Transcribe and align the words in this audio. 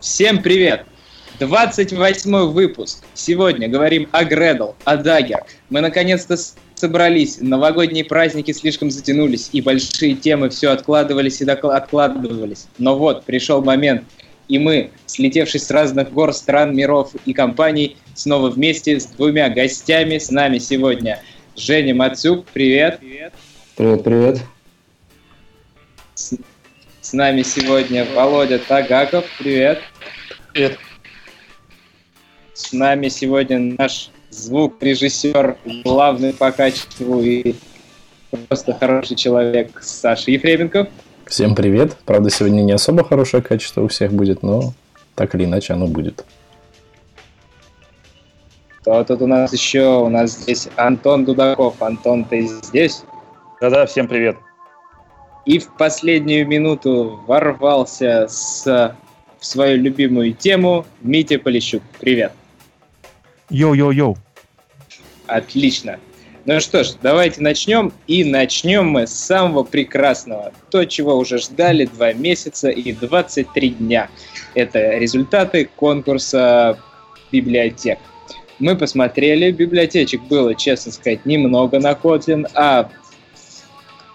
Всем 0.00 0.42
привет! 0.42 0.86
28 1.40 2.52
выпуск. 2.52 3.04
Сегодня 3.12 3.68
говорим 3.68 4.08
о 4.12 4.24
Гредл, 4.24 4.70
о 4.84 4.96
Дагер. 4.96 5.44
Мы 5.68 5.82
наконец-то 5.82 6.38
собрались. 6.74 7.36
Новогодние 7.42 8.06
праздники 8.06 8.52
слишком 8.52 8.90
затянулись, 8.90 9.50
и 9.52 9.60
большие 9.60 10.14
темы 10.14 10.48
все 10.48 10.70
откладывались 10.70 11.42
и 11.42 11.44
откладывались. 11.44 12.66
Но 12.78 12.96
вот, 12.96 13.24
пришел 13.24 13.62
момент, 13.62 14.04
и 14.48 14.58
мы, 14.58 14.90
слетевшись 15.04 15.66
с 15.66 15.70
разных 15.70 16.10
гор, 16.14 16.32
стран, 16.32 16.74
миров 16.74 17.12
и 17.26 17.34
компаний, 17.34 17.98
снова 18.14 18.48
вместе 18.48 18.98
с 18.98 19.04
двумя 19.04 19.50
гостями. 19.50 20.16
С 20.16 20.30
нами 20.30 20.56
сегодня 20.56 21.20
Женя 21.56 21.94
Мацюк. 21.94 22.46
Привет. 22.54 23.00
Привет, 23.76 24.02
привет. 24.02 24.40
С, 26.14 26.34
с 27.10 27.12
нами 27.12 27.42
сегодня 27.42 28.06
Володя 28.14 28.60
Тагаков. 28.60 29.24
Привет. 29.36 29.80
Привет. 30.52 30.78
С 32.54 32.72
нами 32.72 33.08
сегодня 33.08 33.74
наш 33.76 34.10
звукорежиссер, 34.30 35.56
главный 35.82 36.32
по 36.32 36.52
качеству 36.52 37.20
и 37.20 37.56
просто 38.46 38.74
хороший 38.74 39.16
человек 39.16 39.82
Саша 39.82 40.30
Ефременков. 40.30 40.86
Всем 41.26 41.56
привет. 41.56 41.96
Правда, 42.04 42.30
сегодня 42.30 42.62
не 42.62 42.70
особо 42.70 43.02
хорошее 43.02 43.42
качество 43.42 43.82
у 43.82 43.88
всех 43.88 44.12
будет, 44.12 44.44
но 44.44 44.72
так 45.16 45.34
или 45.34 45.46
иначе 45.46 45.72
оно 45.72 45.88
будет. 45.88 46.24
Кто 48.82 49.02
тут 49.02 49.20
у 49.20 49.26
нас 49.26 49.52
еще? 49.52 49.98
У 49.98 50.08
нас 50.08 50.30
здесь 50.30 50.68
Антон 50.76 51.24
Дудаков. 51.24 51.82
Антон, 51.82 52.24
ты 52.24 52.46
здесь? 52.46 53.02
Да-да, 53.60 53.86
всем 53.86 54.06
привет. 54.06 54.36
И 55.46 55.58
в 55.58 55.76
последнюю 55.76 56.46
минуту 56.46 57.20
ворвался 57.26 58.26
с, 58.28 58.64
в 59.38 59.44
свою 59.44 59.78
любимую 59.78 60.34
тему 60.34 60.84
Митя 61.00 61.38
Полищук. 61.38 61.82
Привет. 61.98 62.32
Йоу-йоу-йоу. 63.50 64.16
Отлично. 65.26 65.98
Ну 66.44 66.60
что 66.60 66.84
ж, 66.84 66.92
давайте 67.02 67.42
начнем. 67.42 67.92
И 68.06 68.24
начнем 68.24 68.88
мы 68.88 69.06
с 69.06 69.12
самого 69.12 69.62
прекрасного. 69.62 70.52
То, 70.70 70.84
чего 70.84 71.16
уже 71.16 71.38
ждали 71.38 71.86
два 71.86 72.12
месяца 72.12 72.68
и 72.68 72.92
23 72.92 73.70
дня. 73.70 74.08
Это 74.54 74.98
результаты 74.98 75.68
конкурса 75.76 76.78
библиотек. 77.32 77.98
Мы 78.58 78.76
посмотрели, 78.76 79.50
библиотечек 79.52 80.22
было, 80.24 80.54
честно 80.54 80.92
сказать, 80.92 81.24
немного 81.24 81.78
на 81.78 81.92
Kotlin, 81.92 82.46
а 82.54 82.90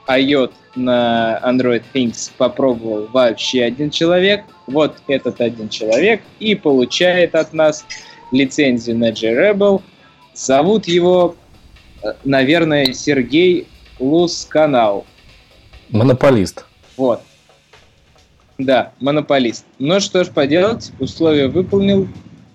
IOT 0.07 0.51
на 0.75 1.39
Android 1.43 1.83
Things 1.93 2.31
попробовал 2.37 3.07
вообще 3.07 3.63
один 3.63 3.89
человек. 3.89 4.43
Вот 4.67 4.97
этот 5.07 5.41
один 5.41 5.69
человек 5.69 6.21
и 6.39 6.55
получает 6.55 7.35
от 7.35 7.53
нас 7.53 7.85
лицензию 8.31 8.97
на 8.97 9.11
JRebel. 9.11 9.81
Зовут 10.33 10.87
его, 10.87 11.35
э, 12.03 12.13
наверное, 12.23 12.93
Сергей 12.93 13.67
Лусканал. 13.99 15.05
Монополист. 15.89 16.65
Вот. 16.97 17.21
Да, 18.57 18.93
монополист. 18.99 19.65
Но 19.79 19.99
что 19.99 20.23
ж 20.23 20.29
поделать, 20.29 20.91
условия 20.99 21.47
выполнил, 21.47 22.07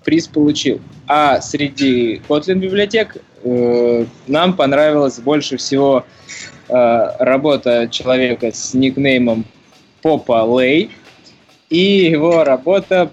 приз 0.05 0.29
получил. 0.29 0.81
А 1.07 1.41
среди 1.41 2.23
Kotlin 2.29 2.55
библиотек 2.55 3.17
э, 3.43 4.07
нам 4.27 4.57
понравилась 4.57 5.19
больше 5.19 5.59
всего 5.59 6.05
работа 6.71 7.89
человека 7.91 8.51
с 8.53 8.75
никнеймом 8.75 9.45
Попа 10.03 10.47
Лей 10.47 10.91
и 11.69 12.11
его 12.11 12.45
работа 12.45 13.11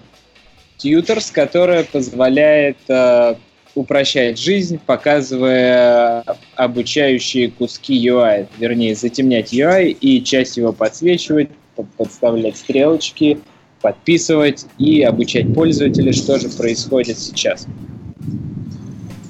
Tutors, 0.78 1.32
которая 1.32 1.84
позволяет 1.84 2.76
э, 2.88 3.34
упрощать 3.74 4.38
жизнь, 4.38 4.78
показывая 4.84 6.24
обучающие 6.54 7.50
куски 7.50 7.94
UI, 8.08 8.46
вернее, 8.58 8.94
затемнять 8.94 9.52
UI 9.52 9.90
и 9.90 10.22
часть 10.22 10.56
его 10.56 10.72
подсвечивать, 10.72 11.50
подставлять 11.96 12.56
стрелочки, 12.56 13.40
подписывать 13.80 14.66
и 14.78 15.02
обучать 15.02 15.52
пользователей, 15.54 16.12
что 16.12 16.38
же 16.38 16.48
происходит 16.48 17.18
сейчас. 17.18 17.66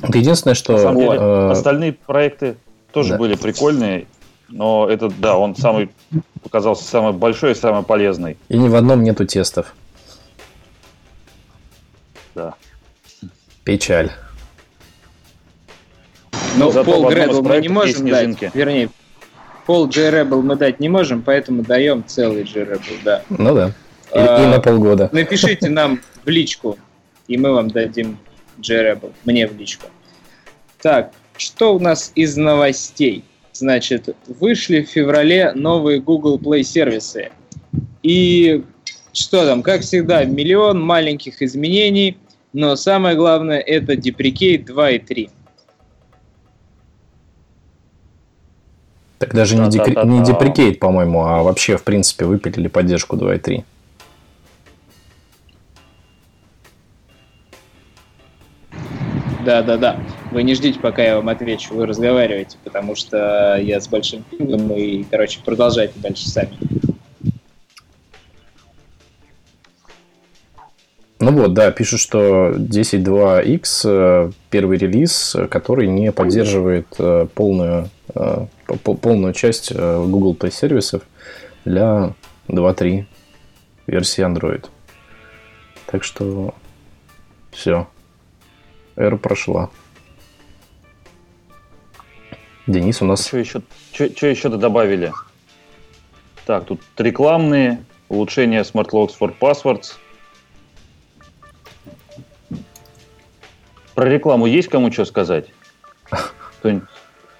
Это 0.02 0.18
единственное, 0.18 0.54
что... 0.54 0.72
На 0.72 0.78
самом 0.78 0.98
деле, 0.98 1.18
э... 1.18 1.50
остальные 1.50 1.92
проекты 1.94 2.56
тоже 2.92 3.10
да. 3.10 3.18
были 3.18 3.34
прикольные, 3.36 4.06
но 4.48 4.88
этот, 4.88 5.18
да, 5.20 5.36
он 5.36 5.56
самый 5.56 5.90
показался 6.42 6.84
самый 6.84 7.12
большой 7.12 7.52
и 7.52 7.54
самый 7.54 7.82
полезный. 7.82 8.36
И 8.48 8.58
ни 8.58 8.68
в 8.68 8.74
одном 8.74 9.02
нету 9.02 9.26
тестов 9.26 9.74
да. 12.38 12.54
Печаль. 13.64 14.10
Но 16.56 16.72
пол 16.84 17.10
Gradle 17.10 17.42
мы 17.42 17.60
не 17.60 17.68
можем 17.68 18.08
дать, 18.08 18.54
вернее, 18.54 18.88
пол 19.66 19.88
JRebel 19.88 20.42
мы 20.42 20.56
дать 20.56 20.80
не 20.80 20.88
можем, 20.88 21.22
поэтому 21.22 21.62
даем 21.62 22.04
целый 22.06 22.44
JRebel, 22.44 22.98
да. 23.04 23.22
Ну 23.28 23.54
да, 23.54 23.68
и, 23.68 24.18
а, 24.18 24.44
и 24.44 24.46
на 24.46 24.60
полгода. 24.60 25.08
Напишите 25.12 25.68
нам 25.68 26.00
в 26.24 26.28
личку, 26.28 26.78
и 27.26 27.36
мы 27.36 27.52
вам 27.52 27.68
дадим 27.68 28.18
JRebel, 28.60 29.12
мне 29.24 29.46
в 29.46 29.56
личку. 29.56 29.86
Так, 30.80 31.12
что 31.36 31.74
у 31.74 31.80
нас 31.80 32.12
из 32.14 32.36
новостей? 32.36 33.24
Значит, 33.58 34.16
вышли 34.26 34.82
в 34.82 34.88
феврале 34.88 35.52
новые 35.52 36.00
Google 36.00 36.38
Play 36.38 36.62
сервисы. 36.62 37.30
И 38.02 38.62
что 39.12 39.44
там, 39.44 39.62
как 39.62 39.80
всегда, 39.80 40.24
миллион 40.24 40.80
маленьких 40.80 41.42
изменений– 41.42 42.16
но 42.52 42.76
самое 42.76 43.16
главное 43.16 43.58
это 43.58 43.92
Deprecate 43.92 44.64
2 44.64 44.90
и 44.90 44.98
3. 44.98 45.30
Так 49.18 49.34
даже 49.34 49.56
не, 49.56 49.68
декри... 49.68 49.94
не 50.06 50.20
Deprecate, 50.20 50.78
по-моему, 50.78 51.24
а 51.24 51.42
вообще, 51.42 51.76
в 51.76 51.84
принципе, 51.84 52.24
выпилили 52.24 52.68
поддержку 52.68 53.16
2 53.16 53.38
и 59.48 59.52
3. 59.52 59.54
Да, 59.54 59.62
да, 59.62 59.76
да. 59.76 60.00
Вы 60.30 60.42
не 60.42 60.54
ждите, 60.54 60.78
пока 60.78 61.02
я 61.02 61.16
вам 61.16 61.28
отвечу, 61.30 61.74
вы 61.74 61.86
разговариваете, 61.86 62.58
потому 62.64 62.94
что 62.94 63.56
я 63.58 63.80
с 63.80 63.88
большим 63.88 64.22
пингом 64.22 64.70
и, 64.72 65.04
короче, 65.04 65.40
продолжайте 65.42 65.94
дальше 65.96 66.28
сами. 66.28 66.52
Ну 71.20 71.32
вот, 71.32 71.54
да, 71.54 71.70
пишут, 71.70 72.00
что 72.00 72.52
10.2x 72.56 73.62
э, 73.84 74.32
первый 74.50 74.78
релиз, 74.78 75.34
который 75.50 75.88
не 75.88 76.12
поддерживает 76.12 76.86
э, 76.98 77.26
полную, 77.34 77.88
э, 78.14 78.46
полную 78.82 79.32
часть 79.32 79.74
Google 79.74 80.34
Play 80.34 80.52
сервисов 80.52 81.02
для 81.64 82.14
2.3 82.48 83.06
версии 83.86 84.24
Android. 84.24 84.66
Так 85.86 86.04
что 86.04 86.54
все. 87.50 87.88
Эра 88.98 89.16
прошла. 89.16 89.70
Денис 92.66 93.00
у 93.00 93.06
нас... 93.06 93.26
Что 93.26 93.38
еще, 93.38 93.62
что, 93.92 94.14
что 94.14 94.26
еще-то 94.26 94.58
добавили? 94.58 95.12
Так, 96.44 96.66
тут 96.66 96.82
рекламные, 96.98 97.82
улучшение 98.08 98.60
Smart 98.62 98.90
Locks 98.90 99.14
for 99.18 99.34
Passwords– 99.38 99.94
Про 103.98 104.10
рекламу 104.10 104.46
есть 104.46 104.68
кому 104.68 104.92
что 104.92 105.04
сказать? 105.04 105.46
Кто-нибудь 106.60 106.88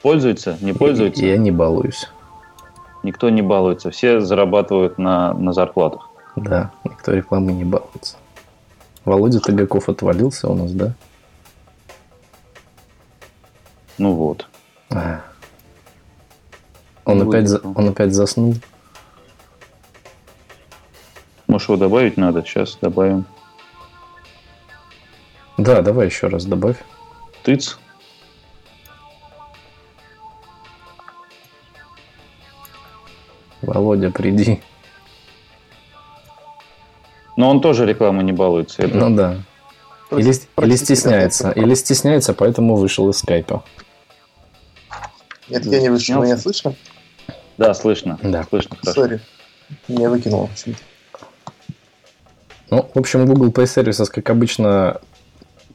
пользуется, 0.02 0.58
не 0.60 0.72
пользуется? 0.72 1.24
Я 1.24 1.36
не 1.36 1.52
балуюсь. 1.52 2.08
Никто 3.04 3.30
не 3.30 3.42
балуется, 3.42 3.92
все 3.92 4.20
зарабатывают 4.20 4.98
на, 4.98 5.34
на 5.34 5.52
зарплатах. 5.52 6.10
Да, 6.34 6.72
никто 6.82 7.12
рекламы 7.12 7.52
не 7.52 7.62
балуется. 7.62 8.16
Володя 9.04 9.38
Тагаков 9.38 9.88
отвалился 9.88 10.48
у 10.48 10.54
нас, 10.56 10.72
да? 10.72 10.94
Ну 13.98 14.12
вот. 14.14 14.46
А. 14.90 15.20
Он, 17.04 17.22
опять, 17.22 17.48
за, 17.48 17.58
он 17.60 17.88
опять 17.88 18.14
заснул. 18.14 18.54
Может, 21.46 21.68
его 21.68 21.78
добавить 21.78 22.16
надо? 22.16 22.42
Сейчас 22.42 22.76
добавим. 22.80 23.24
Да, 25.56 25.82
давай 25.82 26.06
еще 26.06 26.28
раз 26.28 26.44
добавь. 26.44 26.76
Тыц. 27.42 27.78
Володя, 33.62 34.10
приди. 34.10 34.62
Но 37.36 37.50
он 37.50 37.60
тоже 37.60 37.86
рекламу 37.86 38.22
не 38.22 38.32
балуется. 38.32 38.82
Это... 38.82 38.96
Ну 38.96 39.16
да. 39.16 39.36
Или, 40.10 40.32
или 40.62 40.76
стесняется. 40.76 41.50
Или 41.52 41.74
стесняется, 41.74 42.34
поэтому 42.34 42.76
вышел 42.76 43.08
из 43.10 43.18
скайпа. 43.18 43.62
Нет, 45.48 45.64
я 45.66 45.80
не 45.80 45.88
вышел. 45.88 46.22
Меня 46.22 46.36
слышно? 46.36 46.74
Да, 47.56 47.74
слышно. 47.74 48.18
Да. 48.22 48.44
Слышно. 48.48 48.76
Сори. 48.82 49.20
Меня 49.88 50.10
выкинуло 50.10 50.46
почему-то. 50.46 50.80
Ну, 52.70 52.90
в 52.94 52.98
общем, 52.98 53.26
Google 53.26 53.50
Play 53.50 53.64
Services, 53.64 54.06
как 54.06 54.28
обычно, 54.30 55.00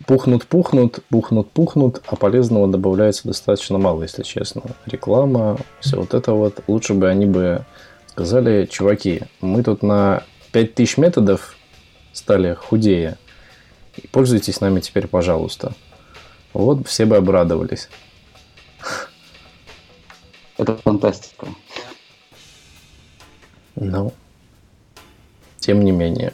пухнут-пухнут, 0.06 1.00
пухнут-пухнут, 1.10 2.02
а 2.06 2.16
полезного 2.16 2.68
добавляется 2.68 3.28
достаточно 3.28 3.78
мало, 3.78 4.04
если 4.04 4.24
честно. 4.24 4.62
Реклама, 4.86 5.58
все 5.80 5.98
вот 5.98 6.14
это 6.14 6.34
вот. 6.34 6.64
Лучше 6.68 6.94
бы 6.94 7.10
они 7.10 7.26
бы 7.26 7.66
сказали, 8.08 8.66
чуваки, 8.66 9.24
мы 9.42 9.64
тут 9.64 9.82
на 9.82 10.24
5000 10.52 10.98
методов 10.98 11.56
стали 12.12 12.54
худее. 12.54 13.18
И 13.98 14.08
пользуйтесь 14.08 14.62
нами 14.62 14.80
теперь, 14.80 15.08
пожалуйста. 15.08 15.74
Вот 16.54 16.88
все 16.88 17.06
бы 17.06 17.18
обрадовались. 17.18 17.90
Это 20.64 20.78
фантастика. 20.78 21.48
Ну, 23.76 24.14
тем 25.60 25.84
не 25.84 25.92
менее. 25.92 26.32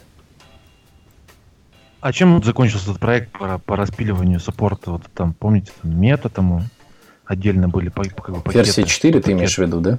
А 2.00 2.12
чем 2.12 2.40
закончился 2.44 2.90
этот 2.90 3.00
проект 3.00 3.32
по, 3.32 3.58
по 3.58 3.74
распиливанию 3.74 4.38
саппорта? 4.38 4.92
Вот 4.92 5.02
там, 5.14 5.34
помните, 5.34 5.72
там 5.82 6.00
мета 6.00 6.28
тому 6.28 6.62
отдельно 7.24 7.68
были 7.68 7.88
по, 7.88 8.02
бы, 8.02 8.40
пакеты. 8.40 8.58
Версия 8.58 8.84
4 8.84 9.14
пакеты. 9.14 9.26
ты 9.26 9.32
имеешь 9.32 9.56
в 9.56 9.58
виду, 9.58 9.80
да? 9.80 9.98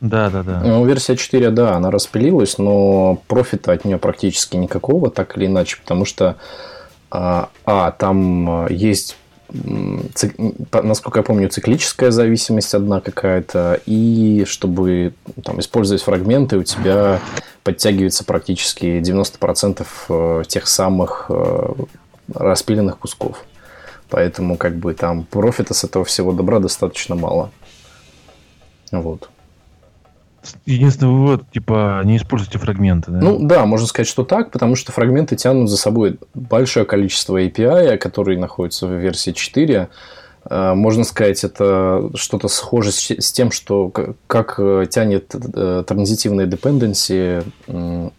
Да, 0.00 0.30
да, 0.30 0.44
да. 0.44 0.60
Ну, 0.60 0.86
версия 0.86 1.16
4, 1.16 1.50
да, 1.50 1.74
она 1.74 1.90
распилилась, 1.90 2.58
но 2.58 3.20
профита 3.26 3.72
от 3.72 3.84
нее 3.84 3.98
практически 3.98 4.56
никакого, 4.56 5.10
так 5.10 5.36
или 5.36 5.46
иначе, 5.46 5.78
потому 5.78 6.04
что 6.04 6.36
а, 7.10 7.50
а 7.64 7.90
там 7.90 8.48
а, 8.48 8.68
есть 9.52 10.34
насколько 10.72 11.20
я 11.20 11.22
помню, 11.22 11.48
циклическая 11.48 12.10
зависимость 12.10 12.74
одна 12.74 13.00
какая-то, 13.00 13.80
и 13.86 14.44
чтобы 14.46 15.14
там, 15.42 15.60
использовать 15.60 16.02
фрагменты, 16.02 16.58
у 16.58 16.62
тебя 16.62 17.20
подтягивается 17.62 18.24
практически 18.24 19.00
90% 19.00 19.86
э, 20.08 20.42
тех 20.46 20.66
самых 20.66 21.26
э, 21.28 21.72
распиленных 22.34 22.98
кусков. 22.98 23.44
Поэтому 24.10 24.56
как 24.56 24.76
бы 24.76 24.94
там 24.94 25.24
профита 25.24 25.74
с 25.74 25.84
этого 25.84 26.04
всего 26.04 26.32
добра 26.32 26.60
достаточно 26.60 27.14
мало. 27.14 27.50
Вот. 28.90 29.28
Единственный 30.66 31.12
вывод, 31.12 31.50
типа, 31.50 32.02
не 32.04 32.16
используйте 32.16 32.58
фрагменты, 32.58 33.10
да? 33.10 33.18
Ну 33.20 33.38
да, 33.40 33.66
можно 33.66 33.86
сказать, 33.86 34.08
что 34.08 34.24
так, 34.24 34.50
потому 34.50 34.76
что 34.76 34.92
фрагменты 34.92 35.36
тянут 35.36 35.70
за 35.70 35.76
собой 35.76 36.18
большое 36.34 36.86
количество 36.86 37.40
API, 37.42 37.96
которые 37.98 38.38
находятся 38.38 38.86
в 38.86 38.92
версии 38.92 39.32
4. 39.32 39.88
Э, 40.50 40.74
можно 40.74 41.04
сказать, 41.04 41.44
это 41.44 42.10
что-то 42.14 42.48
схоже 42.48 42.92
с 42.92 43.32
тем, 43.32 43.50
что 43.50 43.92
как 44.26 44.54
э, 44.58 44.86
тянет 44.90 45.34
э, 45.34 45.84
транзитивные 45.86 46.46
dependency 46.46 48.12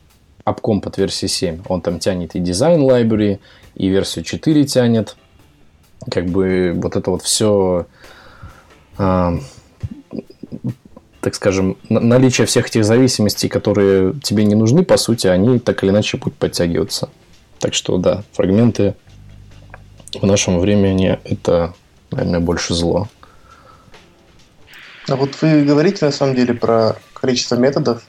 апком 0.44 0.82
под 0.82 0.98
версией 0.98 1.30
7. 1.30 1.62
Он 1.68 1.82
там 1.82 2.00
тянет 2.00 2.36
и 2.36 2.40
дизайн 2.40 2.82
library, 2.82 3.40
и 3.76 3.88
версию 3.88 4.26
4 4.26 4.66
тянет. 4.66 5.16
Как 6.10 6.26
бы 6.26 6.74
вот 6.76 6.96
это 6.96 7.12
вот 7.12 7.22
все 7.22 7.86
так 11.30 11.36
скажем, 11.36 11.78
наличие 11.90 12.48
всех 12.48 12.70
этих 12.70 12.84
зависимостей, 12.84 13.50
которые 13.50 14.16
тебе 14.24 14.46
не 14.46 14.56
нужны, 14.56 14.84
по 14.84 14.98
сути, 14.98 15.28
они 15.28 15.60
так 15.60 15.84
или 15.84 15.92
иначе 15.92 16.18
будут 16.18 16.34
подтягиваться. 16.34 17.10
Так 17.60 17.76
что, 17.76 17.98
да, 17.98 18.24
фрагменты 18.32 18.96
в 20.20 20.26
нашем 20.26 20.58
времени 20.58 21.20
это, 21.24 21.76
наверное, 22.10 22.40
больше 22.40 22.74
зло. 22.74 23.08
А 25.08 25.16
вот 25.16 25.40
вы 25.42 25.64
говорите, 25.66 26.04
на 26.04 26.12
самом 26.12 26.34
деле, 26.34 26.56
про 26.56 26.96
количество 27.14 27.56
методов, 27.58 28.02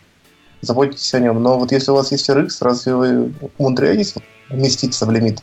заботитесь 0.63 1.13
о 1.13 1.21
нем, 1.21 1.43
но 1.43 1.59
вот 1.59 1.73
если 1.73 1.91
у 1.91 1.97
вас 1.97 2.13
есть 2.13 2.27
RX, 2.31 2.49
разве 2.61 2.95
вы 2.95 3.35
умудряетесь 3.59 4.15
вместиться 4.49 5.05
в 5.05 5.11
лимит? 5.11 5.43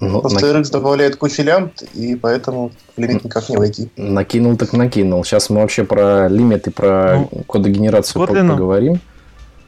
Ну, 0.00 0.20
Просто 0.20 0.46
на... 0.46 0.60
RX 0.60 0.70
добавляет 0.70 1.16
кучу 1.16 1.42
лямбд, 1.42 1.82
и 1.94 2.14
поэтому 2.14 2.70
в 2.96 3.00
лимит 3.00 3.24
никак 3.24 3.48
не 3.48 3.56
войти. 3.56 3.90
Накинул 3.96 4.56
так 4.56 4.72
накинул. 4.72 5.24
Сейчас 5.24 5.50
мы 5.50 5.60
вообще 5.60 5.84
про 5.84 6.28
лимит 6.28 6.68
и 6.68 6.70
про 6.70 7.26
ну, 7.32 7.42
кодогенерацию 7.44 8.22
Kotlin, 8.22 8.48
поговорим. 8.48 9.00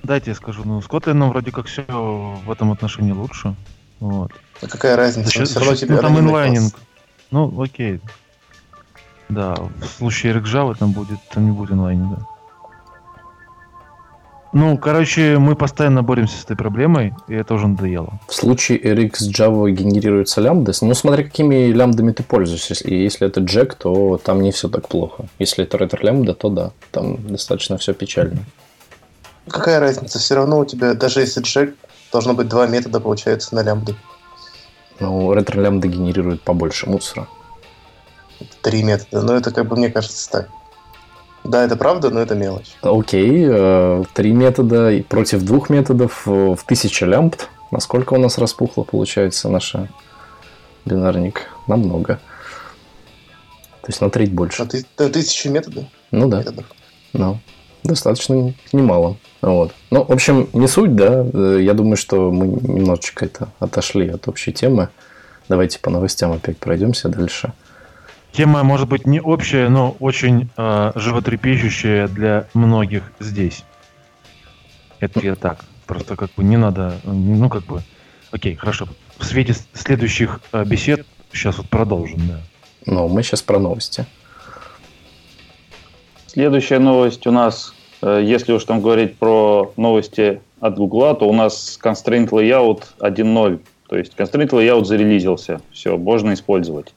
Дайте 0.05 0.31
я 0.31 0.37
скажу. 0.37 0.63
Ну, 0.65 0.81
с 0.81 0.87
Kotlin 0.87 1.29
вроде 1.29 1.51
как 1.51 1.67
все 1.67 1.83
в 1.83 2.51
этом 2.51 2.71
отношении 2.71 3.13
лучше. 3.13 3.57
Вот. 3.99 4.31
А 4.63 4.67
какая 4.67 4.97
разница? 4.97 5.39
За, 5.39 5.45
все 5.45 5.59
равно 5.59 5.75
тебе 5.75 5.97
ну, 5.97 6.01
там 6.01 6.19
инлайнинг. 6.19 6.75
Ну, 7.31 7.61
окей. 7.61 8.01
Да, 9.29 9.55
в 9.55 9.87
случае 9.87 10.35
Java 10.35 10.77
там 10.77 10.93
будет, 10.93 11.19
там 11.33 11.45
не 11.45 11.53
будет 11.53 11.73
инлайнинга. 11.73 12.27
Ну, 14.53 14.77
короче, 14.79 15.39
мы 15.39 15.55
постоянно 15.55 16.03
боремся 16.03 16.37
с 16.37 16.45
этой 16.45 16.57
проблемой, 16.57 17.15
и 17.29 17.35
это 17.35 17.55
уже 17.55 17.69
надоело. 17.69 18.19
В 18.27 18.35
случае 18.35 18.81
RX 18.81 19.31
Java 19.33 19.71
генерируется 19.71 20.41
лямбда, 20.41 20.73
ну, 20.81 20.95
смотри, 20.95 21.25
какими 21.25 21.71
лямбдами 21.71 22.11
ты 22.11 22.25
пользуешься. 22.25 22.75
И 22.75 23.01
если 23.01 23.29
это 23.29 23.41
Jack, 23.41 23.77
то 23.79 24.19
там 24.19 24.43
не 24.43 24.51
все 24.51 24.69
так 24.69 24.89
плохо. 24.89 25.27
Если 25.39 25.63
это 25.63 25.79
ретро 25.79 26.05
лямбда, 26.05 26.35
то 26.35 26.49
да, 26.49 26.73
там 26.91 27.25
достаточно 27.29 27.79
все 27.79 27.95
печально. 27.95 28.41
Какая 29.49 29.79
разница? 29.79 30.19
Все 30.19 30.35
равно 30.35 30.59
у 30.59 30.65
тебя, 30.65 30.95
даже 30.95 31.21
если 31.21 31.43
Jack, 31.43 31.75
должно 32.13 32.35
быть 32.35 32.49
два 32.49 32.67
метода, 32.67 32.99
получается, 32.99 33.55
на 33.55 33.63
лямбду. 33.63 33.95
Ну, 34.99 35.33
ретро 35.33 35.61
лямбда 35.61 35.87
генерирует 35.87 36.43
побольше 36.43 36.91
мусора. 36.91 37.29
Три 38.63 38.83
метода. 38.83 39.23
Но 39.23 39.35
это, 39.35 39.53
как 39.53 39.69
бы, 39.69 39.77
мне 39.77 39.91
кажется, 39.91 40.29
так. 40.29 40.49
Да, 41.45 41.65
это 41.65 41.77
правда, 41.77 42.11
но 42.11 42.21
это 42.21 42.35
мелочь. 42.35 42.77
Окей, 42.83 43.47
э, 43.49 44.05
три 44.15 44.33
метода 44.33 45.03
против 45.09 45.43
двух 45.43 45.71
методов 45.71 46.23
в 46.27 46.59
тысяча 46.67 47.07
лямбд. 47.07 47.49
Насколько 47.71 48.15
у 48.15 48.19
нас 48.19 48.39
распухло, 48.39 48.83
получается, 48.83 49.49
наша 49.49 49.89
бинарник? 50.85 51.47
Намного. 51.67 52.21
То 53.83 53.87
есть 53.87 54.01
на 54.01 54.11
треть 54.11 54.33
больше. 54.33 54.63
А 54.63 54.67
ты, 54.67 54.85
тысячи 55.09 55.49
методов? 55.49 55.85
Ну 56.11 56.29
да. 56.29 56.39
Методов. 56.39 56.67
Ну, 57.13 57.39
достаточно 57.83 58.53
немало. 58.73 59.17
Вот. 59.41 59.73
Ну, 59.91 60.05
в 60.05 60.13
общем, 60.13 60.49
не 60.53 60.69
суть, 60.69 60.95
да. 60.95 61.27
Э, 61.33 61.59
я 61.61 61.75
думаю, 61.75 61.97
что 61.97 62.31
мы 62.31 62.47
немножечко 62.47 63.25
это 63.25 63.49
отошли 63.59 64.09
от 64.09 64.29
общей 64.29 64.53
темы. 64.53 64.89
Давайте 65.49 65.79
по 65.79 65.91
новостям 65.91 66.33
опять 66.33 66.59
пройдемся 66.59 67.09
дальше. 67.09 67.53
Тема 68.33 68.63
может 68.63 68.89
быть 68.89 69.07
не 69.07 69.21
общая, 69.21 69.69
но 69.69 69.97
очень 69.99 70.49
э, 70.57 70.93
животрепещущая 70.95 72.07
для 72.09 72.47
многих 72.55 73.13
здесь. 73.19 73.65
Это 75.01 75.21
я 75.21 75.35
так. 75.35 75.65
Просто 75.87 76.15
как 76.15 76.31
бы 76.37 76.45
не 76.45 76.57
надо, 76.57 77.01
ну 77.05 77.49
как 77.49 77.65
бы, 77.65 77.83
окей, 78.31 78.55
хорошо. 78.55 78.87
В 79.19 79.25
свете 79.25 79.55
следующих 79.75 80.41
э, 80.53 80.65
бесед 80.65 81.05
сейчас 81.33 81.59
вот 81.59 81.69
продолжим, 81.69 82.21
да. 82.29 82.41
Ну, 82.87 83.09
мы 83.09 83.23
сейчас 83.23 83.43
про 83.43 83.59
новости. 83.59 84.07
Следующая 86.27 86.79
новость 86.79 87.27
у 87.27 87.33
нас, 87.33 87.75
э, 88.03 88.21
если 88.25 88.53
уж 88.53 88.65
там 88.65 88.81
говорить 88.81 89.17
про 89.17 89.73
новости 89.77 90.41
от 90.61 90.77
Гугла, 90.77 91.15
то 91.15 91.29
у 91.29 91.33
нас 91.33 91.79
Constraint 91.83 92.29
Layout 92.29 92.85
1.0. 93.01 93.61
То 93.89 93.97
есть 93.97 94.15
Constraint 94.17 94.51
Layout 94.51 94.85
зарелизился. 94.85 95.61
Все, 95.73 95.97
можно 95.97 96.33
использовать. 96.33 96.95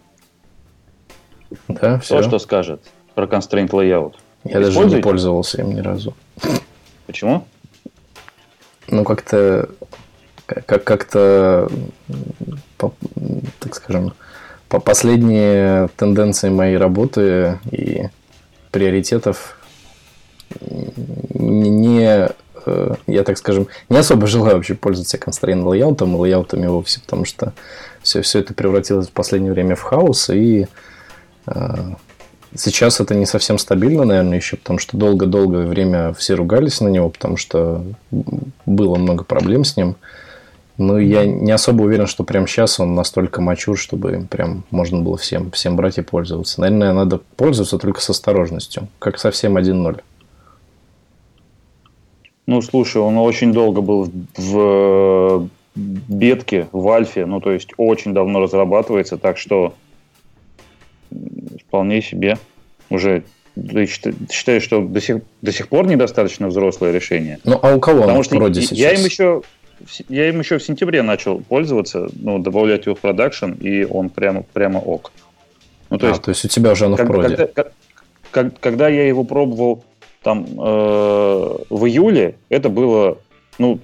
Да, 1.67 1.99
все. 1.99 2.17
То, 2.17 2.23
что 2.23 2.39
скажет 2.39 2.81
про 3.15 3.25
constraint 3.25 3.69
layout. 3.69 4.15
Я 4.43 4.59
даже 4.59 4.79
не 4.79 5.01
пользовался 5.01 5.61
им 5.61 5.75
ни 5.75 5.79
разу. 5.79 6.13
Почему? 7.05 7.45
Ну, 8.87 9.03
как-то 9.03 9.69
как 10.45 10.83
как-то 10.83 11.69
так 12.77 13.75
скажем 13.75 14.13
по 14.67 14.79
последние 14.79 15.87
тенденции 15.95 16.49
моей 16.49 16.77
работы 16.77 17.59
и 17.71 18.09
приоритетов 18.71 19.57
не 20.59 22.29
э, 22.65 22.95
я 23.07 23.23
так 23.23 23.37
скажем, 23.37 23.67
не 23.89 23.97
особо 23.97 24.27
желаю 24.27 24.55
вообще 24.55 24.75
пользоваться 24.75 25.17
constraint 25.17 25.63
лейаутом 25.63 26.15
и 26.15 26.19
лейаутами 26.19 26.67
вовсе, 26.67 27.01
потому 27.01 27.25
что 27.25 27.53
все, 28.01 28.21
все 28.21 28.39
это 28.39 28.53
превратилось 28.53 29.07
в 29.07 29.11
последнее 29.11 29.53
время 29.53 29.75
в 29.75 29.81
хаос, 29.81 30.29
и 30.29 30.67
сейчас 32.55 32.99
это 32.99 33.15
не 33.15 33.25
совсем 33.25 33.57
стабильно, 33.57 34.03
наверное, 34.03 34.37
еще, 34.37 34.57
потому 34.57 34.79
что 34.79 34.97
долго-долгое 34.97 35.65
время 35.65 36.13
все 36.13 36.35
ругались 36.35 36.81
на 36.81 36.87
него, 36.87 37.09
потому 37.09 37.37
что 37.37 37.83
было 38.65 38.95
много 38.95 39.23
проблем 39.23 39.63
с 39.63 39.77
ним. 39.77 39.95
Но 40.77 40.97
я 40.97 41.25
не 41.25 41.51
особо 41.51 41.83
уверен, 41.83 42.07
что 42.07 42.23
прямо 42.23 42.47
сейчас 42.47 42.79
он 42.79 42.95
настолько 42.95 43.41
мачур, 43.41 43.77
чтобы 43.77 44.25
прям 44.29 44.63
можно 44.71 45.01
было 45.01 45.17
всем, 45.17 45.51
всем 45.51 45.75
брать 45.75 45.99
и 45.99 46.01
пользоваться. 46.01 46.61
Наверное, 46.61 46.93
надо 46.93 47.19
пользоваться 47.37 47.77
только 47.77 48.01
с 48.01 48.09
осторожностью, 48.09 48.87
как 48.97 49.19
совсем 49.19 49.55
1.0. 49.55 50.01
Ну, 52.47 52.61
слушай, 52.61 52.97
он 52.97 53.17
очень 53.19 53.53
долго 53.53 53.81
был 53.81 54.11
в 54.35 55.47
бетке, 55.75 56.67
в 56.71 56.89
альфе, 56.89 57.25
ну, 57.25 57.39
то 57.39 57.51
есть 57.51 57.69
очень 57.77 58.13
давно 58.13 58.41
разрабатывается, 58.41 59.17
так 59.17 59.37
что 59.37 59.75
вполне 61.67 62.01
себе 62.01 62.37
уже 62.89 63.23
ты 63.55 63.85
считаешь, 63.85 64.63
что 64.63 64.81
до 64.81 64.99
сих, 64.99 65.17
до 65.41 65.51
сих 65.51 65.67
пор 65.67 65.85
недостаточно 65.85 66.47
взрослое 66.47 66.91
решение? 66.91 67.39
Ну, 67.43 67.59
а 67.61 67.75
у 67.75 67.79
кого 67.79 68.01
Потому 68.01 68.23
что 68.23 68.35
вроде 68.37 68.61
я, 68.61 68.65
сейчас? 68.65 68.77
Я 68.79 68.93
им 68.93 69.05
еще, 69.05 69.41
я 70.09 70.29
им 70.29 70.39
еще 70.39 70.57
в 70.57 70.63
сентябре 70.63 71.03
начал 71.03 71.39
пользоваться, 71.41 72.09
ну, 72.15 72.39
добавлять 72.39 72.85
его 72.85 72.95
в 72.95 72.99
продакшн, 72.99 73.51
и 73.51 73.83
он 73.83 74.09
прямо, 74.09 74.43
прямо 74.53 74.79
ок. 74.79 75.11
Ну, 75.89 75.99
то, 75.99 76.07
а, 76.07 76.09
есть, 76.09 76.21
то 76.23 76.29
есть 76.29 76.45
у 76.45 76.47
тебя 76.47 76.71
уже 76.71 76.85
оно 76.85 76.97
как, 76.97 77.05
в 77.05 77.09
проде. 77.09 77.35
Когда, 77.35 77.71
как, 78.31 78.59
когда 78.59 78.87
я 78.87 79.07
его 79.07 79.23
пробовал 79.23 79.83
там 80.23 80.45
э, 80.45 81.57
в 81.69 81.85
июле, 81.85 82.35
это 82.49 82.69
было, 82.69 83.19
ну, 83.59 83.79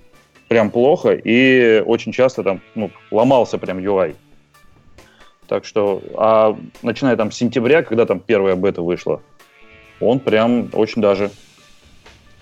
прям 0.48 0.72
плохо, 0.72 1.12
и 1.12 1.84
очень 1.86 2.12
часто 2.12 2.42
там, 2.42 2.62
ну, 2.74 2.90
ломался 3.12 3.60
прям 3.60 3.78
UI. 3.78 4.16
Так 5.50 5.66
что, 5.66 6.02
а 6.16 6.56
начиная 6.84 7.16
там 7.16 7.32
с 7.32 7.36
сентября, 7.36 7.82
когда 7.82 8.06
там 8.06 8.20
первая 8.20 8.56
бета 8.56 8.84
вышла, 8.84 9.20
он 10.00 10.20
прям 10.20 10.70
очень 10.74 11.02
даже 11.02 11.32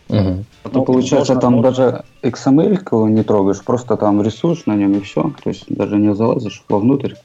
Угу. 0.10 0.46
Ну, 0.72 0.86
получается, 0.86 1.36
там 1.36 1.56
можно... 1.56 1.70
даже 1.70 2.04
XML 2.22 3.10
не 3.10 3.24
трогаешь, 3.24 3.62
просто 3.62 3.98
там 3.98 4.22
рисуешь 4.22 4.66
на 4.66 4.74
нем 4.74 4.94
и 4.94 5.02
все. 5.02 5.34
То 5.44 5.50
есть 5.50 5.66
даже 5.68 5.98
не 5.98 6.16
залазишь 6.16 6.64
вовнутрь. 6.70 7.16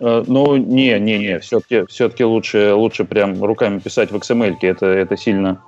Uh, 0.00 0.24
ну, 0.26 0.56
не, 0.56 0.98
не, 0.98 1.18
не, 1.18 1.38
все-таки, 1.38 1.86
все-таки 1.86 2.24
лучше, 2.24 2.74
лучше 2.74 3.04
прям 3.04 3.42
руками 3.44 3.78
писать 3.78 4.10
в 4.10 4.16
XML. 4.16 4.56
Это, 4.62 4.86
это 4.86 5.16
сильно 5.16 5.62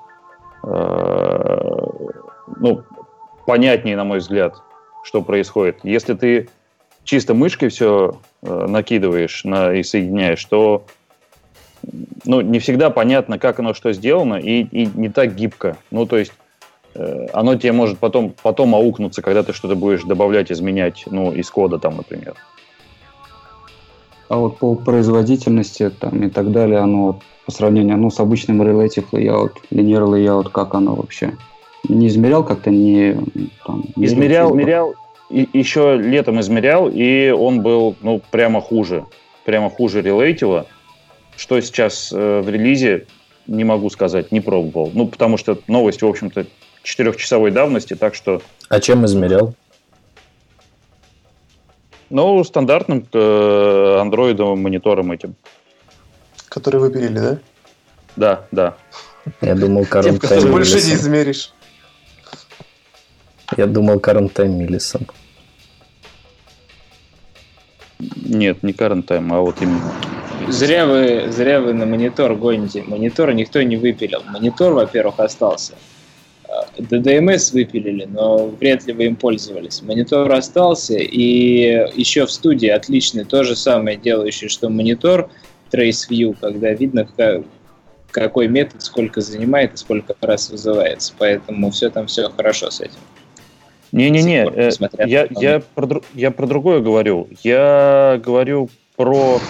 uh, 0.65 2.13
ну, 2.57 2.83
понятнее, 3.47 3.97
на 3.97 4.03
мой 4.03 4.19
взгляд, 4.19 4.57
что 5.05 5.23
происходит. 5.23 5.79
Если 5.85 6.15
ты 6.15 6.49
чисто 7.11 7.35
мышкой 7.35 7.71
все 7.71 8.21
uh, 8.43 8.69
накидываешь 8.69 9.43
на, 9.43 9.73
и 9.73 9.83
соединяешь, 9.83 10.45
то 10.45 10.85
ну, 12.25 12.41
не 12.41 12.61
всегда 12.61 12.91
понятно, 12.91 13.37
как 13.41 13.59
оно 13.59 13.75
что 13.75 13.93
сделано, 13.93 14.37
и, 14.37 14.63
и 14.63 14.87
не 14.87 15.09
так 15.09 15.35
гибко. 15.35 15.77
Ну, 15.91 16.07
то 16.07 16.19
есть 16.19 16.33
э, 16.95 17.27
оно 17.33 17.57
тебе 17.57 17.73
может 17.73 17.99
потом, 17.99 18.35
потом 18.43 18.75
аукнуться, 18.75 19.23
когда 19.23 19.43
ты 19.43 19.55
что-то 19.55 19.75
будешь 19.75 20.03
добавлять, 20.03 20.53
изменять, 20.53 21.05
ну, 21.11 21.33
из 21.33 21.51
кода 21.51 21.79
там, 21.79 21.97
например. 21.97 22.35
А 24.29 24.37
вот 24.37 24.59
по 24.59 24.75
производительности 24.75 25.91
там 25.91 26.23
и 26.23 26.29
так 26.29 26.53
далее, 26.53 26.79
оно 26.79 27.21
по 27.47 27.51
сравнению 27.51 27.97
ну, 27.97 28.11
с 28.11 28.21
обычным 28.21 28.63
Relative 28.63 29.07
Layout, 29.11 29.55
Linear 29.73 30.05
Layout, 30.05 30.51
как 30.51 30.75
оно 30.75 30.95
вообще? 30.95 31.37
Не 31.89 32.09
измерял 32.09 32.45
как-то? 32.45 32.71
Не, 32.71 33.17
там, 33.65 33.87
измерял, 33.97 34.51
измерял, 34.51 34.95
и, 35.31 35.49
еще 35.53 35.97
летом 35.97 36.41
измерял, 36.41 36.89
и 36.89 37.31
он 37.31 37.63
был, 37.63 37.97
ну, 38.03 38.21
прямо 38.31 38.61
хуже. 38.61 39.07
Прямо 39.45 39.71
хуже 39.71 40.01
Relative. 40.01 40.67
Что 41.37 41.61
сейчас 41.61 42.13
э, 42.13 42.41
в 42.41 42.49
релизе, 42.49 43.07
не 43.47 43.65
могу 43.65 43.89
сказать, 43.91 44.33
не 44.33 44.41
пробовал. 44.41 44.91
Ну, 44.93 45.09
потому 45.09 45.37
что 45.37 45.59
новость, 45.69 46.03
в 46.03 46.07
общем-то, 46.07 46.47
четырехчасовой 46.83 47.51
давности, 47.51 47.95
так 47.95 48.15
что... 48.15 48.43
А 48.69 48.81
чем 48.81 49.07
измерял? 49.07 49.55
Ну, 52.11 52.43
стандартным 52.43 53.07
э, 53.13 53.99
андроидовым 54.01 54.63
монитором 54.63 55.13
этим. 55.13 55.37
Который 56.49 56.81
выпилили, 56.81 57.19
да? 57.19 57.39
Да, 58.17 58.47
да. 58.51 58.77
Я 59.41 59.55
думал, 59.55 59.83
current 59.83 60.21
time 60.21 60.51
больше 60.51 60.75
не 60.75 60.95
измеришь. 60.95 61.53
Я 63.57 63.67
думал, 63.67 63.97
current 63.97 64.33
time 64.33 64.57
миллисон. 64.57 65.07
Нет, 68.25 68.63
не 68.63 68.73
current 68.73 69.07
time, 69.07 69.33
а 69.33 69.41
вот 69.41 69.61
именно 69.61 69.93
Зря 70.49 70.87
вы, 70.87 71.31
зря 71.31 71.61
вы 71.61 71.75
на 71.75 71.87
монитор 71.87 72.35
гоните. 72.35 72.83
Монитор 72.83 73.33
никто 73.35 73.63
не 73.63 73.77
выпилил. 73.77 74.23
Монитор, 74.27 74.73
во-первых, 74.73 75.21
остался. 75.21 75.75
DDMS 76.77 77.53
выпилили, 77.53 78.07
но 78.07 78.47
вряд 78.47 78.87
ли 78.87 78.93
вы 78.93 79.05
им 79.05 79.17
пользовались. 79.17 79.83
Монитор 79.83 80.33
остался, 80.33 80.97
и 80.97 81.87
еще 81.95 82.27
в 82.27 82.33
студии 82.33 82.69
отличный 82.69 83.25
то 83.25 83.45
же 83.45 83.55
самое 83.55 83.97
делающий, 83.97 84.49
что 84.49 84.69
монитор 84.69 85.31
Trace 85.73 86.09
View, 86.11 86.37
когда 86.41 86.73
видно, 86.73 87.07
как, 87.17 87.43
какой 88.11 88.49
метод 88.49 88.83
сколько 88.83 89.21
занимает 89.21 89.75
и 89.75 89.77
сколько 89.77 90.17
раз 90.21 90.51
вызывается. 90.51 91.13
Поэтому 91.19 91.71
все 91.71 91.91
там 91.91 92.07
все 92.07 92.29
хорошо 92.31 92.71
с 92.71 92.81
этим. 92.81 93.01
Не-не-не, 93.93 94.47
э, 94.55 94.71
я, 95.07 95.27
я, 95.31 95.61
про, 95.75 96.03
я 96.15 96.31
про 96.31 96.47
другое 96.47 96.81
говорю. 96.81 97.29
Я 97.43 98.21
говорю 98.25 98.69
про 98.97 99.41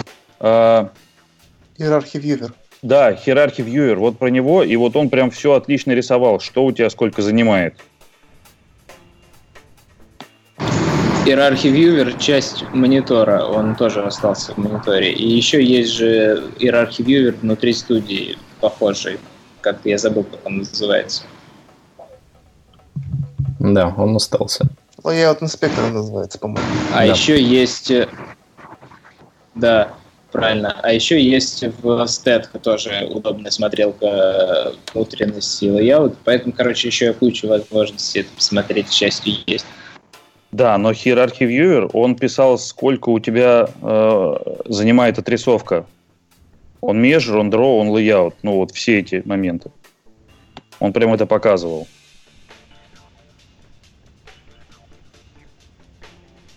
Иерархи 1.77 2.17
вьюер. 2.17 2.53
Да, 2.81 3.11
Hierarchy 3.11 3.63
Viewer, 3.63 3.95
вот 3.95 4.17
про 4.17 4.29
него, 4.29 4.63
и 4.63 4.75
вот 4.75 4.95
он 4.95 5.09
прям 5.09 5.29
все 5.29 5.53
отлично 5.53 5.91
рисовал, 5.91 6.39
что 6.39 6.65
у 6.65 6.71
тебя 6.71 6.89
сколько 6.89 7.21
занимает. 7.21 7.75
Hierarchy 11.25 11.71
Viewer– 11.71 12.17
часть 12.19 12.63
монитора, 12.73 13.43
он 13.43 13.75
тоже 13.75 14.01
остался 14.01 14.53
в 14.53 14.57
мониторе. 14.57 15.13
И 15.13 15.29
еще 15.29 15.63
есть 15.63 15.91
же 15.91 16.43
Hierarchy 16.59 17.05
Viewer 17.05 17.35
внутри 17.39 17.73
студии, 17.73 18.35
похожий, 18.59 19.19
как 19.61 19.77
я 19.83 19.99
забыл, 19.99 20.23
как 20.23 20.43
он 20.43 20.57
называется. 20.57 21.23
Да, 23.61 23.93
он 23.95 24.15
остался. 24.15 24.67
Layout 25.03 25.41
Inspector 25.41 25.91
называется, 25.91 26.39
по-моему. 26.39 26.67
А 26.93 26.97
да. 26.97 27.03
еще 27.03 27.41
есть... 27.41 27.91
Э, 27.91 28.07
да, 29.55 29.93
Правильно. 30.31 30.79
А 30.81 30.93
еще 30.93 31.21
есть 31.21 31.63
в 31.81 32.07
стетах 32.07 32.51
тоже 32.61 33.05
удобная 33.11 33.51
смотрелка 33.51 34.71
внутренности 34.93 35.65
layout. 35.65 36.15
Поэтому, 36.23 36.53
короче, 36.53 36.87
еще 36.87 37.13
куча 37.13 37.47
возможностей 37.47 38.21
это 38.21 38.29
посмотреть, 38.35 38.87
к 38.87 38.91
счастью, 38.93 39.33
есть. 39.45 39.65
Да, 40.53 40.77
но 40.77 40.91
Hierarchy 40.91 41.41
Viewer, 41.41 41.89
он 41.93 42.15
писал, 42.15 42.57
сколько 42.57 43.09
у 43.09 43.19
тебя 43.19 43.67
э, 43.81 44.35
занимает 44.65 45.19
отрисовка. 45.19 45.85
Он 46.79 47.03
measure, 47.03 47.37
он 47.37 47.49
draw, 47.49 47.79
он 47.79 47.89
layout. 47.89 48.35
Ну, 48.41 48.55
вот 48.55 48.71
все 48.71 48.99
эти 48.99 49.21
моменты. 49.25 49.69
Он 50.79 50.93
прямо 50.93 51.15
это 51.15 51.25
показывал. 51.25 51.87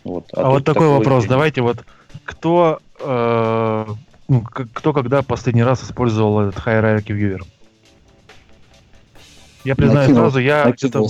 Вот. 0.04 0.26
А, 0.32 0.42
а 0.42 0.50
вот 0.50 0.64
такой, 0.64 0.82
такой 0.82 0.98
вопрос. 0.98 1.24
Давайте 1.26 1.62
вот 1.62 1.78
кто 2.24 2.80
э, 3.00 3.86
ну, 4.28 4.42
кто 4.42 4.92
когда 4.92 5.22
последний 5.22 5.62
раз 5.64 5.82
использовал 5.82 6.40
этот 6.40 6.64
Hierarchy 6.64 7.08
Viewer? 7.08 7.40
Я 9.64 9.74
признаю 9.74 10.00
накинул, 10.00 10.20
сразу, 10.24 10.38
я 10.40 10.70
где-то, 10.70 11.06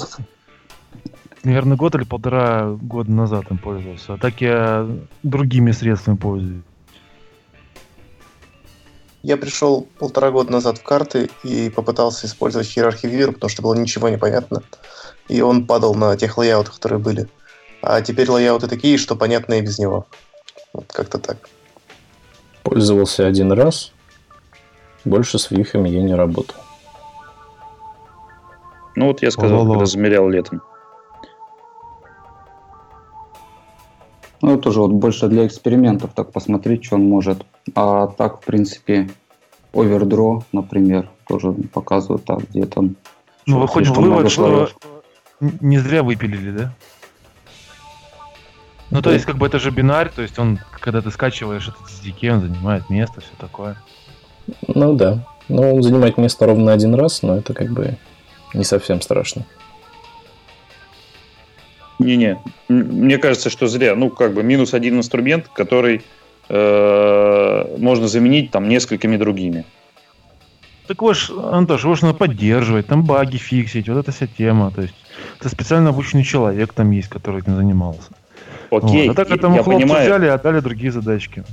наверное, 1.42 1.76
год 1.76 1.94
или 1.96 2.04
полтора 2.04 2.70
года 2.80 3.10
назад 3.10 3.50
им 3.50 3.58
пользовался. 3.58 4.14
А 4.14 4.16
так 4.16 4.40
я 4.40 4.88
другими 5.22 5.72
средствами 5.72 6.16
пользуюсь. 6.16 6.62
Я 9.22 9.36
пришел 9.36 9.88
полтора 9.98 10.30
года 10.30 10.52
назад 10.52 10.78
в 10.78 10.82
карты 10.82 11.30
и 11.42 11.70
попытался 11.70 12.26
использовать 12.26 12.68
Hierarchy 12.76 13.10
Viewer, 13.10 13.32
потому 13.32 13.48
что 13.48 13.62
было 13.62 13.74
ничего 13.74 14.08
не 14.08 14.18
понятно. 14.18 14.62
И 15.28 15.40
он 15.40 15.66
падал 15.66 15.94
на 15.94 16.16
тех 16.16 16.36
лейаутах, 16.36 16.74
которые 16.74 16.98
были. 16.98 17.28
А 17.86 18.00
теперь 18.00 18.30
лейауты 18.30 18.66
такие, 18.66 18.96
что 18.96 19.14
понятно 19.14 19.54
и 19.54 19.60
без 19.60 19.78
него. 19.78 20.06
Вот 20.72 20.86
как-то 20.90 21.18
так. 21.18 21.36
Пользовался 22.62 23.26
один 23.26 23.52
раз. 23.52 23.92
Больше 25.04 25.38
с 25.38 25.50
вьюхами 25.50 25.90
я 25.90 26.02
не 26.02 26.14
работал. 26.14 26.56
Ну 28.96 29.08
вот 29.08 29.20
я 29.20 29.30
сказал, 29.30 29.58
О-о-о. 29.58 29.70
когда 29.72 29.84
замерял 29.84 30.26
летом. 30.30 30.62
Ну, 34.40 34.54
это 34.54 34.62
тоже 34.62 34.80
вот 34.80 34.92
больше 34.92 35.28
для 35.28 35.46
экспериментов, 35.46 36.12
так 36.14 36.32
посмотреть, 36.32 36.84
что 36.84 36.96
он 36.96 37.04
может. 37.04 37.44
А 37.74 38.06
так, 38.06 38.40
в 38.40 38.44
принципе, 38.44 39.10
овердро, 39.74 40.42
например, 40.52 41.10
тоже 41.26 41.52
показывают 41.52 42.24
так, 42.24 42.48
где 42.50 42.64
там... 42.64 42.96
Ну, 43.46 43.60
выходит 43.60 43.94
вывод, 43.96 44.30
что 44.30 44.68
не 45.40 45.78
зря 45.78 46.02
выпилили, 46.02 46.50
да? 46.50 46.74
Ну, 48.90 49.02
то 49.02 49.12
есть, 49.12 49.24
как 49.24 49.36
бы 49.36 49.46
это 49.46 49.58
же 49.58 49.70
бинарь, 49.70 50.10
то 50.14 50.22
есть 50.22 50.38
он, 50.38 50.58
когда 50.80 51.00
ты 51.00 51.10
скачиваешь 51.10 51.68
этот 51.68 51.80
SDK, 51.82 52.30
он 52.30 52.40
занимает 52.42 52.90
место, 52.90 53.20
все 53.20 53.32
такое. 53.38 53.76
Ну 54.68 54.94
да. 54.94 55.26
Ну, 55.48 55.74
он 55.74 55.82
занимает 55.82 56.16
место 56.16 56.46
ровно 56.46 56.72
один 56.72 56.94
раз, 56.94 57.22
но 57.22 57.36
это 57.36 57.54
как 57.54 57.70
бы 57.70 57.96
не 58.52 58.64
совсем 58.64 59.00
страшно. 59.00 59.44
Не-не, 61.98 62.38
мне 62.68 63.18
кажется, 63.18 63.50
что 63.50 63.66
зря. 63.66 63.94
Ну, 63.94 64.10
как 64.10 64.34
бы 64.34 64.42
минус 64.42 64.74
один 64.74 64.98
инструмент, 64.98 65.48
который 65.48 66.02
э, 66.48 67.76
можно 67.78 68.08
заменить 68.08 68.50
там 68.50 68.68
несколькими 68.68 69.16
другими. 69.16 69.64
Так 70.86 71.00
вот, 71.00 71.16
Антош, 71.30 71.84
его 71.84 71.94
же 71.94 72.04
надо 72.04 72.18
поддерживать, 72.18 72.86
там 72.86 73.04
баги 73.04 73.38
фиксить, 73.38 73.88
вот 73.88 73.98
эта 73.98 74.12
вся 74.12 74.26
тема. 74.26 74.70
То 74.70 74.82
есть, 74.82 74.94
это 75.40 75.48
специально 75.48 75.90
обученный 75.90 76.24
человек 76.24 76.72
там 76.72 76.90
есть, 76.90 77.08
который 77.08 77.40
этим 77.40 77.56
занимался. 77.56 78.10
Окей, 78.70 79.08
вот. 79.08 79.18
А 79.18 79.24
так 79.24 79.36
этому 79.36 79.56
я 79.56 79.62
хлопцу 79.62 79.80
понимаю. 79.80 80.06
взяли 80.06 80.26
и 80.26 80.28
отдали 80.28 80.60
другие 80.60 80.92
задачки. 80.92 81.44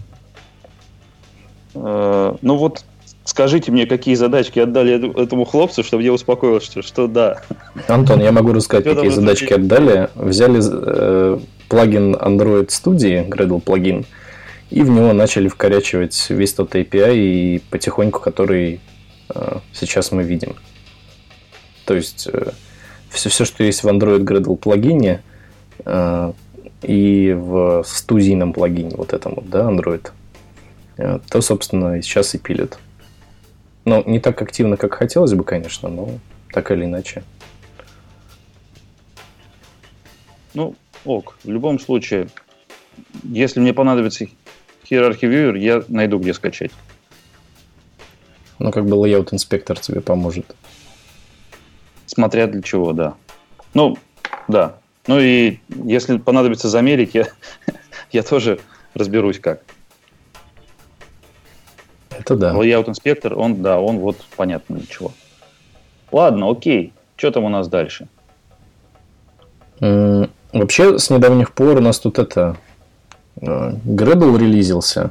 Э, 1.73 2.35
ну 2.41 2.55
вот, 2.57 2.83
скажите 3.23 3.71
мне, 3.71 3.85
какие 3.85 4.15
задачки 4.15 4.59
отдали 4.59 5.21
этому 5.21 5.45
хлопцу, 5.45 5.83
чтобы 5.83 6.03
я 6.03 6.13
успокоился, 6.13 6.71
что, 6.71 6.81
что 6.81 7.07
да. 7.07 7.41
Антон, 7.87 8.21
я 8.21 8.31
могу 8.31 8.53
рассказать, 8.53 8.85
какие 8.85 9.09
задачки 9.09 9.53
отдали. 9.53 10.09
Взяли 10.15 10.61
э, 10.61 11.39
плагин 11.69 12.15
Android 12.15 12.67
Studio, 12.67 13.27
Gradle 13.27 13.61
плагин, 13.61 14.05
и 14.69 14.81
в 14.83 14.89
него 14.89 15.13
начали 15.13 15.47
вкорячивать 15.47 16.29
весь 16.29 16.53
тот 16.53 16.75
API, 16.75 17.15
и 17.15 17.59
потихоньку, 17.69 18.19
который 18.19 18.79
э, 19.33 19.57
сейчас 19.73 20.11
мы 20.11 20.23
видим. 20.23 20.55
То 21.85 21.95
есть 21.95 22.27
э, 22.31 22.51
все, 23.09 23.29
все, 23.29 23.45
что 23.45 23.63
есть 23.63 23.83
в 23.83 23.87
Android 23.87 24.19
Gradle 24.19 24.55
плагине 24.55 25.21
э, 25.85 26.33
и 26.81 27.33
в 27.33 27.83
студийном 27.83 28.53
плагине, 28.53 28.95
вот 28.95 29.13
этом 29.13 29.35
вот, 29.35 29.49
да, 29.49 29.69
Android, 29.69 30.09
э, 30.97 31.19
то, 31.29 31.41
собственно, 31.41 32.01
сейчас 32.01 32.33
и 32.35 32.37
пилят. 32.37 32.79
Ну, 33.85 34.03
не 34.05 34.19
так 34.19 34.41
активно, 34.41 34.77
как 34.77 34.93
хотелось 34.93 35.33
бы, 35.33 35.43
конечно, 35.43 35.89
но 35.89 36.09
так 36.51 36.71
или 36.71 36.85
иначе. 36.85 37.23
Ну, 40.53 40.75
ок. 41.05 41.37
В 41.43 41.49
любом 41.49 41.79
случае, 41.79 42.27
если 43.23 43.59
мне 43.59 43.73
понадобится 43.73 44.25
Hierarchy 44.89 45.21
Viewer, 45.21 45.57
я 45.57 45.83
найду, 45.87 46.19
где 46.19 46.33
скачать. 46.33 46.71
Ну, 48.59 48.71
как 48.71 48.85
бы 48.85 48.95
Layout 48.95 49.29
инспектор 49.31 49.79
тебе 49.79 50.01
поможет. 50.01 50.55
Смотря 52.05 52.47
для 52.47 52.61
чего, 52.61 52.93
да. 52.93 53.15
Ну, 53.73 53.97
да. 54.47 54.80
Ну 55.07 55.19
и 55.19 55.59
если 55.69 56.17
понадобится 56.17 56.69
замерить, 56.69 57.13
я, 57.13 57.27
я 58.11 58.23
тоже 58.23 58.59
разберусь 58.93 59.39
как. 59.39 59.61
Это 62.09 62.35
да. 62.35 62.53
Layout 62.53 62.89
инспектор, 62.89 63.37
он, 63.37 63.61
да, 63.61 63.79
он 63.79 63.99
вот 63.99 64.17
понятно 64.35 64.77
для 64.77 64.87
чего. 64.87 65.11
Ладно, 66.11 66.49
окей. 66.51 66.93
Что 67.15 67.31
там 67.31 67.43
у 67.45 67.49
нас 67.49 67.67
дальше? 67.67 68.07
Вообще, 69.79 70.99
с 70.99 71.09
недавних 71.09 71.53
пор 71.53 71.77
у 71.77 71.81
нас 71.81 71.99
тут 71.99 72.19
это... 72.19 72.57
Э, 73.41 73.73
Gradle 73.85 74.37
релизился. 74.37 75.09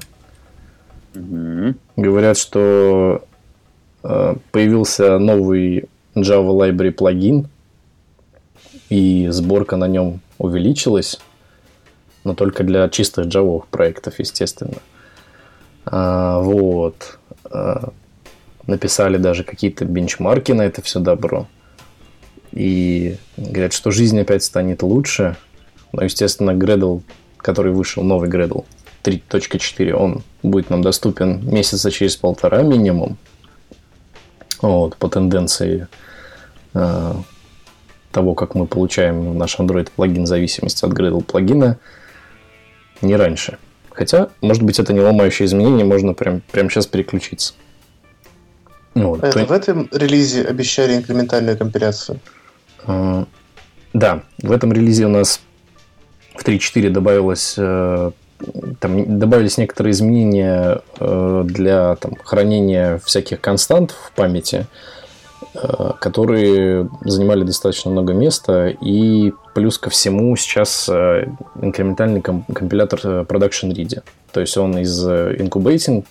Угу. 1.14 1.74
Говорят, 1.96 2.36
что 2.36 3.24
э, 4.04 4.34
появился 4.52 5.18
новый 5.18 5.88
Java 6.14 6.50
Library 6.50 6.90
плагин, 6.92 7.48
и 8.90 9.28
сборка 9.30 9.76
на 9.76 9.88
нем 9.88 10.20
увеличилась, 10.38 11.18
но 12.24 12.34
только 12.34 12.64
для 12.64 12.88
чистых 12.88 13.26
Java 13.26 13.64
проектов, 13.70 14.18
естественно. 14.18 14.78
А, 15.86 16.40
вот. 16.40 17.18
А, 17.44 17.92
написали 18.66 19.16
даже 19.16 19.44
какие-то 19.44 19.84
бенчмарки 19.84 20.52
на 20.52 20.62
это 20.62 20.82
все 20.82 21.00
добро. 21.00 21.46
И 22.52 23.16
говорят, 23.36 23.72
что 23.72 23.90
жизнь 23.90 24.18
опять 24.20 24.42
станет 24.42 24.82
лучше. 24.82 25.36
Но, 25.92 26.02
естественно, 26.02 26.50
Gradle, 26.50 27.02
который 27.36 27.72
вышел, 27.72 28.02
новый 28.02 28.28
Gradle 28.28 28.64
3.4, 29.04 29.92
он 29.92 30.22
будет 30.42 30.68
нам 30.68 30.82
доступен 30.82 31.48
месяца 31.48 31.90
через 31.90 32.16
полтора 32.16 32.62
минимум. 32.62 33.16
Вот, 34.60 34.96
по 34.96 35.08
тенденции 35.08 35.88
э, 36.74 37.14
того, 38.12 38.34
как 38.34 38.54
мы 38.54 38.66
получаем 38.66 39.36
наш 39.38 39.58
Android 39.58 39.88
плагин 39.94 40.24
в 40.24 40.26
зависимости 40.26 40.84
от 40.84 40.92
Gradle 40.92 41.22
плагина, 41.22 41.78
не 43.02 43.16
раньше. 43.16 43.58
Хотя, 43.90 44.30
может 44.40 44.62
быть, 44.62 44.78
это 44.78 44.92
не 44.92 45.00
ломающее 45.00 45.46
изменение, 45.46 45.84
можно 45.84 46.14
прям, 46.14 46.42
прям 46.52 46.70
сейчас 46.70 46.86
переключиться. 46.86 47.54
Вот. 48.94 49.22
Это, 49.22 49.44
в 49.44 49.52
этом 49.52 49.88
релизе 49.92 50.42
обещали 50.42 50.96
инкрементальную 50.96 51.56
компиляцию? 51.56 52.18
А, 52.84 53.26
да, 53.92 54.22
в 54.42 54.50
этом 54.50 54.72
релизе 54.72 55.06
у 55.06 55.10
нас 55.10 55.40
в 56.34 56.44
3.4 56.44 56.90
добавилось 56.90 57.54
э, 57.56 58.10
там 58.78 59.18
добавились 59.18 59.58
некоторые 59.58 59.92
изменения 59.92 60.80
э, 60.98 61.42
для 61.44 61.96
там, 61.96 62.16
хранения 62.24 62.98
всяких 63.04 63.40
констант 63.40 63.90
в 63.90 64.12
памяти, 64.12 64.66
э, 64.66 64.89
которые 66.00 66.88
занимали 67.02 67.42
достаточно 67.42 67.90
много 67.90 68.12
места. 68.12 68.68
И 68.68 69.32
плюс 69.54 69.78
ко 69.78 69.90
всему 69.90 70.36
сейчас 70.36 70.88
инкрементальный 70.88 72.22
компилятор 72.22 73.00
Production 73.26 73.72
Ready. 73.74 74.02
То 74.32 74.40
есть 74.40 74.56
он 74.56 74.78
из 74.78 75.04
Incubating 75.06 76.04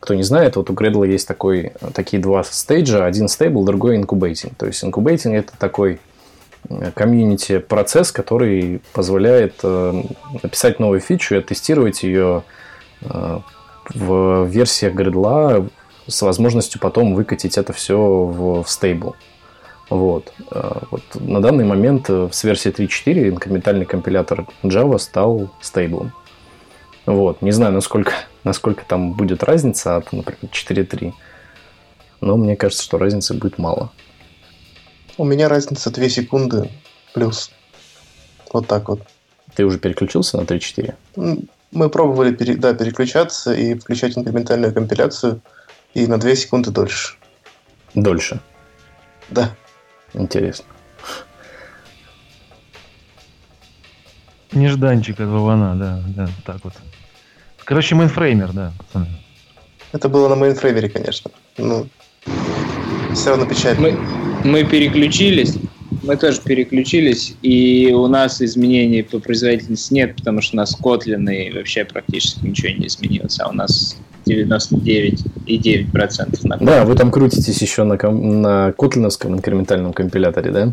кто 0.00 0.14
не 0.14 0.22
знает, 0.22 0.56
вот 0.56 0.70
у 0.70 0.72
Gradle 0.72 1.06
есть 1.06 1.28
такой, 1.28 1.72
такие 1.94 2.20
два 2.20 2.42
стейджа. 2.42 3.04
Один 3.04 3.28
стейбл, 3.28 3.64
другой 3.64 3.96
инкубейтинг. 3.96 4.56
То 4.56 4.66
есть 4.66 4.82
инкубейтинг 4.82 5.34
это 5.34 5.52
такой 5.58 6.00
э, 6.68 6.90
комьюнити 6.94 7.58
процесс, 7.58 8.10
который 8.10 8.80
позволяет 8.94 9.60
э, 9.62 10.02
написать 10.42 10.80
новую 10.80 11.00
фичу 11.00 11.34
и 11.34 11.38
оттестировать 11.38 12.02
ее 12.02 12.44
э, 13.02 13.38
в 13.94 14.46
версиях 14.46 14.94
Gradle 14.94 15.68
с 16.10 16.22
возможностью 16.22 16.80
потом 16.80 17.14
выкатить 17.14 17.56
это 17.56 17.72
все 17.72 17.96
в, 17.96 18.62
в 18.62 18.70
стейбл. 18.70 19.16
Вот. 19.88 20.32
вот. 20.90 21.02
На 21.14 21.40
данный 21.40 21.64
момент 21.64 22.08
с 22.08 22.44
версии 22.44 22.70
3.4 22.70 23.28
инкрементальный 23.30 23.86
компилятор 23.86 24.46
Java 24.62 24.98
стал 24.98 25.50
стейблом. 25.60 26.12
Вот. 27.06 27.42
Не 27.42 27.50
знаю, 27.50 27.72
насколько, 27.72 28.12
насколько 28.44 28.84
там 28.84 29.12
будет 29.12 29.42
разница 29.42 29.96
от, 29.96 30.12
например, 30.12 30.52
4.3. 30.52 31.12
Но 32.20 32.36
мне 32.36 32.56
кажется, 32.56 32.84
что 32.84 32.98
разницы 32.98 33.34
будет 33.34 33.58
мало. 33.58 33.90
У 35.18 35.24
меня 35.24 35.48
разница 35.48 35.90
2 35.90 36.08
секунды 36.08 36.70
плюс. 37.12 37.50
Вот 38.52 38.66
так 38.66 38.88
вот. 38.88 39.00
Ты 39.54 39.64
уже 39.64 39.78
переключился 39.78 40.36
на 40.36 40.42
3.4? 40.42 40.94
Мы 41.72 41.88
пробовали 41.88 42.30
да, 42.54 42.74
переключаться 42.74 43.52
и 43.52 43.74
включать 43.74 44.18
инкрементальную 44.18 44.72
компиляцию, 44.72 45.40
и 45.94 46.06
на 46.06 46.18
2 46.18 46.34
секунды 46.34 46.70
дольше. 46.70 47.14
Дольше? 47.94 48.40
Да. 49.28 49.54
Интересно. 50.14 50.64
Нежданчик 54.52 55.20
от 55.20 55.28
Вована, 55.28 55.76
да, 55.76 56.02
да, 56.06 56.28
так 56.44 56.64
вот. 56.64 56.74
Короче, 57.64 57.94
mainframer, 57.94 58.52
да, 58.52 58.72
пацаны. 58.78 59.06
Это 59.92 60.08
было 60.08 60.28
на 60.28 60.34
mainframer 60.34 60.79
е, 60.79 60.88
конечно. 60.88 61.30
Ну, 61.56 61.86
все 63.14 63.30
равно 63.30 63.46
печально. 63.46 63.80
Мы, 63.80 63.98
мы 64.44 64.64
переключились, 64.64 65.56
мы 66.02 66.16
тоже 66.16 66.40
переключились, 66.40 67.34
и 67.42 67.92
у 67.92 68.06
нас 68.06 68.40
изменений 68.40 69.02
по 69.02 69.18
производительности 69.18 69.92
нет, 69.94 70.16
потому 70.16 70.40
что 70.40 70.56
у 70.56 70.58
нас 70.58 70.78
Kotlin 70.80 71.30
и 71.32 71.52
вообще 71.52 71.84
практически 71.84 72.46
ничего 72.46 72.70
не 72.70 72.86
изменилось, 72.86 73.38
а 73.40 73.48
у 73.48 73.52
нас 73.52 73.98
99,9% 74.26 76.38
на 76.44 76.56
Да, 76.58 76.84
вы 76.84 76.94
там 76.94 77.10
крутитесь 77.10 77.60
еще 77.60 77.82
на, 77.84 77.96
на 77.96 78.72
котлиновском 78.72 79.34
инкрементальном 79.34 79.92
компиляторе, 79.92 80.50
да? 80.50 80.72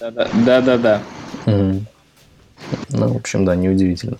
Да-да-да. 0.00 1.02
Угу. 1.46 1.84
Ну, 2.90 3.08
в 3.08 3.16
общем, 3.16 3.44
да, 3.44 3.56
неудивительно. 3.56 4.16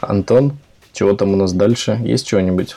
Антон, 0.00 0.58
чего 0.92 1.14
там 1.14 1.34
у 1.34 1.36
нас 1.36 1.52
дальше? 1.52 2.00
Есть 2.04 2.26
чего-нибудь? 2.26 2.74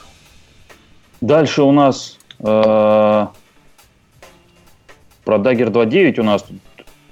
Дальше 1.21 1.61
у 1.61 1.71
нас 1.71 2.17
э, 2.39 2.43
про 2.43 3.29
Dagger 5.25 5.71
2.9 5.71 6.19
у 6.19 6.23
нас 6.23 6.41
тут 6.41 6.57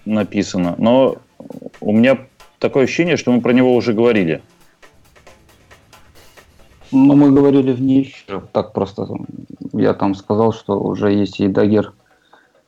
написано, 0.06 0.76
но 0.80 1.18
у 1.80 1.94
меня 1.94 2.18
такое 2.58 2.86
ощущение, 2.86 3.18
что 3.18 3.32
мы 3.32 3.42
про 3.42 3.54
него 3.54 3.76
уже 3.76 3.94
говорили. 3.94 4.42
Ну, 6.92 7.16
мы 7.16 7.32
говорили 7.32 7.72
в 7.72 7.82
ней 7.82 8.16
так 8.52 8.74
просто. 8.74 9.08
Я 9.74 9.94
там 9.94 10.16
сказал, 10.16 10.54
что 10.54 10.80
уже 10.80 11.14
есть 11.14 11.40
и 11.40 11.46
Dagger 11.46 11.92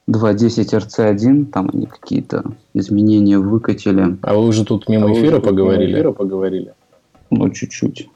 2.10 0.08 0.80
RC1, 0.80 1.46
там 1.46 1.72
они 1.74 1.88
какие-то 1.88 2.44
изменения 2.76 3.40
выкатили. 3.40 4.18
А 4.22 4.36
вы 4.36 4.46
уже 4.46 4.64
тут 4.64 4.88
мимо 4.88 5.08
а 5.10 5.14
эфира 5.14 5.40
поговорили? 5.40 5.88
Мимо 5.88 5.98
эфира 5.98 6.12
поговорили? 6.12 6.74
Ну, 7.32 7.50
чуть-чуть. 7.50 8.10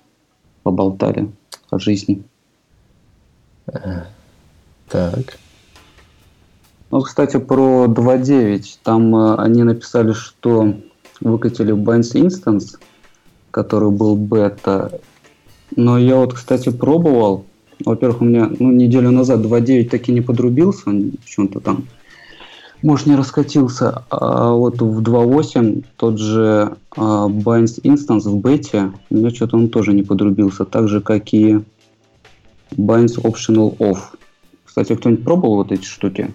Поболтали 0.62 1.32
о 1.72 1.80
жизни. 1.80 2.24
Так. 3.66 5.38
Ну, 6.92 7.02
кстати, 7.02 7.38
про 7.38 7.86
2.9. 7.86 8.78
Там 8.84 9.16
э, 9.16 9.36
они 9.36 9.64
написали, 9.64 10.14
что 10.14 10.76
выкатили 11.20 11.74
Binds 11.74 12.14
Instance, 12.14 12.78
который 13.52 13.90
был 13.90 14.16
бета. 14.16 15.00
Но 15.76 15.98
я 15.98 16.18
вот, 16.18 16.34
кстати, 16.34 16.70
пробовал. 16.70 17.46
Во-первых, 17.84 18.22
у 18.22 18.26
меня 18.26 18.50
ну, 18.60 18.72
неделю 18.72 19.12
назад 19.12 19.40
2.9 19.40 19.90
таки 19.90 20.12
не 20.12 20.22
подрубился, 20.22 20.90
он 20.90 21.12
почему-то 21.24 21.60
там 21.60 21.86
может, 22.82 23.08
не 23.08 23.16
раскатился. 23.16 24.04
А 24.10 24.54
вот 24.54 24.80
в 24.80 25.02
2.8 25.02 25.84
тот 25.98 26.20
же 26.20 26.76
а, 26.96 27.28
Binds 27.28 27.82
Instance 27.82 28.30
в 28.30 28.38
бете, 28.40 28.92
у 29.10 29.16
меня 29.16 29.32
что-то 29.32 29.58
он 29.58 29.70
тоже 29.70 29.94
не 29.94 30.04
подрубился. 30.04 30.66
Так 30.66 30.88
же, 30.88 31.02
как 31.02 31.34
и 31.34 31.62
Binds 32.72 33.22
Optional 33.22 33.78
Off. 33.78 34.00
Кстати, 34.64 34.96
кто-нибудь 34.96 35.24
пробовал 35.24 35.56
вот 35.58 35.72
эти 35.72 35.86
штуки? 35.86 36.34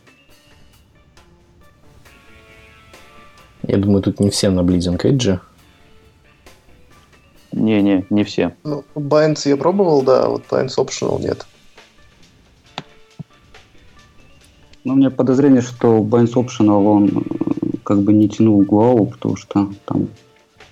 Я 3.63 3.77
думаю, 3.77 4.03
тут 4.03 4.21
не 4.21 4.31
все 4.31 4.51
на 4.51 4.61
Bleeding 4.61 4.99
Edge. 4.99 5.39
Не-не, 7.53 8.07
не 8.11 8.25
все. 8.25 8.55
Ну, 8.65 8.85
Binds 8.95 9.49
я 9.49 9.57
пробовал, 9.57 10.03
да, 10.03 10.25
а 10.25 10.29
вот 10.29 10.45
Binds 10.49 10.77
Optional 10.77 11.21
нет. 11.21 11.47
Ну, 14.85 14.95
у 14.95 14.97
меня 14.97 15.11
подозрение, 15.11 15.61
что 15.61 15.99
Binds 15.99 16.33
Optional, 16.35 16.85
он 16.87 17.09
э, 17.09 17.77
как 17.85 18.03
бы 18.03 18.13
не 18.15 18.29
тянул 18.29 18.63
Гуау, 18.63 19.07
потому 19.07 19.37
что 19.37 19.69
там 19.85 20.09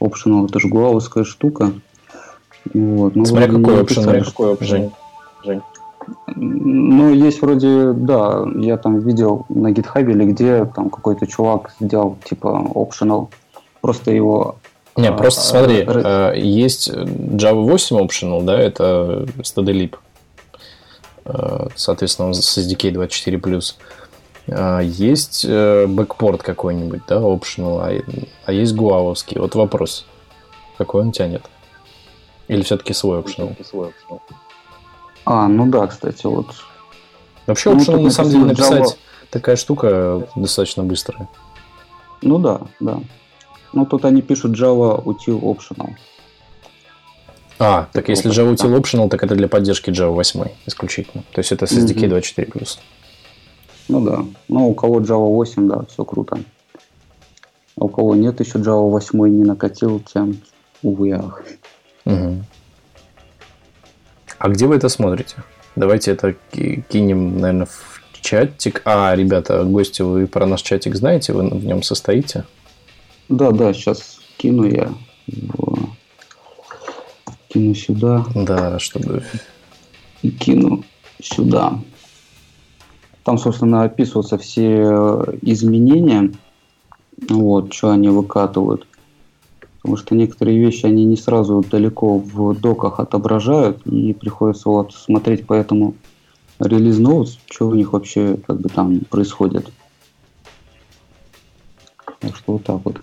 Optional 0.01 0.47
это 0.47 0.61
же 0.61 0.69
гуаовская 0.69 1.25
штука. 1.25 1.73
Вот. 2.73 3.17
Ну, 3.17 3.25
Смотря 3.25 3.49
какой 3.49 3.83
Optional. 3.83 4.25
Какой 4.25 4.55
optional. 4.55 4.93
Жень. 5.45 5.63
Ну, 6.37 7.13
есть 7.13 7.43
вроде, 7.43 7.93
да, 7.93 8.45
я 8.57 8.77
там 8.77 9.01
видел 9.01 9.45
на 9.49 9.73
GitHub 9.73 10.11
или 10.11 10.25
где 10.25 10.65
там 10.65 10.91
какой-то 10.91 11.27
чувак 11.27 11.75
сделал 11.81 12.17
типа 12.25 12.67
optional, 12.75 13.29
просто 13.81 14.13
его... 14.13 14.57
Не, 14.97 15.09
а, 15.09 15.13
просто 15.13 15.43
смотри, 15.43 15.85
а, 15.87 16.33
есть 16.33 16.91
Java 16.91 17.63
8 17.63 17.99
optional, 17.99 18.43
да, 18.43 18.59
это 18.59 19.27
stdlib, 19.39 19.97
соответственно, 21.77 22.33
с 22.33 22.59
SDK 22.59 22.93
24+. 22.93 23.75
А, 24.51 24.81
есть 24.81 25.47
бэкпорт 25.47 26.43
какой-нибудь, 26.43 27.03
да, 27.07 27.17
optional, 27.17 27.81
а, 27.81 28.03
а 28.47 28.53
есть 28.53 28.75
гуавовский. 28.75 29.39
Вот 29.39 29.55
вопрос, 29.55 30.07
какой 30.79 31.03
он 31.03 31.13
тянет? 31.13 31.43
Или 32.49 32.63
все-таки 32.63 32.95
свой 32.95 33.19
optional? 33.19 33.55
Все-таки 33.55 33.65
свой 33.65 33.89
optional. 33.89 34.21
А, 35.31 35.47
ну 35.47 35.67
да, 35.67 35.87
кстати, 35.87 36.25
вот. 36.25 36.47
Вообще, 37.47 37.69
ну, 37.69 37.81
optional, 37.81 38.01
на 38.01 38.11
самом 38.11 38.31
деле, 38.31 38.45
написать 38.47 38.83
Java... 38.83 38.97
такая 39.29 39.57
штука 39.57 40.27
достаточно 40.37 40.85
быстрая. 40.85 41.29
Ну 42.23 42.39
да, 42.39 42.63
да. 42.81 43.01
Ну, 43.75 43.85
тут 43.85 44.07
они 44.07 44.23
пишут 44.23 44.59
Java 44.59 45.05
Util 45.05 45.39
Optional. 45.43 45.91
А, 47.59 47.89
так 47.93 48.09
если 48.09 48.31
Java 48.31 48.55
Util 48.55 48.75
Optional, 48.81 49.11
так 49.11 49.23
это 49.23 49.35
для 49.35 49.49
поддержки 49.49 49.91
Java 49.91 50.13
8 50.13 50.45
исключительно. 50.65 51.23
То 51.35 51.41
есть 51.41 51.53
это 51.53 51.67
с 51.67 51.73
SDK 51.73 52.09
mm-hmm. 52.09 52.47
24+. 52.47 52.79
Ну 53.89 54.01
да. 54.01 54.25
Ну, 54.49 54.71
у 54.71 54.75
кого 54.75 55.01
Java 55.01 55.29
8, 55.29 55.69
да, 55.69 55.83
все 55.91 56.07
круто. 56.07 56.39
А 57.77 57.85
у 57.85 57.89
кого 57.89 58.15
нет 58.15 58.41
еще 58.41 58.59
Java 58.59 58.89
8 58.89 59.29
не 59.29 59.45
накатил, 59.45 60.01
тем 60.01 60.41
увы. 60.83 61.21
Угу. 62.07 62.45
А 64.39 64.49
где 64.49 64.67
вы 64.67 64.77
это 64.77 64.89
смотрите? 64.89 65.37
Давайте 65.77 66.13
это 66.13 66.35
кинем, 66.53 67.39
наверное, 67.39 67.67
в 67.67 68.21
чатик. 68.21 68.83
А, 68.85 69.15
ребята, 69.15 69.65
гости, 69.65 70.03
вы 70.03 70.27
про 70.27 70.47
наш 70.47 70.63
чатик 70.63 70.95
знаете? 70.97 71.33
Вы 71.33 71.49
в 71.49 71.65
нем 71.65 71.83
состоите? 71.83 72.45
Да, 73.29 73.51
да, 73.51 73.73
сейчас 73.73 74.19
кину 74.37 74.65
я 74.65 74.93
в... 75.27 75.91
кину 77.49 77.75
сюда. 77.75 78.25
Да, 78.35 78.79
чтобы... 78.79 79.25
И 80.23 80.31
кину 80.31 80.85
сюда. 81.23 81.79
Там, 83.25 83.39
собственно, 83.39 83.83
описываются 83.85 84.39
все 84.39 85.25
изменения, 85.43 86.33
вот, 87.29 87.73
что 87.73 87.91
они 87.91 88.09
выкатывают 88.09 88.88
потому 89.81 89.97
что 89.97 90.15
некоторые 90.15 90.59
вещи 90.59 90.87
они 90.87 91.05
не 91.05 91.17
сразу 91.17 91.65
далеко 91.69 92.19
в 92.19 92.59
доках 92.59 93.01
отображают, 93.01 93.87
и 93.87 94.13
приходится 94.13 94.69
вот 94.69 94.93
смотреть 94.93 95.47
по 95.47 95.55
этому 95.55 95.95
релиз 96.59 96.99
notes, 96.99 97.39
что 97.51 97.69
у 97.69 97.75
них 97.75 97.93
вообще 97.93 98.37
как 98.47 98.61
бы 98.61 98.69
там 98.69 99.01
происходит. 99.01 99.71
Так 102.21 102.37
что 102.37 102.53
вот 102.55 102.65
так 102.65 102.81
вот. 102.85 103.01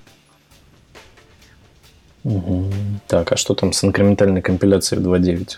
Угу. 2.24 2.72
Так, 3.08 3.32
а 3.32 3.38
что 3.38 3.54
там 3.54 3.72
с 3.72 3.84
инкрементальной 3.84 4.42
компиляцией 4.42 5.02
в 5.02 5.08
2.9? 5.08 5.58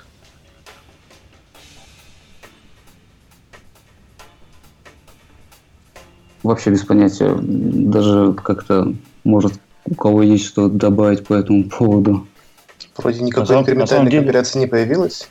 Вообще 6.43 6.69
без 6.69 6.83
понятия. 6.83 7.35
Даже 7.41 8.33
как-то 8.33 8.93
может 9.23 9.53
у 9.89 9.95
кого 9.95 10.21
есть 10.23 10.45
что 10.45 10.69
добавить 10.69 11.25
по 11.25 11.33
этому 11.33 11.63
поводу? 11.69 12.27
Вроде 12.97 13.21
никакой 13.21 13.55
на 13.55 13.59
инкрементальной 13.61 14.11
деле... 14.11 14.23
компиляции 14.23 14.59
не 14.59 14.67
появилось. 14.67 15.29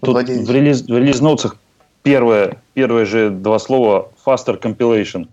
Тут 0.00 0.28
в 0.28 0.50
релиз, 0.50 0.82
в 0.82 0.88
релиз 0.88 1.20
ноутсах 1.20 1.56
первое, 2.02 2.60
первое 2.74 3.04
же 3.04 3.30
два 3.30 3.58
слова 3.58 4.10
faster 4.24 4.60
compilation. 4.60 5.28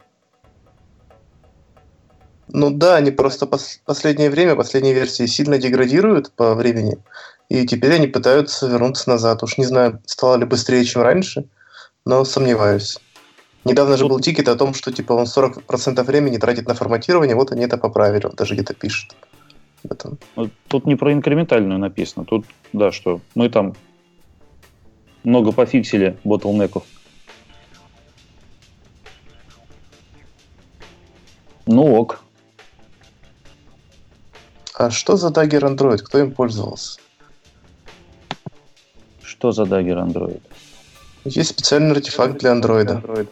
Ну 2.52 2.72
да, 2.72 2.96
они 2.96 3.12
просто 3.12 3.46
пос- 3.46 3.80
последнее 3.86 4.30
время, 4.30 4.56
последние 4.56 4.94
версии 4.94 5.26
сильно 5.26 5.58
деградируют 5.58 6.32
по 6.32 6.56
времени, 6.56 6.98
и 7.48 7.66
теперь 7.66 7.94
они 7.94 8.08
пытаются 8.08 8.68
вернуться 8.68 9.10
назад. 9.10 9.44
Уж 9.44 9.58
не 9.58 9.66
знаю, 9.66 10.02
стало 10.06 10.38
ли 10.38 10.46
быстрее, 10.46 10.84
чем 10.86 11.02
раньше, 11.02 11.46
но 12.06 12.24
сомневаюсь. 12.26 13.00
Недавно 13.66 13.98
же 13.98 14.08
был 14.08 14.20
тикет 14.20 14.48
о 14.48 14.56
том, 14.56 14.74
что 14.74 14.92
типа 14.92 15.14
он 15.14 15.26
40% 15.26 16.04
времени 16.04 16.38
тратит 16.38 16.68
на 16.68 16.74
форматирование, 16.74 17.36
вот 17.36 17.52
они 17.52 17.64
это 17.64 17.78
поправили, 17.78 18.26
он 18.26 18.34
даже 18.36 18.54
где-то 18.54 18.74
пишет. 18.74 19.16
этом. 19.84 20.18
Ну, 20.36 20.50
тут 20.68 20.86
не 20.86 20.96
про 20.96 21.12
инкрементальную 21.12 21.80
написано, 21.80 22.26
тут, 22.26 22.46
да, 22.74 22.92
что 22.92 23.22
мы 23.36 23.50
там 23.50 23.76
много 25.24 25.52
пофиксили 25.52 26.18
ботлнеков. 26.24 26.84
Ну 31.66 31.96
ок. 31.96 32.22
А 34.74 34.90
что 34.90 35.18
за 35.18 35.28
Dagger 35.28 35.76
Android? 35.76 35.98
Кто 35.98 36.20
им 36.20 36.32
пользовался? 36.32 37.00
Что 39.22 39.52
за 39.52 39.64
Dagger 39.64 40.08
Android? 40.08 40.42
Есть 41.26 41.50
специальный 41.50 41.92
артефакт 41.92 42.40
для 42.40 42.54
андроида. 42.54 43.28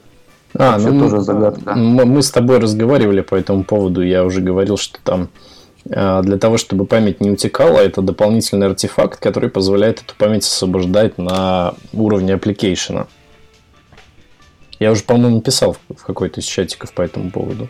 А, 0.54 0.78
ну, 0.78 1.00
тоже 1.00 1.22
загадка. 1.22 1.76
Мы, 1.76 2.06
мы 2.06 2.22
с 2.22 2.32
тобой 2.32 2.60
разговаривали 2.60 3.22
по 3.22 3.36
этому 3.36 3.64
поводу. 3.64 4.02
Я 4.02 4.24
уже 4.24 4.42
говорил, 4.42 4.78
что 4.78 5.00
там 5.04 5.30
а, 5.90 6.22
для 6.22 6.38
того, 6.38 6.58
чтобы 6.58 6.86
память 6.86 7.22
не 7.22 7.32
утекала, 7.32 7.80
это 7.80 8.02
дополнительный 8.02 8.68
артефакт, 8.68 9.20
который 9.20 9.50
позволяет 9.50 10.02
эту 10.02 10.16
память 10.16 10.44
освобождать 10.44 11.18
на 11.18 11.76
уровне 11.94 12.34
application 12.34 12.96
а. 12.96 13.08
Я 14.80 14.92
уже, 14.92 15.04
по-моему, 15.04 15.42
писал 15.42 15.76
в 15.90 16.04
какой-то 16.04 16.40
из 16.40 16.46
чатиков 16.46 16.94
по 16.94 17.02
этому 17.02 17.32
поводу. 17.32 17.68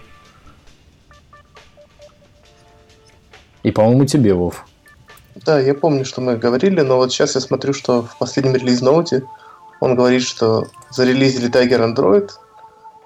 И, 3.64 3.72
по-моему, 3.72 4.06
тебе, 4.06 4.34
Вов. 4.34 4.66
Да, 5.36 5.60
я 5.60 5.74
помню, 5.74 6.04
что 6.06 6.22
мы 6.22 6.36
говорили, 6.36 6.82
но 6.82 6.98
вот 6.98 7.12
сейчас 7.12 7.36
я 7.36 7.42
смотрю, 7.42 7.74
что 7.74 8.02
в 8.04 8.18
последнем 8.18 8.56
релиз-ноуте 8.56 9.24
он 9.80 9.96
говорит, 9.96 10.24
что 10.24 10.66
зарелизили 10.90 11.50
Tiger 11.50 11.94
Android, 11.94 12.32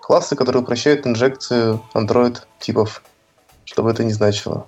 классы, 0.02 0.36
которые 0.36 0.64
упрощают 0.64 1.08
инжекцию 1.08 1.82
Android 1.94 2.40
типов, 2.60 3.04
что 3.66 3.84
бы 3.84 3.92
это 3.92 4.04
ни 4.04 4.12
значило. 4.12 4.66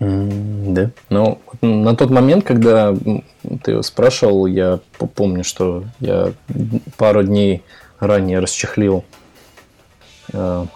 Да. 0.00 0.90
Ну, 1.10 1.40
на 1.60 1.96
тот 1.96 2.10
момент, 2.10 2.44
когда 2.44 2.94
ты 3.64 3.82
спрашивал, 3.82 4.46
я 4.46 4.80
помню, 5.14 5.42
что 5.42 5.84
я 5.98 6.32
пару 6.96 7.22
дней 7.24 7.62
ранее 7.98 8.38
расчехлил, 8.38 9.04
э, 10.32 10.66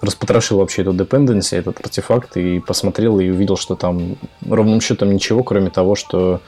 распотрошил 0.00 0.58
вообще 0.58 0.82
эту 0.82 0.92
dependency, 0.92 1.56
этот 1.56 1.80
артефакт, 1.80 2.36
и 2.36 2.60
посмотрел 2.60 3.18
и 3.18 3.28
увидел, 3.28 3.56
что 3.56 3.74
там 3.74 4.16
ровным 4.48 4.80
счетом 4.80 5.12
ничего, 5.12 5.42
кроме 5.42 5.70
того, 5.70 5.96
что 5.96 6.40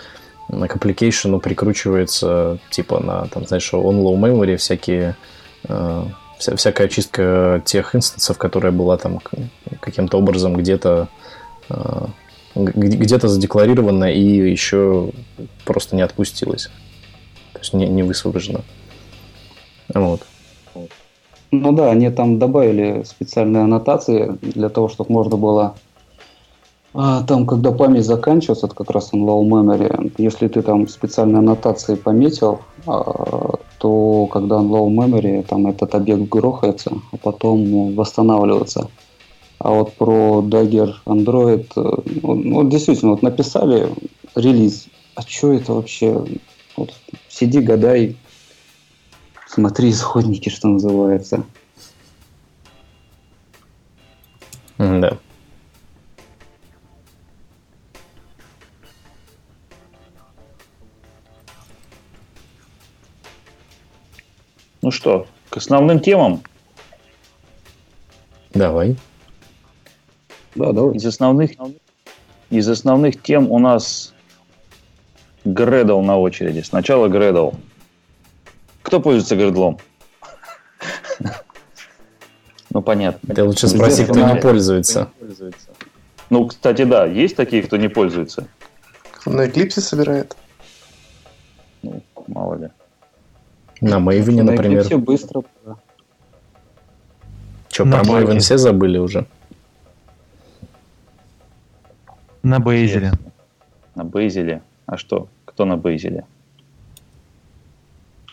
к 0.49 0.77
application 0.77 1.41
прикручивается 1.41 2.59
типа 2.71 3.01
на, 3.01 3.27
там, 3.29 3.47
знаешь, 3.47 3.73
on 3.73 4.03
low 4.03 4.17
memory 4.17 4.57
всякие 4.57 5.17
вся, 5.65 6.57
всякая 6.57 6.87
очистка 6.87 7.63
тех 7.65 7.95
инстансов, 7.95 8.39
которая 8.39 8.73
была 8.73 8.97
там 8.97 9.21
каким-то 9.81 10.19
образом 10.19 10.55
где-то 10.55 11.09
э, 11.69 12.07
где-то 12.55 13.29
задекларирована 13.29 14.13
и 14.13 14.21
еще 14.21 15.11
просто 15.65 15.97
не 15.97 16.03
отпустилась. 16.03 16.71
То 17.53 17.59
есть 17.59 17.73
не, 17.73 17.89
не 17.89 18.03
высвобождена. 18.03 18.61
Вот. 19.93 20.23
Ну 21.51 21.73
да, 21.73 21.91
они 21.91 22.11
там 22.11 22.39
добавили 22.39 23.03
специальные 23.05 23.65
аннотации 23.65 24.37
для 24.41 24.69
того, 24.69 24.89
чтобы 24.89 25.13
можно 25.13 25.37
было 25.37 25.75
там, 26.95 27.45
когда 27.45 27.73
память 27.73 28.07
заканчивается, 28.07 28.67
это 28.67 28.77
как 28.77 28.91
раз 28.91 29.13
on 29.13 29.25
low 29.25 29.43
memory, 29.43 30.13
если 30.17 30.47
ты 30.47 30.63
там 30.63 30.87
специальные 30.87 31.39
аннотации 31.39 31.97
пометил, 31.97 32.61
а, 32.87 33.55
то 33.79 34.29
когда 34.33 34.57
on 34.57 34.69
low 34.69 34.89
memory, 34.89 35.43
там 35.43 35.67
этот 35.67 35.93
объект 35.97 36.23
грохается, 36.29 36.93
а 37.11 37.17
потом 37.17 37.97
восстанавливается. 37.97 38.89
А 39.59 39.71
вот 39.71 39.95
про 39.95 40.45
Dagger 40.47 40.95
Android, 41.07 41.67
э, 41.75 42.21
ну, 42.23 42.69
действительно, 42.69 43.13
вот 43.13 43.23
написали 43.23 43.89
релиз, 44.37 44.87
а 45.17 45.23
что 45.23 45.53
это 45.53 45.73
вообще? 45.73 46.25
Вот, 46.77 46.93
сиди, 47.29 47.61
гадай, 47.61 48.17
смотри 49.49 49.91
исходники, 49.91 50.49
что 50.49 50.69
называется. 50.69 51.45
Да. 54.79 55.19
Ну 64.85 64.91
что, 64.91 65.27
к 65.49 65.57
основным 65.57 65.99
темам? 65.99 66.43
Давай. 68.53 68.99
Да, 70.55 70.73
давай. 70.73 70.97
Из 70.97 71.07
основных, 71.07 71.53
из 72.51 72.69
основных 72.69 73.23
тем 73.23 73.51
у 73.51 73.59
нас 73.59 74.13
Гредл 75.47 76.03
на 76.03 76.19
очереди. 76.19 76.61
Сначала 76.61 77.09
Гредл. 77.09 77.53
Кто 78.83 79.01
пользуется 79.01 79.37
Гредлом? 79.37 79.79
Ну, 82.71 82.83
понятно. 82.83 83.35
Ты 83.35 83.45
лучше 83.45 83.69
спроси, 83.69 84.05
кто 84.05 84.35
не 84.35 84.41
пользуется. 84.41 85.09
Ну, 86.29 86.49
кстати, 86.49 86.83
да, 86.83 87.07
есть 87.07 87.37
такие, 87.37 87.63
кто 87.63 87.77
не 87.77 87.89
пользуется. 87.89 88.49
На 89.25 89.47
Eclipse 89.47 89.81
собирает. 89.81 90.37
Ну, 91.83 92.03
мало 92.27 92.57
ли. 92.57 92.71
На 93.85 93.97
Maven, 93.97 94.43
например. 94.43 94.83
Все 94.85 94.99
быстро. 94.99 95.43
Че, 97.69 97.85
про 97.85 98.03
Maven 98.03 98.39
все 98.39 98.57
забыли 98.57 98.99
уже? 98.99 99.27
На 102.43 102.61
Бейзеле. 102.61 103.13
На 103.95 104.05
Бейзеле. 104.05 104.63
А 104.87 104.97
что? 104.97 105.29
Кто 105.45 105.65
на 105.67 105.77
Бейзеле? 105.77 106.25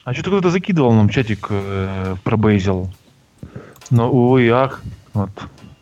А 0.04 0.14
что-то 0.14 0.30
кто-то 0.30 0.50
закидывал 0.52 0.94
нам 0.94 1.10
чатик 1.10 1.48
э, 1.50 2.16
про 2.24 2.38
Бейзел. 2.38 2.90
Но, 3.90 4.10
увы, 4.10 4.50
ах, 4.50 4.82
вот, 5.14 5.32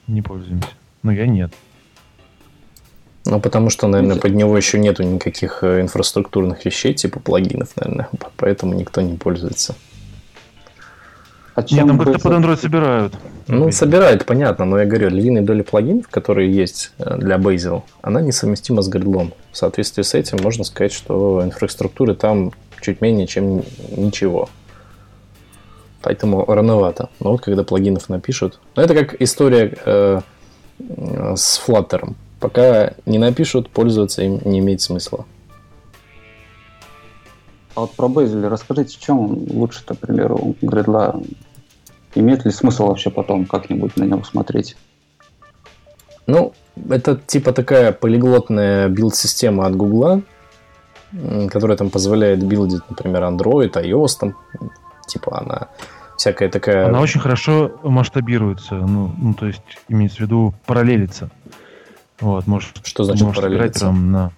не 0.08 0.22
пользуемся. 0.22 0.70
Но 1.04 1.12
я 1.12 1.28
нет. 1.28 1.54
Ну, 3.30 3.39
потому 3.39 3.70
что, 3.70 3.88
наверное, 3.88 4.18
под 4.18 4.34
него 4.34 4.58
еще 4.58 4.80
нету 4.80 5.04
никаких 5.04 5.63
э, 5.63 5.82
инфраструктурных 5.82 6.65
вещей, 6.65 6.96
типа 6.96 7.20
плагинов, 7.20 7.70
наверное. 7.76 8.10
Поэтому 8.38 8.74
никто 8.74 9.02
не 9.02 9.18
пользуется. 9.18 9.76
А 11.54 11.62
чем 11.62 11.78
Нет, 11.78 11.88
там 11.88 12.00
как-то 12.00 12.20
под 12.20 12.32
Android 12.34 12.60
собирают. 12.60 13.13
Ну, 13.48 13.72
собирают, 13.72 14.26
понятно, 14.26 14.65
но 14.65 14.80
я 14.80 14.86
говорю, 14.86 15.10
львиная 15.10 15.44
доля 15.44 15.63
плагинов, 15.63 16.08
которые 16.08 16.52
есть 16.52 16.92
э, 16.98 17.18
для 17.18 17.36
Bazel, 17.36 17.84
она 18.02 18.22
несовместима 18.22 18.82
с 18.82 18.89
Gridlom. 18.89 19.34
В 19.52 19.58
соответствии 19.58 20.02
с 20.02 20.15
этим 20.15 20.39
можно 20.42 20.63
сказать, 20.63 20.92
что 20.92 21.44
инфраструктуры 21.44 22.15
там 22.15 22.52
чуть 22.82 23.02
менее, 23.02 23.28
чем 23.28 23.63
ничего. 23.96 24.50
Поэтому 26.02 26.46
рановато. 26.46 27.10
Но 27.20 27.32
вот 27.34 27.42
когда 27.42 27.63
плагинов 27.63 28.10
напишут... 28.10 28.60
Ну, 28.76 28.82
это 28.82 28.96
как 28.96 29.22
история 29.22 29.78
э, 29.86 30.22
с 31.36 31.62
Flutter. 31.68 32.15
Пока 32.39 32.93
не 33.06 33.17
напишут, 33.17 33.69
пользоваться 33.69 34.21
им 34.23 34.39
не 34.45 34.60
имеет 34.60 34.82
смысла. 34.82 35.25
А 37.75 37.82
вот 37.82 37.91
про 37.91 38.08
Bazel 38.08 38.47
расскажите, 38.47 38.97
в 38.97 39.02
чем 39.02 39.17
лучше-то, 39.52 39.95
к 39.95 39.99
примеру, 39.99 40.56
гридла? 40.62 41.21
Имеет 42.15 42.45
ли 42.45 42.52
смысл 42.52 42.88
вообще 42.88 43.10
потом 43.10 43.45
как-нибудь 43.45 43.95
на 43.97 44.04
него 44.04 44.23
смотреть? 44.23 44.75
Ну, 46.28 46.54
это 46.89 47.15
типа 47.15 47.54
такая 47.54 47.91
полиглотная 47.91 48.88
билд-система 48.89 49.65
от 49.65 49.75
Гугла, 49.75 50.21
которая 51.49 51.78
там 51.78 51.89
позволяет 51.89 52.43
билдить, 52.43 52.82
например, 52.89 53.23
Android, 53.23 53.71
iOS, 53.71 54.10
там, 54.19 54.36
типа 55.08 55.39
она 55.39 55.69
всякая 56.17 56.49
такая... 56.49 56.88
Она 56.88 56.99
очень 56.99 57.19
хорошо 57.19 57.71
масштабируется, 57.82 58.75
ну, 58.75 59.12
ну 59.17 59.34
то 59.34 59.47
есть 59.47 59.63
имеется 59.88 60.17
в 60.17 60.21
виду 60.21 60.54
параллелится. 60.65 61.30
Вот, 62.22 62.48
может, 62.48 62.86
что 62.86 63.04
значит 63.04 63.24
может 63.24 63.42
параллелиться? 63.42 63.80
Там 63.86 64.12
на... 64.12 64.32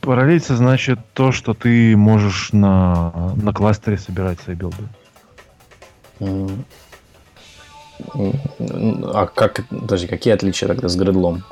Параллелиться 0.00 0.56
значит 0.56 0.98
то, 1.12 1.32
что 1.32 1.54
ты 1.54 1.96
можешь 1.96 2.52
на, 2.52 3.34
на 3.34 3.52
кластере 3.52 3.98
собирать 3.98 4.40
свои 4.40 4.56
билды. 4.56 4.84
А 8.08 9.26
как, 9.26 9.66
подожди, 9.68 10.06
какие 10.06 10.34
отличия 10.34 10.68
тогда 10.68 10.88
с 10.88 10.96
Gradle 10.96 11.28
ом? 11.28 11.44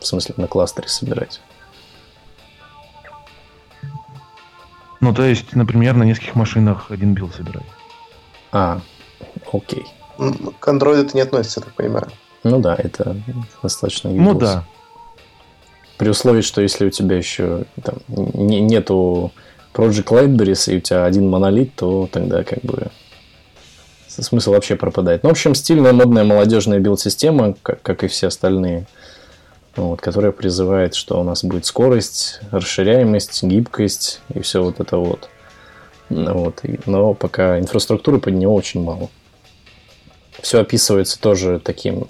В 0.00 0.06
смысле, 0.06 0.34
на 0.38 0.48
кластере 0.48 0.88
собирать? 0.88 1.40
Ну, 5.00 5.12
то 5.12 5.24
есть, 5.24 5.54
например, 5.54 5.94
на 5.94 6.04
нескольких 6.04 6.34
машинах 6.34 6.90
один 6.90 7.14
билд 7.14 7.34
собирать. 7.34 7.66
А, 8.52 8.80
окей. 9.52 9.84
К 10.16 10.68
Android 10.68 11.04
это 11.04 11.16
не 11.16 11.22
относится, 11.22 11.60
я 11.60 11.66
так 11.66 11.74
понимаю. 11.74 12.08
Ну 12.44 12.60
да, 12.60 12.74
это 12.76 13.16
достаточно 13.62 14.08
Windows. 14.08 14.20
Ну 14.20 14.34
да. 14.34 14.64
При 15.98 16.08
условии, 16.08 16.40
что 16.40 16.62
если 16.62 16.86
у 16.86 16.90
тебя 16.90 17.16
еще 17.16 17.64
там, 17.82 17.98
не, 18.08 18.60
нету 18.60 19.32
Project 19.72 20.06
Libraries 20.06 20.72
и 20.72 20.78
у 20.78 20.80
тебя 20.80 21.04
один 21.04 21.28
монолит, 21.28 21.74
то 21.76 22.08
тогда 22.10 22.42
как 22.42 22.60
бы 22.62 22.90
смысл 24.08 24.52
вообще 24.52 24.76
пропадает. 24.76 25.22
Ну, 25.22 25.30
в 25.30 25.32
общем, 25.32 25.54
стильная, 25.54 25.92
модная, 25.92 26.24
молодежная 26.24 26.80
билд-система, 26.80 27.54
как, 27.62 27.80
как 27.82 28.04
и 28.04 28.08
все 28.08 28.26
остальные, 28.26 28.86
вот, 29.76 30.00
которая 30.00 30.32
призывает, 30.32 30.94
что 30.94 31.20
у 31.20 31.24
нас 31.24 31.44
будет 31.44 31.64
скорость, 31.64 32.40
расширяемость, 32.50 33.42
гибкость 33.42 34.20
и 34.34 34.40
все 34.40 34.62
вот 34.62 34.80
это 34.80 34.96
вот. 34.98 35.28
Вот, 36.10 36.60
но 36.84 37.14
пока 37.14 37.58
инфраструктуры 37.58 38.18
под 38.18 38.34
него 38.34 38.54
очень 38.54 38.82
мало. 38.82 39.08
Все 40.42 40.60
описывается 40.60 41.18
тоже 41.18 41.58
таким 41.58 42.06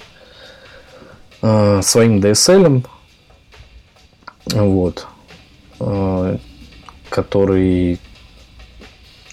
э, 1.43 1.83
своим 1.83 2.21
DSL, 2.21 2.87
вот, 4.47 5.07
э, 5.81 6.39
который 7.11 8.01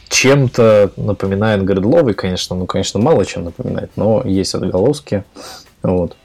чем-то 0.10 0.92
напоминает 0.98 1.64
гридловый, 1.64 2.14
конечно, 2.14 2.56
ну, 2.56 2.66
конечно, 2.66 3.00
мало 3.00 3.26
чем 3.26 3.46
напоминает, 3.46 3.92
но 3.96 4.24
есть 4.26 4.54
отголоски, 4.54 5.24
вот. 5.82 6.18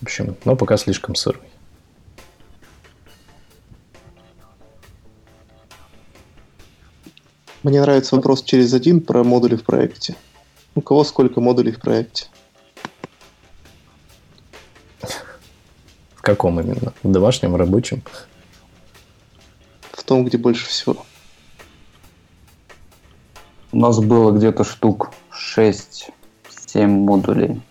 В 0.00 0.04
общем, 0.04 0.36
но 0.44 0.56
пока 0.56 0.76
слишком 0.76 1.14
сырый. 1.14 1.42
Мне 7.62 7.82
нравится 7.82 8.16
вопрос 8.16 8.42
через 8.42 8.72
один 8.72 9.02
про 9.02 9.22
модули 9.22 9.56
в 9.56 9.64
проекте. 9.64 10.16
У 10.74 10.80
кого 10.80 11.04
сколько 11.04 11.42
модулей 11.42 11.72
в 11.72 11.80
проекте? 11.80 12.26
В 16.20 16.22
каком 16.22 16.60
именно? 16.60 16.92
В 17.02 17.10
домашнем, 17.10 17.56
рабочем? 17.56 18.02
В 19.90 20.04
том, 20.04 20.26
где 20.26 20.36
больше 20.36 20.66
всего. 20.66 20.98
У 23.72 23.78
нас 23.78 23.98
было 24.00 24.30
где-то 24.30 24.62
штук 24.64 25.12
6-7 25.32 26.10
модулей. 26.88 27.62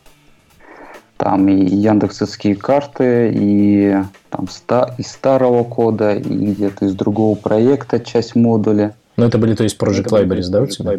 Там 1.18 1.48
и 1.48 1.64
яндексовские 1.64 2.56
карты, 2.56 3.32
и 3.36 3.96
там 4.32 4.48
ста- 4.48 4.96
из 4.98 5.12
старого 5.12 5.64
кода, 5.64 6.16
и 6.16 6.22
где-то 6.54 6.86
из 6.86 6.96
другого 6.96 7.36
проекта 7.36 8.00
часть 8.00 8.34
модуля. 8.34 8.96
Ну, 9.16 9.26
это 9.26 9.38
были, 9.38 9.54
то 9.54 9.64
есть, 9.64 9.80
Project 9.80 10.06
Libraries, 10.08 10.50
да, 10.50 10.62
у 10.62 10.66
тебя? 10.66 10.98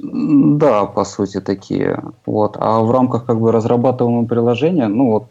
Да, 0.00 0.84
по 0.84 1.04
сути, 1.04 1.40
такие. 1.40 1.98
Вот. 2.26 2.58
А 2.60 2.80
в 2.80 2.90
рамках 2.90 3.24
как 3.24 3.40
бы 3.40 3.52
разрабатываемого 3.52 4.26
приложения, 4.26 4.88
ну 4.88 5.12
вот, 5.12 5.30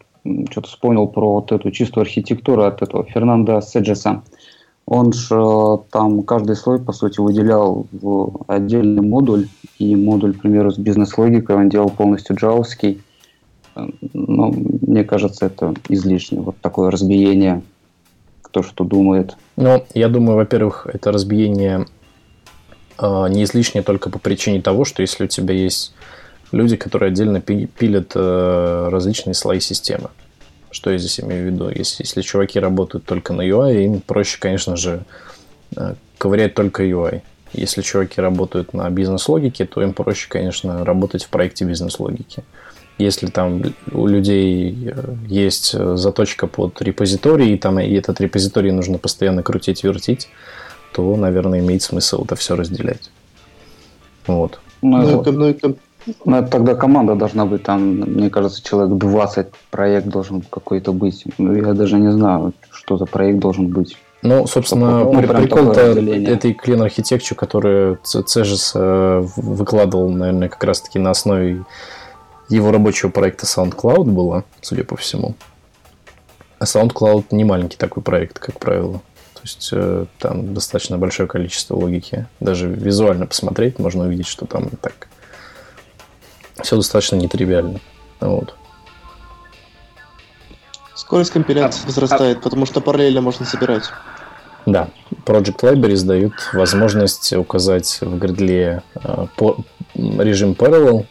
что-то 0.50 0.68
вспомнил 0.68 1.06
про 1.06 1.34
вот 1.34 1.52
эту 1.52 1.70
чистую 1.70 2.02
архитектуру 2.02 2.64
от 2.64 2.82
этого 2.82 3.04
Фернанда 3.04 3.60
Седжеса. 3.60 4.22
Он 4.86 5.12
же 5.12 5.36
э, 5.36 5.78
там 5.90 6.22
каждый 6.24 6.56
слой, 6.56 6.80
по 6.80 6.92
сути, 6.92 7.20
выделял 7.20 7.86
в 7.92 8.40
отдельный 8.48 9.02
модуль, 9.02 9.46
и 9.78 9.94
модуль, 9.94 10.34
к 10.34 10.40
примеру, 10.40 10.72
с 10.72 10.78
бизнес-логикой 10.78 11.56
он 11.56 11.68
делал 11.68 11.90
полностью 11.90 12.36
джавовский. 12.36 13.00
Э, 13.76 13.86
Но 14.14 14.46
ну, 14.48 14.64
мне 14.82 15.04
кажется, 15.04 15.46
это 15.46 15.74
излишне, 15.88 16.40
вот 16.40 16.56
такое 16.60 16.90
разбиение, 16.90 17.62
кто 18.42 18.62
что 18.62 18.84
думает. 18.84 19.36
Ну, 19.56 19.84
я 19.94 20.08
думаю, 20.08 20.36
во-первых, 20.36 20.88
это 20.92 21.12
разбиение 21.12 21.86
э, 22.98 23.28
не 23.28 23.44
излишне 23.44 23.82
только 23.82 24.10
по 24.10 24.18
причине 24.18 24.60
того, 24.60 24.84
что 24.84 25.02
если 25.02 25.24
у 25.24 25.28
тебя 25.28 25.54
есть 25.54 25.94
люди, 26.52 26.76
которые 26.76 27.08
отдельно 27.08 27.40
пилят 27.40 28.12
э, 28.14 28.88
различные 28.90 29.34
слои 29.34 29.60
системы. 29.60 30.10
Что 30.70 30.90
я 30.90 30.98
здесь 30.98 31.20
имею 31.20 31.44
в 31.44 31.46
виду? 31.52 31.68
Если, 31.68 32.04
если 32.04 32.22
чуваки 32.22 32.58
работают 32.60 33.04
только 33.04 33.32
на 33.32 33.42
UI, 33.42 33.84
им 33.84 34.00
проще, 34.00 34.38
конечно 34.38 34.76
же, 34.76 35.04
э, 35.76 35.94
ковырять 36.18 36.54
только 36.54 36.84
UI. 36.84 37.22
Если 37.52 37.82
чуваки 37.82 38.20
работают 38.20 38.72
на 38.72 38.88
бизнес-логике, 38.90 39.64
то 39.64 39.82
им 39.82 39.92
проще, 39.92 40.28
конечно, 40.28 40.84
работать 40.84 41.24
в 41.24 41.28
проекте 41.28 41.64
бизнес-логики. 41.64 42.44
Если 42.98 43.28
там 43.28 43.62
у 43.92 44.06
людей 44.06 44.90
э, 44.90 45.14
есть 45.26 45.72
заточка 45.72 46.46
под 46.46 46.80
репозиторий, 46.82 47.54
и, 47.54 47.58
там, 47.58 47.80
и 47.80 47.92
этот 47.94 48.20
репозиторий 48.20 48.70
нужно 48.70 48.98
постоянно 48.98 49.42
крутить, 49.42 49.82
вертить, 49.82 50.28
то, 50.92 51.16
наверное, 51.16 51.60
имеет 51.60 51.82
смысл 51.82 52.24
это 52.24 52.36
все 52.36 52.56
разделять. 52.56 53.10
Вот. 54.26 54.60
Ну, 54.82 54.98
ну, 54.98 55.20
это, 55.20 55.32
ну, 55.32 55.76
ну, 56.24 56.46
тогда 56.46 56.74
команда 56.74 57.14
должна 57.14 57.44
быть, 57.44 57.62
там, 57.62 57.80
мне 58.00 58.30
кажется, 58.30 58.62
человек 58.62 58.96
20 58.98 59.46
проект 59.70 60.06
должен 60.06 60.42
какой-то 60.42 60.92
быть. 60.92 61.24
Ну, 61.38 61.54
я 61.54 61.74
даже 61.74 61.98
не 61.98 62.12
знаю, 62.12 62.52
что 62.70 62.96
за 62.96 63.06
проект 63.06 63.38
должен 63.38 63.68
быть. 63.68 63.96
Ну, 64.22 64.46
собственно, 64.46 65.04
ну, 65.04 65.22
прикол-то 65.22 65.80
этой 65.80 66.52
Clean 66.52 66.86
Architecture, 66.86 67.34
которую 67.34 67.98
Цежес 68.02 68.72
э, 68.74 69.24
выкладывал, 69.36 70.10
наверное, 70.10 70.48
как 70.48 70.62
раз-таки 70.64 70.98
на 70.98 71.10
основе 71.10 71.64
его 72.50 72.70
рабочего 72.70 73.10
проекта 73.10 73.46
SoundCloud 73.46 74.04
было, 74.04 74.44
судя 74.60 74.84
по 74.84 74.96
всему. 74.96 75.34
А 76.58 76.64
SoundCloud 76.64 77.26
не 77.30 77.44
маленький 77.44 77.78
такой 77.78 78.02
проект, 78.02 78.38
как 78.38 78.58
правило. 78.58 79.00
То 79.34 79.40
есть 79.44 79.70
э, 79.72 80.04
там 80.18 80.52
достаточно 80.52 80.98
большое 80.98 81.26
количество 81.26 81.76
логики. 81.76 82.26
Даже 82.40 82.68
визуально 82.68 83.26
посмотреть 83.26 83.78
можно 83.78 84.04
увидеть, 84.04 84.26
что 84.26 84.44
там 84.44 84.68
так 84.82 85.08
все 86.64 86.76
достаточно 86.76 87.16
нетривиально. 87.16 87.80
Вот. 88.20 88.54
Скорость 90.94 91.30
компиляции 91.32 91.82
а, 91.84 91.86
возрастает, 91.86 92.38
а... 92.38 92.40
потому 92.40 92.66
что 92.66 92.80
параллельно 92.80 93.20
можно 93.20 93.46
собирать. 93.46 93.84
Да, 94.66 94.88
Project 95.24 95.60
Libraries 95.62 96.04
дают 96.04 96.34
возможность 96.52 97.32
указать 97.32 97.98
в 98.00 98.18
гридле 98.18 98.82
э, 98.94 99.26
по 99.36 99.56
режим 99.94 100.52
Parallel, 100.52 101.06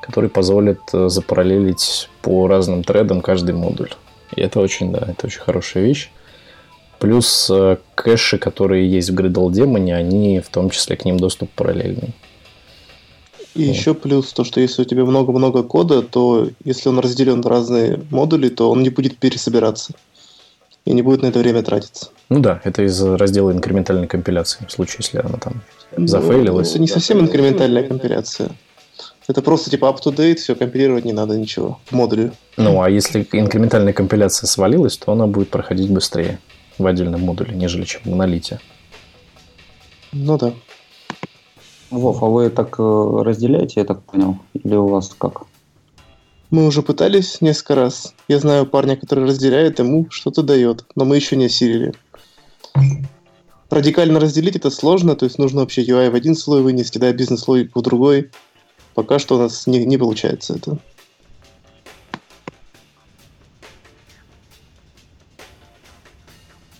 который 0.00 0.28
позволит 0.28 0.80
э, 0.92 1.08
запараллелить 1.08 2.10
по 2.22 2.48
разным 2.48 2.82
тредам 2.82 3.20
каждый 3.20 3.54
модуль. 3.54 3.90
И 4.34 4.40
это 4.40 4.60
очень, 4.60 4.92
да, 4.92 4.98
это 4.98 5.26
очень 5.26 5.40
хорошая 5.40 5.84
вещь. 5.84 6.10
Плюс 6.98 7.48
э, 7.50 7.76
кэши, 7.94 8.38
которые 8.38 8.90
есть 8.90 9.10
в 9.10 9.14
Gradle 9.14 9.52
демоне, 9.52 9.96
они 9.96 10.40
в 10.40 10.48
том 10.48 10.70
числе 10.70 10.96
к 10.96 11.04
ним 11.04 11.18
доступ 11.18 11.50
параллельный. 11.50 12.14
И 13.54 13.62
еще 13.62 13.92
плюс 13.94 14.32
то, 14.32 14.44
что 14.44 14.60
если 14.60 14.82
у 14.82 14.84
тебя 14.84 15.04
много-много 15.04 15.62
кода, 15.62 16.02
то 16.02 16.48
если 16.64 16.88
он 16.88 16.98
разделен 16.98 17.40
на 17.40 17.50
разные 17.50 18.00
модули, 18.10 18.48
то 18.48 18.70
он 18.70 18.82
не 18.82 18.88
будет 18.88 19.18
пересобираться. 19.18 19.92
И 20.84 20.92
не 20.92 21.02
будет 21.02 21.22
на 21.22 21.26
это 21.26 21.38
время 21.38 21.62
тратиться. 21.62 22.08
Ну 22.28 22.40
да, 22.40 22.60
это 22.64 22.82
из 22.82 23.00
раздела 23.00 23.52
инкрементальной 23.52 24.08
компиляции, 24.08 24.64
в 24.66 24.72
случае, 24.72 24.96
если 25.00 25.18
она 25.18 25.38
там 25.38 25.62
ну, 25.96 26.06
зафейлилась. 26.06 26.70
Это 26.70 26.80
не 26.80 26.88
совсем 26.88 27.20
инкрементальная 27.20 27.86
компиляция. 27.86 28.50
Это 29.28 29.42
просто 29.42 29.70
типа 29.70 29.86
up-to-date, 29.86 30.36
все, 30.36 30.56
компилировать 30.56 31.04
не 31.04 31.12
надо 31.12 31.36
ничего 31.36 31.78
в 31.86 31.92
модуле. 31.92 32.32
Ну, 32.56 32.82
а 32.82 32.90
если 32.90 33.26
инкрементальная 33.32 33.92
компиляция 33.92 34.48
свалилась, 34.48 34.96
то 34.96 35.12
она 35.12 35.26
будет 35.26 35.50
проходить 35.50 35.90
быстрее 35.90 36.40
в 36.78 36.86
отдельном 36.86 37.20
модуле, 37.20 37.54
нежели 37.54 37.84
чем 37.84 38.02
в 38.02 38.06
монолите. 38.06 38.60
Ну 40.12 40.36
да. 40.38 40.52
Вов, 41.92 42.22
а 42.22 42.26
вы 42.26 42.48
так 42.48 42.76
э, 42.78 43.22
разделяете, 43.22 43.80
я 43.80 43.84
так 43.84 44.02
понял? 44.04 44.38
Или 44.54 44.76
у 44.76 44.86
вас 44.86 45.14
как? 45.18 45.42
Мы 46.50 46.66
уже 46.66 46.80
пытались 46.80 47.42
несколько 47.42 47.74
раз. 47.74 48.14
Я 48.28 48.38
знаю 48.38 48.64
парня, 48.64 48.96
который 48.96 49.26
разделяет, 49.26 49.78
ему 49.78 50.06
что-то 50.08 50.42
дает, 50.42 50.86
но 50.94 51.04
мы 51.04 51.16
еще 51.16 51.36
не 51.36 51.46
осилили. 51.46 51.92
Радикально 53.68 54.20
разделить 54.20 54.56
это 54.56 54.70
сложно, 54.70 55.16
то 55.16 55.26
есть 55.26 55.38
нужно 55.38 55.60
вообще 55.60 55.84
UI 55.84 56.10
в 56.10 56.14
один 56.14 56.34
слой 56.34 56.62
вынести, 56.62 56.96
да, 56.96 57.12
бизнес-логику 57.12 57.80
в 57.80 57.82
другой. 57.82 58.30
Пока 58.94 59.18
что 59.18 59.36
у 59.36 59.38
нас 59.38 59.66
не, 59.66 59.84
не 59.84 59.98
получается 59.98 60.54
это. 60.54 60.78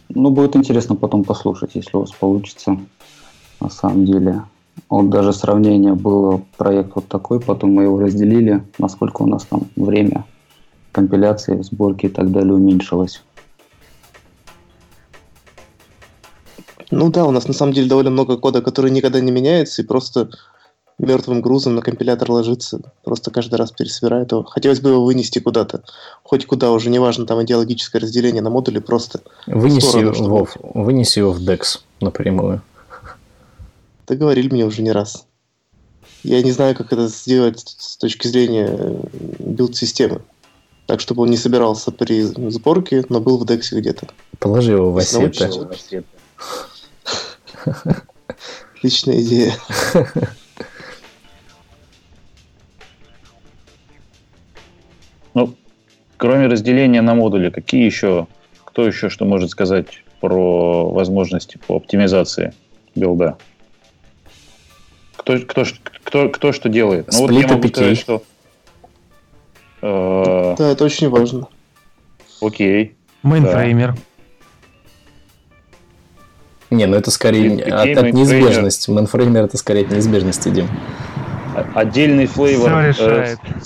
Ну, 0.09 0.31
будет 0.31 0.57
интересно 0.57 0.97
потом 0.97 1.23
послушать, 1.23 1.73
если 1.75 1.99
у 1.99 2.01
вас 2.01 2.13
получится. 2.13 2.79
На 3.61 3.69
самом 3.69 4.07
деле. 4.07 4.45
Вот 4.89 5.11
даже 5.11 5.33
сравнение 5.33 5.95
было, 5.95 6.43
проект 6.57 6.95
вот 6.95 7.09
такой, 7.09 7.41
потом 7.41 7.73
мы 7.73 7.85
его 7.85 8.01
разделили, 8.01 8.63
насколько 8.79 9.23
у 9.23 9.27
нас 9.27 9.45
там 9.45 9.69
время 9.77 10.25
компиляции, 10.93 11.63
сборки 11.63 12.07
и 12.07 12.09
так 12.09 12.31
далее 12.31 12.55
уменьшилось. 12.55 13.23
Ну 16.91 17.11
да, 17.11 17.25
у 17.25 17.31
нас 17.31 17.49
на 17.49 17.55
самом 17.55 17.73
деле 17.73 17.89
довольно 17.89 18.11
много 18.11 18.37
кода, 18.37 18.61
который 18.61 18.91
никогда 18.91 19.19
не 19.21 19.33
меняется 19.33 19.81
и 19.81 19.87
просто 19.87 20.29
мертвым 20.99 21.41
грузом 21.41 21.75
на 21.75 21.81
компилятор 21.81 22.31
ложится, 22.31 22.81
просто 23.03 23.31
каждый 23.31 23.55
раз 23.55 23.73
пересобирает 23.73 24.33
его. 24.33 24.45
Хотелось 24.45 24.81
бы 24.81 24.91
его 24.91 25.05
вынести 25.05 25.39
куда-то, 25.39 25.83
хоть 26.23 26.47
куда 26.47 26.71
уже, 26.71 26.91
неважно, 26.91 27.27
там 27.27 27.43
идеологическое 27.43 28.01
разделение 28.01 28.43
на 28.43 28.51
модули, 28.51 28.79
просто 28.79 29.21
вынеси, 29.47 29.87
сторону, 29.87 30.15
чтобы... 30.15 30.31
Вов, 30.31 30.57
вынеси 30.63 31.21
его 31.21 31.33
в 31.33 31.41
DEX 31.41 31.81
напрямую. 32.01 32.63
Это 34.05 34.17
говорили 34.17 34.49
мне 34.49 34.65
уже 34.65 34.83
не 34.83 34.93
раз. 34.93 35.27
Я 36.23 36.43
не 36.43 36.53
знаю, 36.53 36.75
как 36.75 36.93
это 36.93 37.09
сделать 37.09 37.61
с 37.61 37.97
точки 37.97 38.27
зрения 38.27 38.69
э, 38.69 39.03
билд-системы. 39.39 40.23
Так, 40.87 41.01
чтобы 41.01 41.23
он 41.23 41.31
не 41.31 41.37
собирался 41.37 41.91
при 41.91 42.23
сборке, 42.23 43.05
но 43.09 43.21
был 43.21 43.39
в 43.39 43.45
DEX 43.45 43.69
где-то. 43.73 44.09
Положи 44.39 44.73
его 44.73 44.93
в 44.93 44.99
ассеты. 44.99 46.05
Отличная 48.77 49.21
идея. 49.21 49.55
Ну, 55.35 55.55
кроме 56.19 56.47
разделения 56.47 57.01
на 57.01 57.15
модули, 57.15 57.49
какие 57.49 57.87
еще, 57.87 58.27
кто 58.65 58.87
еще 58.87 59.09
что 59.09 59.25
может 59.25 59.49
сказать 59.49 60.05
про 60.21 60.91
возможности 60.91 61.59
по 61.67 61.77
оптимизации 61.77 62.53
билда? 62.95 63.39
Кто, 65.23 65.39
кто, 65.39 65.65
кто, 66.05 66.29
кто 66.29 66.53
что 66.53 66.69
делает? 66.69 67.09
Ну, 67.13 67.21
вот 67.21 67.31
я 67.31 67.47
могу 67.47 67.69
сказать, 67.69 67.99
что... 67.99 68.23
Э, 69.81 70.55
да, 70.59 70.71
это 70.71 70.85
очень 70.85 71.09
важно. 71.09 71.47
Окей. 72.41 72.97
Мейнфреймер. 73.23 73.95
Не, 76.71 76.87
ну 76.87 76.97
это 76.97 77.11
скорее 77.11 77.63
от, 77.63 77.99
от 77.99 78.13
неизбежности. 78.13 78.91
Мейнфреймер 78.91 79.45
это 79.45 79.57
скорее 79.57 79.85
от 79.85 79.93
неизбежности, 79.93 80.49
Дим. 80.49 80.69
Отдельный 81.75 82.27
флейвор. 82.27 82.71
Все 82.93 83.07
решает. 83.07 83.39
Э, 83.45 83.61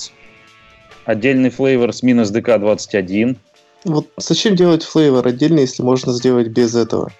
Отдельный 1.07 1.51
флейвор 1.51 1.93
с 1.93 2.03
минус 2.03 2.33
DK21. 2.33 3.37
Вот 3.85 4.09
зачем 4.17 4.57
делать 4.57 4.83
флейвор 4.83 5.27
отдельно, 5.27 5.61
если 5.61 5.83
можно 5.83 6.13
сделать 6.13 6.49
без 6.49 6.75
этого? 6.75 7.13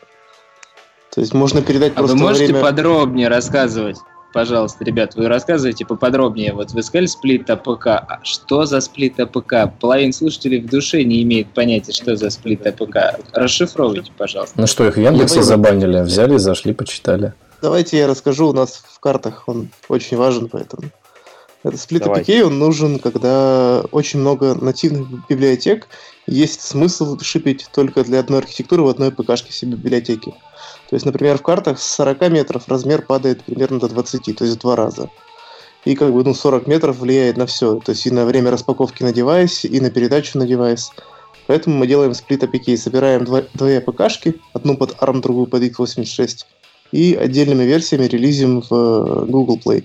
То 1.15 1.21
есть 1.21 1.33
можно 1.33 1.63
передать 1.63 1.93
а 1.93 2.01
просто 2.01 2.17
вы 2.17 2.23
можете 2.23 2.47
время... 2.47 2.63
подробнее 2.63 3.29
рассказывать? 3.29 3.97
Пожалуйста, 4.37 4.85
ребят, 4.85 5.15
вы 5.15 5.29
рассказывайте 5.29 5.87
поподробнее. 5.87 6.53
Вот 6.53 6.73
вы 6.73 6.83
сказали 6.83 7.07
split 7.07 7.49
APK. 7.49 7.87
А 7.87 8.21
что 8.23 8.67
за 8.67 8.83
split 8.83 9.19
APK? 9.19 9.73
Половина 9.81 10.13
слушателей 10.13 10.61
в 10.61 10.69
душе 10.69 11.05
не 11.05 11.23
имеет 11.23 11.49
понятия, 11.55 11.93
что 11.93 12.17
за 12.17 12.29
split 12.29 12.67
APK. 12.67 13.19
Расшифровывайте, 13.33 14.13
пожалуйста. 14.15 14.61
Ну 14.61 14.67
что, 14.67 14.87
их 14.87 14.96
в 14.96 14.99
Яндексе 14.99 15.43
забанили, 15.43 16.03
взяли, 16.03 16.37
зашли, 16.37 16.75
почитали. 16.75 17.33
Давайте 17.63 17.97
я 17.97 18.07
расскажу. 18.07 18.51
У 18.51 18.53
нас 18.53 18.85
в 18.87 19.01
картах 19.01 19.45
он 19.47 19.71
очень 19.89 20.19
важен, 20.19 20.51
поэтому... 20.51 20.91
Это 21.63 21.79
split 21.79 22.03
APK, 22.03 22.43
он 22.43 22.59
нужен, 22.59 22.99
когда 22.99 23.81
очень 23.91 24.21
много 24.21 24.55
нативных 24.55 25.27
библиотек, 25.29 25.89
есть 26.27 26.61
смысл 26.61 27.19
ship 27.21 27.48
ить 27.48 27.69
только 27.75 28.05
для 28.05 28.21
одной 28.21 28.41
архитектуры 28.41 28.83
в 28.83 28.89
одной 28.89 29.11
APK 29.11 29.28
шке 29.28 29.51
себе 29.51 29.73
библиотеки. 29.73 30.35
То 30.89 30.95
есть, 30.95 31.05
например, 31.05 31.39
в 31.39 31.43
картах 31.43 31.81
с 31.81 31.95
40 31.95 32.31
метров 32.31 32.69
размер 32.69 33.03
падает 33.03 33.43
примерно 33.43 33.81
до 33.81 33.89
20, 33.89 34.37
то 34.37 34.45
есть 34.45 34.57
в 34.57 34.61
два 34.61 34.77
раза. 34.77 35.11
И 35.85 35.95
как 35.95 36.13
бы 36.13 36.25
ну, 36.25 36.35
40 36.35 36.67
метров 36.67 36.99
влияет 36.99 37.37
на 37.37 37.47
все, 37.47 37.77
то 37.77 37.91
есть 37.91 38.07
и 38.07 38.11
на 38.11 38.25
время 38.25 38.51
распаковки 38.51 39.03
на 39.03 39.13
девайсе, 39.13 39.69
и 39.69 39.81
на 39.81 39.91
передачу 39.91 40.39
на 40.39 40.47
девайс. 40.47 40.91
Поэтому 41.47 41.77
мы 41.77 41.87
делаем 41.87 42.13
сплит 42.15 42.43
APK, 42.43 42.77
собираем 42.77 43.25
два, 43.25 43.43
две 43.55 43.79
АПКшки, 43.79 44.41
одну 44.53 44.77
под 44.77 44.97
ARM, 44.97 45.21
другую 45.21 45.47
под 45.47 45.63
x86, 45.63 46.45
и 46.93 47.15
отдельными 47.15 47.63
версиями 47.65 48.07
релизим 48.07 48.63
в 48.63 48.73
э, 48.73 49.27
Google 49.27 49.61
Play. 49.65 49.85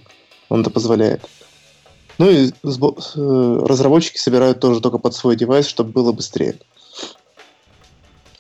Он 0.49 0.61
это 0.61 0.69
позволяет. 0.69 1.21
Ну 2.17 2.29
и 2.29 2.49
э, 2.49 3.65
разработчики 3.65 4.17
собирают 4.17 4.59
тоже 4.59 4.81
только 4.81 4.97
под 4.97 5.13
свой 5.13 5.35
девайс, 5.35 5.67
чтобы 5.67 5.91
было 5.91 6.11
быстрее. 6.11 6.55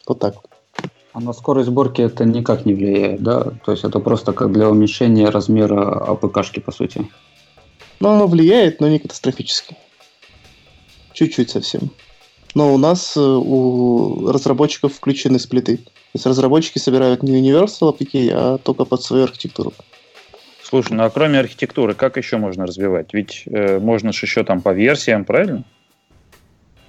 Вот 0.07 0.19
так. 0.19 0.35
А 1.13 1.19
на 1.19 1.33
скорость 1.33 1.67
сборки 1.67 2.01
это 2.01 2.23
никак 2.23 2.65
не 2.65 2.73
влияет, 2.73 3.21
да? 3.21 3.51
То 3.65 3.71
есть 3.71 3.83
это 3.83 3.99
просто 3.99 4.31
как 4.31 4.51
для 4.53 4.69
уменьшения 4.69 5.29
размера 5.29 6.05
АПКшки, 6.05 6.59
по 6.59 6.71
сути. 6.71 7.09
Ну, 7.99 8.09
оно 8.09 8.27
влияет, 8.27 8.79
но 8.79 8.87
не 8.87 8.99
катастрофически. 8.99 9.75
Чуть-чуть 11.13 11.49
совсем. 11.49 11.91
Но 12.55 12.73
у 12.73 12.77
нас 12.77 13.15
э, 13.15 13.19
у 13.21 14.31
разработчиков 14.31 14.93
включены 14.93 15.39
сплиты. 15.39 15.77
То 15.77 16.15
есть 16.15 16.25
разработчики 16.25 16.79
собирают 16.79 17.23
не 17.23 17.41
Universal 17.41 17.97
APK, 17.97 18.31
а 18.33 18.57
только 18.57 18.85
под 18.85 19.01
свою 19.01 19.23
архитектуру. 19.23 19.73
Слушай, 20.63 20.93
ну 20.93 21.03
а 21.03 21.09
кроме 21.09 21.39
архитектуры, 21.39 21.93
как 21.93 22.17
еще 22.17 22.37
можно 22.37 22.65
развивать? 22.65 23.13
Ведь 23.13 23.43
э, 23.45 23.79
можно 23.79 24.13
же 24.13 24.25
еще 24.25 24.43
там 24.43 24.61
по 24.61 24.73
версиям, 24.73 25.25
правильно? 25.25 25.63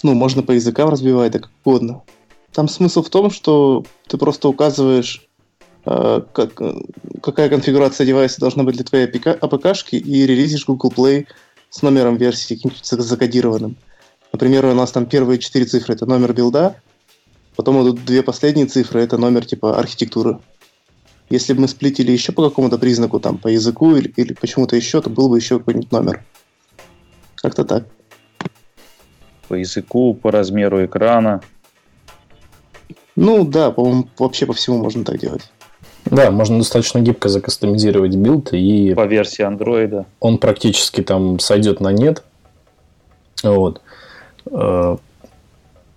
Ну, 0.03 0.15
можно 0.15 0.43
по 0.43 0.53
языкам 0.53 0.89
разбивать, 0.89 1.33
да 1.33 1.41
как 1.41 1.51
угодно. 1.65 2.03
Там 2.53 2.69
смысл 2.69 3.03
в 3.03 3.11
том, 3.11 3.31
что 3.31 3.85
ты 4.07 4.19
просто 4.19 4.49
указываешь, 4.49 5.27
э, 5.87 6.21
как, 6.33 6.61
э, 6.61 6.75
какая 7.23 7.49
конфигурация 7.49 8.07
девайса 8.07 8.41
должна 8.41 8.63
быть 8.63 8.77
для 8.77 8.85
твоей 8.85 9.07
APK-шки 9.07 9.97
и 9.97 10.27
релизишь 10.27 10.67
Google 10.67 10.93
Play 10.95 11.27
с 11.71 11.83
номером 11.83 12.17
версии 12.17 12.55
каким-нибудь 12.55 12.85
закодированным. 12.85 13.77
Например, 14.33 14.67
у 14.67 14.75
нас 14.75 14.93
там 14.93 15.07
первые 15.07 15.39
четыре 15.39 15.65
цифры– 15.65 15.95
это 15.97 16.07
номер 16.07 16.35
билда, 16.35 16.77
потом 17.57 17.83
идут 17.83 18.05
две 18.05 18.23
последние 18.23 18.67
цифры– 18.67 19.01
это 19.03 19.17
номер 19.17 19.47
типа 19.47 19.79
архитектуры. 19.79 20.39
Если 21.31 21.55
бы 21.55 21.63
мы 21.63 21.69
сплитили 21.69 22.13
еще 22.13 22.33
по 22.33 22.47
какому-то 22.47 22.77
признаку, 22.77 23.19
там, 23.19 23.39
по 23.39 23.49
языку 23.49 23.97
или, 23.97 24.13
или 24.17 24.35
почему-то 24.35 24.77
еще, 24.77 25.01
то 25.01 25.09
был 25.09 25.31
бы 25.31 25.39
еще 25.39 25.59
какой-нибудь 25.59 25.91
номер. 25.91 26.23
Как-то 27.37 27.65
так. 27.65 27.87
По 29.49 29.55
языку, 29.55 30.13
по 30.13 30.31
размеру 30.31 30.85
экрана. 30.85 31.41
Ну 33.17 33.45
да, 33.45 33.71
по-моему, 33.71 34.09
вообще 34.19 34.47
по 34.47 34.53
всему 34.53 34.79
можно 34.79 35.05
так 35.05 35.19
делать. 35.19 35.51
Да, 36.05 36.31
можно 36.31 36.59
достаточно 36.59 36.99
гибко 36.99 37.29
закастомизировать 37.29 38.15
build 38.17 38.53
и... 38.53 38.93
По 38.95 39.07
версии 39.07 39.43
андроида. 39.43 40.07
Он 40.21 40.39
практически 40.39 41.03
там 41.03 41.39
сойдет 41.39 41.81
на 41.81 41.93
нет. 41.93 42.25
Вот. 43.43 43.81
Э, 44.51 44.97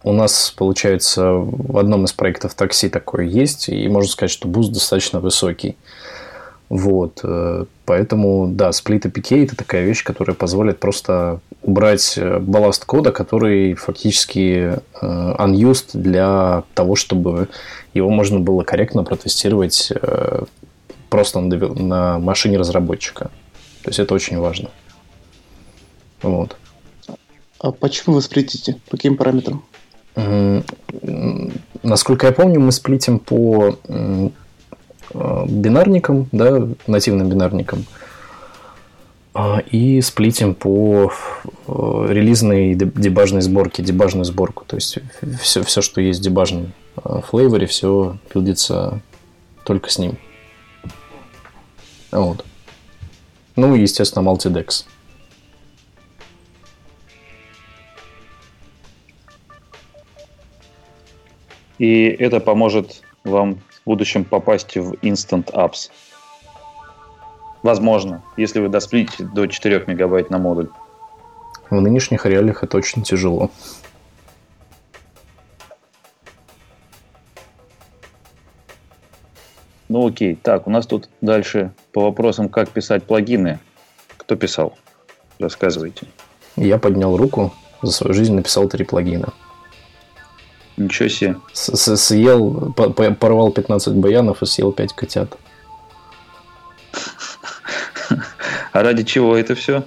у 0.03 0.11
нас, 0.11 0.53
получается, 0.55 1.32
в 1.32 1.78
одном 1.78 2.05
из 2.05 2.13
проектов 2.13 2.53
такси 2.53 2.89
такое 2.89 3.26
есть, 3.26 3.70
и 3.70 3.88
можно 3.88 4.09
сказать, 4.09 4.32
что 4.32 4.47
boost 4.47 4.71
достаточно 4.72 5.20
высокий. 5.20 5.78
Вот. 6.70 7.20
Э, 7.24 7.66
поэтому, 7.86 8.47
да, 8.47 8.72
сплит 8.72 9.05
APK– 9.05 9.43
это 9.45 9.55
такая 9.55 9.86
вещь, 9.86 10.03
которая 10.03 10.36
позволит 10.36 10.80
просто 10.80 11.39
убрать 11.61 12.18
э, 12.18 12.39
балласт 12.39 12.86
кода, 12.86 13.11
который 13.11 13.76
фактически 13.76 14.80
unused 15.01 15.91
для 15.93 16.63
того, 16.74 16.95
чтобы 16.95 17.49
его 17.93 18.09
можно 18.09 18.39
было 18.39 18.63
корректно 18.63 19.03
протестировать 19.03 19.91
просто 21.09 21.39
на 21.39 22.20
машине 22.20 22.57
разработчика. 22.57 23.30
То 23.84 23.89
есть, 23.89 23.99
это 23.99 24.13
очень 24.13 24.39
важно. 24.39 24.70
Вот. 26.22 26.57
А 27.59 27.72
почему 27.72 28.16
вы 28.16 28.22
сплитите? 28.22 28.80
По 28.89 28.97
каким 28.97 29.16
параметрам? 29.16 29.63
Насколько 31.84 32.28
я 32.28 32.32
помню, 32.34 32.59
мы 32.59 32.72
сплитим 32.72 33.20
по 33.20 33.78
э, 35.16 35.45
бинарникам, 35.47 36.28
да, 36.32 36.68
нативным 36.88 37.30
бинарникам. 37.30 37.86
А, 39.38 39.59
и 39.59 39.99
сплитим 39.99 40.55
по 40.55 41.11
э, 41.68 42.05
релизной 42.09 42.74
дебажной 42.74 43.41
сборке, 43.41 43.84
дебажную 43.84 44.24
сборку. 44.24 44.63
То 44.66 44.78
есть 44.78 44.99
все, 45.41 45.61
все 45.63 45.82
что 45.82 45.99
есть 45.99 46.22
в 46.22 46.24
дебажном 46.24 46.72
э, 47.03 47.20
флейворе, 47.28 47.66
все 47.68 48.18
билдится 48.34 49.01
только 49.66 49.89
с 49.89 49.97
ним. 49.97 50.18
Вот. 52.11 52.45
Ну 53.57 53.76
и, 53.76 53.82
естественно, 53.82 54.24
Multidex. 54.24 54.86
И 61.78 62.05
это 62.05 62.39
поможет 62.39 63.01
вам 63.26 63.59
в 63.86 63.89
будущем 63.89 64.25
попасть 64.25 64.75
в 64.75 64.93
Instant 65.03 65.51
Apps. 65.53 65.91
Возможно, 67.61 68.23
если 68.36 68.59
вы 68.59 68.69
досплите 68.69 69.23
до 69.23 69.45
4 69.45 69.83
мегабайт 69.88 70.31
на 70.31 70.39
модуль. 70.39 70.69
В 71.69 71.79
нынешних 71.79 72.25
реалиях 72.25 72.63
это 72.63 72.77
очень 72.77 73.03
тяжело. 73.03 73.51
Ну 79.88 80.07
окей, 80.07 80.36
так, 80.36 80.65
у 80.67 80.71
нас 80.71 80.88
тут 80.88 81.09
дальше 81.21 81.71
по 81.93 82.01
вопросам, 82.01 82.49
как 82.49 82.69
писать 82.69 83.03
плагины. 83.03 83.59
Кто 84.17 84.36
писал? 84.36 84.77
Рассказывайте. 85.38 86.07
Я 86.55 86.79
поднял 86.79 87.15
руку, 87.15 87.53
за 87.83 87.91
свою 87.91 88.15
жизнь 88.15 88.33
написал 88.33 88.67
три 88.67 88.83
плагина. 88.83 89.33
Ничего 90.78 91.09
себе. 91.09 91.38
С 91.53 91.95
Съел, 91.95 92.73
порвал 92.73 93.51
15 93.51 93.93
баянов 93.93 94.41
и 94.41 94.45
съел 94.45 94.71
5 94.71 94.93
котят. 94.93 95.38
А 98.71 98.84
ради 98.84 99.03
чего 99.03 99.38
это 99.38 99.55
все? 99.55 99.84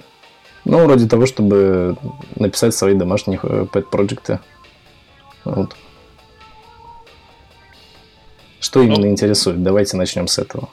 Ну, 0.65 0.87
ради 0.87 1.07
того, 1.07 1.25
чтобы 1.25 1.95
написать 2.35 2.73
свои 2.73 2.95
домашние 2.95 3.39
э, 3.41 3.65
пэт-проекты. 3.71 4.39
Вот. 5.45 5.75
Что 8.59 8.81
именно 8.81 9.01
ну, 9.01 9.07
интересует? 9.07 9.63
Давайте 9.63 9.95
начнем 9.95 10.27
с 10.27 10.39
этого. 10.39 10.69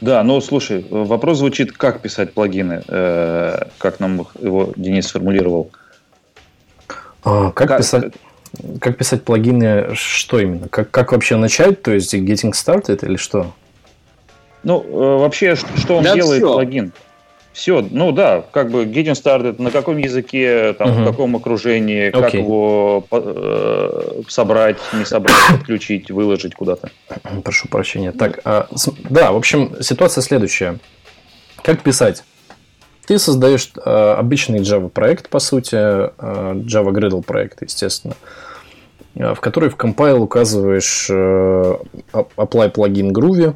Да, 0.00 0.22
ну 0.22 0.40
слушай, 0.40 0.84
вопрос 0.90 1.38
звучит, 1.38 1.72
как 1.72 2.02
писать 2.02 2.34
плагины, 2.34 2.82
э, 2.86 3.68
как 3.78 4.00
нам 4.00 4.26
его 4.40 4.72
Денис 4.76 5.06
сформулировал. 5.06 5.70
А, 7.22 7.52
как, 7.52 7.68
как 7.68 7.78
писать? 7.78 8.12
Как 8.80 8.96
писать 8.96 9.24
плагины, 9.24 9.94
что 9.94 10.38
именно? 10.38 10.68
Как, 10.68 10.90
как 10.90 11.12
вообще 11.12 11.36
начать? 11.36 11.82
То 11.82 11.92
есть 11.92 12.14
getting 12.14 12.52
started 12.52 13.04
или 13.04 13.16
что? 13.16 13.52
Ну, 14.62 14.82
э, 14.82 15.18
вообще, 15.18 15.56
что 15.56 15.96
он 15.96 16.04
да 16.04 16.14
делает, 16.14 16.42
все. 16.42 16.52
плагин? 16.52 16.92
Все, 17.52 17.86
ну 17.88 18.10
да, 18.10 18.44
как 18.50 18.70
бы 18.72 18.84
getting 18.84 19.12
started, 19.12 19.62
на 19.62 19.70
каком 19.70 19.96
языке, 19.98 20.72
там, 20.72 20.88
uh-huh. 20.88 21.02
в 21.02 21.04
каком 21.04 21.36
окружении, 21.36 22.08
okay. 22.08 22.20
как 22.20 22.34
его 22.34 23.06
э, 23.12 24.22
собрать, 24.26 24.78
не 24.92 25.04
собрать, 25.04 25.36
подключить, 25.50 26.10
выложить 26.10 26.56
куда-то. 26.56 26.90
Прошу 27.44 27.68
прощения. 27.68 28.10
Так, 28.10 28.40
а, 28.44 28.66
да, 29.08 29.30
в 29.30 29.36
общем, 29.36 29.76
ситуация 29.80 30.22
следующая. 30.22 30.78
Как 31.62 31.82
писать? 31.82 32.24
Ты 33.06 33.18
создаешь 33.18 33.70
э, 33.76 34.14
обычный 34.18 34.60
Java 34.60 34.88
проект, 34.88 35.28
по 35.28 35.38
сути, 35.38 35.74
э, 35.74 36.08
Java 36.18 36.90
Gradle 36.90 37.22
проект, 37.22 37.60
естественно, 37.62 38.14
э, 39.14 39.34
в 39.34 39.40
который 39.40 39.68
в 39.68 39.76
compile 39.76 40.18
указываешь 40.18 41.10
apply 41.10 42.70
плагин 42.70 43.12
Groovy, 43.12 43.54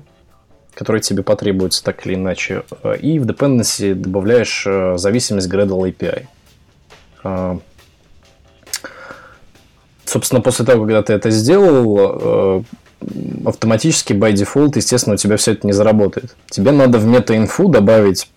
который 0.74 1.00
тебе 1.00 1.22
потребуется 1.22 1.82
так 1.82 2.06
или 2.06 2.14
иначе, 2.14 2.62
и 3.00 3.18
в 3.18 3.26
dependency 3.26 3.94
добавляешь 3.94 4.66
зависимость 5.00 5.48
Gradle 5.48 5.92
API. 5.92 7.60
Собственно, 10.04 10.40
после 10.40 10.64
того, 10.64 10.84
когда 10.84 11.02
ты 11.02 11.12
это 11.14 11.30
сделал, 11.30 12.64
автоматически 13.44 14.12
by 14.12 14.32
default, 14.32 14.72
естественно, 14.76 15.14
у 15.14 15.18
тебя 15.18 15.36
все 15.36 15.52
это 15.52 15.66
не 15.66 15.72
заработает. 15.72 16.36
Тебе 16.48 16.70
надо 16.70 16.98
в 16.98 17.06
meta-info 17.06 17.70
добавить 17.70 18.28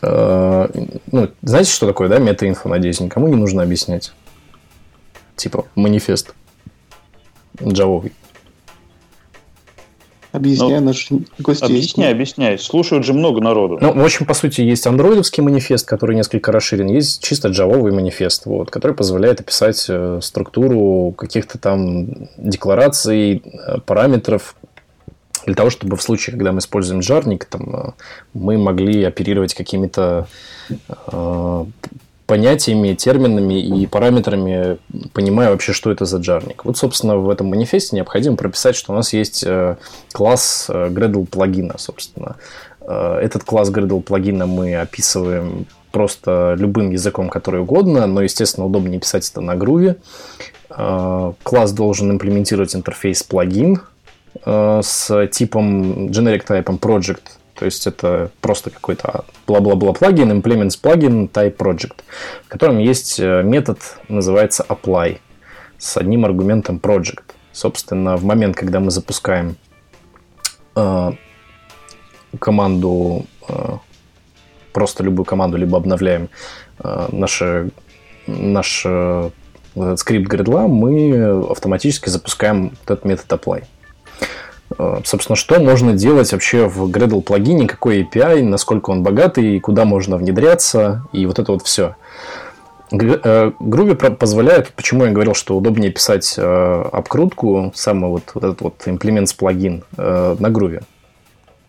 ну, 0.00 1.28
знаете, 1.42 1.70
что 1.70 1.86
такое, 1.86 2.08
да, 2.08 2.18
мета-инфо, 2.18 2.68
надеюсь, 2.68 3.00
никому 3.00 3.28
не 3.28 3.36
нужно 3.36 3.62
объяснять. 3.62 4.12
Типа 5.36 5.66
манифест 5.74 6.34
джавовый. 7.62 8.12
Объясняй, 10.30 10.80
ну, 10.80 10.86
наш 10.86 11.08
гость 11.38 11.62
Объясняй, 11.62 12.12
объясняй. 12.12 12.58
Слушают 12.58 13.04
же 13.04 13.14
много 13.14 13.40
народу. 13.40 13.78
Ну, 13.80 13.94
в 13.94 14.04
общем, 14.04 14.26
по 14.26 14.34
сути, 14.34 14.60
есть 14.60 14.86
андроидовский 14.86 15.42
манифест, 15.42 15.86
который 15.86 16.14
несколько 16.14 16.52
расширен, 16.52 16.88
есть 16.88 17.22
чисто 17.22 17.48
джавовый 17.48 17.92
манифест, 17.92 18.44
вот, 18.44 18.70
который 18.70 18.92
позволяет 18.92 19.40
описать 19.40 19.86
э, 19.88 20.20
структуру 20.22 21.12
каких-то 21.16 21.58
там 21.58 22.28
деклараций, 22.36 23.42
э, 23.42 23.78
параметров, 23.86 24.54
для 25.48 25.54
того, 25.54 25.70
чтобы 25.70 25.96
в 25.96 26.02
случае, 26.02 26.36
когда 26.36 26.52
мы 26.52 26.58
используем 26.58 27.00
жарник, 27.00 27.46
там, 27.46 27.74
э, 27.74 27.90
мы 28.34 28.58
могли 28.58 29.02
оперировать 29.02 29.54
какими-то 29.54 30.28
э, 30.70 31.64
понятиями, 32.26 32.92
терминами 32.92 33.54
и 33.54 33.86
параметрами, 33.86 34.76
понимая 35.14 35.50
вообще, 35.50 35.72
что 35.72 35.90
это 35.90 36.04
за 36.04 36.22
жарник. 36.22 36.66
Вот, 36.66 36.76
собственно, 36.76 37.16
в 37.16 37.30
этом 37.30 37.46
манифесте 37.46 37.96
необходимо 37.96 38.36
прописать, 38.36 38.76
что 38.76 38.92
у 38.92 38.94
нас 38.94 39.14
есть 39.14 39.42
э, 39.46 39.76
класс 40.12 40.66
э, 40.68 40.88
Gradle 40.90 41.26
плагина, 41.26 41.78
собственно. 41.78 42.36
Этот 42.80 43.44
класс 43.44 43.70
Gradle 43.70 44.00
плагина 44.00 44.46
мы 44.46 44.74
описываем 44.76 45.66
просто 45.92 46.54
любым 46.58 46.90
языком, 46.90 47.28
который 47.28 47.60
угодно, 47.60 48.06
но, 48.06 48.22
естественно, 48.22 48.66
удобнее 48.66 48.98
писать 48.98 49.28
это 49.30 49.42
на 49.42 49.56
груве. 49.56 49.96
Класс 50.70 51.72
должен 51.72 52.10
имплементировать 52.10 52.74
интерфейс 52.74 53.22
плагин, 53.22 53.82
с 54.44 55.28
типом 55.32 56.08
generic 56.08 56.46
type 56.46 56.78
project, 56.78 57.22
То 57.58 57.64
есть 57.64 57.88
это 57.88 58.30
просто 58.40 58.70
какой-то 58.70 59.24
бла-бла-бла 59.48 59.92
плагин, 59.92 60.30
implements 60.30 60.78
плагин 60.80 61.26
type 61.26 61.56
project, 61.56 62.04
в 62.44 62.48
котором 62.48 62.78
есть 62.78 63.18
э, 63.18 63.42
метод, 63.42 63.80
называется 64.08 64.64
apply, 64.68 65.18
с 65.76 65.96
одним 65.96 66.24
аргументом 66.24 66.78
project. 66.80 67.34
Собственно, 67.50 68.16
в 68.16 68.22
момент, 68.24 68.54
когда 68.54 68.78
мы 68.78 68.92
запускаем 68.92 69.56
э, 70.76 71.12
команду, 72.38 73.26
э, 73.48 73.78
просто 74.72 75.02
любую 75.02 75.24
команду, 75.24 75.56
либо 75.56 75.78
обновляем 75.78 76.28
э, 76.78 77.08
наше, 77.10 77.70
наш 78.28 78.84
э, 78.86 79.30
вот 79.74 79.84
этот 79.84 79.98
скрипт 79.98 80.28
гридла, 80.28 80.68
мы 80.68 81.44
автоматически 81.50 82.08
запускаем 82.08 82.72
этот 82.84 83.04
метод 83.04 83.26
apply. 83.32 83.64
Э, 84.76 85.00
собственно, 85.04 85.36
что 85.36 85.58
можно 85.60 85.92
делать 85.92 86.32
вообще 86.32 86.68
в 86.68 86.90
Gradle 86.90 87.22
плагине, 87.22 87.66
какой 87.66 88.02
API, 88.02 88.42
насколько 88.42 88.90
он 88.90 89.02
богатый, 89.02 89.58
куда 89.60 89.84
можно 89.84 90.16
внедряться, 90.16 91.04
и 91.12 91.26
вот 91.26 91.38
это 91.38 91.52
вот 91.52 91.62
все. 91.62 91.96
Groovy 92.90 93.96
э, 94.00 94.10
позволяет, 94.10 94.72
почему 94.72 95.04
я 95.04 95.12
говорил, 95.12 95.34
что 95.34 95.56
удобнее 95.56 95.90
писать 95.90 96.34
э, 96.36 96.84
обкрутку, 96.92 97.72
самый 97.74 98.10
вот, 98.10 98.22
вот 98.34 98.44
этот 98.44 98.60
вот 98.62 98.74
implements 98.86 99.36
плагин 99.36 99.84
на 99.96 100.48
Groovy. 100.48 100.82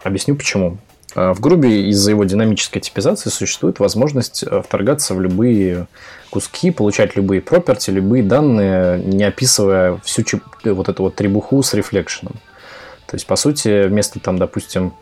Объясню 0.03 0.35
почему. 0.35 0.77
В 1.13 1.41
Groovy 1.41 1.87
из-за 1.89 2.11
его 2.11 2.23
динамической 2.23 2.81
типизации 2.81 3.29
существует 3.29 3.79
возможность 3.79 4.45
вторгаться 4.63 5.13
в 5.13 5.19
любые 5.19 5.87
куски, 6.29 6.71
получать 6.71 7.15
любые 7.15 7.41
property, 7.41 7.91
любые 7.91 8.23
данные, 8.23 8.99
не 8.99 9.23
описывая 9.23 9.97
всю 10.03 10.23
вот 10.63 10.89
эту 10.89 11.03
вот 11.03 11.15
требуху 11.15 11.63
с 11.63 11.73
рефлекшеном. 11.73 12.33
То 13.05 13.15
есть, 13.15 13.25
по 13.25 13.35
сути, 13.35 13.87
вместо 13.87 14.19
там, 14.19 14.37
допустим, 14.37 14.93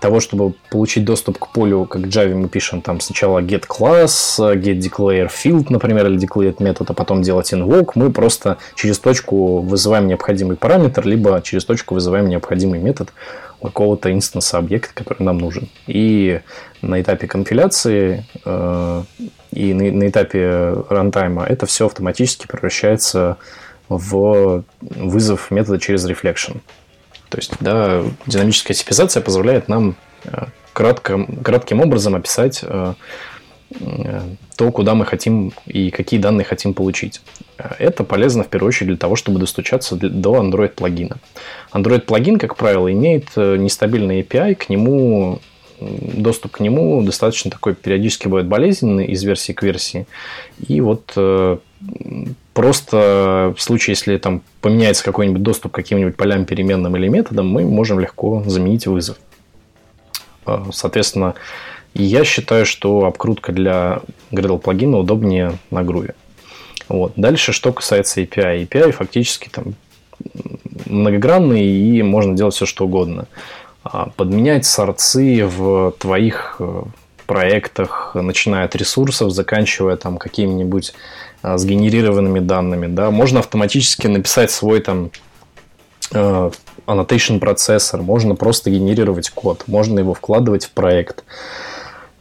того, 0.00 0.20
чтобы 0.20 0.54
получить 0.70 1.04
доступ 1.04 1.38
к 1.38 1.48
полю, 1.48 1.84
как 1.84 2.02
Java 2.02 2.34
мы 2.34 2.48
пишем 2.48 2.82
там 2.82 3.00
сначала 3.00 3.40
get 3.40 3.66
class, 3.66 4.38
get 4.38 4.78
declare 4.78 5.30
field, 5.30 5.66
например, 5.70 6.06
или 6.06 6.18
declare 6.18 6.54
метод, 6.58 6.90
а 6.90 6.94
потом 6.94 7.22
делать 7.22 7.52
invoke, 7.52 7.92
мы 7.94 8.10
просто 8.10 8.58
через 8.74 8.98
точку 8.98 9.60
вызываем 9.60 10.06
необходимый 10.06 10.56
параметр, 10.56 11.06
либо 11.06 11.40
через 11.42 11.64
точку 11.64 11.94
вызываем 11.94 12.28
необходимый 12.28 12.80
метод 12.80 13.12
какого-то 13.62 14.12
инстанса 14.12 14.58
объекта, 14.58 14.94
который 14.94 15.22
нам 15.22 15.38
нужен. 15.38 15.68
И 15.86 16.40
на 16.82 17.00
этапе 17.00 17.26
компиляции 17.26 18.24
э, 18.44 19.02
и 19.52 19.74
на, 19.74 19.92
на 19.92 20.08
этапе 20.08 20.74
рантайма 20.88 21.44
это 21.44 21.66
все 21.66 21.86
автоматически 21.86 22.46
превращается 22.46 23.36
в 23.88 24.64
вызов 24.80 25.50
метода 25.50 25.78
через 25.78 26.08
reflection. 26.08 26.60
То 27.30 27.38
есть, 27.38 27.52
да, 27.60 28.02
динамическая 28.26 28.74
типизация 28.74 29.22
позволяет 29.22 29.68
нам 29.68 29.94
э, 30.24 30.46
кратко, 30.72 31.26
кратким 31.42 31.80
образом 31.80 32.16
описать 32.16 32.60
э, 32.62 32.94
э, 33.78 34.20
то, 34.56 34.72
куда 34.72 34.94
мы 34.94 35.06
хотим 35.06 35.52
и 35.64 35.90
какие 35.90 36.18
данные 36.18 36.44
хотим 36.44 36.74
получить. 36.74 37.22
Это 37.78 38.02
полезно 38.02 38.42
в 38.42 38.48
первую 38.48 38.68
очередь 38.68 38.88
для 38.88 38.96
того, 38.96 39.14
чтобы 39.14 39.38
достучаться 39.38 39.94
до 39.94 40.42
Android 40.42 40.70
плагина. 40.70 41.18
Android 41.72 42.00
плагин, 42.00 42.38
как 42.38 42.56
правило, 42.56 42.92
имеет 42.92 43.36
нестабильный 43.36 44.22
API, 44.22 44.56
к 44.56 44.68
нему 44.68 45.40
доступ 45.80 46.52
к 46.52 46.60
нему 46.60 47.02
достаточно 47.02 47.50
такой 47.50 47.74
периодически 47.74 48.28
бывает 48.28 48.48
болезненный 48.48 49.06
из 49.06 49.22
версии 49.22 49.52
к 49.52 49.62
версии. 49.62 50.06
И 50.68 50.82
вот 50.82 51.12
Просто 52.52 53.54
в 53.56 53.62
случае, 53.62 53.92
если 53.92 54.18
там 54.18 54.42
поменяется 54.60 55.04
какой-нибудь 55.04 55.42
доступ 55.42 55.72
к 55.72 55.76
каким-нибудь 55.76 56.16
полям, 56.16 56.44
переменным 56.44 56.94
или 56.96 57.08
методам, 57.08 57.48
мы 57.48 57.64
можем 57.64 58.00
легко 58.00 58.42
заменить 58.46 58.86
вызов. 58.86 59.16
А, 60.44 60.66
соответственно, 60.72 61.34
я 61.94 62.24
считаю, 62.24 62.66
что 62.66 63.06
обкрутка 63.06 63.52
для 63.52 64.02
Gradle 64.30 64.58
плагина 64.58 64.98
удобнее 64.98 65.58
на 65.70 65.80
Groovy. 65.80 66.14
Вот. 66.88 67.12
Дальше, 67.16 67.52
что 67.52 67.72
касается 67.72 68.20
API. 68.20 68.66
API 68.66 68.92
фактически 68.92 69.48
там 69.48 69.74
многогранный 70.86 71.64
и 71.64 72.02
можно 72.02 72.36
делать 72.36 72.54
все, 72.54 72.66
что 72.66 72.84
угодно. 72.84 73.26
А, 73.82 74.10
подменять 74.16 74.66
сорцы 74.66 75.46
в 75.46 75.94
твоих 75.98 76.56
э, 76.58 76.82
проектах, 77.26 78.10
начиная 78.14 78.66
от 78.66 78.76
ресурсов, 78.76 79.30
заканчивая 79.30 79.96
там 79.96 80.18
какими-нибудь 80.18 80.92
сгенерированными 81.42 82.40
данными, 82.40 82.86
да, 82.86 83.10
можно 83.10 83.40
автоматически 83.40 84.06
написать 84.06 84.50
свой 84.50 84.80
там 84.80 85.10
э, 86.12 86.50
annotation 86.86 87.38
процессор, 87.38 88.02
можно 88.02 88.34
просто 88.34 88.70
генерировать 88.70 89.30
код, 89.30 89.64
можно 89.66 89.98
его 89.98 90.14
вкладывать 90.14 90.66
в 90.66 90.70
проект. 90.70 91.24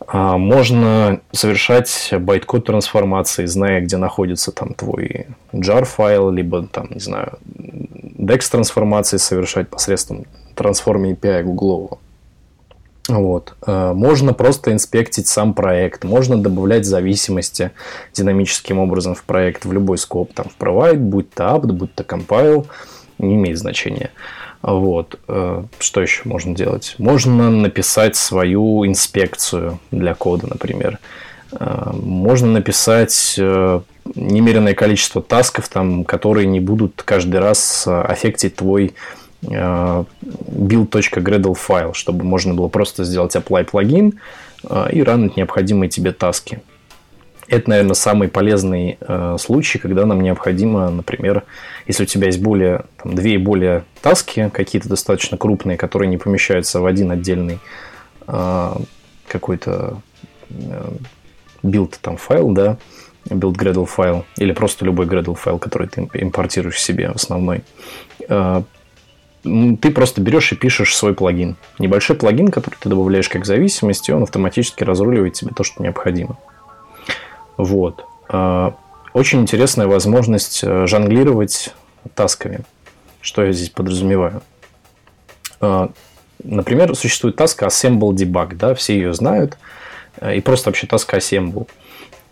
А, 0.08 0.38
можно 0.38 1.22
совершать 1.32 2.10
байткод 2.12 2.66
трансформации, 2.66 3.46
зная, 3.46 3.82
где 3.82 3.98
находится 3.98 4.52
там 4.52 4.74
твой 4.74 5.28
jar 5.54 5.86
файл, 5.86 6.32
либо 6.32 6.66
там, 6.66 6.88
не 6.92 7.00
знаю, 7.00 7.38
DEX 7.56 8.50
трансформации 8.50 9.18
совершать 9.18 9.70
посредством 9.70 10.26
трансформе 10.56 11.14
API 11.14 11.44
гуглового. 11.44 12.00
Вот. 13.10 13.56
Э, 13.66 13.94
можно 13.94 14.34
просто 14.34 14.72
инспектить 14.72 15.28
сам 15.28 15.54
проект, 15.54 16.04
можно 16.04 16.38
добавлять 16.38 16.86
зависимости 16.86 17.72
динамическим 18.14 18.78
образом 18.80 19.16
в 19.16 19.24
проект, 19.24 19.66
в 19.66 19.74
любой 19.74 19.98
скоп, 19.98 20.34
там, 20.34 20.48
в 20.48 20.62
provide, 20.62 20.98
будь 20.98 21.32
то 21.32 21.44
apt, 21.46 21.68
будь 21.68 21.94
то 21.96 22.04
compile, 22.04 22.68
не 23.18 23.36
имеет 23.36 23.58
значения. 23.58 24.12
Вот. 24.62 25.20
Э, 25.28 25.64
что 25.80 26.02
еще 26.02 26.22
можно 26.26 26.56
делать? 26.56 26.96
Можно 27.00 27.50
написать 27.50 28.16
свою 28.16 28.86
инспекцию 28.86 29.80
для 29.90 30.14
кода, 30.14 30.48
например. 30.48 31.00
Э, 31.52 31.90
можно 31.94 32.48
написать 32.48 33.40
немеренное 34.16 34.74
количество 34.74 35.22
тасков, 35.22 35.68
там, 35.68 36.04
которые 36.04 36.46
не 36.46 36.60
будут 36.60 37.02
каждый 37.04 37.40
раз 37.40 37.88
аффектить 37.88 38.56
твой 38.56 38.94
build.gradle 39.42 41.56
файл, 41.56 41.94
чтобы 41.94 42.26
можно 42.26 42.54
было 42.54 42.68
просто 42.68 43.04
сделать 43.04 43.36
apply 43.36 43.66
плагин 43.66 44.20
э, 44.64 44.88
и 44.92 45.04
ранить 45.04 45.38
необходимые 45.38 45.90
тебе 45.90 46.12
таски. 46.12 46.62
Это, 47.48 47.72
наверное, 47.72 47.96
самый 47.96 48.28
полезный 48.28 48.98
э, 49.00 49.38
случай, 49.40 49.80
когда 49.80 50.06
нам 50.06 50.22
необходимо, 50.22 50.90
например, 50.90 51.44
если 51.88 52.04
у 52.04 52.06
тебя 52.06 52.28
есть 52.28 52.40
более, 52.40 52.86
там, 53.02 53.16
две 53.16 53.36
и 53.36 53.38
более 53.38 53.86
таски, 54.02 54.52
какие-то 54.54 54.88
достаточно 54.88 55.36
крупные, 55.36 55.76
которые 55.76 56.10
не 56.10 56.18
помещаются 56.18 56.80
в 56.80 56.86
один 56.86 57.12
отдельный 57.12 57.60
э, 58.28 58.72
какой-то 59.28 60.00
э, 60.52 60.92
там 62.02 62.18
файл, 62.18 62.52
да, 62.52 62.78
build 63.26 63.54
Gradle 63.54 63.86
файл, 63.86 64.26
или 64.38 64.52
просто 64.52 64.86
любой 64.86 65.08
Gradle 65.08 65.36
файл, 65.36 65.58
который 65.58 65.88
ты 65.88 66.08
импортируешь 66.14 66.80
себе 66.80 67.08
основной, 67.08 67.64
э, 68.28 68.62
ты 69.44 69.92
просто 69.92 70.22
берешь 70.22 70.52
и 70.52 70.56
пишешь 70.56 70.96
свой 70.96 71.14
плагин. 71.14 71.56
Небольшой 71.78 72.16
плагин, 72.16 72.50
который 72.50 72.76
ты 72.80 72.90
добавляешь 72.90 73.30
как 73.30 73.46
зависимость, 73.46 74.10
и 74.10 74.12
он 74.12 74.24
автоматически 74.24 74.84
разруливает 74.84 75.34
тебе 75.34 75.52
то, 75.56 75.64
что 75.64 75.82
необходимо. 75.82 76.38
Вот. 77.58 78.06
А, 78.28 78.76
очень 79.14 79.42
интересная 79.42 79.88
возможность 79.88 80.62
э, 80.64 80.88
жонглировать 80.88 81.74
тасками. 82.16 82.62
Что 83.22 83.44
я 83.44 83.52
здесь 83.52 83.70
подразумеваю? 83.70 84.42
А, 85.62 85.92
например, 86.44 86.96
существует 86.96 87.36
таска 87.36 87.68
Assemble 87.68 88.12
Debug, 88.12 88.56
да, 88.56 88.76
все 88.76 88.96
ее 88.96 89.14
знают, 89.14 89.58
э, 90.18 90.36
и 90.38 90.42
просто 90.42 90.70
вообще 90.70 90.88
таска 90.88 91.18
Assemble. 91.18 91.68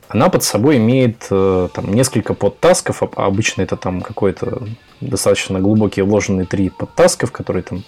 Она 0.10 0.30
под 0.30 0.44
собой 0.44 0.78
имеет 0.78 1.28
э, 1.30 1.68
там, 1.74 1.94
несколько 1.94 2.34
подтасков, 2.34 3.04
обычно 3.16 3.62
это 3.62 3.76
там 3.76 4.02
какой-то 4.02 4.64
достаточно 5.02 5.60
глубокие 5.60 6.06
вложенные 6.06 6.46
три 6.46 6.70
подтасков, 6.70 7.32
которые 7.32 7.64
там 7.64 7.84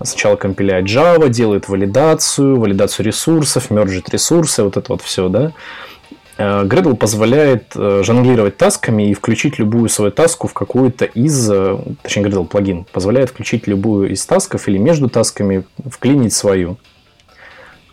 сначала 0.00 0.36
компиляет 0.36 0.86
Java, 0.86 1.28
делает 1.28 1.68
валидацию, 1.68 2.60
валидацию 2.60 3.06
ресурсов, 3.06 3.70
мержит 3.70 4.08
ресурсы, 4.10 4.62
вот 4.62 4.76
это 4.76 4.92
вот 4.92 5.02
все, 5.02 5.28
да. 5.28 5.52
Э, 6.38 6.62
Gradle 6.62 6.94
позволяет 6.94 7.72
э, 7.74 8.02
жонглировать 8.04 8.56
тасками 8.56 9.10
и 9.10 9.14
включить 9.14 9.58
любую 9.58 9.88
свою 9.88 10.12
таску 10.12 10.46
в 10.46 10.52
какую-то 10.52 11.06
из, 11.06 11.50
точнее 12.02 12.24
Gradle 12.24 12.46
плагин, 12.46 12.84
позволяет 12.92 13.30
включить 13.30 13.66
любую 13.66 14.12
из 14.12 14.24
тасков 14.24 14.68
или 14.68 14.78
между 14.78 15.08
тасками 15.08 15.64
вклинить 15.90 16.34
свою. 16.34 16.78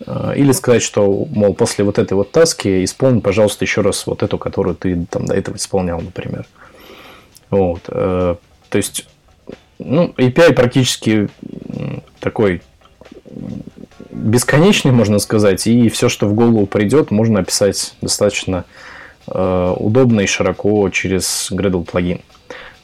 Э, 0.05 0.33
или 0.35 0.51
сказать, 0.51 0.81
что, 0.81 1.27
мол, 1.31 1.53
после 1.53 1.83
вот 1.83 1.99
этой 1.99 2.13
вот 2.13 2.31
таски 2.31 2.83
исполни, 2.83 3.19
пожалуйста, 3.19 3.65
еще 3.65 3.81
раз 3.81 4.07
вот 4.07 4.23
эту, 4.23 4.37
которую 4.37 4.75
ты 4.75 5.05
там 5.09 5.25
до 5.25 5.33
этого 5.33 5.55
исполнял, 5.55 6.01
например. 6.01 6.45
Вот. 7.49 7.81
Э, 7.87 8.35
то 8.69 8.77
есть, 8.77 9.07
ну, 9.79 10.13
API 10.17 10.53
практически 10.53 11.29
такой 12.19 12.61
бесконечный, 14.09 14.91
можно 14.91 15.19
сказать, 15.19 15.67
и 15.67 15.89
все, 15.89 16.09
что 16.09 16.27
в 16.27 16.33
голову 16.33 16.65
придет, 16.65 17.11
можно 17.11 17.39
описать 17.39 17.93
достаточно 18.01 18.65
э, 19.27 19.73
удобно 19.77 20.21
и 20.21 20.27
широко 20.27 20.89
через 20.89 21.51
Gradle 21.51 21.85
плагин. 21.85 22.21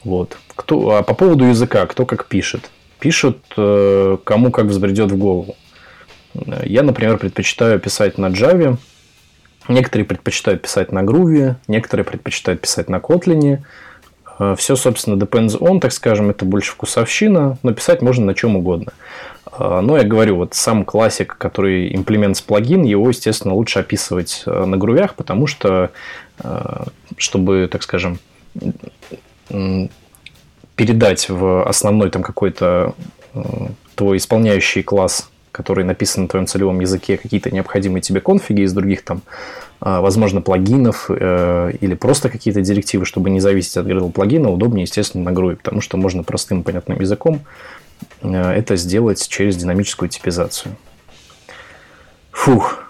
Вот. 0.04 0.38
Кто, 0.54 0.96
а 0.96 1.02
по 1.02 1.14
поводу 1.14 1.44
языка, 1.44 1.86
кто 1.86 2.06
как 2.06 2.26
пишет. 2.26 2.70
Пишет, 2.98 3.38
кому 3.54 4.50
как 4.50 4.66
взбредет 4.66 5.12
в 5.12 5.16
голову. 5.16 5.54
Я, 6.64 6.82
например, 6.82 7.18
предпочитаю 7.18 7.80
писать 7.80 8.18
на 8.18 8.26
Java, 8.26 8.78
некоторые 9.68 10.06
предпочитают 10.06 10.62
писать 10.62 10.92
на 10.92 11.00
Groovy, 11.00 11.54
некоторые 11.68 12.04
предпочитают 12.04 12.60
писать 12.60 12.88
на 12.88 12.96
Kotlin. 12.96 13.58
Э, 14.38 14.54
Все, 14.56 14.76
собственно, 14.76 15.16
depends 15.22 15.58
on, 15.58 15.80
так 15.80 15.92
скажем, 15.92 16.30
это 16.30 16.44
больше 16.44 16.72
вкусовщина, 16.72 17.58
но 17.62 17.72
писать 17.72 18.02
можно 18.02 18.26
на 18.26 18.34
чем 18.34 18.56
угодно. 18.56 18.92
Э, 19.58 19.80
но 19.80 19.96
я 19.96 20.04
говорю, 20.04 20.36
вот 20.36 20.54
сам 20.54 20.84
классик, 20.84 21.36
который 21.36 21.94
имплемент 21.94 22.42
плагин, 22.42 22.82
его, 22.82 23.08
естественно, 23.08 23.54
лучше 23.54 23.80
описывать 23.80 24.42
э, 24.46 24.64
на 24.64 24.76
грувях, 24.76 25.14
потому 25.14 25.46
что, 25.46 25.90
чтобы, 27.16 27.68
так 27.70 27.82
скажем, 27.82 28.20
передать 30.76 31.28
в 31.28 31.68
основной 31.68 32.10
там 32.10 32.22
какой-то 32.22 32.94
твой 33.96 34.18
исполняющий 34.18 34.84
класс, 34.84 35.28
который 35.52 35.84
написан 35.84 36.24
на 36.24 36.28
твоем 36.28 36.46
целевом 36.46 36.80
языке, 36.80 37.16
какие-то 37.16 37.50
необходимые 37.50 38.02
тебе 38.02 38.20
конфиги 38.20 38.62
из 38.62 38.72
других 38.72 39.02
там 39.02 39.22
а, 39.80 40.00
возможно, 40.00 40.40
плагинов 40.40 41.06
э, 41.08 41.72
или 41.80 41.94
просто 41.94 42.28
какие-то 42.28 42.62
директивы, 42.62 43.04
чтобы 43.04 43.30
не 43.30 43.38
зависеть 43.38 43.76
от 43.76 43.86
Gradle 43.86 44.10
плагина, 44.10 44.50
удобнее, 44.50 44.82
естественно, 44.82 45.30
на 45.30 45.34
Groovy, 45.34 45.56
потому 45.56 45.80
что 45.80 45.96
можно 45.96 46.24
простым 46.24 46.64
понятным 46.64 47.00
языком 47.00 47.40
э, 48.22 48.28
это 48.32 48.74
сделать 48.74 49.28
через 49.28 49.56
динамическую 49.56 50.08
типизацию. 50.08 50.74
Фух. 52.32 52.87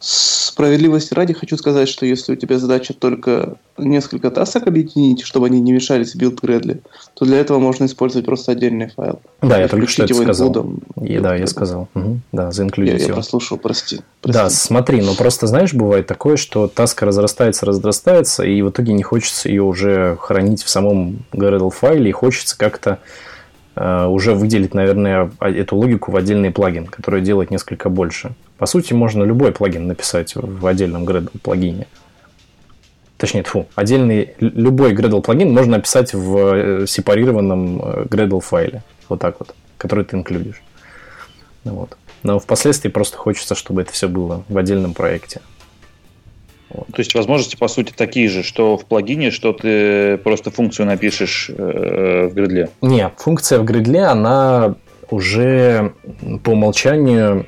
Справедливости 0.00 1.14
ради 1.14 1.32
хочу 1.32 1.56
сказать, 1.56 1.88
что 1.88 2.04
если 2.04 2.32
у 2.32 2.36
тебя 2.36 2.58
задача 2.58 2.94
только 2.94 3.56
несколько 3.76 4.30
task 4.30 4.54
ок 4.54 4.66
объединить, 4.66 5.22
чтобы 5.22 5.46
они 5.46 5.60
не 5.60 5.72
мешались 5.72 6.12
в 6.12 6.16
build 6.16 6.40
Gradle, 6.42 6.82
то 7.14 7.24
для 7.24 7.38
этого 7.38 7.58
можно 7.58 7.86
использовать 7.86 8.26
просто 8.26 8.52
отдельный 8.52 8.90
файл. 8.90 9.20
Да, 9.40 9.58
я 9.58 9.68
только 9.68 9.86
что 9.86 10.04
это 10.04 10.14
сказал. 10.14 10.74
И, 11.00 11.18
да, 11.18 11.34
я 11.36 11.46
сказал. 11.46 11.88
Угу. 11.94 12.20
Да, 12.32 12.50
за 12.52 12.60
include 12.60 12.88
ить 12.88 13.00
я, 13.00 13.08
я 13.08 13.14
прослушал, 13.14 13.56
прости, 13.58 14.00
прости. 14.20 14.38
Да, 14.38 14.50
смотри, 14.50 15.00
но 15.00 15.14
просто 15.14 15.46
знаешь, 15.46 15.72
бывает 15.72 16.06
такое, 16.06 16.36
что 16.36 16.68
task 16.68 16.98
а 16.98 17.06
разрастается, 17.06 17.66
разрастается, 17.66 18.44
и 18.44 18.60
в 18.62 18.70
итоге 18.70 18.92
не 18.92 19.02
хочется 19.02 19.48
ее 19.48 19.62
уже 19.62 20.16
хранить 20.20 20.62
в 20.62 20.68
самом 20.68 21.24
Gradle 21.32 21.70
файле, 21.70 22.10
и 22.10 22.12
хочется 22.12 22.58
как-то 22.58 22.98
э, 23.76 24.06
уже 24.06 24.34
выделить, 24.34 24.74
наверное, 24.74 25.30
эту 25.40 25.76
логику 25.76 26.12
в 26.12 26.16
отдельный 26.16 26.50
плагин, 26.50 26.86
который 26.86 27.22
делает 27.22 27.50
несколько 27.50 27.88
больше. 27.88 28.34
По 28.58 28.66
сути, 28.66 28.92
можно 28.92 29.22
любой 29.22 29.52
плагин 29.52 29.86
написать 29.86 30.34
в 30.34 30.66
отдельном 30.66 31.04
Gradle 31.04 31.38
плагине. 31.40 31.86
Точнее, 33.16 33.44
фу, 33.44 33.66
отдельный, 33.74 34.34
любой 34.40 34.94
Gradle 34.94 35.22
плагин 35.22 35.52
можно 35.52 35.76
написать 35.76 36.12
в 36.12 36.36
э, 36.82 36.86
сепарированном 36.86 37.80
э, 37.82 38.04
Gradle 38.04 38.40
файле. 38.40 38.82
Вот 39.08 39.20
так 39.20 39.36
вот, 39.38 39.54
который 39.76 40.04
ты 40.04 40.16
инклюдишь. 40.16 40.62
Вот. 41.64 41.96
Но 42.22 42.38
впоследствии 42.40 42.88
просто 42.88 43.16
хочется, 43.16 43.54
чтобы 43.54 43.82
это 43.82 43.92
все 43.92 44.08
было 44.08 44.44
в 44.48 44.58
отдельном 44.58 44.92
проекте. 44.92 45.40
Вот. 46.70 46.86
То 46.88 46.98
есть 46.98 47.14
возможности, 47.14 47.56
по 47.56 47.68
сути, 47.68 47.92
такие 47.96 48.28
же, 48.28 48.42
что 48.42 48.76
в 48.76 48.84
плагине, 48.84 49.30
что 49.30 49.52
ты 49.52 50.18
просто 50.18 50.50
функцию 50.50 50.86
напишешь 50.86 51.48
э, 51.48 52.28
в 52.28 52.34
гридле? 52.34 52.70
Не, 52.82 53.10
функция 53.16 53.60
в 53.60 53.64
гридле, 53.64 54.02
она 54.02 54.74
уже 55.10 55.94
по 56.44 56.50
умолчанию 56.50 57.46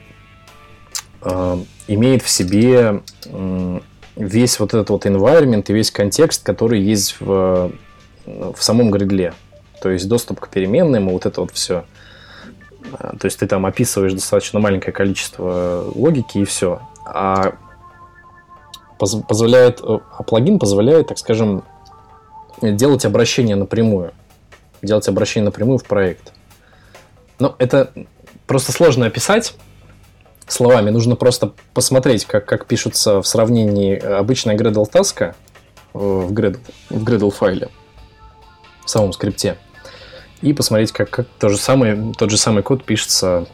имеет 1.86 2.22
в 2.22 2.28
себе 2.28 3.02
весь 4.16 4.60
вот 4.60 4.74
этот 4.74 4.90
вот 4.90 5.06
environment 5.06 5.64
и 5.68 5.72
весь 5.72 5.90
контекст, 5.90 6.44
который 6.44 6.80
есть 6.80 7.16
в, 7.20 7.72
в 8.26 8.56
самом 8.58 8.90
гридле. 8.90 9.34
То 9.80 9.90
есть 9.90 10.08
доступ 10.08 10.40
к 10.40 10.48
переменным 10.48 11.08
и 11.08 11.12
вот 11.12 11.26
это 11.26 11.40
вот 11.40 11.52
все. 11.52 11.84
Э, 12.92 13.12
то 13.18 13.24
есть 13.24 13.38
ты 13.38 13.46
там 13.46 13.66
описываешь 13.66 14.12
достаточно 14.12 14.60
маленькое 14.60 14.92
количество 14.92 15.90
логики 15.94 16.38
и 16.38 16.44
все. 16.44 16.80
А 17.06 17.54
позволяет, 18.98 19.80
э, 19.80 19.98
а 20.18 20.22
плагин 20.22 20.58
позволяет, 20.58 21.08
так 21.08 21.18
скажем, 21.18 21.64
делать 22.60 23.04
обращение 23.04 23.56
напрямую. 23.56 24.12
Делать 24.82 25.08
обращение 25.08 25.46
напрямую 25.46 25.78
в 25.78 25.84
проект. 25.84 26.32
Но 27.38 27.54
это 27.58 27.90
просто 28.46 28.72
сложно 28.72 29.06
описать, 29.06 29.54
словами. 30.52 30.90
Нужно 30.90 31.16
просто 31.16 31.52
посмотреть, 31.74 32.24
как, 32.24 32.46
как 32.46 32.66
пишутся 32.66 33.22
в 33.22 33.26
сравнении 33.26 33.96
обычная 33.98 34.56
Gradle 34.56 34.86
таска 34.90 35.34
э, 35.94 35.98
в 35.98 36.32
Gradle, 36.32 36.60
в 36.88 37.04
Gradle 37.04 37.30
файле, 37.30 37.68
в 38.84 38.90
самом 38.90 39.12
скрипте. 39.12 39.56
И 40.42 40.52
посмотреть, 40.52 40.92
как, 40.92 41.10
как 41.10 41.26
то 41.38 41.48
же 41.48 41.56
самое, 41.56 42.12
тот 42.16 42.30
же 42.30 42.38
самый 42.38 42.62
код 42.62 42.84
пишется 42.84 43.46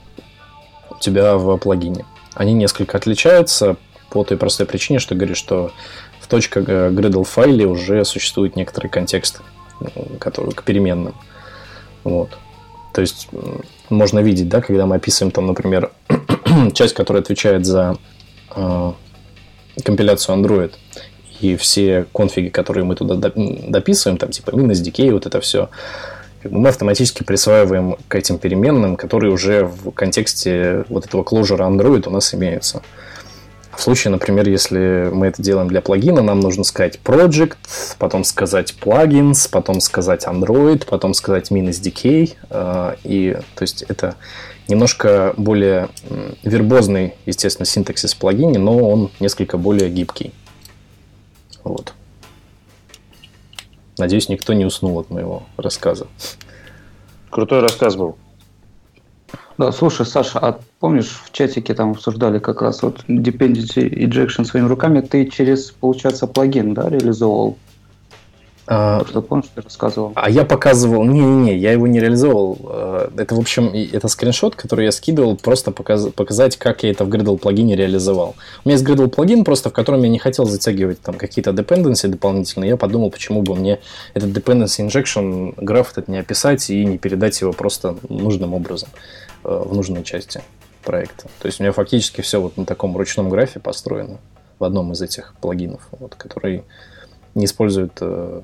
у 0.90 0.98
тебя 0.98 1.36
в 1.36 1.56
плагине. 1.58 2.04
Они 2.34 2.52
несколько 2.52 2.96
отличаются 2.96 3.76
по 4.10 4.24
той 4.24 4.36
простой 4.36 4.66
причине, 4.66 4.98
что 4.98 5.14
говорю, 5.14 5.34
что 5.34 5.72
в 6.20 6.28
точка 6.28 6.60
Gradle 6.60 7.24
файле 7.24 7.66
уже 7.66 8.04
существует 8.04 8.56
некоторый 8.56 8.88
контекст 8.88 9.40
который, 10.18 10.52
к 10.52 10.62
переменным. 10.62 11.14
Вот. 12.04 12.30
То 12.92 13.00
есть 13.00 13.28
можно 13.90 14.20
видеть, 14.20 14.48
да, 14.48 14.60
когда 14.60 14.86
мы 14.86 14.96
описываем 14.96 15.30
там, 15.32 15.46
например, 15.46 15.92
часть, 16.74 16.94
которая 16.94 17.22
отвечает 17.22 17.66
за 17.66 17.98
э, 18.54 18.92
компиляцию 19.84 20.36
Android, 20.36 20.72
и 21.40 21.56
все 21.56 22.06
конфиги, 22.14 22.48
которые 22.48 22.84
мы 22.84 22.94
туда 22.94 23.30
дописываем, 23.34 24.18
там 24.18 24.30
типа 24.30 24.52
минус 24.52 24.80
decay, 24.80 25.12
вот 25.12 25.26
это 25.26 25.40
все, 25.40 25.68
мы 26.44 26.68
автоматически 26.68 27.22
присваиваем 27.22 27.96
к 28.08 28.14
этим 28.14 28.38
переменным, 28.38 28.96
которые 28.96 29.32
уже 29.32 29.64
в 29.64 29.90
контексте 29.90 30.84
вот 30.88 31.06
этого 31.06 31.22
closure 31.22 31.58
Android 31.58 32.08
у 32.08 32.10
нас 32.10 32.34
имеются. 32.34 32.82
В 33.76 33.82
случае, 33.82 34.12
например, 34.12 34.48
если 34.48 35.10
мы 35.12 35.26
это 35.26 35.42
делаем 35.42 35.68
для 35.68 35.82
плагина, 35.82 36.22
нам 36.22 36.40
нужно 36.40 36.64
сказать 36.64 36.98
project, 37.04 37.56
потом 37.98 38.24
сказать 38.24 38.74
plugins, 38.80 39.48
потом 39.50 39.80
сказать 39.80 40.24
Android, 40.24 40.86
потом 40.88 41.12
сказать 41.12 41.50
minus 41.50 41.82
decay. 41.82 42.34
Э, 42.48 42.94
и 43.04 43.36
то 43.54 43.62
есть 43.62 43.82
это 43.82 44.14
немножко 44.68 45.34
более 45.36 45.88
вербозный, 46.42 47.14
естественно, 47.26 47.66
синтаксис 47.66 48.14
в 48.14 48.18
плагине, 48.18 48.58
но 48.58 48.76
он 48.76 49.10
несколько 49.20 49.58
более 49.58 49.90
гибкий. 49.90 50.32
Вот. 51.64 51.94
Надеюсь, 53.98 54.28
никто 54.28 54.52
не 54.52 54.64
уснул 54.64 54.98
от 54.98 55.10
моего 55.10 55.44
рассказа. 55.56 56.06
Крутой 57.30 57.60
рассказ 57.60 57.96
был. 57.96 58.16
Да, 59.58 59.72
слушай, 59.72 60.04
Саша, 60.04 60.38
а 60.38 60.60
помнишь, 60.80 61.22
в 61.24 61.32
чатике 61.32 61.72
там 61.74 61.92
обсуждали 61.92 62.38
как 62.38 62.60
раз 62.60 62.82
вот 62.82 63.04
dependency 63.08 63.88
injection 63.88 64.44
своими 64.44 64.66
руками, 64.66 65.00
ты 65.00 65.26
через, 65.26 65.70
получается, 65.70 66.26
плагин, 66.26 66.74
да, 66.74 66.90
реализовывал? 66.90 67.56
А, 68.68 69.04
что 69.06 69.22
помнишь, 69.22 69.46
ты 69.54 69.62
рассказывал? 69.62 70.12
А 70.16 70.28
я 70.28 70.44
показывал, 70.44 71.04
не-не-не, 71.04 71.56
я 71.56 71.72
его 71.72 71.86
не 71.86 72.00
реализовал. 72.00 72.58
А, 72.64 73.12
это, 73.16 73.34
в 73.36 73.38
общем, 73.38 73.68
это 73.68 74.08
скриншот, 74.08 74.56
который 74.56 74.86
я 74.86 74.92
скидывал, 74.92 75.36
просто 75.36 75.70
показ, 75.70 76.08
показать, 76.08 76.56
как 76.56 76.82
я 76.82 76.90
это 76.90 77.04
в 77.04 77.08
Gradle 77.08 77.38
плагине 77.38 77.76
реализовал. 77.76 78.34
У 78.64 78.68
меня 78.68 78.78
есть 78.78 78.88
Gradle 78.88 79.08
плагин, 79.08 79.44
просто 79.44 79.70
в 79.70 79.72
котором 79.72 80.02
я 80.02 80.08
не 80.08 80.18
хотел 80.18 80.46
затягивать 80.46 81.00
там 81.00 81.14
какие-то 81.14 81.50
dependency 81.50 82.08
дополнительные. 82.08 82.70
Я 82.70 82.76
подумал, 82.76 83.10
почему 83.10 83.42
бы 83.42 83.54
мне 83.54 83.78
этот 84.14 84.30
dependency 84.30 84.86
injection 84.86 85.54
граф 85.56 85.92
этот 85.92 86.08
не 86.08 86.18
описать 86.18 86.68
и 86.68 86.84
не 86.84 86.98
передать 86.98 87.40
его 87.40 87.52
просто 87.52 87.96
нужным 88.08 88.52
образом 88.52 88.88
э, 89.44 89.62
в 89.64 89.74
нужной 89.74 90.02
части 90.02 90.42
проекта. 90.82 91.28
То 91.40 91.46
есть 91.46 91.60
у 91.60 91.62
меня 91.62 91.72
фактически 91.72 92.20
все 92.20 92.40
вот 92.40 92.56
на 92.56 92.66
таком 92.66 92.96
ручном 92.96 93.28
графе 93.28 93.60
построено 93.60 94.18
в 94.58 94.64
одном 94.64 94.92
из 94.92 95.02
этих 95.02 95.34
плагинов, 95.40 95.86
вот, 95.92 96.14
который 96.14 96.64
не 97.36 97.44
используют 97.44 97.92
э, 98.00 98.40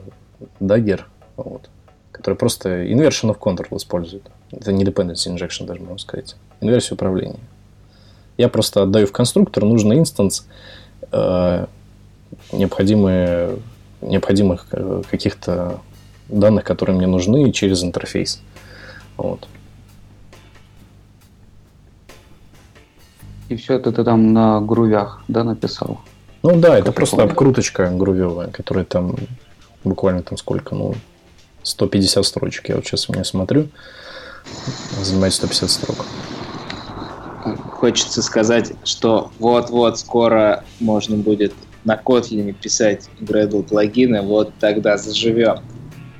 Dagger, 0.60 1.00
вот, 1.36 1.68
который 2.12 2.34
просто 2.34 2.84
inversion 2.84 3.34
of 3.34 3.38
control 3.38 3.78
использует. 3.78 4.22
Это 4.52 4.70
не 4.70 4.84
dependency 4.84 5.34
injection 5.34 5.66
даже, 5.66 5.80
можно 5.80 5.98
сказать. 5.98 6.36
Инверсию 6.60 6.94
управления. 6.94 7.40
Я 8.36 8.48
просто 8.48 8.82
отдаю 8.82 9.06
в 9.06 9.12
конструктор 9.12 9.64
нужный 9.64 9.98
инстанс 9.98 10.46
э, 11.10 11.66
необходимые, 12.52 13.58
необходимых 14.02 14.66
э, 14.72 15.02
каких-то 15.10 15.80
данных, 16.28 16.64
которые 16.64 16.96
мне 16.96 17.06
нужны 17.06 17.50
через 17.50 17.82
интерфейс. 17.82 18.42
Вот. 19.16 19.48
И 23.48 23.56
все 23.56 23.74
это 23.74 23.90
ты 23.90 24.04
там 24.04 24.34
на 24.34 24.60
грувях, 24.60 25.22
да, 25.28 25.44
написал? 25.44 26.00
Ну 26.42 26.56
да, 26.56 26.78
это 26.78 26.92
просто 26.92 27.16
помню. 27.16 27.30
обкруточка 27.30 27.90
грувевая, 27.90 28.48
которая 28.48 28.84
там 28.84 29.16
буквально 29.84 30.22
там 30.22 30.36
сколько, 30.38 30.74
ну, 30.74 30.94
150 31.62 32.24
строчек. 32.24 32.68
Я 32.68 32.76
вот 32.76 32.84
сейчас 32.84 33.08
у 33.08 33.12
меня 33.12 33.24
смотрю, 33.24 33.68
занимает 35.00 35.34
150 35.34 35.70
строк. 35.70 36.06
Хочется 37.70 38.22
сказать, 38.22 38.72
что 38.84 39.30
вот-вот 39.38 39.98
скоро 39.98 40.64
можно 40.80 41.16
будет 41.16 41.52
на 41.84 41.94
Kotlin 41.96 42.52
писать 42.52 43.08
Gradle 43.20 43.62
плагины, 43.62 44.22
вот 44.22 44.52
тогда 44.60 44.96
заживем. 44.96 45.60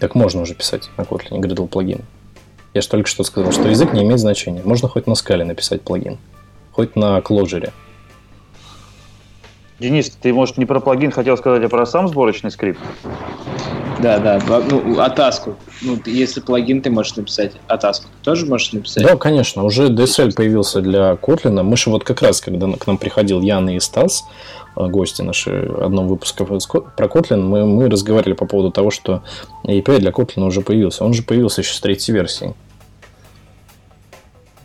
Так 0.00 0.14
можно 0.16 0.42
уже 0.42 0.54
писать 0.54 0.90
на 0.96 1.02
Kotlin 1.02 1.40
Gradle 1.40 1.68
плагин. 1.68 2.04
Я 2.74 2.80
же 2.80 2.88
только 2.88 3.08
что 3.08 3.22
сказал, 3.22 3.52
что 3.52 3.68
язык 3.68 3.92
не 3.92 4.02
имеет 4.02 4.18
значения. 4.18 4.62
Можно 4.64 4.88
хоть 4.88 5.06
на 5.06 5.14
скале 5.14 5.44
написать 5.44 5.82
плагин. 5.82 6.18
хоть 6.72 6.96
на 6.96 7.20
кложере. 7.20 7.72
Денис, 9.78 10.10
ты, 10.10 10.32
может, 10.32 10.58
не 10.58 10.66
про 10.66 10.80
плагин 10.80 11.10
хотел 11.10 11.36
сказать, 11.36 11.64
а 11.64 11.68
про 11.68 11.86
сам 11.86 12.08
сборочный 12.08 12.50
скрипт? 12.50 12.80
Да, 14.00 14.18
да, 14.18 14.40
ну, 14.68 15.00
атаску. 15.00 15.56
Ну, 15.80 15.98
если 16.06 16.40
плагин 16.40 16.82
ты 16.82 16.90
можешь 16.90 17.14
написать, 17.14 17.52
атаску 17.68 18.08
тоже 18.22 18.46
можешь 18.46 18.72
написать? 18.72 19.04
Да, 19.04 19.16
конечно, 19.16 19.62
уже 19.64 19.88
DSL 19.88 20.34
появился 20.34 20.80
для 20.80 21.12
Kotlin. 21.14 21.62
Мы 21.62 21.76
же 21.76 21.90
вот 21.90 22.02
как 22.02 22.20
раз, 22.22 22.40
когда 22.40 22.70
к 22.72 22.86
нам 22.86 22.98
приходил 22.98 23.40
Ян 23.40 23.68
и 23.68 23.78
Стас, 23.78 24.24
э, 24.76 24.86
гости 24.86 25.22
наши 25.22 25.70
одного 25.80 26.08
выпуска 26.08 26.44
про 26.44 27.06
Kotlin, 27.06 27.42
мы, 27.42 27.64
мы 27.64 27.88
разговаривали 27.88 28.34
по 28.34 28.46
поводу 28.46 28.72
того, 28.72 28.90
что 28.90 29.22
API 29.64 29.98
для 29.98 30.10
Kotlin 30.10 30.46
уже 30.46 30.62
появился. 30.62 31.04
Он 31.04 31.14
же 31.14 31.22
появился 31.22 31.60
еще 31.60 31.74
с 31.74 31.80
третьей 31.80 32.14
версии. 32.14 32.54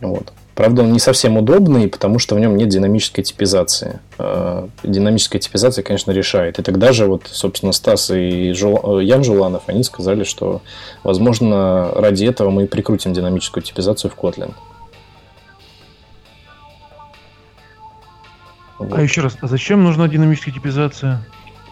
Вот. 0.00 0.32
Правда, 0.58 0.82
он 0.82 0.92
не 0.92 0.98
совсем 0.98 1.36
удобный, 1.36 1.86
потому 1.86 2.18
что 2.18 2.34
в 2.34 2.40
нем 2.40 2.56
нет 2.56 2.68
динамической 2.68 3.22
типизации. 3.22 4.00
А, 4.18 4.68
динамическая 4.82 5.40
типизация, 5.40 5.84
конечно, 5.84 6.10
решает. 6.10 6.58
И 6.58 6.62
тогда 6.62 6.90
же, 6.90 7.06
вот, 7.06 7.28
собственно, 7.30 7.70
Стас 7.70 8.10
и 8.10 8.52
Жул... 8.54 8.98
Ян 8.98 9.22
Жуланов, 9.22 9.62
они 9.68 9.84
сказали, 9.84 10.24
что, 10.24 10.60
возможно, 11.04 11.92
ради 11.94 12.24
этого 12.24 12.50
мы 12.50 12.66
прикрутим 12.66 13.12
динамическую 13.12 13.62
типизацию 13.62 14.10
в 14.10 14.16
Kotlin. 14.16 14.52
Вот. 18.80 18.98
А 18.98 19.00
еще 19.00 19.20
раз, 19.20 19.38
а 19.40 19.46
зачем 19.46 19.84
нужна 19.84 20.08
динамическая 20.08 20.52
типизация? 20.52 21.24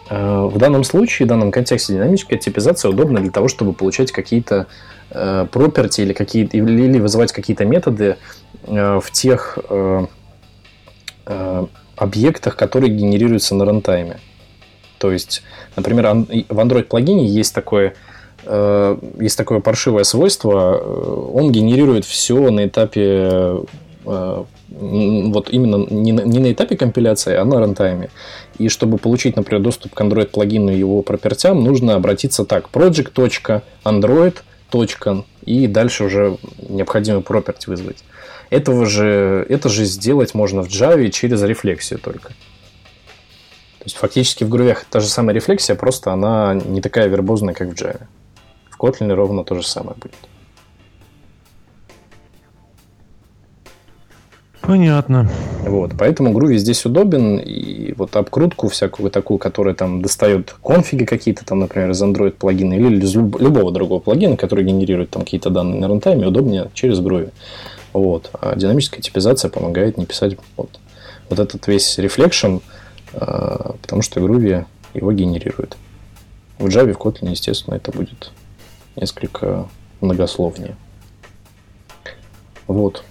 А, 0.09 0.47
в 0.47 0.57
данном 0.57 0.83
случае, 0.83 1.25
в 1.25 1.29
данном 1.29 1.51
контексте 1.51 1.93
динамическая 1.93 2.39
типизация 2.39 2.89
удобна 2.89 3.19
для 3.19 3.31
того, 3.31 3.47
чтобы 3.47 3.73
получать 3.73 4.11
какие-то 4.11 4.67
э, 5.11 5.47
property 5.51 6.03
или, 6.03 6.13
какие 6.13 6.45
или 6.45 6.99
вызывать 6.99 7.31
какие-то 7.31 7.65
методы 7.65 8.17
Э, 8.67 8.99
в 9.01 9.11
тех 9.11 9.57
э, 9.69 10.05
э, 11.25 11.65
объектах, 11.95 12.55
которые 12.55 12.93
генерируются 12.93 13.55
на 13.55 13.65
рантайме. 13.65 14.17
То 14.99 15.11
есть, 15.11 15.43
например, 15.75 16.07
в 16.07 16.59
Android 16.59 16.83
плагине 16.83 17.27
есть 17.27 17.53
такое 17.53 17.93
есть 19.19 19.37
такое 19.37 19.59
паршивое 19.59 20.05
свойство, 20.05 20.77
он 21.33 21.51
генерирует 21.51 22.05
все 22.05 22.49
на 22.49 22.65
этапе 22.65 23.57
вот 24.07 25.49
именно 25.49 25.85
не 25.89 26.13
на, 26.13 26.21
не 26.21 26.39
на 26.39 26.51
этапе 26.51 26.77
компиляции, 26.77 27.35
а 27.35 27.45
на 27.45 27.59
рантайме. 27.59 28.09
И 28.57 28.69
чтобы 28.69 28.97
получить, 28.97 29.35
например, 29.35 29.61
доступ 29.61 29.93
к 29.93 30.01
Android 30.01 30.27
плагину 30.27 30.71
и 30.71 30.77
его 30.77 31.01
пропертям, 31.01 31.63
нужно 31.63 31.95
обратиться 31.95 32.45
так: 32.45 32.69
project.android. 32.71 34.35
и 35.45 35.67
дальше 35.67 36.03
уже 36.05 36.37
необходимый 36.69 37.21
property 37.21 37.67
вызвать. 37.67 38.03
Этого 38.49 38.85
же, 38.85 39.45
это 39.49 39.67
же 39.67 39.83
сделать 39.85 40.33
можно 40.33 40.63
в 40.63 40.69
Java 40.69 41.09
через 41.09 41.41
рефлексию 41.43 41.99
только. 41.99 42.29
То 42.29 43.83
есть 43.85 43.97
фактически 43.97 44.43
в 44.43 44.49
грувях 44.49 44.85
та 44.85 44.99
же 44.99 45.07
самая 45.07 45.35
рефлексия, 45.35 45.75
просто 45.75 46.11
она 46.11 46.53
не 46.53 46.81
такая 46.81 47.07
вербозная, 47.07 47.53
как 47.53 47.69
в 47.69 47.73
Java. 47.73 48.01
В 48.69 48.79
Kotlin 48.79 49.13
ровно 49.13 49.43
то 49.43 49.55
же 49.55 49.65
самое 49.65 49.95
будет. 49.97 50.15
Понятно. 54.67 55.29
Вот, 55.61 55.93
поэтому 55.97 56.37
Groovy 56.37 56.57
здесь 56.57 56.85
удобен, 56.85 57.37
и 57.37 57.93
вот 57.93 58.13
обкрутку 58.17 58.67
всякую 58.67 59.09
такую, 59.09 59.37
которая 59.37 59.73
там 59.73 60.01
достает 60.01 60.53
конфиги 60.61 61.05
какие-то, 61.05 61.45
там, 61.45 61.59
например, 61.59 61.91
из 61.91 62.03
Android 62.03 62.31
плагина 62.31 62.73
или 62.73 63.01
из 63.01 63.15
любого 63.15 63.71
другого 63.71 64.01
плагина, 64.01 64.35
который 64.35 64.65
генерирует 64.65 65.09
там 65.09 65.23
какие-то 65.23 65.49
данные 65.49 65.79
на 65.79 65.87
рантайме, 65.87 66.27
удобнее 66.27 66.69
через 66.73 66.99
Groovy. 66.99 67.31
Вот. 67.93 68.29
А 68.33 68.57
динамическая 68.57 69.01
типизация 69.01 69.49
помогает 69.49 69.97
не 69.97 70.05
писать 70.05 70.35
вот, 70.57 70.79
вот 71.29 71.39
этот 71.39 71.65
весь 71.67 71.97
reflection, 71.97 72.61
а, 73.13 73.75
потому 73.81 74.01
что 74.01 74.19
Groovy 74.19 74.65
его 74.93 75.13
генерирует. 75.13 75.77
В 76.59 76.65
Java, 76.67 76.91
в 76.91 76.97
Kotlin, 76.97 77.29
естественно, 77.29 77.75
это 77.75 77.91
будет 77.93 78.31
несколько 78.97 79.69
многословнее. 80.01 80.75
Вот. 82.67 83.05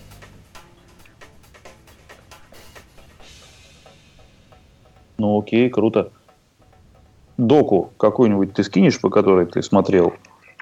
Ну 5.18 5.38
окей, 5.38 5.68
круто. 5.70 6.10
Доку 7.36 7.92
какую-нибудь 7.98 8.54
ты 8.54 8.64
скинешь, 8.64 9.00
по 9.00 9.10
которой 9.10 9.46
ты 9.46 9.62
смотрел 9.62 10.14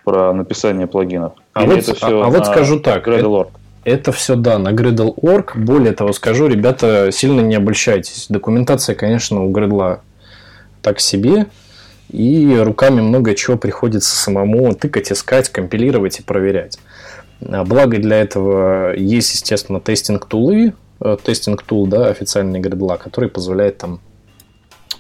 про 0.05 0.33
написание 0.33 0.87
плагинов? 0.87 1.35
А, 1.53 1.65
вот, 1.65 1.79
это 1.79 1.95
все 1.95 2.23
а, 2.23 2.27
а 2.27 2.31
вот 2.31 2.47
скажу 2.47 2.81
так. 2.81 3.07
Gradle.org? 3.07 3.49
Это 3.85 4.13
все 4.13 4.35
да, 4.35 4.59
на 4.59 4.71
Gradle.org. 4.71 5.57
Более 5.57 5.93
того, 5.93 6.13
скажу, 6.13 6.47
ребята, 6.47 7.11
сильно 7.13 7.41
не 7.41 7.55
обольщайтесь. 7.55 8.27
Документация, 8.29 8.95
конечно, 8.95 9.45
у 9.45 9.53
Gradle 9.53 10.01
так 10.83 11.01
себе. 11.01 11.47
И 12.11 12.57
руками 12.63 13.01
много 13.01 13.35
чего 13.35 13.57
приходится 13.57 14.15
самому 14.15 14.75
тыкать, 14.75 15.11
искать, 15.11 15.49
компилировать 15.49 16.21
и 16.21 16.23
проверять. 16.23 16.79
А 17.41 17.65
благо 17.65 17.99
для 17.99 18.19
этого 18.19 18.95
есть, 18.95 19.35
естественно, 19.35 19.81
testing 19.81 20.31
tool 20.31 20.60
ы, 20.60 20.75
э, 21.01 21.17
testing 21.23 21.60
tool, 21.60 21.87
да, 21.87 22.07
официальный 22.07 22.61
Gradle, 22.61 22.99
который 22.99 23.29
позволяет 23.29 23.79
там 23.79 24.01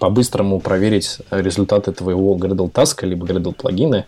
по-быстрому 0.05 0.61
проверить 0.61 1.20
результаты 1.30 1.90
твоего 1.92 2.36
Gradle 2.36 2.68
task 2.68 2.99
а 2.99 3.07
либо 3.07 3.26
Gradle 3.26 3.55
плагина 3.55 4.05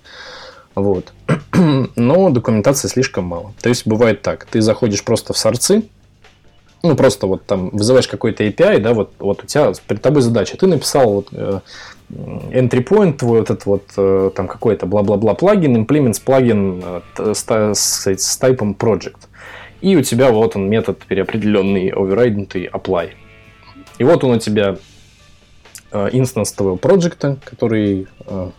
вот. 0.75 1.15
Но 1.97 2.29
документации 2.29 2.89
слишком 2.89 3.25
мало. 3.25 3.55
То 3.63 3.71
есть 3.71 3.87
бывает 3.87 4.21
так, 4.21 4.45
ты 4.45 4.61
заходишь 4.61 5.03
просто 5.03 5.33
в 5.33 5.39
source 5.39 5.73
ы, 5.73 5.85
ну, 6.83 6.95
просто 6.95 7.27
вот 7.27 7.47
там 7.47 7.71
вызываешь 7.71 8.09
какой-то 8.09 8.45
API, 8.45 8.79
да, 8.79 8.93
вот, 8.93 9.15
вот 9.19 9.43
у 9.43 9.47
тебя 9.47 9.73
перед 9.89 10.03
тобой 10.03 10.21
задача. 10.21 10.59
Ты 10.59 10.67
написал 10.67 11.11
вот 11.11 11.29
э, 11.33 11.61
entry 12.11 12.87
point, 12.87 13.15
твой 13.15 13.41
вот 13.41 13.51
этот 13.51 13.65
вот 13.65 13.85
э, 13.97 14.31
там 14.37 14.49
какой-то 14.49 14.85
бла-бла-бла 14.85 15.33
плагин, 15.33 15.83
implements 15.83 16.21
плагин 16.23 16.85
э, 17.17 17.33
с, 17.33 17.47
с, 17.49 18.37
типом 18.37 18.77
project. 18.79 19.29
И 19.81 19.97
у 19.97 20.03
тебя 20.03 20.31
вот 20.31 20.57
он 20.57 20.69
метод 20.69 20.99
переопределенный, 21.07 21.89
overriding 21.89 22.71
apply. 22.71 23.13
И 23.97 24.05
вот 24.05 24.23
он 24.25 24.33
у 24.33 24.39
тебя 24.39 24.77
э, 25.93 26.09
инстанс 26.13 26.53
твоего 26.53 26.77
проекта, 26.77 27.39
который 27.45 28.07
э, 28.27 28.51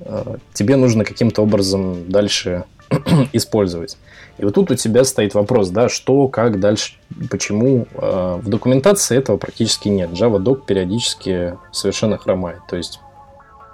Э, 0.00 0.36
тебе 0.52 0.76
нужно 0.76 1.04
каким-то 1.04 1.42
образом 1.42 2.10
дальше 2.10 2.64
использовать. 3.32 3.98
И 4.38 4.44
вот 4.44 4.54
тут 4.54 4.70
у 4.70 4.74
тебя 4.74 5.04
стоит 5.04 5.34
вопрос, 5.34 5.68
да, 5.68 5.88
что, 5.88 6.28
как 6.28 6.60
дальше, 6.60 6.94
почему. 7.30 7.86
В 7.92 8.48
документации 8.48 9.18
этого 9.18 9.36
практически 9.36 9.88
нет. 9.88 10.10
Java 10.10 10.38
Doc 10.38 10.64
периодически 10.64 11.58
совершенно 11.72 12.16
хромает. 12.16 12.60
То 12.68 12.76
есть 12.76 13.00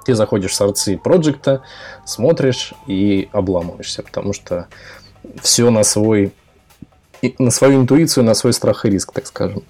ты 0.04 0.16
заходишь 0.16 0.50
в 0.50 0.54
сорцы 0.54 0.98
проекта, 0.98 1.62
смотришь 2.04 2.74
и 2.88 3.28
обламываешься, 3.32 4.02
потому 4.02 4.32
что 4.32 4.66
все 5.40 5.70
на 5.70 5.84
свой 5.84 6.32
на 7.38 7.50
свою 7.50 7.80
интуицию, 7.82 8.24
на 8.24 8.34
свой 8.34 8.52
страх 8.52 8.84
и 8.84 8.90
риск, 8.90 9.12
так 9.12 9.26
скажем. 9.26 9.62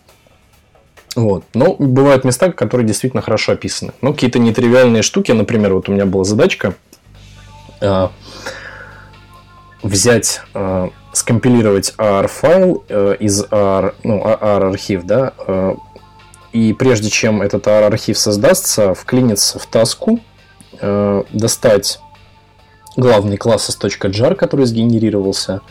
Вот. 1.17 1.45
Но 1.55 1.75
бывают 1.75 2.25
места, 2.25 2.53
которые 2.53 2.87
действительно 2.87 3.23
хорошо 3.23 3.53
описаны. 3.53 3.93
Ну, 4.03 4.13
какие-то 4.13 4.39
нетривиальные 4.39 5.03
штуки, 5.03 5.33
например, 5.33 5.75
вот 5.75 5.89
у 5.89 5.93
меня 5.93 6.05
была 6.05 6.25
задачка 6.25 6.75
э, 7.81 8.09
взять, 9.83 10.43
э, 10.53 10.89
скомпилировать 11.15 11.95
AR-файл 11.97 12.85
э, 12.89 13.17
из 13.19 13.43
AR, 13.45 13.95
ну, 14.03 14.23
AR-архив, 14.23 15.05
да, 15.05 15.33
э, 15.47 15.75
и 16.53 16.75
прежде 16.75 17.09
чем 17.09 17.41
этот 17.41 17.67
AR-архив 17.67 18.19
создастся, 18.19 18.93
вклиниться 18.93 19.59
в 19.59 19.67
таску, 19.67 20.21
э, 20.81 21.23
достать 21.33 21.99
главный 22.97 23.39
класс 23.39 23.71
из 23.71 23.79
.jar, 23.79 24.35
который 24.35 24.67
сгенерировался, 24.67 25.63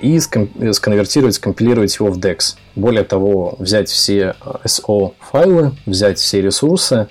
и 0.00 0.20
сконвертировать, 0.20 1.34
скомпилировать 1.34 1.96
его 1.96 2.10
в 2.10 2.18
DEX. 2.18 2.56
Более 2.74 3.04
того, 3.04 3.56
взять 3.58 3.88
все 3.88 4.34
э, 4.44 5.08
файлы, 5.20 5.72
взять 5.86 6.18
все 6.18 6.40
ресурсы 6.40 7.08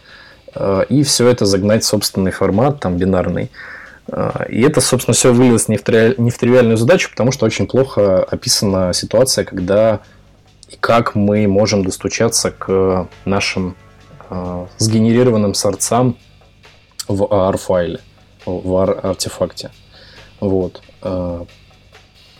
э, 0.54 0.86
и 0.90 1.04
все 1.04 1.28
это 1.28 1.46
загнать 1.46 1.84
в 1.84 1.88
собственный 1.88 2.32
формат, 2.32 2.80
там 2.80 2.98
бинарный. 2.98 3.52
Э, 4.08 4.46
и 4.50 4.62
это, 4.62 4.82
собственно, 4.82 5.14
все 5.14 5.34
вылилось 5.34 5.68
не 5.68 5.78
в, 5.78 5.84
три... 5.84 6.16
не 6.18 6.32
в 6.32 6.38
тривиальную 6.38 6.78
задачу, 6.78 7.10
потому 7.12 7.32
что 7.32 7.46
очень 7.46 7.68
плохо 7.68 8.24
описана 8.24 8.94
ситуация, 8.94 9.46
когда 9.46 10.02
и 10.70 10.78
как 10.80 11.16
мы 11.16 11.48
можем 11.48 11.84
достучаться 11.84 12.52
к 12.52 13.10
нашим 13.26 13.76
сгенерированным 14.78 15.54
сорцам 15.54 16.16
в 17.10 17.24
AR-файле, 17.24 18.00
в 18.46 18.74
AR-артефакте. 18.74 19.72
Вот. 20.40 20.82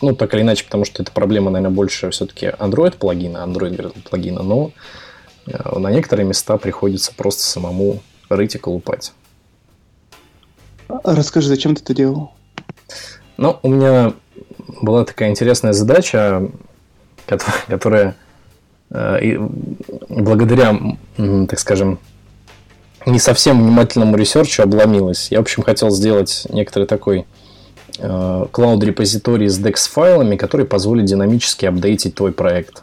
Ну, 0.02 0.14
так 0.14 0.34
или 0.34 0.42
иначе, 0.42 0.64
потому 0.64 0.84
что 0.84 1.02
эта 1.02 1.12
проблема, 1.12 1.50
наверное, 1.50 1.74
больше 1.74 2.10
все-таки 2.10 2.46
Android 2.46 2.98
плагина, 2.98 3.38
Android 3.38 4.02
плагина, 4.02 4.42
но 4.42 4.72
э, 5.46 5.78
на 5.78 5.90
некоторые 5.92 6.26
места 6.26 6.58
приходится 6.58 7.14
просто 7.14 7.42
самому 7.44 8.00
рыть 8.28 8.56
и 8.56 8.58
колупать. 8.58 9.12
А 10.88 11.14
расскажи, 11.14 11.48
зачем 11.48 11.76
ты 11.76 11.82
это 11.82 11.94
делал? 11.94 12.32
Ну, 13.36 13.58
у 13.62 13.68
меня 13.68 14.12
была 14.82 15.04
такая 15.04 15.30
интересная 15.30 15.72
задача, 15.72 16.50
которая 17.68 18.16
и 19.22 19.40
благодаря, 20.10 20.78
так 21.16 21.58
скажем, 21.58 21.98
не 23.06 23.18
совсем 23.18 23.62
внимательному 23.62 24.16
research 24.16 24.57
у 24.57 24.62
обломилась. 24.62 25.28
Я, 25.30 25.38
в 25.38 25.42
общем, 25.42 25.62
хотел 25.62 25.90
сделать 25.90 26.46
некоторый 26.50 26.86
такой 26.86 27.24
cloud-репозиторий 27.98 29.48
с 29.48 29.58
DEX-файлами, 29.60 30.36
который 30.36 30.66
позволит 30.66 31.04
динамически 31.04 31.66
update 31.66 31.98
ить 31.98 32.14
твой 32.14 32.32
проект. 32.32 32.82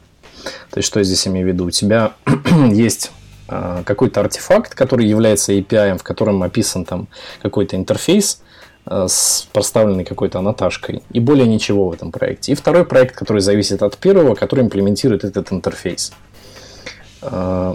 То 0.71 0.77
есть, 0.77 0.87
что 0.87 0.99
я 0.99 1.03
здесь 1.03 1.27
имею 1.27 1.45
в 1.45 1.49
виду? 1.49 1.65
У 1.65 1.71
тебя 1.71 2.13
есть 2.71 3.11
а, 3.47 3.83
какой-то 3.83 4.21
артефакт, 4.21 4.75
который 4.75 5.07
является 5.07 5.53
API, 5.53 5.97
в 5.97 6.03
котором 6.03 6.43
описан 6.43 6.85
там 6.85 7.07
какой-то 7.41 7.75
интерфейс 7.75 8.41
а, 8.85 9.07
с 9.07 9.47
проставленной 9.51 10.05
какой-то 10.05 10.39
аннотажкой, 10.39 11.01
и 11.11 11.19
более 11.19 11.47
ничего 11.47 11.89
в 11.89 11.93
этом 11.93 12.11
проекте. 12.11 12.51
И 12.51 12.55
второй 12.55 12.85
проект, 12.85 13.15
который 13.15 13.41
зависит 13.41 13.81
от 13.81 13.97
первого, 13.97 14.35
который 14.35 14.63
имплементирует 14.63 15.23
этот 15.23 15.51
интерфейс. 15.51 16.11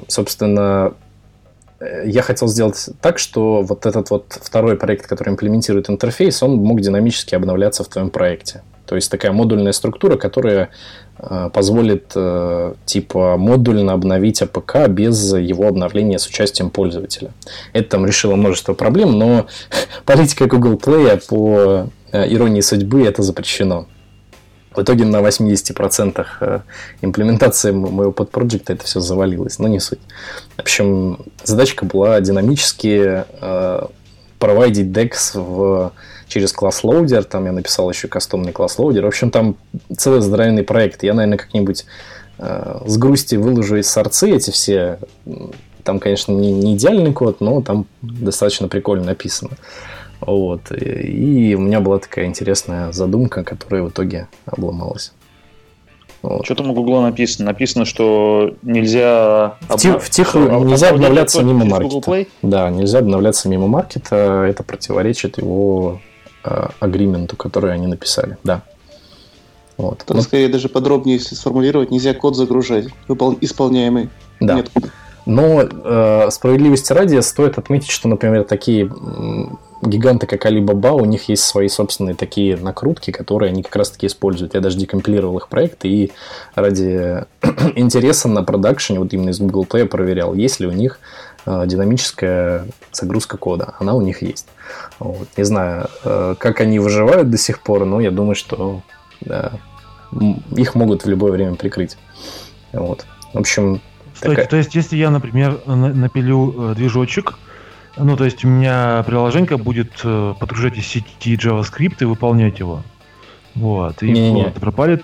Собственно, 0.08 0.94
я 2.04 2.22
хотел 2.22 2.48
сделать 2.48 2.88
так, 3.00 3.18
что 3.18 3.62
вот 3.62 3.86
этот 3.86 4.10
вот 4.10 4.38
второй 4.40 4.76
проект, 4.76 5.06
который 5.06 5.30
имплементирует 5.30 5.90
интерфейс, 5.90 6.42
он 6.42 6.56
мог 6.56 6.80
динамически 6.80 7.34
обновляться 7.34 7.84
в 7.84 7.88
твоем 7.88 8.10
проекте. 8.10 8.62
То 8.86 8.96
есть 8.96 9.10
такая 9.10 9.32
модульная 9.32 9.72
структура, 9.72 10.16
которая 10.16 10.70
Э, 11.18 11.48
позволит 11.52 12.12
э, 12.16 12.74
типа 12.86 13.36
модульно 13.36 13.92
обновить 13.92 14.42
APK 14.42 14.88
без 14.88 15.32
его 15.32 15.68
обновления 15.68 16.18
с 16.18 16.26
участием 16.26 16.70
пользователя. 16.70 17.30
Это 17.72 17.90
там 17.90 18.06
решило 18.06 18.34
множество 18.34 18.74
проблем, 18.74 19.16
но 19.16 19.46
политика 20.04 20.46
Google 20.46 20.74
Play 20.74 21.22
по 21.28 21.88
э, 22.10 22.34
иронии 22.34 22.60
судьбы 22.60 23.04
это 23.04 23.22
запрещено. 23.22 23.86
В 24.74 24.82
итоге 24.82 25.04
на 25.04 25.18
80% 25.18 26.62
имплементации 27.00 27.70
моего 27.70 28.12
подпроекта 28.12 28.72
это 28.72 28.84
все 28.84 29.00
завалилось, 29.00 29.58
но 29.58 29.68
не 29.68 29.80
суть. 29.80 30.00
В 30.56 30.60
общем, 30.60 31.18
задачка 31.44 31.84
была 31.84 32.20
динамически 32.20 33.24
проводить 34.38 34.88
DEX 34.88 35.40
в 35.40 35.92
через 36.28 36.52
класс 36.52 36.80
loader, 36.82 37.22
там 37.22 37.46
я 37.46 37.52
написал 37.52 37.88
еще 37.90 38.08
кастомный 38.08 38.52
класс 38.52 38.78
loader. 38.78 39.02
В 39.02 39.06
общем, 39.06 39.30
там 39.30 39.56
целый 39.96 40.20
здоровенный 40.20 40.62
проект. 40.62 41.02
Я, 41.02 41.14
наверное, 41.14 41.38
как-нибудь 41.38 41.86
э, 42.38 42.80
с 42.86 42.96
грусти 42.96 43.36
выложу 43.36 43.76
из 43.76 43.88
сорцы 43.88 44.30
эти 44.30 44.50
все. 44.50 44.98
Там, 45.82 46.00
конечно, 46.00 46.32
не, 46.32 46.52
не 46.52 46.74
идеальный 46.74 47.12
код, 47.12 47.40
но 47.40 47.62
там 47.62 47.86
достаточно 48.02 48.68
прикольно 48.68 49.04
написано. 49.04 49.52
Вот. 50.20 50.72
И, 50.72 51.54
у 51.54 51.60
меня 51.60 51.80
была 51.80 51.98
такая 51.98 52.26
интересная 52.26 52.92
задумка, 52.92 53.44
которая 53.44 53.82
в 53.82 53.90
итоге 53.90 54.28
обломалась. 54.46 55.12
Вот. 56.22 56.44
Что 56.46 56.54
там 56.54 56.70
у 56.70 56.74
Гугла 56.74 57.02
написано? 57.02 57.46
Написано, 57.46 57.84
что 57.84 58.54
нельзя... 58.62 59.58
В, 59.68 59.76
тих, 59.76 60.02
в 60.02 60.08
тихую 60.08 60.64
нельзя 60.64 60.90
обновляться 60.90 61.42
мимо 61.42 61.66
маркета. 61.66 62.26
Да, 62.42 62.70
нельзя 62.70 63.00
обновляться 63.00 63.48
мимо 63.48 63.66
маркета. 63.66 64.44
Это 64.48 64.62
противоречит 64.62 65.36
его 65.36 66.00
Э, 66.46 66.68
агрименту, 66.78 67.36
который 67.36 67.72
они 67.72 67.86
написали, 67.86 68.36
да. 68.44 68.60
Вот. 69.78 70.04
Там, 70.04 70.18
ну, 70.18 70.22
скорее, 70.22 70.48
даже 70.48 70.68
подробнее, 70.68 71.16
если 71.16 71.34
сформулировать, 71.34 71.90
нельзя 71.90 72.12
код 72.12 72.36
загружать, 72.36 72.88
выпол... 73.08 73.38
исполняемый. 73.40 74.10
Да. 74.40 74.56
Нет. 74.56 74.70
Но 75.24 75.62
э, 75.62 76.30
справедливости 76.30 76.92
ради 76.92 77.18
стоит 77.20 77.56
отметить, 77.56 77.88
что, 77.88 78.08
например, 78.08 78.44
такие 78.44 78.90
гиганты, 79.88 80.26
как 80.26 80.46
Alibaba, 80.46 80.92
у 80.92 81.04
них 81.04 81.28
есть 81.28 81.44
свои 81.44 81.68
собственные 81.68 82.14
такие 82.14 82.56
накрутки, 82.56 83.10
которые 83.10 83.50
они 83.50 83.62
как 83.62 83.76
раз-таки 83.76 84.06
используют. 84.06 84.54
Я 84.54 84.60
даже 84.60 84.78
декомпилировал 84.78 85.38
их 85.38 85.48
проекты 85.48 85.88
и 85.88 86.12
ради 86.54 87.24
интереса 87.76 88.28
на 88.28 88.42
продакшене, 88.42 88.98
вот 88.98 89.12
именно 89.12 89.30
из 89.30 89.38
Google 89.38 89.66
Play 89.68 89.86
проверял, 89.86 90.34
есть 90.34 90.60
ли 90.60 90.66
у 90.66 90.72
них 90.72 90.98
Э, 91.46 91.64
динамическая 91.66 92.66
загрузка 92.90 93.36
кода. 93.36 93.74
Она 93.78 93.94
у 93.94 94.00
них 94.00 94.22
есть. 94.22 94.46
Вот. 94.98 95.28
Не 95.36 95.44
знаю, 95.44 95.88
э, 96.04 96.34
как 96.38 96.60
они 96.60 96.78
выживают 96.78 97.28
до 97.30 97.36
сих 97.36 97.60
пор, 97.60 97.84
но 97.84 98.00
я 98.00 98.10
думаю, 98.10 98.34
что 98.34 98.82
да, 99.20 99.52
их 100.56 100.74
могут 100.74 101.04
в 101.04 101.08
любое 101.08 101.32
время 101.32 101.56
прикрыть. 101.56 101.98
Вот. 102.72 103.04
В 103.34 103.38
общем, 103.38 103.82
Кстати, 104.14 104.30
такая... 104.30 104.46
то 104.46 104.56
есть, 104.56 104.74
если 104.74 104.96
я, 104.96 105.10
например, 105.10 105.60
напилю 105.66 106.70
э, 106.70 106.74
движочек, 106.76 107.34
ну, 107.96 108.16
то 108.16 108.24
есть 108.24 108.44
у 108.44 108.48
меня 108.48 109.02
приложение 109.06 109.56
будет 109.56 109.92
подгружать 110.38 110.76
из 110.78 110.86
сети 110.86 111.36
JavaScript 111.36 111.96
и 112.00 112.04
выполнять 112.04 112.58
его. 112.58 112.82
Вот. 113.54 114.02
И 114.02 114.10
не, 114.10 114.44
вот, 114.44 114.54
пропали 114.54 115.02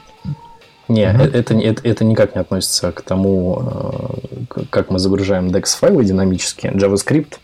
не, 0.91 1.03
mm-hmm. 1.03 1.35
это, 1.35 1.55
это, 1.55 1.89
это 1.89 2.05
никак 2.05 2.35
не 2.35 2.41
относится 2.41 2.91
к 2.91 3.03
тому, 3.03 3.63
э, 3.63 4.65
как 4.71 4.91
мы 4.91 4.99
загружаем 4.99 5.47
DEX-файлы 5.47 6.05
динамически. 6.05 6.67
JavaScript 6.67 7.35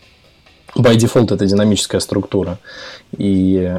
by 0.75 0.97
default 0.97 1.33
это 1.33 1.45
динамическая 1.45 2.01
структура. 2.01 2.59
И 3.17 3.77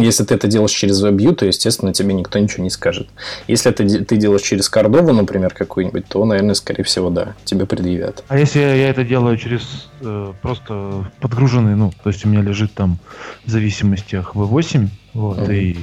если 0.00 0.24
ты 0.24 0.34
это 0.34 0.48
делаешь 0.48 0.72
через 0.72 1.02
WebView, 1.02 1.34
то, 1.34 1.46
естественно, 1.46 1.92
тебе 1.92 2.14
никто 2.14 2.38
ничего 2.38 2.62
не 2.62 2.70
скажет. 2.70 3.08
Если 3.48 3.70
это 3.70 4.04
ты 4.04 4.16
делаешь 4.16 4.42
через 4.42 4.70
Cordova, 4.70 5.12
например, 5.12 5.52
какую-нибудь, 5.54 6.06
то, 6.06 6.24
наверное, 6.24 6.54
скорее 6.54 6.84
всего, 6.84 7.10
да, 7.10 7.34
тебе 7.44 7.66
предъявят. 7.66 8.24
А 8.28 8.38
если 8.38 8.60
я 8.60 8.88
это 8.88 9.04
делаю 9.04 9.36
через 9.36 9.88
э, 10.00 10.32
просто 10.40 11.10
подгруженный, 11.20 11.76
ну, 11.76 11.92
то 12.02 12.10
есть 12.10 12.24
у 12.24 12.28
меня 12.28 12.42
лежит 12.42 12.72
там 12.74 12.98
в 13.44 13.50
зависимостях 13.50 14.34
V8, 14.34 14.88
вот, 15.14 15.38
mm-hmm. 15.38 15.58
и 15.58 15.78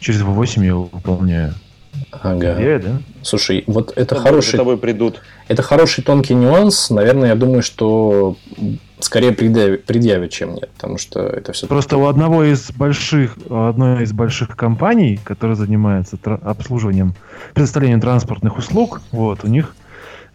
через 0.00 0.22
V8 0.22 0.60
я 0.60 0.66
его 0.66 0.88
выполняю. 0.92 1.54
Ага. 2.22 2.54
Проверяют, 2.54 2.84
да? 2.84 2.98
Слушай, 3.22 3.64
вот 3.66 3.92
это 3.96 4.14
Когда 4.14 4.30
хороший... 4.30 4.52
За 4.52 4.56
тобой 4.58 4.78
придут. 4.78 5.20
Это 5.48 5.62
хороший 5.62 6.02
тонкий 6.04 6.34
нюанс. 6.34 6.90
Наверное, 6.90 7.28
я 7.28 7.34
думаю, 7.34 7.62
что 7.62 8.36
скорее 9.00 9.32
предъявят, 9.32 9.84
предъявят 9.84 10.30
чем 10.30 10.54
нет, 10.54 10.70
потому 10.74 10.98
что 10.98 11.20
это 11.20 11.52
все... 11.52 11.66
Просто 11.66 11.96
у 11.96 12.06
одного 12.06 12.44
из 12.44 12.70
больших, 12.72 13.36
одной 13.50 14.02
из 14.04 14.12
больших 14.12 14.56
компаний, 14.56 15.20
которая 15.22 15.56
занимается 15.56 16.18
обслуживанием, 16.24 17.14
предоставлением 17.54 18.00
транспортных 18.00 18.56
услуг, 18.56 19.02
вот, 19.12 19.44
у 19.44 19.48
них 19.48 19.74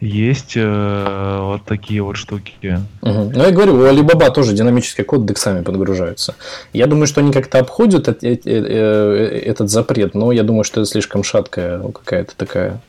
есть 0.01 0.53
э, 0.55 1.37
вот 1.41 1.63
такие 1.65 2.01
вот 2.01 2.17
штуки. 2.17 2.79
Угу. 3.01 3.31
Ну, 3.33 3.43
я 3.43 3.51
говорю, 3.51 3.75
у 3.75 3.85
Alibaba 3.85 4.31
тоже 4.31 4.53
динамический 4.53 5.03
код 5.03 5.25
дексами 5.25 5.61
подгружаются. 5.61 6.35
Я 6.73 6.87
думаю, 6.87 7.05
что 7.05 7.21
они 7.21 7.31
как-то 7.31 7.59
обходят 7.59 8.07
э, 8.07 8.15
э, 8.23 8.39
э, 8.45 9.41
этот 9.45 9.69
запрет, 9.69 10.15
но 10.15 10.31
я 10.31 10.41
думаю, 10.41 10.63
что 10.63 10.81
это 10.81 10.89
слишком 10.89 11.23
шаткая 11.23 11.79
какая-то 11.81 12.35
такая 12.35 12.81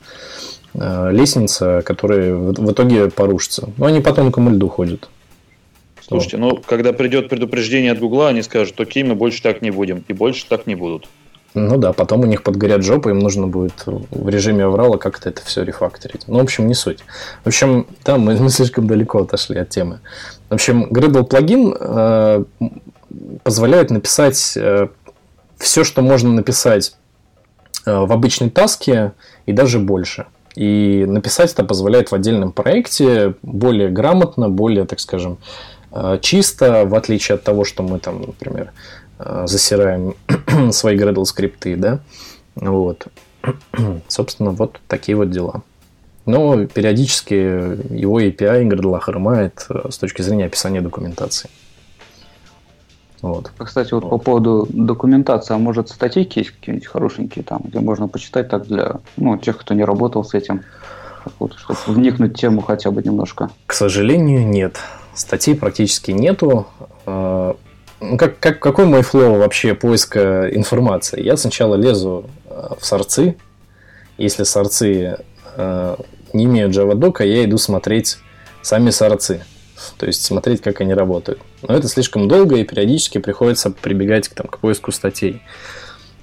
лестница, 0.74 1.82
которая 1.84 2.34
в 2.34 2.72
итоге 2.72 3.10
порушится. 3.10 3.68
Но 3.76 3.84
они 3.84 4.00
по 4.00 4.14
тонкому 4.14 4.50
льду 4.50 4.70
ходят. 4.70 5.10
Слушайте, 6.00 6.38
ну, 6.38 6.56
когда 6.56 6.94
придет 6.94 7.28
предупреждение 7.28 7.92
от 7.92 7.98
Гугла, 7.98 8.28
они 8.28 8.40
скажут, 8.40 8.80
окей, 8.80 9.02
мы 9.02 9.14
больше 9.14 9.42
так 9.42 9.60
не 9.60 9.70
будем, 9.70 10.02
и 10.08 10.14
больше 10.14 10.46
так 10.48 10.66
не 10.66 10.74
будут. 10.74 11.08
Ну 11.54 11.76
да, 11.76 11.92
потом 11.92 12.20
у 12.20 12.26
них 12.26 12.42
подгорят 12.42 12.82
жопы, 12.82 13.10
им 13.10 13.18
нужно 13.18 13.46
будет 13.46 13.84
в 13.84 14.28
режиме 14.28 14.64
аврала 14.64 14.96
как-то 14.96 15.28
это 15.28 15.42
все 15.44 15.62
рефакторить. 15.62 16.26
Ну, 16.26 16.38
в 16.38 16.42
общем, 16.42 16.66
не 16.66 16.74
суть. 16.74 17.00
В 17.44 17.48
общем, 17.48 17.86
там 18.02 18.22
мы, 18.22 18.36
мы 18.40 18.48
слишком 18.48 18.86
далеко 18.86 19.22
отошли 19.22 19.58
от 19.58 19.68
темы. 19.68 20.00
В 20.48 20.54
общем, 20.54 20.84
Gradle 20.90 21.24
плагин 21.24 21.74
э, 21.78 22.44
позволяет 23.42 23.90
написать 23.90 24.56
э, 24.56 24.88
все, 25.58 25.84
что 25.84 26.00
можно 26.00 26.30
написать 26.30 26.96
э, 27.84 27.94
в 27.94 28.10
обычной 28.12 28.48
таске 28.48 29.12
и 29.44 29.52
даже 29.52 29.78
больше. 29.78 30.26
И 30.54 31.04
написать 31.06 31.52
это 31.52 31.64
позволяет 31.64 32.10
в 32.10 32.14
отдельном 32.14 32.52
проекте 32.52 33.34
более 33.42 33.88
грамотно, 33.88 34.48
более, 34.48 34.84
так 34.86 35.00
скажем, 35.00 35.38
э, 35.90 36.18
чисто, 36.22 36.84
в 36.86 36.94
отличие 36.94 37.36
от 37.36 37.42
того, 37.42 37.64
что 37.64 37.82
мы 37.82 37.98
там, 37.98 38.22
например, 38.22 38.72
засираем 39.46 40.14
свои 40.72 40.96
Gradle 40.96 41.24
скрипты, 41.24 41.76
да, 41.76 42.00
вот. 42.54 43.06
Собственно, 44.08 44.50
вот 44.50 44.80
такие 44.88 45.16
вот 45.16 45.30
дела. 45.30 45.62
Но 46.24 46.66
периодически 46.66 47.34
его 47.34 48.20
API 48.20 48.68
Gradle 48.68 49.00
хромает 49.00 49.66
э, 49.68 49.88
с 49.90 49.98
точки 49.98 50.22
зрения 50.22 50.46
описания 50.46 50.80
документации. 50.80 51.50
Вот. 53.22 53.52
Кстати, 53.56 53.94
вот, 53.94 54.02
вот 54.02 54.10
по 54.10 54.18
поводу 54.18 54.66
документации, 54.68 55.54
а 55.54 55.58
может 55.58 55.88
статейки 55.88 56.40
есть 56.40 56.50
какие-нибудь 56.50 56.88
хорошенькие 56.88 57.44
там, 57.44 57.62
где 57.64 57.78
можно 57.80 58.08
почитать 58.08 58.48
так 58.48 58.66
для 58.66 59.00
ну, 59.16 59.36
тех, 59.38 59.58
кто 59.58 59.74
не 59.74 59.84
работал 59.84 60.24
с 60.24 60.34
этим, 60.34 60.62
вот, 61.38 61.54
чтобы 61.54 61.78
вникнуть 61.86 62.32
в 62.32 62.36
тему 62.36 62.62
хотя 62.62 62.90
бы 62.90 63.02
немножко? 63.02 63.50
К 63.66 63.72
сожалению, 63.74 64.46
нет. 64.46 64.78
Статей 65.14 65.54
практически 65.54 66.10
нету. 66.10 66.66
Ну, 68.02 68.18
как, 68.18 68.40
как, 68.40 68.58
какой 68.58 68.86
мой 68.86 69.02
флоу 69.02 69.36
вообще 69.36 69.74
поиска 69.74 70.48
информации? 70.52 71.22
Я 71.22 71.36
сначала 71.36 71.76
лезу 71.76 72.28
э, 72.46 72.70
в 72.78 72.84
сорцы. 72.84 73.36
Если 74.18 74.42
сорцы 74.42 75.18
э, 75.56 75.96
не 76.32 76.44
имеют 76.46 76.76
JavaDoc, 76.76 77.24
я 77.24 77.44
иду 77.44 77.58
смотреть 77.58 78.18
сами 78.60 78.90
сорцы. 78.90 79.44
То 79.98 80.06
есть 80.06 80.24
смотреть, 80.24 80.62
как 80.62 80.80
они 80.80 80.94
работают. 80.94 81.40
Но 81.62 81.74
это 81.74 81.86
слишком 81.86 82.26
долго, 82.26 82.56
и 82.56 82.64
периодически 82.64 83.18
приходится 83.18 83.70
прибегать 83.70 84.30
там, 84.34 84.48
к 84.48 84.58
поиску 84.58 84.90
статей. 84.90 85.40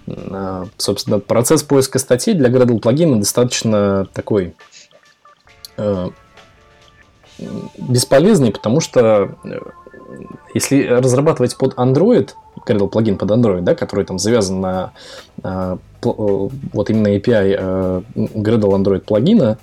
Э, 0.05 0.65
собственно, 0.75 1.19
процесс 1.19 1.63
поиска 1.63 1.97
статей 1.97 2.33
для 2.33 2.49
Gradle 2.49 2.79
плагина 2.79 3.19
достаточно 3.19 4.05
такой 4.13 4.53
э, 5.77 6.09
бесполезный, 7.77 8.51
потому 8.51 8.81
что 8.81 9.37
э, 9.45 9.59
если 10.53 10.83
разрабатывать 10.85 11.57
под 11.57 11.75
Android, 11.75 12.31
Gradle 12.65 12.87
плагин 12.87 13.17
под 13.17 13.31
Android, 13.31 13.61
да, 13.61 13.75
который 13.75 14.05
там 14.05 14.19
завязан 14.19 14.61
на 14.61 14.91
э, 15.43 15.77
вот 16.01 16.89
именно 16.89 17.07
API 17.15 18.03
Gradle 18.15 18.75
Android 18.75 19.01
плагина, 19.01 19.57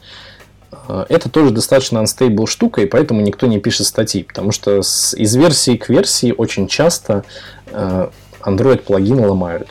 это 1.09 1.29
тоже 1.31 1.51
достаточно 1.51 1.99
unstable 1.99 2.47
штука, 2.47 2.83
и 2.83 2.87
поэтому 2.87 3.21
никто 3.21 3.47
не 3.47 3.59
пишет 3.59 3.87
статьи, 3.87 4.23
потому 4.23 4.53
что 4.53 4.83
с, 4.83 5.15
из 5.15 5.35
версии 5.35 5.77
к 5.77 5.89
версии 5.89 6.35
очень 6.37 6.69
часто 6.69 7.25
Android 7.73 8.79
плагины 8.79 9.27
ломают. 9.27 9.69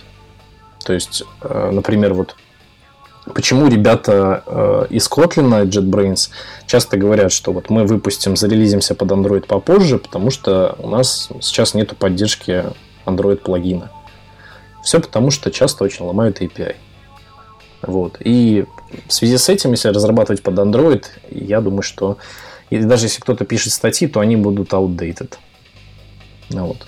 То 0.84 0.94
есть, 0.94 1.24
например, 1.42 2.14
вот 2.14 2.36
Почему 3.34 3.68
ребята 3.68 4.44
э, 4.46 4.86
из 4.92 5.10
Kotlin, 5.10 5.66
JetBrains, 5.66 6.30
часто 6.68 6.98
говорят, 6.98 7.32
что 7.32 7.54
вот 7.54 7.70
мы 7.72 7.86
выпустим, 7.86 8.36
зарелизимся 8.38 8.94
под 8.94 9.12
Android 9.12 9.48
попозже, 9.48 9.98
потому 9.98 10.30
что 10.30 10.76
у 10.78 10.90
нас 10.90 11.30
сейчас 11.42 11.74
нет 11.74 11.98
поддержки 11.98 12.66
Android 13.06 13.38
плагина. 13.38 13.92
Все 14.84 15.00
потому, 15.00 15.32
что 15.32 15.50
часто 15.50 15.84
очень 15.84 16.06
ломают 16.06 16.42
API. 16.42 16.76
Вот. 17.82 18.18
И 18.20 18.66
в 19.08 19.12
связи 19.12 19.38
с 19.38 19.50
этим, 19.50 19.72
если 19.72 19.90
разрабатывать 19.90 20.44
под 20.44 20.60
Android, 20.60 21.06
я 21.32 21.62
думаю, 21.62 21.82
что 21.82 22.18
и 22.70 22.80
даже 22.80 23.06
если 23.06 23.22
кто-то 23.22 23.46
пишет 23.46 23.74
статьи, 23.74 24.08
то 24.08 24.20
они 24.20 24.36
будут 24.36 24.74
outdated. 24.74 25.34
Вот. 26.50 26.86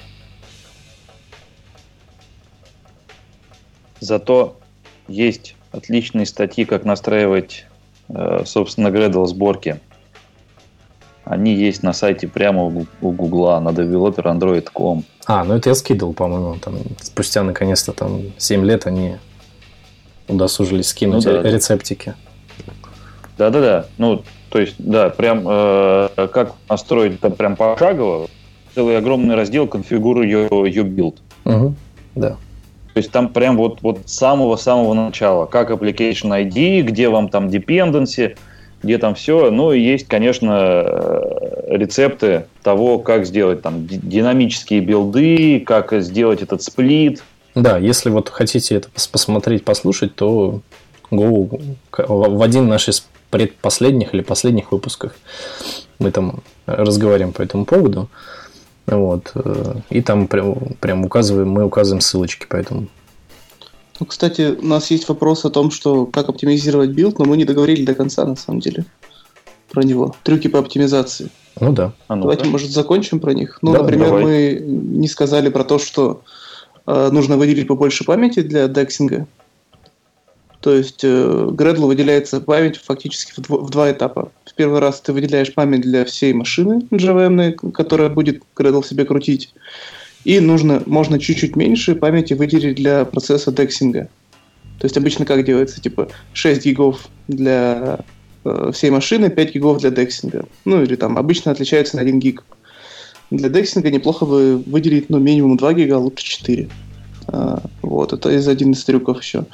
Зато 3.99 4.59
есть 5.07 5.56
отличные 5.71 6.25
статьи, 6.25 6.65
как 6.65 6.85
настраивать, 6.85 7.65
э, 8.09 8.43
собственно, 8.45 8.87
Gradle 8.87 9.25
сборки. 9.25 9.79
Они 11.23 11.53
есть 11.53 11.83
на 11.83 11.91
сайте 11.91 12.27
прямо 12.27 12.63
у 12.63 13.11
Гугла 13.11 13.59
на 13.59 13.69
developerandroid.com. 13.69 15.03
А, 15.25 15.43
ну 15.43 15.55
это 15.55 15.69
я 15.69 15.75
скидывал, 15.75 16.13
по-моему, 16.13 16.55
там 16.55 16.79
спустя 17.01 17.43
наконец-то 17.43 17.91
там 17.91 18.21
7 18.37 18.63
лет 18.65 18.87
они 18.87 19.17
удосужились 20.29 20.87
скинуть 20.87 21.25
ну, 21.25 21.31
да, 21.33 21.43
рецептики. 21.43 22.15
Да-да-да, 23.37 23.87
ну, 23.97 24.23
то 24.49 24.59
есть, 24.59 24.75
да, 24.79 25.09
прям 25.09 25.43
э, 25.45 26.27
как 26.31 26.53
настроить 26.69 27.19
там 27.19 27.33
прям 27.33 27.55
пошагово, 27.55 28.27
целый 28.73 28.97
огромный 28.97 29.35
раздел 29.35 29.67
конфигуруй 29.67 30.31
your, 30.31 30.49
your 30.49 30.83
build. 30.83 31.17
Угу, 31.45 31.75
да. 32.15 32.37
То 32.97 32.99
есть 32.99 33.11
там 33.11 33.29
прям 33.29 33.57
вот, 33.57 33.83
вот 33.83 33.99
с 34.07 34.13
самого-самого 34.15 34.95
начала, 34.95 35.45
как 35.45 35.69
application 35.69 36.31
ID, 36.31 36.81
где 36.81 37.09
вам 37.09 37.29
там 37.29 37.45
dependency, 37.45 38.35
где 38.81 38.97
там 38.97 39.13
все. 39.13 39.51
Ну 39.51 39.71
и 39.71 39.79
есть, 39.79 40.07
конечно, 40.07 40.83
э, 40.83 41.77
рецепты 41.77 42.47
того, 42.63 42.97
как 42.97 43.27
сделать 43.27 43.61
там 43.61 43.85
динамические 43.85 44.81
билды, 44.81 45.59
как 45.59 45.93
сделать 46.01 46.41
этот 46.41 46.63
сплит. 46.63 47.21
Да, 47.53 47.77
если 47.77 48.09
вот 48.09 48.29
хотите 48.29 48.73
это 48.73 48.89
посмотреть, 49.11 49.63
послушать, 49.63 50.15
то 50.15 50.61
Go 51.11 51.61
в 51.95 52.41
один 52.41 52.67
наш 52.67 52.89
из 52.89 53.07
предпоследних 53.29 54.15
или 54.15 54.23
последних 54.23 54.71
выпусков 54.71 55.11
мы 55.99 56.09
там 56.09 56.41
разговариваем 56.65 57.31
по 57.31 57.43
этому 57.43 57.65
поводу. 57.65 58.09
Вот. 58.87 59.31
Э, 59.35 59.75
и 59.89 60.01
там 60.01 60.27
прям, 60.27 60.55
прям 60.79 61.05
указываем, 61.05 61.49
мы 61.49 61.65
указываем 61.65 62.01
ссылочки, 62.01 62.45
поэтому. 62.49 62.87
Ну, 63.99 64.05
кстати, 64.05 64.55
у 64.59 64.65
нас 64.65 64.91
есть 64.91 65.07
вопрос 65.09 65.43
о 65.45 65.49
том, 65.49 65.71
что 65.71 66.05
как 66.05 66.29
оптимизировать 66.29 66.91
build, 66.91 67.19
но 67.19 67.25
мы 67.25 67.35
не 67.35 67.45
договорили 67.45 67.83
до 67.83 67.95
конца, 67.95 68.25
на 68.25 68.35
самом 68.35 68.59
деле, 68.59 68.85
про 69.69 69.83
него. 69.83 70.15
Трюки 70.23 70.47
по 70.47 70.59
оптимизации. 70.59 71.29
Ну 71.59 71.73
да. 71.73 71.93
А 72.07 72.15
ну 72.15 72.23
Давайте, 72.23 72.45
может, 72.45 72.69
закончим 72.69 73.19
про 73.19 73.33
них. 73.33 73.59
Ну, 73.61 73.73
да, 73.73 73.79
например, 73.79 74.07
давай. 74.07 74.23
мы 74.23 74.59
не 74.61 75.07
сказали 75.07 75.49
про 75.49 75.63
то, 75.63 75.79
что 75.79 76.21
э, 76.85 77.09
нужно 77.11 77.37
выделить 77.37 77.67
побольше 77.67 78.05
памяти 78.05 78.41
для 78.41 78.67
dexing 78.67 79.12
а. 79.12 79.27
То 80.67 80.75
есть 80.75 81.01
э, 81.01 81.07
Gradle 81.07 81.87
выделяется 81.87 82.41
память 82.41 82.75
фактически 82.75 83.31
в, 83.31 83.41
дво, 83.41 83.59
в 83.59 83.69
два 83.69 83.89
этапа. 83.89 84.33
В 84.43 84.53
первый 84.53 84.81
раз 84.81 84.99
ты 84.99 85.13
выделяешь 85.13 85.53
память 85.53 85.79
для 85.79 86.03
всей 86.03 86.33
машины 86.33 86.81
JVM, 86.91 87.71
которая 87.71 88.09
будет 88.09 88.43
Gradle 88.53 88.85
себе 88.85 89.05
крутить. 89.05 89.53
И 90.25 90.41
нужно, 90.41 90.83
можно 90.85 91.19
чуть-чуть 91.19 91.55
меньше 91.55 91.95
памяти 91.95 92.33
выделить 92.33 92.75
для 92.75 93.05
процесса 93.05 93.53
дексинга. 93.53 94.09
То 94.79 94.85
есть 94.87 94.97
обычно 94.97 95.23
как 95.23 95.45
делается? 95.45 95.79
Типа 95.79 96.09
6 96.33 96.65
гигов 96.65 97.07
для 97.29 97.99
э, 98.43 98.71
всей 98.73 98.89
машины, 98.89 99.29
5 99.29 99.53
гигов 99.53 99.79
для 99.79 99.91
дексинга. 99.91 100.43
Ну 100.65 100.83
или 100.83 100.97
там 100.97 101.17
обычно 101.17 101.53
отличается 101.53 101.95
на 101.95 102.01
1 102.01 102.19
гиг. 102.19 102.43
Для 103.31 103.47
дексинга 103.47 103.89
неплохо 103.89 104.25
бы 104.25 104.57
выделить 104.57 105.09
ну, 105.09 105.19
минимум 105.19 105.55
2 105.55 105.73
гига, 105.75 105.95
а 105.95 105.99
лучше 105.99 106.25
4. 106.25 106.67
А, 107.27 107.61
вот, 107.81 108.13
это 108.13 108.29
из 108.29 108.47
один 108.47 108.71
из 108.71 108.83
трюков 108.83 109.21
еще. 109.21 109.45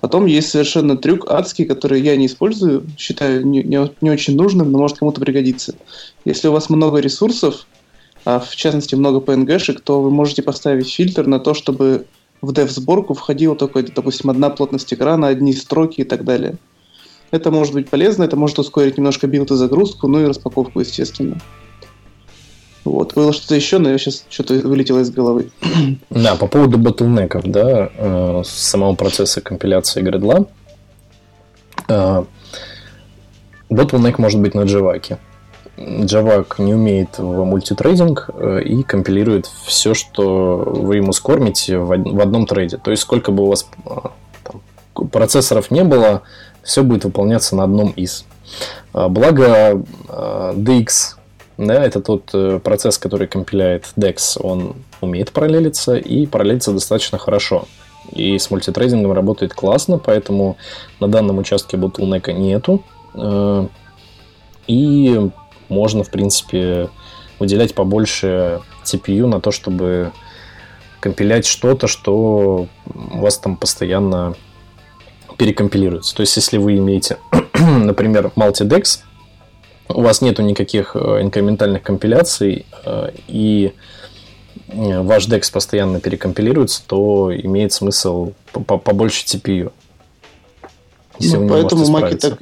Потом 0.00 0.26
есть 0.26 0.50
совершенно 0.50 0.96
трюк 0.96 1.30
адский, 1.30 1.64
который 1.64 2.00
я 2.00 2.16
не 2.16 2.26
использую, 2.26 2.86
считаю 2.96 3.46
не, 3.46 3.62
не, 3.62 4.10
очень 4.10 4.36
нужным, 4.36 4.72
но 4.72 4.78
может 4.78 4.98
кому-то 4.98 5.20
пригодиться. 5.20 5.74
Если 6.24 6.48
у 6.48 6.52
вас 6.52 6.70
много 6.70 6.98
ресурсов, 6.98 7.66
а 8.24 8.40
в 8.40 8.54
частности 8.56 8.94
много 8.94 9.18
PNG-шек, 9.18 9.80
то 9.80 10.00
вы 10.02 10.10
можете 10.10 10.42
поставить 10.42 10.92
фильтр 10.92 11.26
на 11.26 11.38
то, 11.38 11.54
чтобы 11.54 12.06
в 12.40 12.52
dev-сборку 12.52 13.14
входила 13.14 13.56
только, 13.56 13.82
допустим, 13.82 14.30
одна 14.30 14.50
плотность 14.50 14.92
экрана, 14.92 15.28
одни 15.28 15.52
строки 15.52 16.02
и 16.02 16.04
так 16.04 16.24
далее. 16.24 16.56
Это 17.30 17.50
может 17.50 17.74
быть 17.74 17.90
полезно, 17.90 18.24
это 18.24 18.36
может 18.36 18.58
ускорить 18.58 18.96
немножко 18.96 19.26
build 19.26 19.50
и 19.50 19.54
загрузку, 19.54 20.08
ну 20.08 20.20
и 20.20 20.26
распаковку, 20.26 20.80
естественно. 20.80 21.38
Вот. 22.88 23.14
Было 23.14 23.32
что-то 23.32 23.54
еще, 23.54 23.78
но 23.78 23.90
я 23.90 23.98
сейчас 23.98 24.24
что-то 24.28 24.54
вылетело 24.54 25.00
из 25.00 25.10
головы. 25.10 25.50
Да, 26.10 26.36
по 26.36 26.46
поводу 26.46 26.78
bottleneck 26.78 27.29
ов, 27.29 27.44
да, 27.44 27.90
э, 27.94 28.42
самого 28.44 28.94
процесса 28.94 29.40
компиляции 29.40 30.00
Gradle. 30.00 30.46
Э, 31.88 32.24
ботлнек 33.68 34.18
может 34.18 34.40
быть 34.40 34.54
на 34.54 34.62
Java. 34.62 35.18
Java 35.76 36.46
не 36.58 36.74
умеет 36.74 37.18
в 37.18 37.44
мультитрейдинг 37.44 38.30
э, 38.34 38.62
и 38.62 38.82
компилирует 38.82 39.46
все, 39.64 39.94
что 39.94 40.56
вы 40.56 40.96
ему 40.96 41.12
скормите 41.12 41.78
в 41.78 42.20
одном 42.20 42.46
трейде. 42.46 42.78
То 42.78 42.90
есть, 42.90 43.02
сколько 43.02 43.32
бы 43.32 43.44
у 43.44 43.46
вас 43.48 43.68
э, 43.84 43.90
там, 44.44 45.08
процессоров 45.08 45.70
не 45.70 45.84
было, 45.84 46.22
все 46.62 46.82
будет 46.82 47.04
выполняться 47.04 47.54
на 47.54 47.64
одном 47.64 47.90
из. 47.90 48.24
Благо 48.92 49.82
DX 50.08 51.17
да, 51.58 51.84
это 51.84 52.00
тот 52.00 52.30
э, 52.32 52.60
процесс, 52.62 52.98
который 52.98 53.26
компиляет 53.26 53.92
DEX, 53.96 54.40
он 54.40 54.76
умеет 55.00 55.32
параллелиться 55.32 55.96
и 55.96 56.24
параллелится 56.24 56.72
достаточно 56.72 57.18
хорошо. 57.18 57.66
И 58.12 58.38
с 58.38 58.50
мультитрейдингом 58.50 59.12
работает 59.12 59.54
классно, 59.54 59.98
поэтому 59.98 60.56
на 61.00 61.08
данном 61.08 61.38
участке 61.38 61.76
ботлнека 61.76 62.32
нету. 62.32 62.84
Э, 63.14 63.66
и 64.68 65.30
можно, 65.68 66.04
в 66.04 66.10
принципе, 66.10 66.90
выделять 67.40 67.74
побольше 67.74 68.60
CPU 68.84 69.26
на 69.26 69.40
то, 69.40 69.50
чтобы 69.50 70.12
компилять 71.00 71.44
что-то, 71.44 71.88
что 71.88 72.68
у 72.86 73.18
вас 73.18 73.36
там 73.38 73.56
постоянно 73.56 74.36
перекомпилируется. 75.36 76.14
То 76.14 76.20
есть, 76.20 76.36
если 76.36 76.58
вы 76.58 76.76
имеете, 76.78 77.18
например, 77.58 78.30
multidex, 78.36 79.00
у 79.88 80.02
вас 80.02 80.20
нету 80.20 80.42
никаких 80.42 80.94
э, 80.94 81.22
инкрементальных 81.22 81.82
компиляций, 81.82 82.66
э, 82.84 83.10
и 83.26 83.72
э, 84.68 85.00
ваш 85.00 85.28
DEX 85.28 85.52
постоянно 85.52 86.00
перекомпилируется, 86.00 86.82
то 86.86 87.30
имеет 87.34 87.72
смысл 87.72 88.32
побольше 88.52 89.24
CPU. 89.24 89.72
Ну, 91.20 91.48
поэтому 91.48 91.88
маки 91.88 92.14
так, 92.16 92.38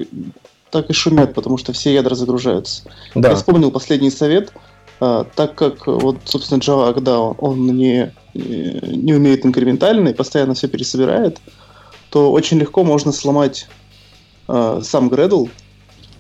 так 0.71 0.91
и 0.91 0.93
шумят, 0.93 1.35
потому 1.35 1.57
что 1.57 1.73
все 1.73 1.95
ядра 1.95 2.15
загружаются. 2.15 2.83
Да. 3.15 3.31
Я 3.31 3.37
вспомнил 3.37 3.71
последний 3.71 4.11
совет. 4.11 4.53
Так 4.99 5.55
как, 5.55 5.87
вот, 5.87 6.19
собственно, 6.25 6.59
Java, 6.59 6.95
когда 6.95 7.21
он 7.21 7.67
не, 7.67 8.15
не 8.35 9.15
умеет 9.15 9.45
инкрементально 9.45 10.11
и 10.11 10.15
постоянно 10.15 10.55
все 10.55 10.69
пересобирает, 10.69 11.39
то 12.11 12.33
очень 12.33 12.59
легко 12.59 12.83
можно 12.83 13.13
сломать 13.13 13.67
сам 14.47 15.09
Gradle, 15.11 15.51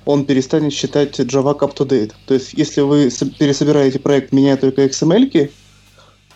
он 0.06 0.24
перестанет 0.24 0.72
считать 0.72 1.18
Java 1.18 1.58
up 1.58 1.76
to 1.76 1.86
date. 1.86 2.12
То 2.26 2.34
есть, 2.34 2.54
если 2.54 2.80
вы 2.80 3.10
пересобираете 3.38 3.98
проект, 3.98 4.32
меняя 4.32 4.56
только 4.56 4.84
XML, 4.84 5.50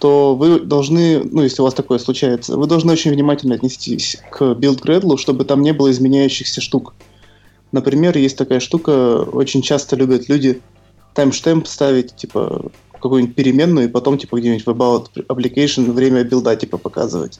то 0.01 0.35
вы 0.35 0.61
должны, 0.61 1.23
ну, 1.23 1.43
если 1.43 1.63
у 1.63 1.65
вас 1.65 1.75
такое 1.75 1.99
случается, 1.99 2.57
вы 2.57 2.67
должны 2.67 2.93
очень 2.93 3.13
внимательно 3.13 3.55
отнестись 3.55 4.19
к 4.31 4.43
build 4.43 4.83
Gradle, 4.83 5.17
чтобы 5.19 5.45
там 5.45 5.63
не 5.63 5.73
было 5.73 5.91
изменяющихся 5.91 6.61
штук. 6.61 6.95
Например, 7.71 8.17
есть 8.19 8.37
такая 8.37 8.61
штука, 8.61 9.23
очень 9.23 9.63
часто 9.63 9.95
любят 9.95 10.29
люди 10.29 10.61
таймштемп 11.15 11.67
ставить, 11.69 12.17
типа, 12.17 12.73
какую-нибудь 12.93 13.37
переменную, 13.37 13.89
и 13.89 13.91
потом, 13.91 14.19
типа, 14.19 14.39
где-нибудь 14.39 14.67
в 14.67 14.71
about 14.71 15.09
application 15.29 15.93
время 15.93 16.25
билда, 16.25 16.57
типа, 16.57 16.77
показывать. 16.77 17.39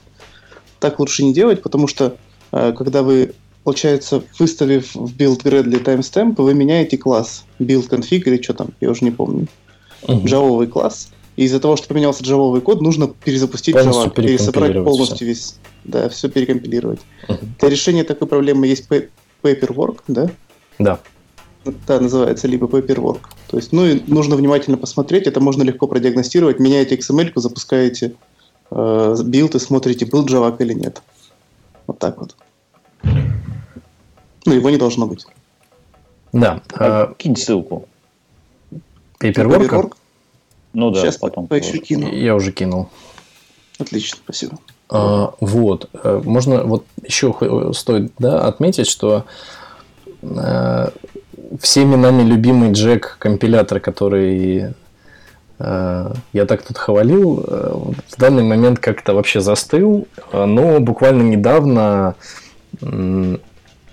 Так 0.79 0.99
лучше 0.99 1.23
не 1.23 1.33
делать, 1.33 1.61
потому 1.61 1.87
что, 1.87 2.15
э, 2.51 2.73
когда 2.73 3.03
вы 3.03 3.33
получается, 3.63 4.23
выставив 4.39 4.95
в 4.95 5.15
build 5.15 5.43
Gradle 5.43 5.83
timestamp, 5.83 6.41
вы 6.41 6.53
меняете 6.53 6.97
класс 6.97 7.45
build 7.59 7.89
config 7.89 8.23
или 8.25 8.41
что 8.41 8.53
там, 8.53 8.69
я 8.81 8.89
уже 8.89 9.05
не 9.05 9.11
помню. 9.11 9.47
Угу. 10.03 10.27
Джавовый 10.27 10.67
класс. 10.67 11.09
И 11.35 11.45
из-за 11.45 11.59
того, 11.59 11.77
что 11.77 11.87
поменялся 11.87 12.23
джавовый 12.23 12.61
код, 12.61 12.81
нужно 12.81 13.07
перезапустить 13.07 13.73
Полностью 13.75 14.11
Java, 14.11 14.15
пересобрать 14.15 14.73
полностью 14.83 15.27
весь, 15.27 15.55
да, 15.83 16.09
все 16.09 16.29
перекомпилировать. 16.29 16.99
Мгм. 17.27 17.55
Для 17.59 17.69
решения 17.69 18.03
такой 18.03 18.27
проблемы 18.27 18.67
есть 18.67 18.87
pa- 18.89 19.07
paperwork, 19.43 19.99
да? 20.07 20.29
Да. 20.77 20.99
Да, 21.87 21.99
называется 21.99 22.47
либо 22.47 22.67
paperwork. 22.67 23.21
То 23.47 23.57
есть, 23.57 23.71
ну 23.71 23.85
и 23.85 24.01
нужно 24.07 24.35
внимательно 24.35 24.77
посмотреть, 24.77 25.27
это 25.27 25.39
можно 25.39 25.63
легко 25.63 25.87
продиагностировать. 25.87 26.59
Меняете 26.59 26.95
XML, 26.95 27.31
запускаете 27.35 28.13
э, 28.71 29.15
билд 29.23 29.55
и 29.55 29.59
смотрите, 29.59 30.05
был 30.05 30.25
Java 30.25 30.55
или 30.59 30.73
нет. 30.73 31.01
Вот 31.85 31.99
так 31.99 32.19
вот. 32.19 32.35
Ну, 34.45 34.53
его 34.53 34.69
не 34.69 34.77
должно 34.77 35.05
быть. 35.07 35.25
Да. 36.33 36.61
А, 36.73 37.13
Кинь 37.17 37.35
ссылку. 37.35 37.87
Paperwork 39.19 39.69
Paperwork? 39.69 39.93
Ну 40.73 40.89
да, 40.91 41.01
Сейчас 41.01 41.17
потом. 41.17 41.47
поищу, 41.47 41.71
положу. 41.73 41.83
кину. 41.85 42.11
я 42.11 42.33
уже 42.35 42.51
кинул. 42.51 42.89
Отлично, 43.77 44.19
спасибо. 44.23 44.57
А, 44.89 45.33
Вот. 45.39 45.89
Э, 46.03 46.21
Можно 46.23 46.63
вот 46.63 46.85
еще 47.05 47.35
стоит 47.73 48.13
да, 48.17 48.47
отметить, 48.47 48.87
что 48.87 49.25
э, 50.21 50.89
всеми 51.59 51.95
нами 51.95 52.23
любимый 52.23 52.71
Джек 52.71 53.17
компилятор, 53.19 53.79
который 53.79 54.73
э, 55.59 56.13
я 56.33 56.45
так 56.45 56.61
тут 56.63 56.77
хвалил, 56.77 57.35
в 57.35 58.17
данный 58.17 58.43
момент 58.43 58.79
как-то 58.79 59.13
вообще 59.13 59.41
застыл, 59.41 60.07
но 60.31 60.79
буквально 60.79 61.23
недавно 61.23 62.15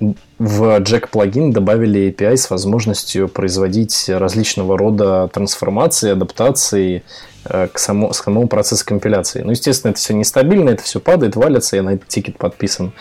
в 0.01 0.79
Jack 0.81 1.09
плагин 1.11 1.51
добавили 1.53 2.15
API 2.17 2.37
с 2.37 2.51
возможностью 2.51 3.29
производить 3.29 4.09
различного 4.09 4.79
рода 4.79 5.29
трансформации, 5.33 6.13
адаптации 6.13 7.03
э, 7.45 7.69
к, 7.73 7.79
само, 7.79 8.09
к 8.09 8.15
самому 8.15 8.47
процессу 8.47 8.85
компиляции. 8.87 9.43
Ну, 9.43 9.51
естественно, 9.51 9.91
это 9.91 9.99
все 9.99 10.15
нестабильно, 10.15 10.71
это 10.71 10.83
все 10.83 11.01
падает, 11.01 11.35
валится, 11.37 11.77
я 11.77 11.83
на 11.83 11.95
этот 11.95 12.09
тикет 12.09 12.39
подписан. 12.39 12.93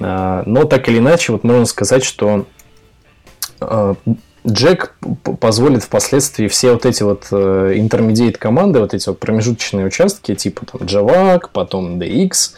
А, 0.00 0.42
Но 0.46 0.64
так 0.64 0.88
или 0.88 0.98
иначе, 0.98 1.32
вот 1.32 1.44
можно 1.44 1.66
сказать, 1.66 2.04
что 2.04 2.46
э, 3.60 3.94
Джек 4.46 4.96
п- 5.22 5.34
позволит 5.34 5.82
впоследствии 5.84 6.48
все 6.48 6.72
вот 6.72 6.86
эти 6.86 7.02
вот 7.02 7.26
э, 7.30 7.74
intermediate 7.76 8.38
команды, 8.38 8.80
вот 8.80 8.94
эти 8.94 9.08
вот 9.08 9.20
промежуточные 9.20 9.86
участки, 9.86 10.34
типа 10.34 10.66
там 10.66 10.80
JavaC, 10.82 11.42
потом 11.52 12.00
DX, 12.00 12.30
э, 12.32 12.56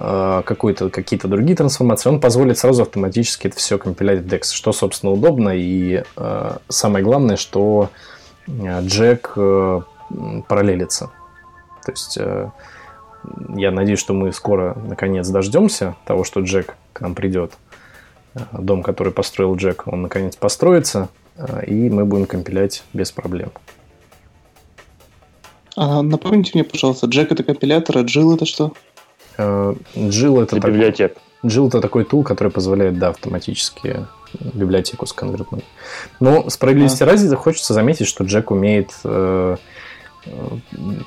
какие-то 0.00 1.28
другие 1.28 1.56
трансформации, 1.56 2.08
он 2.08 2.20
позволит 2.20 2.58
сразу 2.58 2.82
автоматически 2.82 3.48
это 3.48 3.56
все 3.56 3.78
компилять 3.78 4.20
в 4.20 4.26
DEX, 4.26 4.52
что, 4.52 4.72
собственно, 4.72 5.12
удобно. 5.12 5.50
И 5.50 6.02
э, 6.16 6.56
самое 6.68 7.04
главное, 7.04 7.36
что 7.36 7.90
э, 8.46 8.80
Джек 8.82 9.32
э, 9.36 9.80
м, 10.10 10.42
параллелится. 10.48 11.10
То 11.84 11.92
есть 11.92 12.16
э, 12.18 12.50
я 13.56 13.70
надеюсь, 13.70 13.98
что 13.98 14.14
мы 14.14 14.32
скоро 14.32 14.74
наконец 14.74 15.28
дождемся 15.28 15.96
того, 16.06 16.24
что 16.24 16.40
Джек 16.40 16.76
к 16.94 17.02
нам 17.02 17.14
придет. 17.14 17.52
Э, 18.34 18.40
Дом, 18.52 18.82
который 18.82 19.12
построил 19.12 19.54
Джек, 19.56 19.82
он 19.86 20.02
наконец 20.02 20.36
построится, 20.36 21.08
э, 21.36 21.66
и 21.66 21.90
мы 21.90 22.04
будем 22.06 22.26
компилять 22.26 22.84
без 22.94 23.12
проблем. 23.12 23.50
А 25.76 26.02
напомните 26.02 26.52
мне, 26.54 26.64
пожалуйста, 26.64 27.06
Джек 27.06 27.32
это 27.32 27.42
компилятор, 27.42 27.98
а 27.98 28.00
Jill 28.02 28.34
это 28.34 28.44
что? 28.44 28.72
Э, 29.40 29.74
Jill 29.94 30.42
это 30.42 30.56
Для 30.56 30.60
такой- 30.60 30.72
библиотек. 30.72 31.16
Jill 31.42 31.68
это 31.68 31.80
такой 31.80 32.04
тул, 32.04 32.22
который 32.22 32.52
позволяет, 32.52 32.98
да, 32.98 33.08
автоматически 33.08 34.06
библиотеку 34.38 35.06
сконвертнуть. 35.06 35.64
Но 36.20 36.50
справедливости 36.50 37.02
ради 37.02 37.34
хочется 37.34 37.72
заметить, 37.72 38.06
что 38.06 38.24
Джек 38.24 38.50
умеет 38.50 38.90
э, 39.04 39.56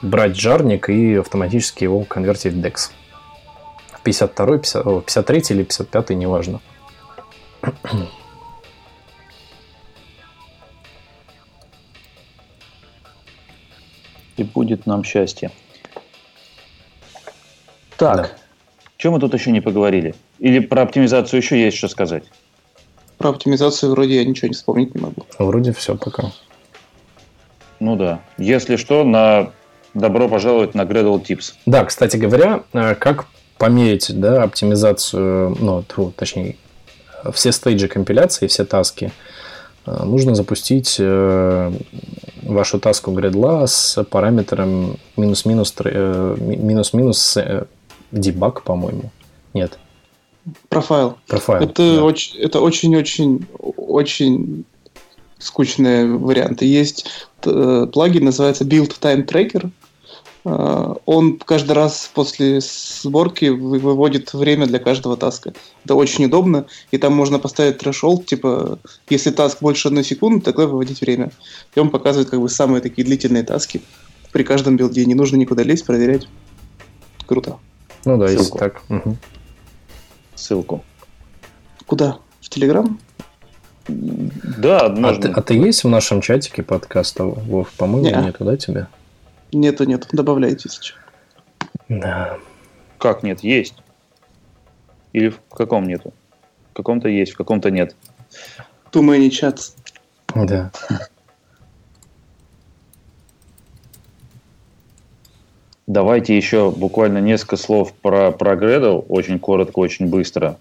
брать 0.01 0.35
жарник 0.35 0.89
и 0.89 1.15
автоматически 1.15 1.83
его 1.83 2.03
конвертить 2.03 2.53
в 2.53 2.57
DEX. 2.59 2.89
52 4.03 4.57
50, 4.57 4.85
о, 4.87 5.01
53 5.01 5.43
или 5.49 5.63
55 5.63 6.09
неважно. 6.11 6.59
И 14.37 14.43
будет 14.43 14.85
нам 14.85 15.03
счастье. 15.03 15.51
Так, 17.97 18.17
Да. 18.17 18.29
чем 18.97 19.13
мы 19.13 19.19
тут 19.19 19.33
еще 19.33 19.51
не 19.51 19.61
поговорили? 19.61 20.15
Или 20.39 20.59
про 20.59 20.81
оптимизацию 20.83 21.39
еще 21.41 21.61
есть 21.61 21.77
что 21.77 21.87
сказать? 21.87 22.23
Про 23.17 23.29
оптимизацию 23.29 23.91
вроде 23.91 24.15
я 24.15 24.25
ничего 24.25 24.47
не 24.49 24.53
вспомнить 24.53 24.93
не 24.95 25.01
могу. 25.01 25.23
Вроде 25.39 25.71
все 25.71 25.95
пока. 25.95 26.31
Ну 27.79 27.95
да. 27.95 28.19
Если 28.37 28.75
что, 28.75 29.03
на 29.03 29.51
добро 29.93 30.27
пожаловать 30.27 30.73
на 30.75 30.81
Gradle 30.81 31.23
Tips. 31.23 31.53
Да, 31.65 31.85
кстати 31.85 32.17
говоря, 32.17 32.63
э, 32.73 32.95
как 32.95 33.25
померить 33.57 34.07
да, 34.19 34.43
оптимизацию, 34.43 35.55
ну, 35.59 35.83
точнее, 36.15 36.55
все 37.33 37.51
стейджи 37.51 37.87
компиляции, 37.87 38.47
все 38.47 38.65
таски, 38.65 39.11
э, 39.85 40.03
нужно 40.03 40.33
запустить 40.35 40.97
э, 40.99 41.71
вашу 42.41 42.79
таску 42.79 43.11
Gradle 43.11 43.67
с 43.67 44.03
параметром 44.05 44.97
минус-минус 45.15 45.73
ми- 45.83 46.57
минус-минус 46.57 47.37
debug, 48.13 48.63
по-моему. 48.63 49.11
Нет, 49.53 49.77
Профайл. 50.69 51.17
профайл. 51.27 51.63
Это 51.63 51.95
да. 51.97 52.03
очень, 52.03 52.37
это 52.37 52.59
очень-очень, 52.59 53.45
очень 53.77 54.65
скучные 55.39 56.05
варианты. 56.05 56.65
Есть 56.65 57.05
э, 57.45 57.87
плагин, 57.91 58.25
называется 58.25 58.63
Build 58.65 58.99
Time 58.99 59.25
Tracker. 59.25 59.69
Э, 60.45 60.95
Он 61.05 61.37
каждый 61.37 61.71
раз 61.73 62.09
после 62.13 62.59
сборки 62.61 63.45
вы- 63.45 63.79
выводит 63.79 64.33
время 64.33 64.65
для 64.65 64.79
каждого 64.79 65.15
таска. 65.15 65.53
Это 65.85 65.95
очень 65.95 66.25
удобно, 66.25 66.65
и 66.91 66.97
там 66.97 67.13
можно 67.13 67.39
поставить 67.39 67.81
threshold, 67.81 68.25
типа, 68.25 68.79
если 69.09 69.31
task 69.31 69.59
больше 69.61 69.87
одной 69.87 70.03
секунды, 70.03 70.41
тогда 70.41 70.67
выводить 70.67 71.01
время. 71.01 71.31
И 71.75 71.79
он 71.79 71.89
показывает 71.89 72.29
как 72.29 72.41
бы 72.41 72.49
самые 72.49 72.81
такие 72.81 73.05
длительные 73.05 73.43
task 73.43 73.74
и 73.74 73.81
при 74.33 74.43
каждом 74.43 74.75
build 74.75 74.97
е. 74.97 75.05
Не 75.05 75.15
нужно 75.15 75.37
никуда 75.37 75.63
лезть, 75.63 75.85
проверять. 75.85 76.27
Круто. 77.25 77.57
Ну 78.05 78.17
да, 78.17 78.25
если 78.25 78.43
ссылку. 78.43 78.57
так. 78.57 78.81
мгм. 78.89 79.17
Ссылку. 80.35 80.83
Куда? 81.85 82.17
В 82.41 82.49
Телеграм? 82.49 82.99
Да, 83.87 84.85
А, 84.85 84.89
можно. 84.89 85.21
ты, 85.21 85.29
а 85.29 85.41
ты 85.41 85.53
есть 85.55 85.83
в 85.83 85.89
нашем 85.89 86.21
чатике 86.21 86.63
подкаста, 86.63 87.23
Вов? 87.25 87.71
По-моему, 87.73 88.07
Не-а. 88.07 88.21
нету, 88.21 88.45
да, 88.45 88.55
тебя? 88.57 88.87
Нету, 89.51 89.83
нету. 89.85 90.07
Добавляйте, 90.11 90.69
если 90.69 90.81
что. 90.81 90.97
Да. 91.89 92.37
Как 92.97 93.23
нет? 93.23 93.41
Есть. 93.43 93.75
Или 95.11 95.29
в 95.29 95.39
каком 95.51 95.85
нету? 95.87 96.13
В 96.71 96.75
каком-то 96.75 97.07
есть, 97.09 97.33
в 97.33 97.37
каком-то 97.37 97.69
нет. 97.71 97.95
Too 98.91 99.01
many 99.01 99.29
chats. 99.29 99.75
Да. 100.33 100.71
Давайте 105.85 106.37
еще 106.37 106.71
буквально 106.71 107.17
несколько 107.17 107.57
слов 107.57 107.93
про, 107.93 108.31
про 108.31 108.55
Gradle, 108.55 109.05
очень 109.09 109.37
коротко, 109.37 109.79
очень 109.79 110.07
быстро. 110.07 110.57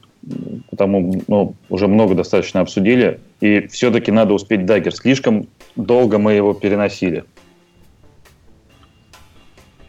Потому 0.71 1.23
ну, 1.29 1.55
уже 1.69 1.87
много 1.87 2.15
достаточно 2.15 2.61
обсудили. 2.61 3.21
И 3.41 3.69
все-таки 3.69 4.11
надо 4.11 4.35
успеть 4.35 4.61
Dagger. 4.63 4.91
Слишком 4.91 5.47
долго 5.77 6.19
мы 6.19 6.33
его 6.33 6.55
переносили. 6.55 7.25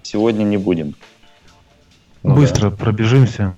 Сегодня 0.03 0.43
не 0.43 0.57
будем. 0.57 0.93
Ну 2.22 2.35
Быстро 2.35 2.69
пробежимся. 2.69 3.55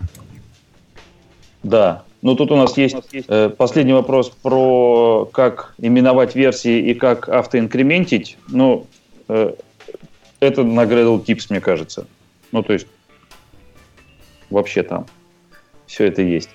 Да. 1.61 2.03
Ну, 2.21 2.35
тут 2.35 2.51
у 2.51 2.55
нас 2.55 2.77
есть 2.77 2.95
э, 3.27 3.49
последний 3.49 3.93
вопрос 3.93 4.29
про 4.29 5.29
как 5.31 5.75
именовать 5.77 6.35
версии 6.35 6.79
и 6.79 6.93
как 6.93 7.29
автоинкрементить. 7.29 8.37
Ну, 8.47 8.87
э, 9.27 9.53
это 10.45 10.63
на 10.63 10.81
Gradle 10.81 11.23
Tips, 11.23 11.47
мне 11.49 11.61
кажется. 11.61 12.07
Ну, 12.51 12.63
то 12.63 12.73
есть, 12.73 12.87
вообще 14.49 14.83
там 14.83 15.05
все 15.87 16.05
это 16.05 16.21
есть. 16.21 16.49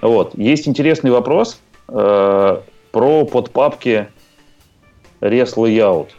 Вот. 0.00 0.36
Есть 0.36 0.68
интересный 0.68 1.10
вопрос 1.10 1.60
э, 1.88 2.60
про 2.92 3.24
подпапки 3.24 4.08
Res 5.20 5.54
Layout. 5.54 6.10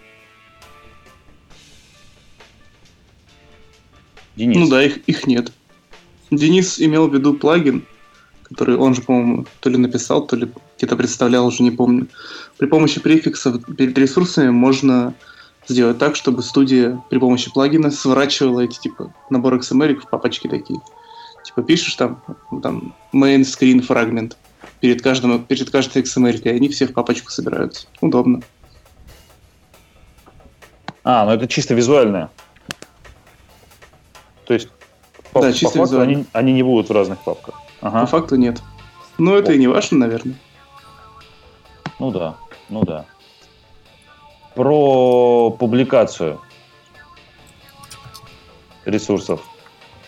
Денис. 4.35 4.57
Ну 4.57 4.69
да, 4.69 4.83
их, 4.83 4.97
их 5.07 5.25
нет. 5.27 5.51
Денис 6.29 6.79
имел 6.79 7.07
в 7.07 7.13
виду 7.13 7.33
плагин, 7.33 7.85
который 8.43 8.75
он 8.75 8.93
же, 8.93 9.01
по-моему, 9.01 9.45
то 9.59 9.69
ли 9.69 9.77
написал, 9.77 10.25
то 10.25 10.35
ли 10.35 10.49
где-то 10.77 10.95
представлял, 10.95 11.47
уже 11.47 11.63
не 11.63 11.71
помню. 11.71 12.07
При 12.57 12.67
помощи 12.67 12.99
префиксов 12.99 13.63
перед 13.75 13.97
ресурсами 13.97 14.49
можно 14.49 15.15
сделать 15.67 15.97
так, 15.97 16.15
чтобы 16.15 16.43
студия 16.43 17.01
при 17.09 17.17
помощи 17.17 17.51
плагина 17.51 17.91
сворачивала 17.91 18.61
эти 18.61 18.79
типа 18.79 19.13
набор 19.29 19.55
XML 19.55 19.95
в 19.95 20.09
папочки 20.09 20.47
такие. 20.47 20.79
Типа 21.43 21.63
пишешь 21.63 21.95
там, 21.95 22.21
там 22.61 22.93
main 23.13 23.41
screen 23.41 23.85
fragment 23.85 24.35
перед, 24.79 25.01
каждым, 25.01 25.43
перед 25.43 25.69
каждой 25.69 26.01
XML, 26.03 26.41
и 26.41 26.49
они 26.49 26.69
все 26.69 26.87
в 26.87 26.93
папочку 26.93 27.31
собираются. 27.31 27.87
Удобно. 28.01 28.41
А, 31.03 31.25
ну 31.25 31.31
это 31.31 31.47
чисто 31.47 31.73
визуальное. 31.73 32.29
То 34.45 34.53
есть 34.53 34.69
по, 35.31 35.41
Да, 35.41 35.47
по 35.47 35.53
чисто 35.53 35.77
факту 35.77 35.81
визуально. 35.83 36.13
они, 36.13 36.25
они 36.33 36.53
не 36.53 36.63
будут 36.63 36.89
в 36.89 36.93
разных 36.93 37.19
папках. 37.19 37.55
Ага. 37.81 38.01
По 38.01 38.07
факту 38.07 38.35
нет. 38.35 38.61
Ну, 39.17 39.35
это 39.35 39.53
и 39.53 39.57
не 39.57 39.67
важно, 39.67 39.99
наверное. 39.99 40.35
Ну 41.99 42.11
да, 42.11 42.35
ну 42.69 42.83
да. 42.83 43.05
Про 44.57 45.51
публикацию 45.51 46.41
ресурсов 48.85 49.41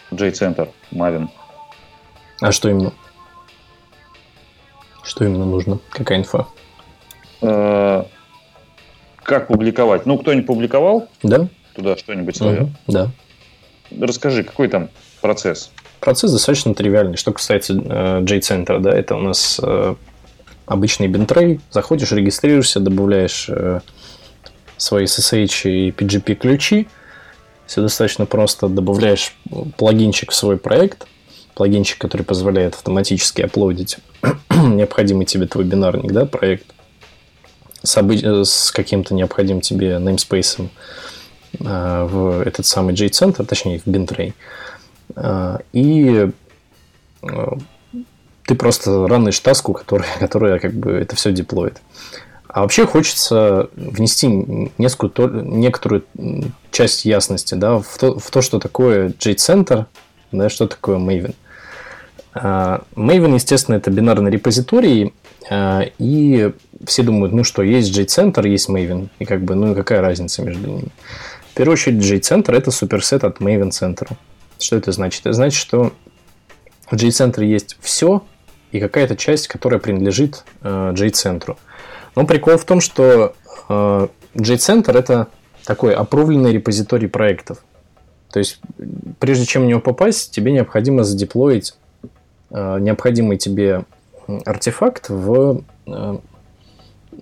J-Center, 0.10 0.70
Maven. 0.92 1.28
А 2.42 2.52
что 2.52 2.68
именно? 2.72 2.92
Что 5.04 5.24
именно 5.26 5.46
нужно? 5.46 5.78
Какая 5.92 6.18
инфа? 6.18 6.48
Э, 7.44 8.06
Как 9.22 9.50
публиковать? 9.50 10.08
Ну, 10.08 10.18
кто-нибудь 10.18 10.48
публиковал 10.48 11.08
Да? 11.22 11.48
туда 11.76 11.96
что-нибудь 11.96 12.36
свое? 12.36 12.62
Мгм, 12.62 12.76
Да. 12.88 13.12
Расскажи, 14.02 14.44
какой 14.44 14.68
там 14.68 14.90
процесс? 15.22 15.70
Процесс 16.00 16.32
достаточно 16.32 16.74
тривиальный. 16.74 17.18
Что 17.18 17.34
касается 17.34 17.76
э, 17.76 18.22
J-центра, 18.24 18.80
да, 18.80 18.90
это 18.98 19.16
у 19.16 19.20
нас 19.20 19.60
э, 19.62 19.94
обычный 20.66 21.08
бинтрей. 21.08 21.62
Заходишь, 21.70 22.12
регистрируешься, 22.14 22.80
добавляешь 22.80 23.48
э, 23.48 23.82
свои 24.80 25.06
SSH 25.06 25.70
и 25.70 25.92
PGP 25.92 26.36
ключи. 26.36 26.88
Все 27.68 27.82
достаточно 27.82 28.26
просто. 28.26 28.68
Добавляешь 28.68 29.36
плагинчик 29.78 30.32
в 30.32 30.36
свой 30.36 30.58
проект. 30.58 31.06
Плагинчик, 31.54 32.00
который 32.00 32.24
позволяет 32.24 32.74
автоматически 32.74 33.42
аплодить 33.44 33.98
необходимый 34.50 35.26
тебе 35.26 35.46
твой 35.46 35.66
бинарник, 35.66 36.12
да, 36.12 36.26
проект 36.26 36.66
с, 37.84 37.98
обы- 37.98 38.44
с 38.44 38.72
каким-то 38.72 39.14
необходимым 39.14 39.62
тебе 39.62 39.94
namespace 39.94 40.70
э, 41.60 42.08
в 42.10 42.42
этот 42.42 42.66
самый 42.66 42.94
J-центр, 42.94 43.46
точнее 43.46 43.80
в 43.80 43.88
бинтрей. 43.88 44.34
А, 45.16 45.60
И 45.74 46.30
э, 47.22 47.52
ты 48.46 48.56
просто 48.56 49.08
ранишь 49.08 49.40
таску, 49.40 49.74
которая, 49.74 50.10
которая 50.20 50.60
как 50.60 50.74
бы 50.74 50.92
это 50.92 51.16
все 51.16 51.32
деплоит. 51.32 51.82
А 52.50 52.62
вообще 52.62 52.88
хочется 52.88 53.70
внести 53.76 54.28
несколько, 54.80 55.08
то- 55.10 55.28
некоторую 55.28 56.04
часть 56.72 57.06
ясности 57.06 57.54
да, 57.54 57.78
в, 57.78 57.98
то, 58.00 58.18
в 58.18 58.32
то, 58.32 58.42
что 58.42 58.58
такое 58.58 59.14
J-Center, 59.20 59.86
да, 60.32 60.50
что 60.50 60.68
такое 60.68 60.98
Maven. 60.98 61.36
А, 62.34 62.82
Maven, 62.96 63.36
естественно, 63.36 63.76
это 63.76 63.92
бинарный 63.92 64.32
репозиторий, 64.32 65.14
а, 65.48 65.84
и 66.00 66.52
все 66.86 67.04
думают, 67.04 67.34
ну 67.34 67.44
что, 67.44 67.62
есть 67.62 67.96
J-Center, 67.96 68.48
есть 68.48 68.68
Maven, 68.68 69.10
и 69.20 69.26
как 69.26 69.44
бы, 69.44 69.54
ну 69.54 69.74
и 69.74 69.76
какая 69.76 70.02
разница 70.02 70.42
между 70.42 70.68
ними. 70.68 70.88
В 71.52 71.54
первую 71.54 71.74
очередь, 71.74 72.04
J-Center 72.04 72.56
это 72.56 72.72
суперсет 72.72 73.24
от 73.24 73.38
Maven 73.42 73.70
Center. 73.70 74.10
Что 74.58 74.76
это 74.76 74.92
значит? 74.92 75.22
Это 75.22 75.34
значит, 75.34 75.60
что 75.60 75.94
в 76.90 76.96
J-центре 76.96 77.48
есть 77.48 77.78
все 77.80 78.24
и 78.72 78.80
какая-то 78.80 79.16
часть, 79.16 79.48
которая 79.48 79.80
принадлежит 79.80 80.46
э, 80.64 80.94
J-центру. 80.96 81.60
Но 82.16 82.26
прикол 82.26 82.58
в 82.58 82.66
том, 82.66 82.82
что 82.82 83.34
э, 83.68 84.08
J-центр 84.36 84.96
это 84.96 85.28
такой 85.66 85.94
опровленный 85.94 86.52
репозиторий 86.52 87.08
проектов. 87.08 87.64
То 88.32 88.40
есть, 88.40 88.60
прежде 89.20 89.46
чем 89.46 89.64
в 89.64 89.66
него 89.66 89.80
попасть, 89.80 90.32
тебе 90.32 90.52
необходимо 90.52 91.04
задеплоить 91.04 91.76
э, 92.52 92.80
необходимый 92.80 93.38
тебе 93.38 93.86
артефакт 94.46 95.10
в 95.10 95.64
э, 95.88 96.18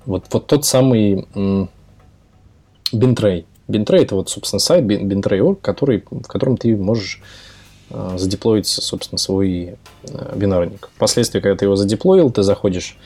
вот, 0.05 0.25
вот 0.31 0.47
тот 0.47 0.65
самый 0.65 1.27
м, 1.35 1.69
бинтрей. 2.91 3.45
Бинтрей 3.67 4.03
это 4.03 4.15
вот, 4.15 4.29
собственно, 4.29 4.59
сайт 4.59 4.85
bintray.org, 4.85 5.59
который, 5.61 6.03
в 6.09 6.27
котором 6.27 6.57
ты 6.57 6.75
можешь 6.75 7.21
э, 7.89 8.15
задеплоить, 8.17 8.67
собственно, 8.67 9.17
свой 9.17 9.75
э, 10.03 10.35
бинарник. 10.35 10.89
Впоследствии, 10.95 11.39
когда 11.39 11.57
ты 11.57 11.65
его 11.65 11.75
задеплоил, 11.75 12.31
ты 12.31 12.43
заходишь 12.43 12.97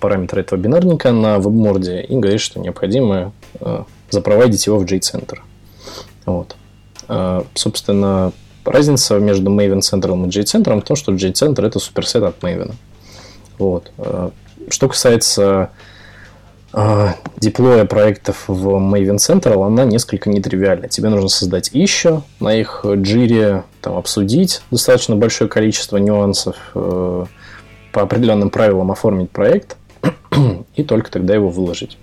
параметры 0.00 0.40
этого 0.40 0.58
бинарника 0.58 1.12
на 1.12 1.38
веб-морде 1.38 2.00
и 2.00 2.16
говоришь, 2.16 2.42
что 2.42 2.60
необходимо 2.60 3.32
э, 3.60 3.82
запроводить 4.10 4.66
его 4.66 4.78
в 4.78 4.84
J-центр. 4.84 5.42
Вот. 6.26 6.56
Э, 7.08 7.42
собственно, 7.54 8.32
разница 8.64 9.18
между 9.18 9.50
Maven 9.50 9.80
центром 9.80 10.26
и 10.26 10.30
J-центром 10.30 10.80
в 10.80 10.84
том, 10.84 10.96
что 10.96 11.12
J-центр 11.12 11.64
это 11.64 11.78
суперсет 11.78 12.22
от 12.22 12.38
Maven. 12.42 12.74
Вот. 13.58 13.92
Э, 13.98 14.30
Что 14.68 14.88
касается 14.88 15.70
деплоя 17.38 17.86
проектов 17.86 18.44
в 18.46 18.66
Maven 18.76 19.16
Central, 19.16 19.66
она 19.66 19.86
несколько 19.86 20.28
нетривиальна. 20.28 20.86
Тебе 20.86 21.08
нужно 21.08 21.30
создать 21.30 21.70
еще, 21.72 22.22
на 22.40 22.54
их 22.54 22.84
джире 22.84 23.64
там, 23.80 23.96
обсудить 23.96 24.60
достаточно 24.70 25.16
большое 25.16 25.48
количество 25.48 25.96
нюансов, 25.96 26.56
по 26.74 28.02
определенным 28.02 28.50
правилам 28.50 28.90
оформить 28.90 29.30
проект, 29.30 29.77
и 30.76 30.84
только 30.84 31.10
тогда 31.10 31.34
его 31.34 31.48
выложить. 31.48 31.98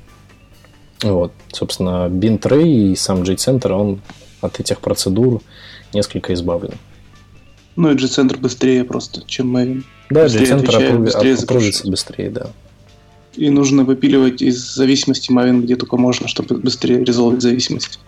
Вот. 1.02 1.32
Собственно, 1.52 2.08
Bintray 2.10 2.92
и 2.92 2.96
сам 2.96 3.24
J-Center, 3.24 3.72
он 3.72 4.02
от 4.42 4.60
этих 4.60 4.80
процедур 4.80 5.42
несколько 5.94 6.34
избавлен. 6.34 6.74
Ну 7.76 7.92
и 7.92 7.96
G-центр 7.96 8.38
быстрее 8.38 8.84
просто, 8.86 9.22
чем 9.26 9.56
Maven. 9.56 9.84
Да, 10.10 10.26
отвечает, 10.26 10.64
опруви- 10.64 11.90
быстрее 11.90 12.30
да. 12.30 12.48
И 13.36 13.50
нужно 13.50 13.84
выпиливать 13.84 14.42
из 14.42 14.58
зависимости 14.76 15.32
Maven 15.32 15.62
где 15.62 15.76
только 15.76 15.98
можно, 15.98 16.28
чтобы 16.28 16.56
быстрее 16.56 17.04
резолвить 17.04 17.42
зависимость 17.42 18.00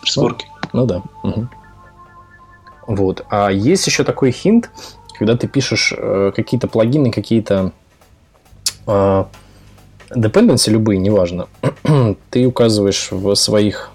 при 0.00 0.10
сборке. 0.10 0.46
Ну 0.72 0.86
да. 0.86 1.02
мгм. 1.22 1.48
Вот. 2.88 3.24
А 3.30 3.50
есть 3.50 3.86
еще 3.86 4.02
такой 4.02 4.32
хинт, 4.32 4.70
когда 5.18 5.36
ты 5.36 5.46
пишешь 5.46 5.94
э, 5.96 6.32
какие-то 6.34 6.66
плагины, 6.66 7.12
какие-то 7.12 7.72
dependency, 10.14 10.70
любые, 10.70 10.98
неважно, 10.98 11.48
ты 12.30 12.46
указываешь 12.46 13.08
в 13.10 13.34
своих 13.34 13.92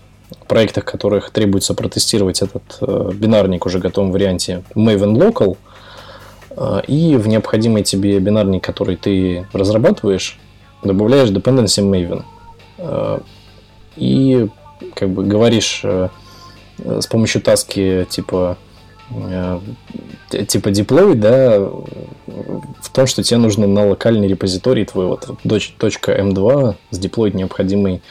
проектах, 0.48 0.86
которых 0.86 1.30
требуется 1.32 1.74
протестировать 1.74 2.42
этот 2.42 2.78
э, 2.82 3.12
бинарник 3.14 3.66
уже 3.66 3.80
готовом 3.80 4.12
варианте 4.12 4.64
Maven 4.76 5.14
Local, 5.14 5.58
э, 6.50 6.82
и 6.88 7.16
в 7.16 7.28
необходимый 7.28 7.84
тебе 7.84 8.20
бинарник, 8.20 8.64
который 8.64 8.96
ты 8.96 9.46
разрабатываешь, 9.54 10.40
добавляешь 10.84 11.30
dependency 11.30 11.84
Maven. 11.84 12.24
Э, 12.78 13.20
и 13.96 14.48
как 14.96 15.10
бы 15.10 15.24
говоришь 15.24 15.82
э, 15.84 16.10
с 16.80 17.08
помощью 17.08 17.42
таски 17.42 18.06
типа 18.10 18.58
типа 20.30 20.70
deploy, 20.70 21.16
да, 21.16 21.60
в 21.60 22.90
том, 22.92 23.08
что 23.08 23.24
тебе 23.24 23.38
нужно 23.38 23.68
на 23.68 23.88
локальный 23.88 24.28
репозиторий 24.28 24.86
твой 24.86 25.08
вот 25.08 25.30
доч- 25.44 25.74
точка 25.78 26.14
.m2 26.14 26.76
сдеплоить 26.92 27.34
необходимый 27.34 28.02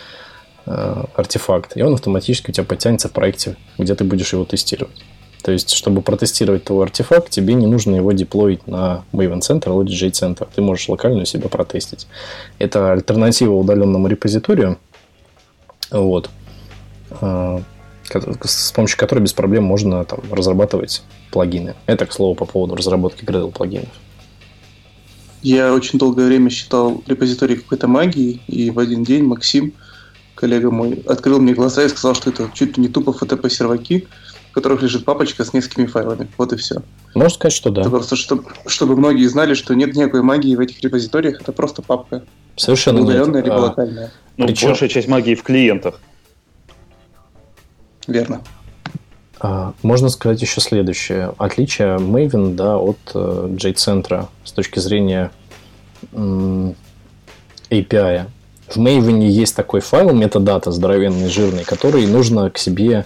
э, 0.64 1.04
артефакт, 1.14 1.76
и 1.76 1.82
он 1.82 1.94
автоматически 1.94 2.50
у 2.50 2.52
тебя 2.52 2.64
подтянется 2.64 3.08
в 3.08 3.12
проекте, 3.12 3.56
где 3.78 3.94
ты 3.94 4.04
будешь 4.04 4.32
его 4.32 4.44
тестировать. 4.44 5.04
То 5.42 5.52
есть, 5.52 5.70
чтобы 5.74 6.02
протестировать 6.02 6.64
твой 6.64 6.86
артефакт, 6.86 7.30
тебе 7.30 7.54
не 7.54 7.66
нужно 7.66 7.94
его 7.94 8.10
деплоить 8.12 8.66
на 8.66 9.04
Maven 9.12 9.40
Center 9.40 9.84
или 9.84 9.94
J-Center. 9.94 10.48
Ты 10.52 10.60
можешь 10.60 10.88
локально 10.88 11.22
у 11.22 11.24
себя 11.24 11.48
протестить. 11.48 12.08
Это 12.58 12.92
альтернатива 12.92 13.54
удаленному 13.54 14.08
репозиторию, 14.08 14.78
вот, 15.90 16.30
э, 17.20 17.60
с 18.44 18.72
помощью 18.72 18.98
которой 18.98 19.20
без 19.20 19.32
проблем 19.32 19.64
можно 19.64 20.04
там, 20.04 20.20
разрабатывать 20.30 21.02
плагины. 21.30 21.74
Это, 21.86 22.06
к 22.06 22.12
слову, 22.12 22.34
по 22.34 22.44
поводу 22.44 22.74
разработки 22.74 23.24
Gradle 23.24 23.52
плагинов. 23.52 23.88
Я 25.42 25.72
очень 25.72 25.98
долгое 25.98 26.26
время 26.26 26.50
считал 26.50 27.02
репозиторий 27.06 27.56
какой-то 27.56 27.86
магией, 27.86 28.42
и 28.48 28.70
в 28.70 28.78
один 28.78 29.04
день 29.04 29.22
Максим, 29.24 29.72
коллега 30.34 30.70
мой, 30.70 31.02
открыл 31.06 31.38
мне 31.40 31.54
глаза 31.54 31.84
и 31.84 31.88
сказал, 31.88 32.14
что 32.14 32.30
это 32.30 32.50
чуть 32.52 32.76
ли 32.76 32.82
не 32.82 32.88
тупо 32.88 33.10
FTP-серваки, 33.10 34.08
в 34.50 34.54
которых 34.54 34.82
лежит 34.82 35.04
папочка 35.04 35.44
с 35.44 35.52
несколькими 35.52 35.86
файлами. 35.86 36.28
Вот 36.38 36.52
и 36.52 36.56
все. 36.56 36.82
Можно 37.14 37.30
сказать, 37.30 37.52
что 37.52 37.70
да. 37.70 37.82
Это 37.82 37.90
просто, 37.90 38.16
чтобы, 38.16 38.44
чтобы 38.66 38.96
многие 38.96 39.26
знали, 39.26 39.54
что 39.54 39.74
нет 39.74 39.94
никакой 39.94 40.22
магии 40.22 40.56
в 40.56 40.60
этих 40.60 40.80
репозиториях, 40.80 41.40
это 41.40 41.52
просто 41.52 41.82
папка. 41.82 42.24
Совершенно 42.56 42.98
нет. 42.98 43.08
удаленная 43.08 43.42
либо 43.42 43.56
А, 43.56 43.60
локальная. 43.60 44.12
Ну, 44.36 44.46
Причем- 44.46 44.68
большая 44.68 44.88
часть 44.88 45.08
магии 45.08 45.34
в 45.34 45.42
клиентах. 45.42 46.00
Верно. 48.06 48.42
А, 49.38 49.74
Можно 49.82 50.08
сказать 50.08 50.40
еще 50.40 50.60
следующее. 50.60 51.34
Отличие 51.38 51.98
Maven 51.98 52.54
да, 52.54 52.78
от 52.78 52.98
э, 53.14 53.54
J-центра 53.58 54.28
с 54.44 54.52
точки 54.52 54.78
зрения 54.78 55.30
API. 56.12 58.26
В 58.68 58.78
Maven 58.78 59.26
есть 59.26 59.54
такой 59.54 59.80
файл 59.80 60.12
метадата 60.12 60.72
здоровенный, 60.72 61.28
жирный, 61.28 61.64
который 61.64 62.06
нужно 62.06 62.50
к 62.50 62.58
себе 62.58 63.04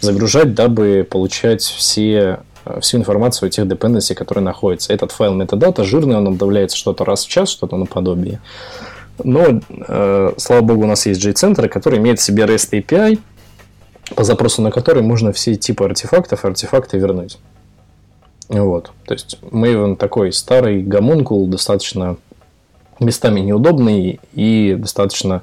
загружать, 0.00 0.54
дабы 0.54 1.06
получать 1.08 1.62
все 1.62 2.40
э, 2.64 2.80
всю 2.80 2.98
информацию 2.98 3.48
о 3.48 3.50
тех 3.50 3.66
dependency, 3.66 4.14
которые 4.14 4.44
находятся. 4.44 4.92
Этот 4.92 5.12
файл 5.12 5.38
metadata 5.38 5.84
жирный, 5.84 6.16
он 6.16 6.28
обновляется 6.28 6.76
что-то 6.76 7.04
раз 7.04 7.24
в 7.24 7.28
час, 7.28 7.50
что-то 7.50 7.76
наподобие. 7.76 8.40
Но, 9.22 9.60
э, 9.68 10.32
слава 10.36 10.62
богу, 10.62 10.84
у 10.84 10.86
нас 10.86 11.06
есть 11.06 11.24
JCenter, 11.24 11.68
который 11.68 11.98
имеет 11.98 12.18
в 12.18 12.22
себе 12.22 12.44
REST 12.44 12.72
API, 12.72 13.18
по 14.14 14.24
запросу 14.24 14.62
на 14.62 14.70
который 14.70 15.02
можно 15.02 15.32
все 15.32 15.54
типы 15.54 15.84
артефактов 15.84 16.44
артефакты 16.44 16.98
вернуть. 16.98 17.38
Вот. 18.48 18.92
То 19.06 19.14
есть 19.14 19.38
Maven 19.42 19.96
такой 19.96 20.32
старый 20.32 20.82
гомункул, 20.82 21.46
достаточно 21.46 22.16
местами 23.00 23.40
неудобный 23.40 24.20
и 24.34 24.76
достаточно 24.78 25.42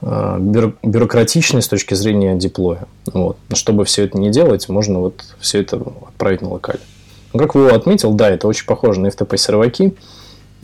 э, 0.00 0.38
бюрократичный 0.82 1.62
с 1.62 1.68
точки 1.68 1.94
зрения 1.94 2.34
диплоя. 2.36 2.86
Вот. 3.12 3.36
Чтобы 3.52 3.84
все 3.84 4.04
это 4.04 4.18
не 4.18 4.30
делать, 4.30 4.68
можно 4.68 5.00
вот 5.00 5.22
все 5.38 5.60
это 5.60 5.82
отправить 6.08 6.42
на 6.42 6.50
локаль. 6.50 6.80
Ну, 7.32 7.40
как 7.40 7.54
Вова 7.54 7.74
отметил, 7.74 8.14
да, 8.14 8.30
это 8.30 8.46
очень 8.46 8.66
похоже 8.66 9.00
на 9.00 9.08
FTP 9.08 9.36
серваки, 9.36 9.94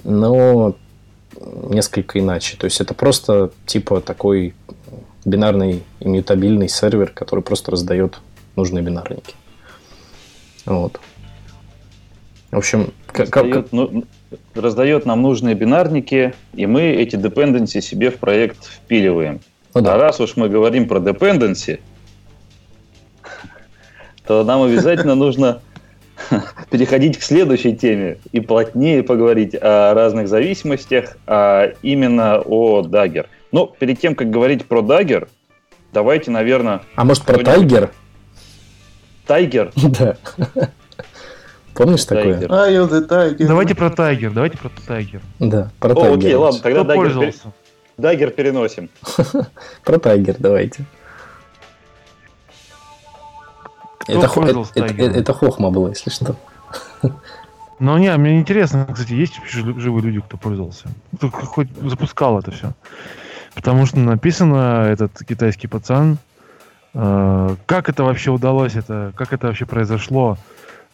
но 0.04 0.74
несколько 1.68 2.18
иначе. 2.18 2.56
То 2.56 2.66
есть 2.66 2.80
это 2.80 2.94
просто 2.94 3.50
типа 3.66 4.00
такой 4.00 4.54
бинарный 5.24 5.82
иммютабильный 6.00 6.68
сервер, 6.68 7.10
который 7.10 7.42
просто 7.42 7.70
раздает 7.70 8.20
нужные 8.56 8.82
бинарники. 8.82 9.34
Вот. 10.66 11.00
В 12.50 12.58
общем, 12.58 12.92
раздает, 13.14 13.52
как... 13.52 13.72
ну, 13.72 14.04
раздает 14.54 15.06
нам 15.06 15.22
нужные 15.22 15.54
бинарники, 15.54 16.34
и 16.54 16.66
мы 16.66 16.82
эти 16.82 17.16
dependency 17.16 17.80
себе 17.80 18.10
в 18.10 18.16
проект 18.16 18.64
впиливаем. 18.64 19.40
Ну, 19.74 19.80
да. 19.82 19.94
А 19.94 19.98
раз 19.98 20.20
уж 20.20 20.36
мы 20.36 20.48
говорим 20.48 20.88
про 20.88 20.98
dependency, 20.98 21.80
то 24.26 24.42
нам 24.44 24.62
обязательно 24.62 25.14
нужно 25.14 25.60
переходить 26.70 27.18
к 27.18 27.22
следующей 27.22 27.76
теме 27.76 28.18
и 28.32 28.40
плотнее 28.40 29.02
поговорить 29.02 29.54
о 29.54 29.94
разных 29.94 30.28
зависимостях, 30.28 31.16
а 31.26 31.72
именно 31.82 32.40
о 32.40 32.82
Dagger. 32.82 33.26
Ну, 33.52 33.66
перед 33.78 34.00
тем, 34.00 34.14
как 34.14 34.30
говорить 34.30 34.66
про 34.66 34.80
Dagger, 34.80 35.28
давайте, 35.92 36.30
наверное... 36.30 36.82
А 36.94 37.04
может, 37.04 37.24
про 37.24 37.38
Tiger? 37.38 37.90
Tiger? 39.26 39.72
Да. 39.76 40.16
Помнишь 41.74 42.04
такое? 42.04 42.38
Tiger. 42.40 43.46
Давайте 43.46 43.74
про 43.74 43.90
Tiger, 43.90 44.32
давайте 44.32 44.58
про 44.58 44.70
Tiger. 44.86 45.22
Да, 45.38 45.70
про 45.78 45.94
Tiger. 45.94 46.18
Окей, 46.18 46.34
ладно, 46.34 46.60
тогда 46.60 46.84
Dagger, 46.84 47.34
Дагер 47.96 48.30
переносим. 48.30 48.90
Про 49.84 49.98
Tiger 49.98 50.36
давайте. 50.38 50.84
Это, 54.08 54.26
это, 54.26 54.64
это, 54.74 55.18
это 55.18 55.32
хохма 55.32 55.70
было, 55.70 55.88
если 55.88 56.10
что. 56.10 56.36
Ну, 57.78 57.96
не, 57.96 58.14
мне 58.18 58.38
интересно, 58.38 58.86
кстати, 58.92 59.14
есть 59.14 59.40
живые 59.48 60.02
люди, 60.02 60.20
кто 60.20 60.36
пользовался? 60.36 60.88
Кто 61.16 61.30
хоть 61.30 61.68
запускал 61.80 62.38
это 62.38 62.50
все? 62.50 62.74
Потому 63.54 63.86
что 63.86 63.98
написано, 63.98 64.86
этот 64.88 65.12
китайский 65.26 65.66
пацан, 65.66 66.18
э, 66.94 67.56
как 67.66 67.88
это 67.88 68.04
вообще 68.04 68.30
удалось, 68.30 68.76
это, 68.76 69.12
как 69.16 69.32
это 69.32 69.48
вообще 69.48 69.66
произошло 69.66 70.38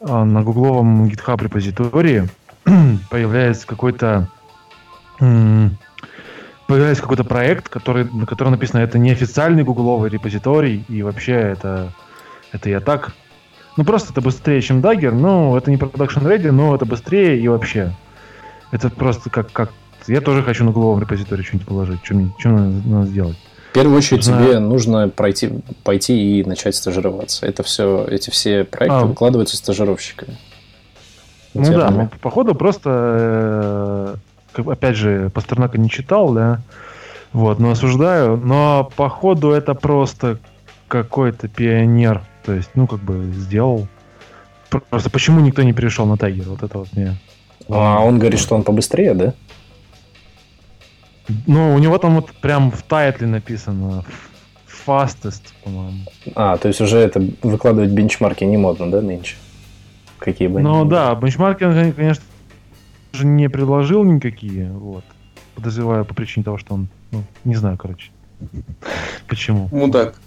э, 0.01 0.25
на 0.25 0.43
гугловом 0.43 1.07
GitHub 1.07 1.43
репозитории 1.43 2.29
появляется 3.11 3.67
какой-то 3.67 4.29
э, 5.21 5.69
появляется 6.67 7.03
какой-то 7.03 7.25
проект, 7.25 7.69
который, 7.69 8.05
на 8.11 8.27
котором 8.27 8.53
написано, 8.53 8.81
это 8.81 8.99
неофициальный 8.99 9.63
гугловый 9.63 10.11
репозиторий, 10.11 10.85
и 10.89 11.03
вообще 11.03 11.35
это 11.35 11.93
это 12.53 12.71
я 12.71 12.81
так. 12.81 13.13
Ну, 13.77 13.85
просто 13.85 14.13
это 14.13 14.21
быстрее, 14.21 14.63
чем 14.63 14.81
Dagger. 14.81 15.11
Ну, 15.11 15.57
это 15.57 15.71
не 15.71 15.77
production 15.77 16.23
ready, 16.23 16.51
но 16.51 16.75
это 16.75 16.87
быстрее 16.87 17.39
и 17.39 17.47
вообще. 17.49 17.93
Это 18.71 18.89
просто 18.89 19.31
как... 19.31 19.53
как... 19.53 19.71
Я 20.07 20.21
тоже 20.21 20.43
хочу 20.43 20.65
на 20.65 20.73
голову 20.73 20.99
репозиторий 21.01 21.45
что-нибудь 21.45 21.69
положить. 21.69 22.01
Что, 22.03 22.15
мне, 22.15 22.33
что 22.39 22.49
надо, 22.51 22.89
надо 22.89 23.07
сделать? 23.07 23.37
В 23.71 23.75
первую 23.75 23.99
очередь 23.99 24.25
Знаю. 24.25 24.47
тебе 24.47 24.59
нужно 24.59 25.09
пройти, 25.09 25.51
пойти 25.85 26.41
и 26.41 26.45
начать 26.45 26.75
стажироваться. 26.75 27.47
Это 27.47 27.63
все, 27.63 28.07
эти 28.09 28.31
все 28.31 28.65
проекты 28.65 28.99
а. 28.99 29.05
выкладываются 29.05 29.57
стажировщиками. 29.57 30.37
Ну 31.55 31.73
да, 31.73 31.91
ну, 31.91 32.11
походу 32.21 32.55
просто, 32.55 34.17
э, 34.57 34.63
опять 34.71 34.97
же, 34.97 35.31
Пастернака 35.31 35.79
не 35.79 35.89
читал, 35.89 36.33
да, 36.33 36.61
вот, 37.33 37.59
но 37.59 37.71
осуждаю, 37.71 38.37
но 38.37 38.91
походу 38.95 39.53
это 39.53 39.73
просто 39.73 40.39
какой-то 40.89 41.49
пионер 41.49 42.23
то 42.47 42.53
есть, 42.53 42.71
ну, 42.75 42.87
как 42.87 43.01
бы 43.01 43.33
сделал. 43.33 43.89
Просто 44.71 45.11
почему 45.11 45.41
никто 45.41 45.63
не 45.63 45.73
перешел 45.73 46.07
на 46.07 46.17
Тайгер? 46.17 46.49
Вот 46.49 46.63
это 46.63 46.79
вот 46.79 46.89
мне. 46.93 47.17
А 47.69 48.01
он 48.01 48.21
говорит, 48.21 48.39
что 48.39 48.55
он 48.55 48.63
побыстрее, 48.63 49.15
да? 49.15 49.35
Ну, 51.47 51.75
у 51.75 51.79
него 51.79 51.99
там 51.99 52.17
вот 52.17 52.33
прям 52.41 52.71
в 52.71 52.83
тайтле 52.83 53.27
написано 53.27 54.05
fastest, 54.87 55.43
по-моему. 55.65 56.05
А, 56.35 56.57
то 56.57 56.69
есть 56.69 56.81
уже 56.81 56.99
это 56.99 57.23
выкладывать 57.43 57.91
бенчмарки 57.91 58.45
не 58.45 58.57
модно, 58.57 58.91
да, 58.91 59.01
нынче? 59.01 59.37
Какие 60.19 60.49
бы 60.49 60.61
Ну 60.61 60.85
да, 60.85 61.15
бенчмарки 61.15 61.65
он, 61.65 61.93
конечно, 61.93 62.25
же 63.13 63.27
не 63.27 63.49
предложил 63.49 64.05
никакие, 64.05 64.71
вот. 64.71 65.05
Подозреваю 65.55 66.05
по 66.05 66.15
причине 66.15 66.45
того, 66.45 66.59
что 66.59 66.75
он, 66.75 66.89
ну, 67.11 67.25
не 67.45 67.55
знаю, 67.55 67.77
короче. 67.79 68.11
Почему? 69.27 69.69
Мудак. 69.73 70.21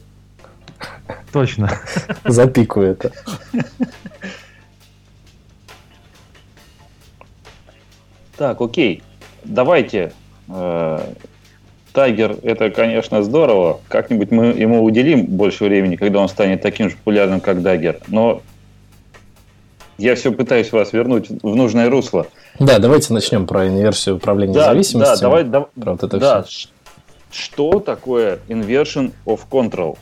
Точно. 1.32 1.70
Запикаю 2.26 2.92
это. 2.92 3.12
Так, 8.36 8.62
окей. 8.62 9.04
Давайте. 9.44 10.14
Э, 10.50 11.14
Тайгер 11.94 12.38
это, 12.44 12.70
конечно, 12.70 13.24
здорово. 13.24 13.80
Как-нибудь 13.88 14.32
мы 14.32 14.48
ему 14.48 14.84
уделим 14.84 15.26
больше 15.26 15.66
времени, 15.66 15.96
когда 15.96 16.20
он 16.20 16.30
станет 16.30 16.62
таким 16.62 16.90
же 16.90 16.96
популярным, 16.96 17.40
как 17.40 17.62
Дагер. 17.62 18.00
Но 18.08 18.42
я 19.98 20.16
все 20.16 20.32
пытаюсь 20.32 20.72
вас 20.72 20.94
вернуть 20.94 21.30
в 21.30 21.56
нужное 21.56 21.90
русло. 21.90 22.28
Да, 22.60 22.80
давайте 22.80 23.14
начнем 23.14 23.48
про 23.48 23.68
инверсию 23.68 24.18
управления 24.18 24.54
да, 24.54 24.66
зависимостью. 24.66 25.16
Да, 25.16 25.22
давай, 25.22 25.44
да, 25.44 25.62
про 25.62 25.92
вот 25.92 26.04
это 26.04 26.18
да. 26.18 26.44
Все. 26.44 26.70
Что 27.32 27.80
такое 27.80 28.40
inversion 28.48 29.12
of 29.26 29.42
control? 29.50 29.98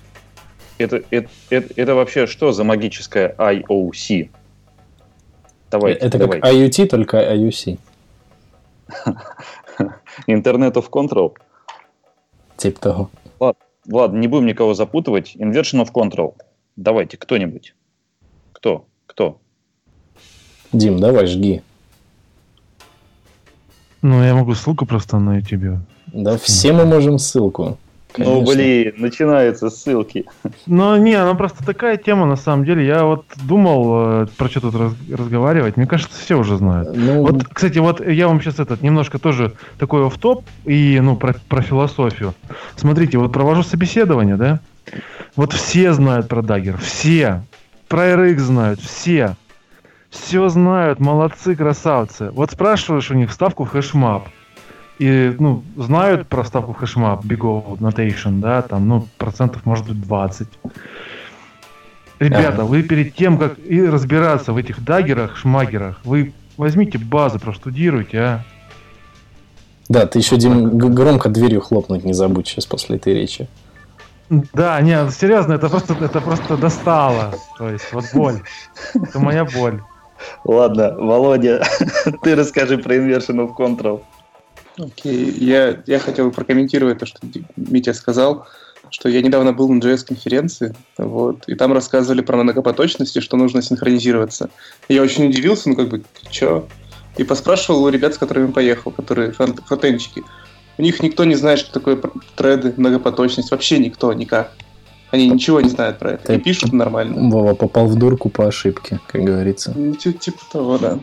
это, 0.77 1.01
это, 1.09 1.29
это, 1.49 1.73
это 1.75 1.95
вообще 1.95 2.27
что 2.27 2.51
за 2.51 2.63
магическая 2.63 3.33
IOC? 3.37 4.29
Давайте, 5.71 5.99
это 5.99 6.17
давайте. 6.17 6.41
как 6.41 6.53
IoT, 6.53 6.87
только 6.87 7.35
IUC. 7.35 7.79
Internet 10.27 10.73
of 10.73 10.89
Control. 10.89 11.33
Типа 12.57 12.79
того. 12.79 13.09
Ладно, 13.39 13.61
ладно, 13.89 14.17
не 14.17 14.27
будем 14.27 14.45
никого 14.47 14.73
запутывать. 14.73 15.35
Inversion 15.35 15.85
of 15.85 15.91
Control. 15.93 16.35
Давайте, 16.75 17.17
кто-нибудь. 17.17 17.75
Кто? 18.53 18.85
Кто? 19.05 19.39
Дим, 20.71 20.99
давай, 20.99 21.27
жги. 21.27 21.61
Ну, 24.01 24.23
я 24.23 24.35
могу 24.35 24.53
ссылку 24.53 24.85
просто 24.85 25.19
на 25.19 25.37
YouTube. 25.37 25.79
Да, 26.07 26.37
все 26.37 26.73
мы 26.73 26.85
можем 26.85 27.19
ссылку. 27.19 27.77
Ну, 28.17 28.41
блин, 28.41 28.93
начинаются 28.97 29.69
ссылки. 29.69 30.25
Ну, 30.65 30.95
не, 30.97 31.13
она 31.13 31.33
просто 31.35 31.65
такая 31.65 31.97
тема, 31.97 32.25
на 32.25 32.35
самом 32.35 32.65
деле. 32.65 32.85
Я 32.85 33.03
вот 33.03 33.25
думал, 33.43 34.23
э, 34.23 34.27
про 34.37 34.49
что 34.49 34.61
тут 34.61 34.75
раз, 34.75 34.93
разговаривать. 35.11 35.77
Мне 35.77 35.85
кажется, 35.85 36.19
все 36.19 36.37
уже 36.37 36.57
знают. 36.57 36.95
Ну... 36.95 37.21
Вот, 37.21 37.43
кстати, 37.51 37.77
вот 37.79 38.05
я 38.05 38.27
вам 38.27 38.41
сейчас 38.41 38.59
этот 38.59 38.81
немножко 38.81 39.19
тоже 39.19 39.53
такой 39.77 40.09
в 40.09 40.17
топ 40.17 40.43
и, 40.65 40.99
ну, 41.01 41.15
про, 41.15 41.35
про 41.47 41.61
философию. 41.61 42.33
Смотрите, 42.75 43.17
вот 43.17 43.31
провожу 43.31 43.63
собеседование, 43.63 44.35
да? 44.35 44.59
Вот 45.35 45.53
все 45.53 45.93
знают 45.93 46.27
про 46.27 46.41
Dagger, 46.41 46.77
все. 46.79 47.43
Про 47.87 48.13
RX 48.13 48.37
знают, 48.39 48.79
все. 48.79 49.35
Все 50.09 50.47
знают, 50.49 50.99
молодцы, 50.99 51.55
красавцы. 51.55 52.31
Вот 52.31 52.51
спрашиваешь 52.51 53.11
у 53.11 53.13
них 53.13 53.31
ставку 53.31 53.65
в 53.65 53.69
HashMap 53.69 54.29
и 54.99 55.35
ну, 55.39 55.63
знают 55.75 56.27
про 56.27 56.43
ставку 56.43 56.73
HashMap, 56.73 57.23
Big 57.23 57.39
Notation, 57.79 58.39
да, 58.39 58.61
там, 58.61 58.87
ну, 58.87 59.07
процентов 59.17 59.65
может 59.65 59.87
быть 59.87 60.01
20. 60.01 60.47
Ребята, 62.19 62.63
вы 62.63 62.81
перед 62.81 63.15
тем, 63.15 63.37
как 63.37 63.59
и 63.59 63.85
разбираться 63.85 64.53
в 64.53 64.57
этих 64.57 64.83
Dagger 64.83 65.16
ах, 65.16 65.37
шмагерах, 65.37 65.99
вы 66.03 66.33
возьмите 66.57 66.97
базы, 66.97 67.39
проштудируйте, 67.39 68.19
а. 68.19 68.43
Да, 69.87 70.05
ты 70.05 70.19
еще, 70.19 70.37
Дим, 70.37 70.77
громко 70.77 71.29
дверью 71.29 71.61
хлопнуть 71.61 72.03
не 72.03 72.13
забудь 72.13 72.47
сейчас 72.47 72.65
после 72.65 72.97
этой 72.97 73.13
речи. 73.13 73.47
Да, 74.29 74.81
нет, 74.81 75.13
серьезно, 75.13 75.53
это 75.53 75.69
просто, 75.69 75.93
это 75.93 76.19
просто 76.19 76.57
достало. 76.57 77.33
То 77.57 77.69
есть, 77.69 77.93
вот 77.93 78.05
боль. 78.13 78.41
Это 78.93 79.19
моя 79.19 79.45
боль. 79.45 79.81
Ладно, 80.43 80.95
Володя, 80.97 81.63
ты 82.23 82.35
расскажи 82.35 82.77
про 82.77 82.95
Inversion 82.95 83.37
of 83.37 83.55
Control. 83.55 84.01
Окей, 84.77 85.29
okay. 85.29 85.43
я, 85.43 85.83
я 85.85 85.99
хотел 85.99 86.27
бы 86.27 86.31
прокомментировать 86.31 86.99
то, 86.99 87.05
что 87.05 87.19
Митя 87.55 87.93
сказал. 87.93 88.47
что 88.89 89.09
я 89.09 89.21
недавно 89.21 89.51
был 89.51 89.69
на 89.69 89.79
JS-конференции, 89.79 90.75
вот, 90.97 91.43
и 91.47 91.55
там 91.55 91.73
рассказывали 91.73 92.21
про 92.21 92.37
многопоточности, 92.37 93.19
что 93.19 93.35
нужно 93.35 93.61
синхронизироваться. 93.61 94.49
Я 94.87 95.01
очень 95.01 95.27
удивился, 95.27 95.69
ну 95.69 95.75
как 95.75 95.89
бы, 95.89 96.03
что? 96.31 96.67
И 97.17 97.23
поспрашивал 97.23 97.83
у 97.83 97.89
ребят, 97.89 98.13
с 98.13 98.17
которыми 98.17 98.51
поехал, 98.51 98.91
которые 98.91 99.31
фронтенчики. 99.31 100.23
У 100.77 100.83
них 100.83 101.01
никто 101.01 101.23
не 101.25 101.35
знает, 101.35 101.59
что 101.59 101.73
такое 101.73 101.99
треды, 102.35 102.73
многопоточность. 102.77 103.49
Вообще 103.49 103.79
никто, 103.79 104.13
никак. 104.13 104.53
Они 105.09 105.27
ничего 105.27 105.61
не 105.61 105.69
знают 105.69 105.97
про 105.97 106.11
это. 106.11 106.27
Ты 106.27 106.35
и 106.35 106.39
пишут 106.39 106.73
нормально. 106.73 107.29
Вова 107.29 107.55
попал 107.55 107.87
в 107.87 107.95
дурку 107.95 108.29
по 108.29 108.47
ошибке, 108.47 108.99
как 109.07 109.23
говорится. 109.23 109.73
Ну, 109.75 109.93
типа 109.95 110.39
того, 110.51 110.77
да. 110.77 110.99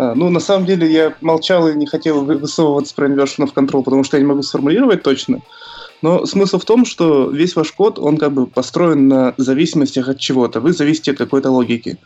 А, 0.00 0.14
ну, 0.14 0.30
на 0.30 0.40
самом 0.40 0.64
деле, 0.64 0.90
я 0.90 1.14
молчал 1.20 1.68
и 1.68 1.74
не 1.74 1.84
хотел 1.84 2.24
высовываться 2.24 2.94
про 2.94 3.06
inversion 3.06 3.44
of 3.44 3.52
control, 3.52 3.82
потому 3.82 4.02
что 4.02 4.16
я 4.16 4.22
не 4.22 4.26
могу 4.26 4.40
сформулировать 4.40 5.02
точно. 5.02 5.42
Но 6.00 6.24
смысл 6.24 6.58
в 6.58 6.64
том, 6.64 6.86
что 6.86 7.28
весь 7.28 7.54
ваш 7.54 7.70
код, 7.72 7.98
он 7.98 8.16
как 8.16 8.32
бы 8.32 8.46
построен 8.46 9.08
на 9.08 9.34
зависимостях 9.36 10.08
от 10.08 10.18
чего-то. 10.18 10.60
Вы 10.60 10.72
зависите 10.72 11.10
от 11.10 11.18
какой-то 11.18 11.50
логики. 11.50 11.98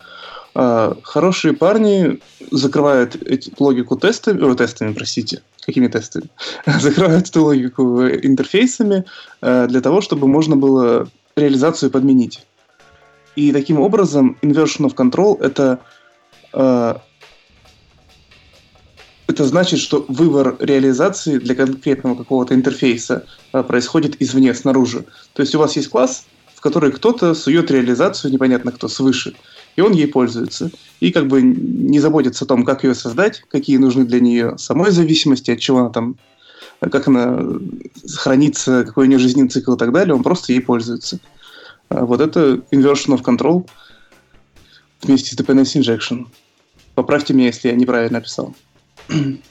А, 0.56 0.96
хорошие 1.04 1.54
парни 1.54 2.18
закрывают 2.50 3.14
эти, 3.14 3.52
логику 3.60 3.96
тестами, 3.96 4.42
о, 4.42 4.56
тестами, 4.56 4.92
простите, 4.92 5.42
какими 5.64 5.86
тестами? 5.86 6.26
закрывают 6.80 7.28
эту 7.28 7.44
логику 7.44 8.08
интерфейсами 8.08 9.04
а, 9.40 9.68
для 9.68 9.80
того, 9.80 10.00
чтобы 10.00 10.26
можно 10.26 10.56
было 10.56 11.06
реализацию 11.36 11.92
подменить. 11.92 12.44
И 13.36 13.52
таким 13.52 13.78
образом 13.78 14.36
inversion 14.42 14.90
of 14.90 14.96
control 14.96 15.40
это 15.40 15.78
это 19.26 19.44
значит, 19.44 19.80
что 19.80 20.04
выбор 20.08 20.56
реализации 20.60 21.38
для 21.38 21.54
конкретного 21.54 22.14
какого-то 22.14 22.54
интерфейса 22.54 23.24
происходит 23.52 24.20
извне, 24.20 24.54
снаружи. 24.54 25.04
То 25.32 25.42
есть 25.42 25.54
у 25.54 25.58
вас 25.58 25.76
есть 25.76 25.88
класс, 25.88 26.26
в 26.54 26.60
который 26.60 26.92
кто-то 26.92 27.34
сует 27.34 27.70
реализацию, 27.70 28.32
непонятно 28.32 28.72
кто, 28.72 28.88
свыше 28.88 29.34
и 29.76 29.80
он 29.80 29.92
ей 29.92 30.06
пользуется. 30.06 30.70
И 31.00 31.10
как 31.10 31.26
бы 31.26 31.42
не 31.42 32.00
заботится 32.00 32.44
о 32.44 32.48
том, 32.48 32.64
как 32.64 32.84
ее 32.84 32.94
создать, 32.94 33.42
какие 33.48 33.76
нужны 33.76 34.04
для 34.04 34.20
нее 34.20 34.56
самой 34.58 34.90
зависимости, 34.90 35.50
от 35.50 35.58
чего 35.58 35.80
она 35.80 35.90
там, 35.90 36.16
как 36.80 37.08
она 37.08 37.40
хранится, 38.16 38.84
какой 38.84 39.06
у 39.06 39.08
нее 39.08 39.18
жизненный 39.18 39.48
цикл 39.48 39.74
и 39.74 39.78
так 39.78 39.92
далее, 39.92 40.14
он 40.14 40.22
просто 40.22 40.52
ей 40.52 40.60
пользуется. 40.60 41.18
А 41.88 42.04
вот 42.04 42.20
это 42.20 42.62
inversion 42.70 43.18
of 43.18 43.22
control 43.22 43.68
вместе 45.02 45.34
с 45.34 45.38
dependency 45.38 45.80
injection. 45.80 46.26
Поправьте 46.94 47.34
меня, 47.34 47.46
если 47.46 47.68
я 47.68 47.74
неправильно 47.74 48.18
описал. 48.18 48.54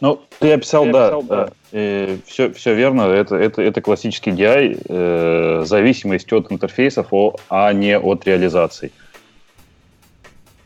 Ну, 0.00 0.20
ты 0.40 0.52
описал, 0.52 0.84
ты 0.86 0.92
да, 0.92 1.06
описал, 1.06 1.22
да. 1.22 1.48
да. 1.70 2.16
все, 2.26 2.52
все 2.52 2.74
верно. 2.74 3.02
Это, 3.02 3.36
это, 3.36 3.62
это 3.62 3.80
классический 3.80 4.32
DI, 4.32 4.84
э, 4.88 5.62
зависимость 5.64 6.32
от 6.32 6.50
интерфейсов, 6.50 7.06
а 7.48 7.72
не 7.72 7.96
от 7.96 8.26
реализаций. 8.26 8.90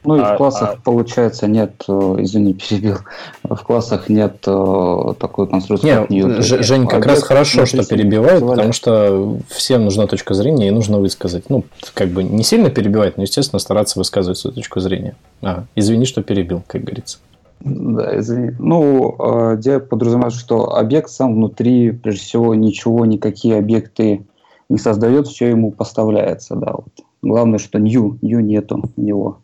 Ну 0.07 0.17
и 0.17 0.21
а, 0.21 0.35
в 0.35 0.37
классах, 0.37 0.75
а... 0.75 0.81
получается, 0.83 1.49
нет, 1.49 1.85
э, 1.89 1.93
извини, 1.93 2.55
перебил, 2.71 2.99
в 3.43 3.57
классах 3.57 4.09
нет 4.09 4.37
э, 4.47 5.15
такой 5.19 5.49
конструкции, 5.49 5.87
нет, 5.87 6.01
как 6.03 6.11
Newton. 6.11 6.43
Ж, 6.43 6.63
Жень 6.63 6.87
как 6.87 7.05
а 7.05 7.11
раз 7.11 7.23
хорошо, 7.23 7.67
что 7.67 7.85
перебивает, 7.85 8.41
потому 8.41 8.73
что 8.73 9.37
всем 9.49 9.85
нужна 9.85 10.07
точка 10.07 10.33
зрения 10.33 10.69
и 10.69 10.71
нужно 10.71 10.99
высказать. 10.99 11.51
Ну, 11.51 11.65
как 11.93 12.09
бы 12.09 12.23
не 12.23 12.45
сильно 12.45 12.71
перебивать, 12.71 13.17
но, 13.17 13.25
естественно, 13.25 13.59
стараться 13.59 13.99
высказывать 13.99 14.39
свою 14.39 14.55
точку 14.55 14.81
зрения. 14.81 15.17
А, 15.43 15.65
извини, 15.75 16.07
что 16.07 16.23
перебил, 16.23 16.63
как 16.67 16.85
говорится. 16.85 17.19
Да, 17.61 18.19
извини. 18.19 18.53
Ну, 18.59 19.17
я 19.63 19.81
подразумеваю, 19.81 20.31
что 20.31 20.77
объект 20.77 21.11
сам 21.11 21.35
внутри, 21.35 21.91
прежде 21.93 22.21
всего, 22.21 22.55
ничего, 22.55 23.05
никакие 23.07 23.57
объекты 23.57 24.25
не 24.69 24.79
создает, 24.79 25.27
все 25.27 25.49
ему 25.49 25.73
поставляется, 25.73 26.55
да. 26.57 26.73
Вот. 26.73 27.05
Главное, 27.23 27.59
что 27.59 27.79
new, 27.79 28.19
new 28.23 28.41
нету 28.41 28.91
у 28.97 29.01
него. 29.01 29.43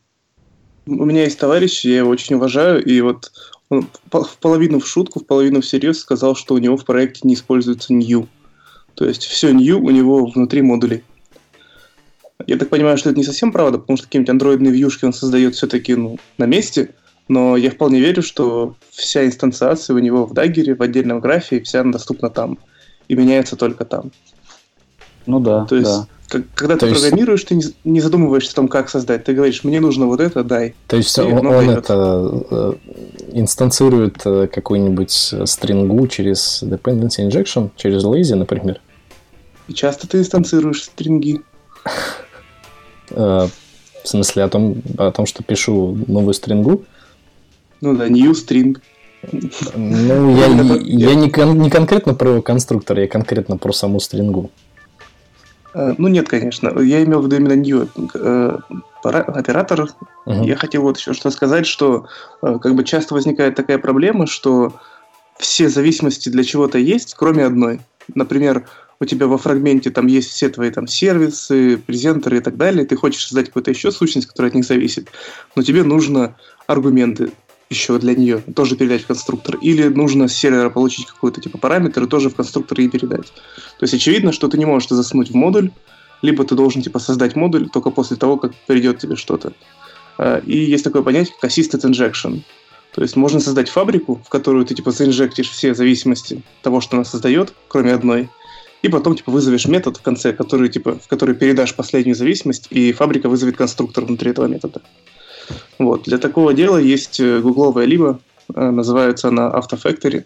У 0.86 1.04
меня 1.04 1.22
есть 1.22 1.38
товарищ, 1.38 1.84
я 1.84 1.98
его 1.98 2.10
очень 2.10 2.36
уважаю, 2.36 2.84
и 2.84 3.00
вот 3.00 3.32
он 3.70 3.86
в 4.10 4.36
половину 4.38 4.80
в 4.80 4.86
шутку, 4.86 5.20
в 5.20 5.26
половину 5.26 5.60
всерьез 5.60 6.00
сказал, 6.00 6.34
что 6.34 6.54
у 6.54 6.58
него 6.58 6.76
в 6.76 6.84
проекте 6.84 7.20
не 7.24 7.34
используется 7.34 7.94
new. 7.94 8.26
То 8.94 9.06
есть 9.06 9.24
все 9.24 9.52
new 9.52 9.78
у 9.78 9.90
него 9.90 10.26
внутри 10.26 10.60
модулей. 10.60 11.02
Я 12.46 12.56
так 12.56 12.68
понимаю, 12.68 12.98
что 12.98 13.10
это 13.10 13.18
не 13.18 13.24
совсем 13.24 13.52
правда, 13.52 13.78
потому 13.78 13.96
что 13.96 14.06
какие-нибудь 14.06 14.30
андроидные 14.30 14.72
вьюшки 14.72 15.04
он 15.04 15.12
создает 15.12 15.54
все-таки 15.54 15.94
ну, 15.94 16.18
на 16.38 16.44
месте, 16.44 16.90
но 17.32 17.56
я 17.56 17.70
вполне 17.70 17.98
верю, 17.98 18.22
что 18.22 18.74
вся 18.90 19.24
инстанциация 19.24 19.96
у 19.96 19.98
него 19.98 20.26
в 20.26 20.32
Dagger, 20.32 20.74
в 20.74 20.82
отдельном 20.82 21.20
графе, 21.20 21.62
вся 21.62 21.80
она 21.80 21.92
доступна 21.92 22.28
там. 22.28 22.58
И 23.08 23.14
меняется 23.14 23.56
только 23.56 23.86
там. 23.86 24.12
Ну 25.24 25.40
да, 25.40 25.64
То 25.64 25.76
есть 25.76 25.90
да. 25.90 26.06
Как, 26.28 26.42
когда 26.54 26.74
То 26.74 26.80
ты 26.80 26.86
есть... 26.88 27.00
программируешь, 27.00 27.44
ты 27.44 27.54
не, 27.54 27.64
не 27.84 28.00
задумываешься 28.00 28.52
о 28.52 28.56
том, 28.56 28.68
как 28.68 28.90
создать. 28.90 29.24
Ты 29.24 29.32
говоришь, 29.32 29.64
мне 29.64 29.80
нужно 29.80 30.06
вот 30.06 30.20
это, 30.20 30.44
дай. 30.44 30.74
То 30.88 30.96
есть 30.96 31.18
он, 31.18 31.46
он 31.46 31.70
это 31.70 32.44
э, 32.50 32.72
инстанцирует 33.32 34.20
э, 34.26 34.46
какую-нибудь 34.46 35.34
стрингу 35.44 36.06
через 36.08 36.62
dependency 36.62 37.26
injection, 37.26 37.70
через 37.76 38.04
lazy, 38.04 38.34
например? 38.34 38.80
И 39.68 39.74
часто 39.74 40.06
ты 40.06 40.18
инстанцируешь 40.18 40.84
стринги. 40.84 41.40
Э, 43.10 43.48
в 44.02 44.08
смысле, 44.08 44.44
о 44.44 44.48
том, 44.48 44.82
о 44.98 45.12
том, 45.12 45.26
что 45.26 45.42
пишу 45.42 45.98
новую 46.06 46.34
стрингу? 46.34 46.84
Ну 47.82 47.94
да, 47.94 48.08
new 48.08 48.30
string. 48.30 48.78
Ну, 49.74 50.36
я, 50.36 50.46
я, 50.46 51.14
не, 51.14 51.30
кон, 51.30 51.58
не 51.58 51.70
конкретно 51.70 52.14
про 52.14 52.40
конструктор, 52.40 52.98
я 52.98 53.06
конкретно 53.06 53.56
про 53.56 53.72
саму 53.72 54.00
стрингу. 54.00 54.50
Э, 55.74 55.94
ну 55.98 56.08
нет, 56.08 56.28
конечно. 56.28 56.80
Я 56.80 57.02
имел 57.04 57.20
в 57.20 57.26
виду 57.26 57.36
именно 57.36 57.54
new 57.54 57.88
э, 58.14 58.58
оператор. 59.02 59.88
Угу. 60.26 60.44
Я 60.44 60.56
хотел 60.56 60.82
вот 60.82 60.98
еще 60.98 61.12
что 61.12 61.30
сказать, 61.30 61.66
что 61.66 62.06
э, 62.42 62.58
как 62.62 62.74
бы 62.74 62.84
часто 62.84 63.14
возникает 63.14 63.56
такая 63.56 63.78
проблема, 63.78 64.26
что 64.26 64.74
все 65.38 65.68
зависимости 65.68 66.28
для 66.28 66.44
чего-то 66.44 66.78
есть, 66.78 67.14
кроме 67.14 67.44
одной. 67.44 67.80
Например, 68.14 68.64
у 69.00 69.04
тебя 69.04 69.26
во 69.26 69.38
фрагменте 69.38 69.90
там 69.90 70.06
есть 70.06 70.30
все 70.30 70.48
твои 70.48 70.70
там 70.70 70.86
сервисы, 70.86 71.76
презентеры 71.76 72.36
и 72.36 72.40
так 72.40 72.56
далее, 72.56 72.86
ты 72.86 72.94
хочешь 72.94 73.26
создать 73.26 73.46
какую-то 73.46 73.70
еще 73.70 73.90
сущность, 73.90 74.28
которая 74.28 74.50
от 74.50 74.54
них 74.54 74.64
зависит, 74.64 75.08
но 75.56 75.62
тебе 75.62 75.82
нужно 75.82 76.36
аргументы 76.68 77.32
еще 77.72 77.98
для 77.98 78.14
нее 78.14 78.42
тоже 78.54 78.76
передать 78.76 79.02
в 79.02 79.06
конструктор, 79.06 79.56
или 79.56 79.88
нужно 79.88 80.28
с 80.28 80.34
сервера 80.34 80.70
получить 80.70 81.06
какой-то 81.06 81.40
типа 81.40 81.58
параметр 81.58 82.04
и 82.04 82.06
тоже 82.06 82.30
в 82.30 82.34
конструктор 82.34 82.78
и 82.80 82.88
передать. 82.88 83.32
То 83.78 83.82
есть 83.82 83.94
очевидно, 83.94 84.32
что 84.32 84.48
ты 84.48 84.58
не 84.58 84.64
можешь 84.64 84.86
это 84.86 84.96
засунуть 84.96 85.30
в 85.30 85.34
модуль, 85.34 85.70
либо 86.22 86.44
ты 86.44 86.54
должен 86.54 86.82
типа 86.82 86.98
создать 86.98 87.36
модуль 87.36 87.68
только 87.68 87.90
после 87.90 88.16
того, 88.16 88.36
как 88.36 88.54
придет 88.66 88.98
тебе 88.98 89.16
что-то. 89.16 89.52
А, 90.18 90.38
и 90.38 90.56
есть 90.56 90.84
такое 90.84 91.02
понятие, 91.02 91.34
как 91.40 91.50
assisted 91.50 91.82
injection. 91.82 92.42
То 92.94 93.02
есть 93.02 93.16
можно 93.16 93.40
создать 93.40 93.68
фабрику, 93.68 94.20
в 94.24 94.28
которую 94.28 94.64
ты 94.66 94.74
типа 94.74 94.90
заинжектишь 94.90 95.50
все 95.50 95.74
зависимости 95.74 96.42
того, 96.62 96.80
что 96.80 96.96
она 96.96 97.04
создает, 97.04 97.54
кроме 97.68 97.92
одной, 97.92 98.28
и 98.82 98.88
потом 98.88 99.16
типа 99.16 99.30
вызовешь 99.32 99.66
метод 99.66 99.96
в 99.96 100.02
конце, 100.02 100.32
который 100.32 100.68
типа 100.68 100.98
в 100.98 101.08
который 101.08 101.34
передашь 101.34 101.74
последнюю 101.74 102.14
зависимость, 102.14 102.66
и 102.70 102.92
фабрика 102.92 103.28
вызовет 103.28 103.56
конструктор 103.56 104.04
внутри 104.04 104.30
этого 104.30 104.46
метода. 104.46 104.82
Вот. 105.78 106.04
Для 106.04 106.18
такого 106.18 106.54
дела 106.54 106.78
есть 106.78 107.20
э, 107.20 107.40
гугловая 107.40 107.86
либо, 107.86 108.20
э, 108.54 108.70
называется 108.70 109.28
она 109.28 109.50
Autofactory. 109.50 110.24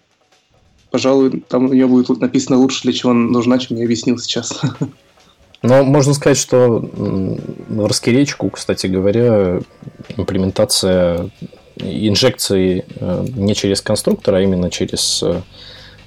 Пожалуй, 0.90 1.44
там 1.48 1.66
у 1.66 1.72
нее 1.72 1.86
будет 1.86 2.08
написано 2.20 2.58
лучше, 2.58 2.82
для 2.82 2.92
чего 2.92 3.10
она 3.10 3.30
нужна, 3.30 3.58
чем 3.58 3.76
я 3.76 3.84
объяснил 3.84 4.18
сейчас. 4.18 4.60
Но 5.62 5.82
можно 5.82 6.14
сказать, 6.14 6.38
что 6.38 6.78
в 6.78 7.86
раскиречку, 7.86 8.50
кстати 8.50 8.86
говоря, 8.86 9.60
имплементация 10.16 11.30
инжекции 11.76 12.84
э, 13.00 13.26
не 13.34 13.54
через 13.54 13.80
конструктор, 13.80 14.34
а 14.34 14.40
именно 14.42 14.70
через 14.70 15.24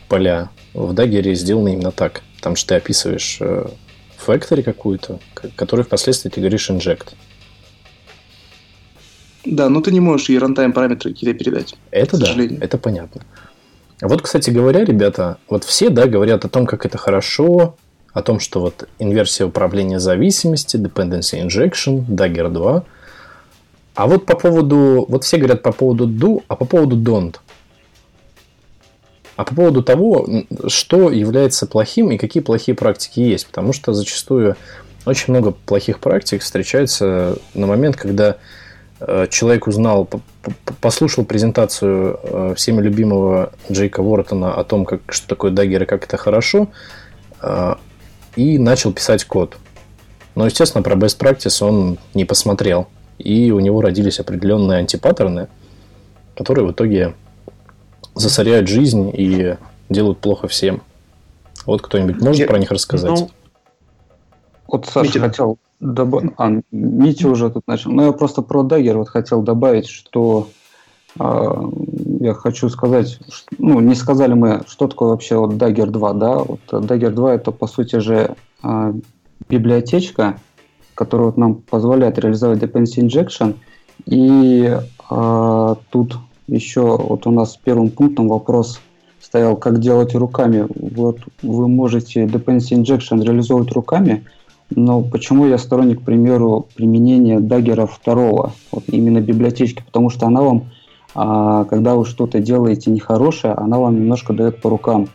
поля 0.08 0.50
в 0.74 0.94
Dagger 0.94 1.34
сделана 1.34 1.70
именно 1.70 1.92
так. 1.92 2.22
Потому 2.38 2.56
что 2.56 2.70
ты 2.70 2.76
описываешь 2.76 3.40
factory 4.26 4.64
какую-то, 4.64 5.20
который 5.56 5.84
впоследствии 5.84 6.30
ты 6.30 6.40
говоришь 6.40 6.70
inject. 6.70 7.14
Да, 9.50 9.70
но 9.70 9.82
ты 9.82 9.92
не 9.92 10.00
можешь 10.00 10.30
ей 10.30 10.38
рантайм 10.38 10.74
параметры 10.74 11.12
какие-то 11.12 11.38
передать. 11.38 11.76
Это 11.92 12.18
да, 12.18 12.28
это 12.62 12.78
понятно. 12.78 13.22
Вот, 14.02 14.22
кстати 14.22 14.50
говоря, 14.50 14.86
ребята, 14.86 15.38
вот 15.50 15.64
все, 15.64 15.90
да, 15.90 16.06
говорят 16.06 16.46
о 16.46 16.50
том, 16.50 16.66
как 16.66 16.86
это 16.86 16.98
хорошо, 16.98 17.76
о 18.14 18.22
том, 18.22 18.40
что 18.40 18.62
вот 18.62 18.88
инверсия 19.00 19.46
управления 19.46 20.00
зависимости, 20.00 20.78
dependency 20.78 21.46
injection, 21.46 22.06
Dagger 22.08 22.50
2. 22.50 22.84
А 23.96 24.08
вот 24.08 24.26
по 24.26 24.38
поводу, 24.38 25.06
вот 25.10 25.24
все 25.24 25.38
говорят 25.38 25.62
по 25.62 25.72
поводу 25.72 26.08
do, 26.08 26.44
а 26.48 26.56
по 26.56 26.66
поводу 26.66 26.96
don't. 26.96 27.36
А 29.36 29.44
по 29.44 29.56
поводу 29.56 29.84
того, 29.84 30.28
что 30.68 31.10
является 31.10 31.66
плохим 31.66 32.12
и 32.12 32.18
какие 32.18 32.44
плохие 32.44 32.76
практики 32.76 33.20
есть. 33.20 33.48
Потому 33.48 33.74
что 33.74 33.94
зачастую 33.94 34.56
очень 35.06 35.34
много 35.34 35.52
плохих 35.52 36.00
практик 36.00 36.42
встречается 36.42 37.38
на 37.54 37.68
момент, 37.68 37.96
когда 37.96 38.38
человек 39.30 39.68
узнал, 39.68 40.10
послушал 40.82 41.26
презентацию 41.26 42.20
э, 42.22 42.54
всеми 42.56 42.82
любимого 42.82 43.54
Джейка 43.72 44.04
Вортона 44.04 44.54
о 44.54 44.64
том, 44.64 44.86
как, 44.86 45.02
что 45.10 45.28
такое 45.28 45.52
даггер 45.52 45.84
и 45.84 45.86
как 45.86 46.04
это 46.04 46.18
хорошо, 46.18 46.68
э, 47.42 47.76
и 48.36 48.58
начал 48.58 48.92
писать 48.92 49.24
код. 49.26 49.58
Но, 50.36 50.46
естественно, 50.46 50.84
про 50.84 50.96
best 50.96 51.18
practice 51.18 51.66
он 51.66 51.98
не 52.14 52.26
посмотрел. 52.26 52.88
И 53.18 53.52
у 53.52 53.60
него 53.60 53.82
родились 53.82 54.20
определенные 54.20 54.80
антипаттерны, 54.80 55.48
которые 56.36 56.66
в 56.68 56.72
итоге 56.72 57.16
засоряют 58.16 58.68
жизнь 58.68 59.12
и 59.14 59.56
делают 59.90 60.20
плохо 60.20 60.48
всем. 60.48 60.82
Вот 61.66 61.82
кто-нибудь 61.82 62.22
может 62.22 62.40
Я... 62.40 62.48
про 62.48 62.58
них 62.58 62.72
рассказать? 62.72 63.12
Ну, 63.12 63.32
вот 64.68 64.86
Саша 64.86 65.08
Митя. 65.08 65.20
хотел 65.20 65.60
добавить... 65.80 66.32
А, 66.38 66.52
Митя 66.72 67.30
уже 67.30 67.50
тут 67.50 67.68
начал. 67.68 67.92
Но 67.92 68.06
я 68.06 68.12
просто 68.12 68.42
про 68.42 68.64
Dagger 68.64 68.98
вот 68.98 69.10
хотел 69.10 69.42
добавить, 69.42 69.88
что 69.88 70.48
э, 71.20 71.70
я 72.20 72.34
хочу 72.34 72.70
сказать, 72.70 73.20
что, 73.30 73.48
ну, 73.58 73.80
не 73.80 73.96
сказали 73.96 74.34
мы, 74.34 74.62
что 74.68 74.88
такое 74.88 75.10
вообще 75.10 75.38
вот 75.38 75.54
Dagger 75.54 75.88
2, 75.88 76.14
да? 76.14 76.40
Вот 76.40 76.60
Dagger 76.72 77.12
2 77.12 77.34
это, 77.34 77.52
по 77.52 77.68
сути 77.68 77.98
же, 77.98 78.36
э, 78.64 78.94
библиотечка, 79.48 80.40
которая 80.96 81.28
вот 81.28 81.38
нам 81.38 81.56
позволяет 81.56 82.20
реализовать 82.20 82.60
dependency 82.60 83.00
injection. 83.00 83.56
И 84.06 84.78
э, 85.10 85.76
тут 85.90 86.18
еще 86.48 86.98
вот 86.98 87.28
у 87.28 87.32
нас 87.32 87.58
первым 87.58 87.90
пунктом 87.90 88.28
вопрос 88.28 88.80
стоял, 89.22 89.56
как 89.56 89.80
делать 89.80 90.16
руками. 90.16 90.68
Вот 90.76 91.20
вы 91.42 91.68
можете 91.68 92.26
dependency 92.26 92.76
injection 92.76 93.24
реализовывать 93.24 93.72
руками, 93.72 94.26
но 94.72 95.02
почему 95.02 95.48
я 95.48 95.58
сторонник, 95.58 96.02
к 96.02 96.06
примеру, 96.06 96.68
применения 96.76 97.40
даггера 97.40 97.86
второго, 97.86 98.54
вот 98.72 98.84
именно 98.88 99.20
библиотечки, 99.20 99.84
потому 99.84 100.10
что 100.10 100.28
она 100.28 100.42
вам, 100.42 100.70
а, 101.16 101.66
когда 101.66 101.96
вы 101.96 102.06
что-то 102.06 102.40
делаете 102.40 102.92
нехорошее, 102.92 103.54
она 103.54 103.80
вам 103.80 103.96
немножко 103.96 104.34
дает 104.34 104.62
по 104.62 104.70
рукам. 104.70 105.08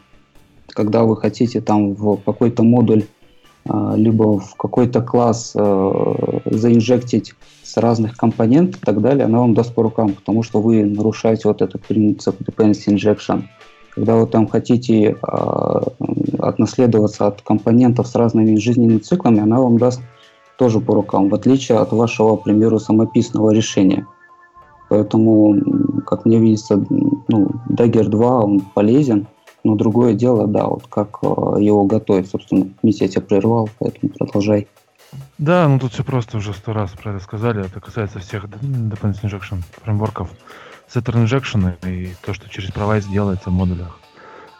Когда 0.68 1.05
вы 1.05 1.16
хотите 1.16 1.60
там 1.60 1.94
в 1.94 2.16
какой-то 2.16 2.64
модуль 2.64 3.05
а, 3.66 3.94
либо 3.97 4.40
в 4.40 4.56
какой-то 4.56 5.01
класс 5.01 5.52
э, 5.55 6.40
заинжектить 6.47 7.35
с 7.62 7.76
разных 7.76 8.16
компонентов 8.16 8.82
и 8.82 8.85
так 8.85 9.01
далее, 9.01 9.24
она 9.24 9.39
вам 9.39 9.55
даст 9.55 9.74
по 9.74 9.82
рукам, 9.82 10.12
потому 10.14 10.43
что 10.43 10.60
вы 10.60 10.85
нарушаете 10.85 11.48
вот 11.48 11.62
этот 11.62 11.82
принцип 11.86 12.40
dependency 12.43 12.89
injection. 12.89 13.44
Когда 13.95 14.16
вы 14.16 14.27
там 14.27 14.49
хотите 14.49 15.11
э, 15.11 15.81
отнаследоваться 16.39 17.27
от 17.29 17.43
компонентов 17.43 18.09
с 18.09 18.15
разными 18.15 18.57
жизненными 18.57 18.99
циклами, 18.99 19.41
она 19.41 19.61
вам 19.61 19.79
даст 19.79 20.01
тоже 20.59 20.81
по 20.81 20.95
рукам, 20.95 21.29
в 21.29 21.35
отличие 21.35 21.79
от 21.79 21.93
вашего, 21.93 22.37
к 22.37 22.45
примеру, 22.45 22.79
самописного 22.79 23.51
решения. 23.51 24.07
Поэтому, 24.89 26.03
как 26.07 26.25
мне 26.25 26.39
видится, 26.39 26.85
ну, 27.29 27.51
Dagger 27.69 28.05
2 28.05 28.45
он 28.45 28.61
полезен, 28.61 29.27
но 29.65 29.77
другое 29.77 30.15
дело, 30.15 30.47
да, 30.47 30.66
вот 30.66 30.87
как 30.89 31.19
э, 31.23 31.27
его 31.61 31.85
готовить. 31.85 32.29
Собственно, 32.29 32.69
Митя, 32.83 33.05
я 33.05 33.11
тебя 33.11 33.23
прервал, 33.23 33.71
поэтому 33.79 34.12
продолжай. 34.12 34.69
Да, 35.39 35.69
ну 35.69 35.79
тут 35.79 35.93
все 35.93 36.05
просто 36.05 36.37
уже 36.37 36.53
сто 36.53 36.73
раз 36.73 36.91
про 36.91 37.12
это 37.12 37.25
сказали. 37.25 37.65
Это 37.65 37.81
касается 37.81 38.19
всех 38.19 38.45
Dependency 38.45 39.23
Injection 39.23 39.62
фреймворков. 39.83 40.31
Setter 40.93 41.24
Injection 41.24 41.74
и 41.89 42.15
то, 42.24 42.35
что 42.35 42.48
через 42.48 42.70
провайс 42.70 43.06
делается 43.06 43.51
в 43.51 43.52
модулях. 43.52 43.98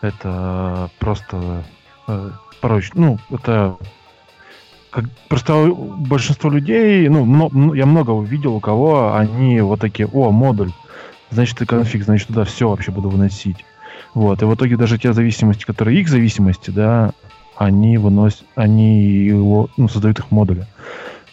Это 0.01 0.91
просто 0.99 1.65
э, 2.07 2.31
порочно. 2.61 3.01
Ну, 3.01 3.19
это 3.37 3.77
как, 4.91 5.07
просто 5.29 5.73
большинство 5.75 6.51
людей, 6.51 7.09
ну, 7.09 7.25
много, 7.25 7.75
я 7.75 7.85
много 7.85 8.11
увидел, 8.11 8.55
у 8.55 8.61
кого 8.61 9.17
они 9.17 9.61
вот 9.61 9.81
такие, 9.81 10.09
о, 10.13 10.31
модуль, 10.31 10.71
значит, 11.31 11.61
и 11.63 11.67
конфиг, 11.67 12.05
значит, 12.05 12.29
туда 12.29 12.45
все 12.45 12.69
вообще 12.69 12.93
буду 12.93 13.09
выносить. 13.09 13.65
Вот, 14.15 14.41
и 14.41 14.45
в 14.45 14.55
итоге 14.55 14.77
даже 14.77 14.99
те 14.99 15.13
зависимости, 15.13 15.65
которые 15.65 16.01
их 16.01 16.09
зависимости, 16.09 16.71
да, 16.71 17.13
они 17.57 17.99
выносят, 17.99 18.45
они 18.55 19.01
его, 19.03 19.69
ну, 19.77 19.89
создают 19.89 20.21
их 20.21 20.31
модули. 20.31 20.67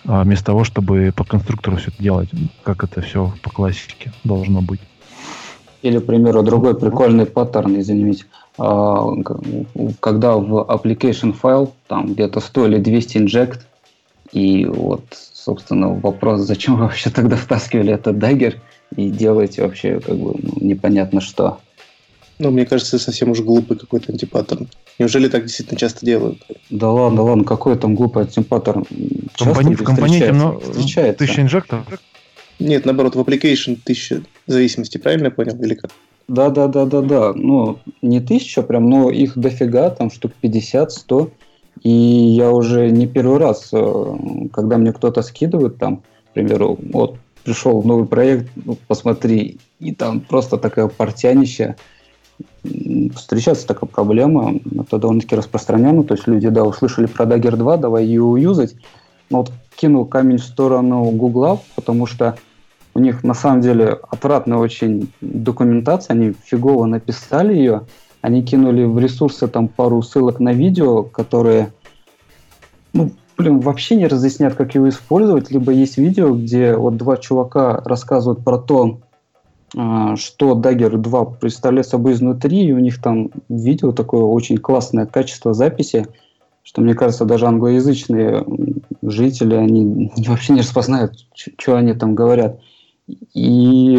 А 0.06 0.24
вместо 0.24 0.46
того, 0.46 0.64
чтобы 0.64 1.14
по 1.16 1.24
конструктору 1.24 1.78
все 1.78 1.90
это 1.90 2.02
делать, 2.02 2.30
как 2.64 2.84
это 2.84 3.02
все 3.02 3.34
по 3.44 3.50
классике 3.50 4.12
должно 4.24 4.62
быть. 4.62 4.80
Или, 5.82 6.00
к 6.00 6.06
примеру, 6.06 6.44
другой 6.44 6.80
прикольный 6.80 7.26
паттерн, 7.26 7.80
извините. 7.80 8.26
А, 8.58 9.08
когда 10.00 10.36
в 10.36 10.68
application 10.70 11.34
файл 11.34 11.74
там 11.88 12.14
где-то 12.14 12.40
100 12.40 12.68
или 12.68 12.78
200 12.78 13.18
inject, 13.18 13.60
и 14.32 14.66
вот, 14.66 15.04
собственно, 15.12 15.90
вопрос, 15.90 16.42
зачем 16.42 16.76
вы 16.76 16.84
вообще 16.84 17.10
тогда 17.10 17.36
втаскивали 17.36 17.94
этот 17.94 18.18
Dagger 18.20 18.58
и 18.96 19.10
делаете 19.10 19.64
вообще 19.64 20.00
как 20.00 20.16
бы 20.18 20.36
ну, 20.42 20.54
непонятно 20.62 21.22
что. 21.22 21.60
Ну, 22.42 22.50
мне 22.50 22.66
кажется, 22.66 22.98
совсем 22.98 23.30
уж 23.30 23.42
глупый 23.42 23.78
какой-то 23.78 24.12
антипаттерн. 24.12 24.68
Неужели 24.98 25.28
так 25.28 25.44
действительно 25.44 25.78
часто 25.80 26.04
делают? 26.04 26.40
Да 26.72 26.90
ладно, 26.90 27.22
ладно, 27.22 27.44
какой 27.44 27.78
там 27.78 27.94
глупый 27.94 28.24
антипаттерн? 28.24 28.84
Компони- 29.38 29.76
в 29.76 29.84
компоненте 29.84 30.32
много 30.32 30.60
встречается. 30.60 31.20
тысяча 31.24 31.42
инжекторов? 31.44 31.86
Нет, 32.58 32.86
наоборот, 32.86 33.16
в 33.16 33.20
application 33.20 33.78
тысяча 33.84 34.24
зависимости, 34.48 34.98
правильно 34.98 35.26
я 35.26 35.32
понял, 35.32 35.56
или 35.62 35.76
как? 35.76 35.92
Да, 36.28 36.50
да, 36.50 36.66
да, 36.68 36.86
да, 36.86 37.02
да. 37.02 37.34
Ну, 37.36 37.78
не 38.02 38.20
тысяча 38.22 38.64
прям, 38.64 38.90
но 38.90 39.12
их 39.12 39.38
дофига, 39.38 39.92
там 39.92 40.10
штук 40.10 40.32
50-100. 40.42 41.32
И 41.84 41.92
я 41.92 42.50
уже 42.50 42.90
не 42.90 43.06
первый 43.06 43.38
раз, 43.38 43.70
э, 43.72 44.06
когда 44.52 44.80
мне 44.80 44.94
кто-то 44.94 45.22
скидывает 45.22 45.78
там, 45.78 45.98
к 45.98 46.34
примеру, 46.34 46.80
вот 46.92 47.18
пришел 47.44 47.84
новый 47.84 48.08
проект, 48.08 48.50
ну, 48.56 48.78
посмотри, 48.88 49.58
и 49.80 49.94
там 49.94 50.22
просто 50.22 50.58
такая 50.58 50.88
портянища, 50.88 51.76
встречается 53.16 53.68
такая 53.68 53.90
проблема, 53.90 54.60
это 54.80 54.98
довольно-таки 54.98 55.36
распространенно, 55.36 56.04
то 56.04 56.14
есть 56.14 56.28
люди, 56.28 56.50
да, 56.50 56.64
услышали 56.64 57.06
про 57.06 57.26
Dagger 57.26 57.56
2, 57.56 57.78
давай 57.78 58.06
ее 58.06 58.24
уюзать, 58.24 58.76
но 59.30 59.40
вот 59.40 59.52
кинул 59.76 60.06
камень 60.06 60.38
в 60.38 60.44
сторону 60.44 61.04
Гугла, 61.12 61.60
потому 61.76 62.06
что 62.06 62.36
у 62.94 63.00
них 63.00 63.24
на 63.24 63.34
самом 63.34 63.62
деле 63.62 63.98
отвратная 64.10 64.58
очень 64.58 65.12
документация, 65.22 66.14
они 66.14 66.34
фигово 66.44 66.86
написали 66.86 67.54
ее, 67.54 67.84
они 68.22 68.44
кинули 68.44 68.84
в 68.84 69.00
ресурсы 69.00 69.48
там 69.48 69.68
пару 69.68 70.02
ссылок 70.02 70.40
на 70.40 70.54
видео, 70.54 71.04
которые, 71.04 71.72
ну, 72.94 73.12
блин, 73.38 73.60
вообще 73.60 73.96
не 73.96 74.08
разъясняют, 74.08 74.56
как 74.56 74.76
его 74.76 74.90
использовать, 74.90 75.50
либо 75.52 75.72
есть 75.72 75.98
видео, 75.98 76.36
где 76.36 76.76
вот 76.76 76.98
два 76.98 77.18
чувака 77.18 77.82
рассказывают 77.86 78.44
про 78.44 78.58
то, 78.58 79.00
что 79.74 80.60
Dagger 80.60 80.98
2 80.98 81.26
представляет 81.26 81.88
собой 81.88 82.14
изнутри, 82.14 82.66
и 82.66 82.74
у 82.74 82.80
них 82.80 83.02
там 83.02 83.30
видео 83.48 83.94
такое 83.94 84.24
очень 84.24 84.58
классное 84.58 85.06
качество 85.06 85.54
записи, 85.54 86.08
что, 86.64 86.82
мне 86.82 86.94
кажется, 86.94 87.26
даже 87.26 87.48
англоязычные 87.48 88.46
жители, 89.02 89.56
они 89.56 90.12
вообще 90.28 90.54
не 90.54 90.62
распознают, 90.62 91.26
что 91.34 91.76
они 91.76 91.94
там 91.94 92.16
говорят. 92.16 92.60
И, 93.34 93.98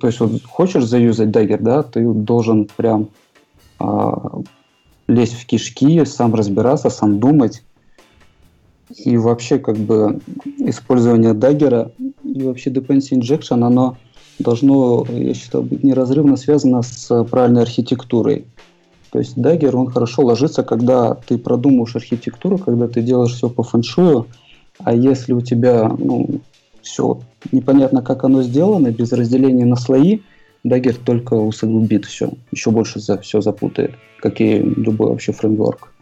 то 0.00 0.06
есть, 0.06 0.20
вот 0.20 0.42
хочешь 0.44 0.84
заюзать 0.84 1.28
Dagger, 1.28 1.58
да, 1.60 1.82
ты 1.82 2.06
должен 2.06 2.68
прям 2.76 3.08
а, 3.78 4.40
лезть 5.08 5.34
в 5.34 5.46
кишки, 5.46 6.04
сам 6.04 6.34
разбираться, 6.34 6.90
сам 6.90 7.18
думать. 7.18 7.62
И 8.90 9.16
вообще, 9.16 9.58
как 9.58 9.76
бы, 9.76 10.20
использование 10.58 11.32
Dagger 11.32 11.92
и 12.22 12.42
вообще 12.42 12.70
Dependency 12.70 13.18
Injection, 13.18 13.64
оно 13.64 13.96
должно, 14.38 15.06
я 15.08 15.34
считаю, 15.34 15.64
быть 15.64 15.84
неразрывно 15.84 16.36
связано 16.36 16.82
с 16.82 17.24
правильной 17.24 17.62
архитектурой. 17.62 18.46
То 19.10 19.20
есть 19.20 19.36
Dagger, 19.38 19.76
он 19.76 19.90
хорошо 19.90 20.22
ложится, 20.22 20.64
когда 20.64 21.14
ты 21.14 21.38
продумываешь 21.38 21.94
архитектуру, 21.94 22.58
когда 22.58 22.88
ты 22.88 23.00
делаешь 23.00 23.34
все 23.34 23.48
по 23.48 23.62
фэншую, 23.62 24.26
а 24.78 24.92
если 24.92 25.32
у 25.32 25.40
тебя 25.40 25.88
ну, 25.88 26.40
все 26.82 27.20
непонятно, 27.52 28.02
как 28.02 28.24
оно 28.24 28.42
сделано, 28.42 28.90
без 28.90 29.12
разделения 29.12 29.64
на 29.64 29.76
слои, 29.76 30.20
Dagger 30.66 30.96
только 31.04 31.34
усугубит 31.34 32.06
все, 32.06 32.30
еще 32.50 32.70
больше 32.70 32.98
за 32.98 33.18
все 33.18 33.40
запутает, 33.40 33.92
как 34.18 34.40
и 34.40 34.58
любой 34.58 35.10
вообще 35.10 35.32
фреймворк. 35.32 35.92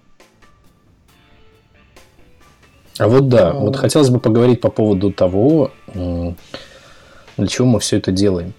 А 2.99 3.09
вот 3.09 3.29
да, 3.29 3.53
вот 3.53 3.77
хотелось 3.77 4.11
бы 4.11 4.21
поговорить 4.21 4.61
по 4.61 4.71
поводу 4.71 5.11
того, 5.13 5.71
для 7.37 7.47
чего 7.47 7.67
мы 7.67 7.81
все 7.81 7.99
это 7.99 8.13
делаем. 8.13 8.53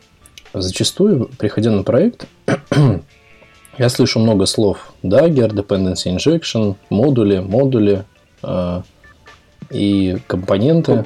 Зачастую, 0.53 1.29
приходя 1.37 1.71
на 1.71 1.83
проект, 1.83 2.27
я 3.77 3.89
слышу 3.89 4.19
много 4.19 4.45
слов. 4.45 4.93
Dagger, 5.01 5.49
Dependency 5.49 6.15
Injection, 6.15 6.75
модули, 6.89 7.39
модули 7.39 8.05
э, 8.43 8.81
и 9.71 10.17
компоненты. 10.27 11.05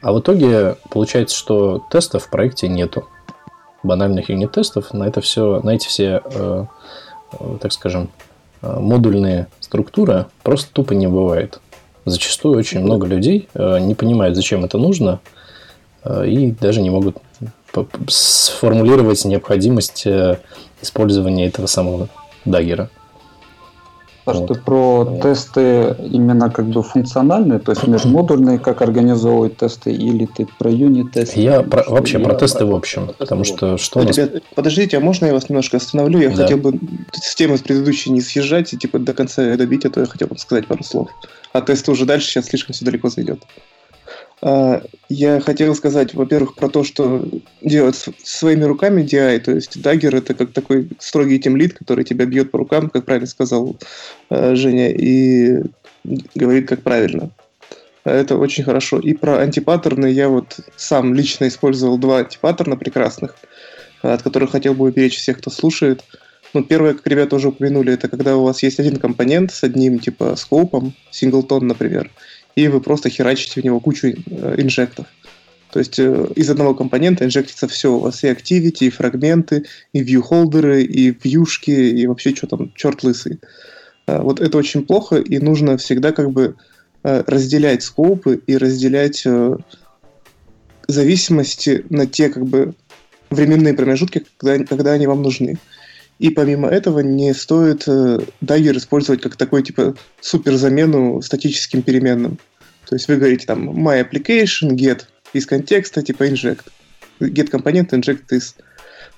А 0.00 0.12
в 0.12 0.20
итоге 0.20 0.76
получается, 0.90 1.36
что 1.36 1.84
тестов 1.90 2.24
в 2.24 2.30
проекте 2.30 2.68
нету. 2.68 3.06
Банальных 3.82 4.30
юнит-тестов 4.30 4.92
на 4.92 5.04
это 5.04 5.20
все, 5.20 5.60
на 5.62 5.70
эти 5.70 5.86
все, 5.86 6.22
э, 6.24 6.64
э, 7.32 7.58
так 7.60 7.72
скажем, 7.72 8.10
э, 8.62 8.78
модульные 8.78 9.48
структуры 9.60 10.26
просто 10.42 10.72
тупо 10.72 10.94
не 10.94 11.06
бывает. 11.06 11.60
Зачастую 12.04 12.58
очень 12.58 12.80
много 12.80 13.06
людей 13.06 13.48
э, 13.54 13.78
не 13.80 13.94
понимают, 13.94 14.34
зачем 14.34 14.64
это 14.64 14.78
нужно, 14.78 15.20
и 16.24 16.52
даже 16.52 16.80
не 16.80 16.90
могут 16.90 17.16
сформулировать 18.08 19.24
необходимость 19.24 20.06
э, 20.06 20.38
использования 20.82 21.46
этого 21.46 21.66
самого 21.66 22.08
даггера. 22.44 22.88
Саш, 24.24 24.46
ты 24.46 24.54
про 24.56 25.18
тесты 25.22 25.96
именно 26.10 26.50
как 26.50 26.66
бы 26.66 26.82
функциональные, 26.82 27.60
то 27.60 27.72
есть 27.72 27.86
межмодульные, 27.86 28.58
как 28.58 28.82
организовывать 28.82 29.56
тесты, 29.56 29.92
или 29.92 30.26
ты 30.26 30.46
про 30.58 30.70
юнит-тесты? 30.70 31.40
Я 31.40 31.62
про, 31.62 31.82
вообще 31.88 32.18
про 32.18 32.34
тесты 32.34 32.66
в 32.66 32.74
общем, 32.74 33.10
потому 33.18 33.44
что 33.44 33.78
что 33.78 34.00
у 34.00 34.02
нас... 34.02 34.18
Ребят, 34.18 34.42
подождите, 34.54 34.98
а 34.98 35.00
можно 35.00 35.26
я 35.26 35.32
вас 35.32 35.48
немножко 35.48 35.78
остановлю? 35.78 36.20
Я 36.20 36.30
Да. 36.30 36.42
хотел 36.42 36.58
бы 36.58 36.78
с 37.12 37.34
темы 37.34 37.56
с 37.56 37.62
предыдущей 37.62 38.10
не 38.10 38.20
съезжать 38.20 38.72
и 38.74 38.76
типа 38.76 38.98
до 38.98 39.14
конца 39.14 39.56
добить, 39.56 39.86
а 39.86 39.90
то 39.90 40.00
я 40.00 40.06
хотел 40.06 40.28
бы 40.28 40.36
сказать 40.36 40.66
пару 40.66 40.84
слов. 40.84 41.08
А 41.54 41.62
тесты 41.62 41.90
уже 41.90 42.04
дальше 42.04 42.28
сейчас 42.28 42.46
слишком 42.46 42.74
все 42.74 42.84
далеко 42.84 43.08
зайдет. 43.08 43.40
А, 44.40 44.82
Я 45.08 45.40
хотел 45.40 45.74
сказать, 45.74 46.14
во-первых, 46.14 46.54
про 46.54 46.68
то, 46.68 46.84
что 46.84 47.26
делать 47.62 47.96
своими 48.22 48.64
руками 48.64 49.02
DI, 49.02 49.40
то 49.40 49.52
есть 49.52 49.76
Dagger 49.76 50.16
это 50.16 50.34
как 50.34 50.52
такой 50.52 50.88
строгий 50.98 51.38
тимлид, 51.38 51.74
который 51.74 52.04
тебя 52.04 52.26
бьет 52.26 52.50
по 52.50 52.58
рукам, 52.58 52.90
как 52.90 53.04
правильно 53.04 53.26
сказал 53.26 53.76
э, 54.30 54.54
Женя, 54.54 54.90
и 54.90 55.62
говорит, 56.34 56.68
как 56.68 56.82
правильно. 56.82 57.30
Это 58.04 58.36
очень 58.36 58.64
хорошо. 58.64 58.98
И 59.00 59.12
про 59.12 59.38
антипаттерны 59.40 60.06
я 60.06 60.28
вот 60.28 60.60
сам 60.76 61.14
лично 61.14 61.48
использовал 61.48 61.98
два 61.98 62.18
антипаттерна 62.18 62.76
прекрасных, 62.76 63.34
от 64.02 64.22
которых 64.22 64.52
хотел 64.52 64.74
бы 64.74 64.86
уберечь 64.86 65.18
всех, 65.18 65.38
кто 65.38 65.50
слушает. 65.50 66.04
Ну, 66.54 66.64
первое, 66.64 66.94
как 66.94 67.06
ребята 67.06 67.36
уже 67.36 67.48
упомянули, 67.48 67.92
это 67.92 68.08
когда 68.08 68.36
у 68.36 68.44
вас 68.44 68.62
есть 68.62 68.80
один 68.80 68.96
компонент 68.96 69.52
с 69.52 69.62
одним, 69.64 69.98
типа, 69.98 70.34
скопом, 70.36 70.94
синглтон, 71.10 71.66
например, 71.66 72.10
и 72.58 72.66
вы 72.66 72.80
просто 72.80 73.08
херачите 73.08 73.60
в 73.60 73.64
него 73.64 73.78
кучу 73.78 74.08
э, 74.08 74.54
инжектов. 74.58 75.06
То 75.70 75.78
есть 75.78 75.96
э, 76.00 76.26
из 76.34 76.50
одного 76.50 76.74
компонента 76.74 77.24
инжектится 77.24 77.68
все. 77.68 77.94
У 77.94 78.00
вас 78.00 78.24
и 78.24 78.26
activity, 78.26 78.86
и 78.86 78.90
фрагменты, 78.90 79.64
и 79.92 80.00
вьюхолдеры, 80.00 80.82
и 80.82 81.16
вьюшки, 81.22 81.70
и 81.70 82.06
вообще 82.08 82.34
что 82.34 82.48
там, 82.48 82.72
черт 82.74 83.04
лысый. 83.04 83.38
А, 84.08 84.22
Вот 84.22 84.40
это 84.40 84.58
очень 84.58 84.84
плохо, 84.84 85.16
и 85.18 85.38
нужно 85.38 85.76
всегда 85.76 86.10
как 86.10 86.32
бы 86.32 86.56
э, 87.04 87.22
разделять 87.28 87.84
скопы 87.84 88.42
и 88.44 88.56
разделять 88.56 89.22
э, 89.24 89.56
зависимости 90.88 91.84
на 91.90 92.06
те 92.06 92.28
как 92.28 92.44
бы 92.44 92.74
временные 93.30 93.74
промежутки, 93.74 94.24
когда, 94.36 94.64
когда 94.64 94.92
они 94.94 95.06
вам 95.06 95.22
нужны. 95.22 95.58
И 96.18 96.30
помимо 96.30 96.68
этого 96.68 97.00
не 97.00 97.32
стоит 97.32 97.86
э, 97.86 98.20
Dagger 98.42 98.76
использовать 98.76 99.20
как 99.22 99.36
такой 99.36 99.62
типа 99.62 99.94
супер 100.20 100.56
замену 100.56 101.22
статическим 101.22 101.82
переменным. 101.82 102.38
То 102.88 102.96
есть 102.96 103.06
вы 103.06 103.16
говорите 103.16 103.46
там 103.46 103.70
my 103.70 104.04
application, 104.04 104.70
get 104.70 105.02
из 105.32 105.46
контекста, 105.46 106.02
типа 106.02 106.24
inject. 106.28 106.64
Get 107.20 107.48
компонент, 107.48 107.92
inject 107.92 108.24
из. 108.30 108.56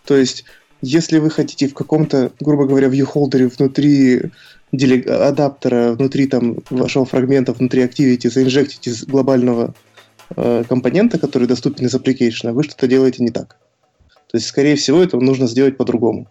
То 0.04 0.16
есть 0.16 0.44
если 0.82 1.18
вы 1.18 1.30
хотите 1.30 1.68
в 1.68 1.74
каком-то, 1.74 2.32
грубо 2.40 2.66
говоря, 2.66 2.88
viewholder 2.88 3.48
внутри 3.48 4.30
делег- 4.72 5.08
адаптера, 5.08 5.92
внутри 5.92 6.26
там 6.26 6.58
вашего 6.70 7.04
фрагмента, 7.04 7.52
внутри 7.52 7.82
activity 7.82 8.30
заинжектить 8.30 8.86
из 8.86 9.04
глобального 9.04 9.74
э, 10.36 10.64
компонента, 10.68 11.18
который 11.18 11.46
доступен 11.46 11.86
из 11.86 11.94
application, 11.94 12.52
вы 12.52 12.64
что-то 12.64 12.86
делаете 12.86 13.22
не 13.22 13.30
так. 13.30 13.56
То 14.30 14.36
есть, 14.36 14.46
скорее 14.46 14.76
всего, 14.76 15.02
это 15.02 15.18
нужно 15.18 15.46
сделать 15.46 15.76
по-другому. 15.76 16.28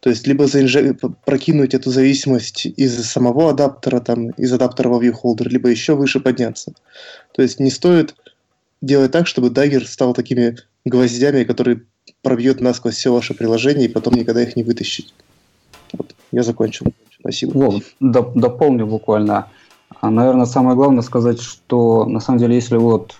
То 0.00 0.08
есть, 0.08 0.26
либо 0.26 0.46
п- 0.48 1.14
прокинуть 1.24 1.74
эту 1.74 1.90
зависимость 1.90 2.64
из 2.64 3.04
самого 3.04 3.50
адаптера, 3.50 4.00
там, 4.00 4.30
из 4.30 4.52
адаптера 4.52 4.88
во 4.88 5.02
viewholder, 5.02 5.48
либо 5.48 5.68
еще 5.68 5.94
выше 5.94 6.20
подняться. 6.20 6.72
То 7.34 7.42
есть, 7.42 7.60
не 7.60 7.70
стоит 7.70 8.14
делать 8.80 9.12
так, 9.12 9.26
чтобы 9.26 9.48
Dagger 9.48 9.84
стал 9.84 10.14
такими 10.14 10.56
гвоздями, 10.86 11.44
которые 11.44 11.82
пробьет 12.22 12.60
насквозь 12.60 12.94
все 12.94 13.12
ваше 13.12 13.34
приложение, 13.34 13.86
и 13.86 13.92
потом 13.92 14.14
никогда 14.14 14.42
их 14.42 14.56
не 14.56 14.62
вытащить. 14.62 15.14
Вот, 15.92 16.14
я 16.32 16.42
закончил. 16.42 16.86
Спасибо. 17.18 17.52
Вот, 17.52 17.82
доп- 18.02 18.32
дополню 18.34 18.86
буквально. 18.86 19.52
А, 20.00 20.10
наверное, 20.10 20.46
самое 20.46 20.76
главное 20.76 21.02
сказать, 21.02 21.40
что 21.40 22.06
на 22.06 22.20
самом 22.20 22.38
деле, 22.38 22.54
если 22.54 22.76
вот 22.76 23.16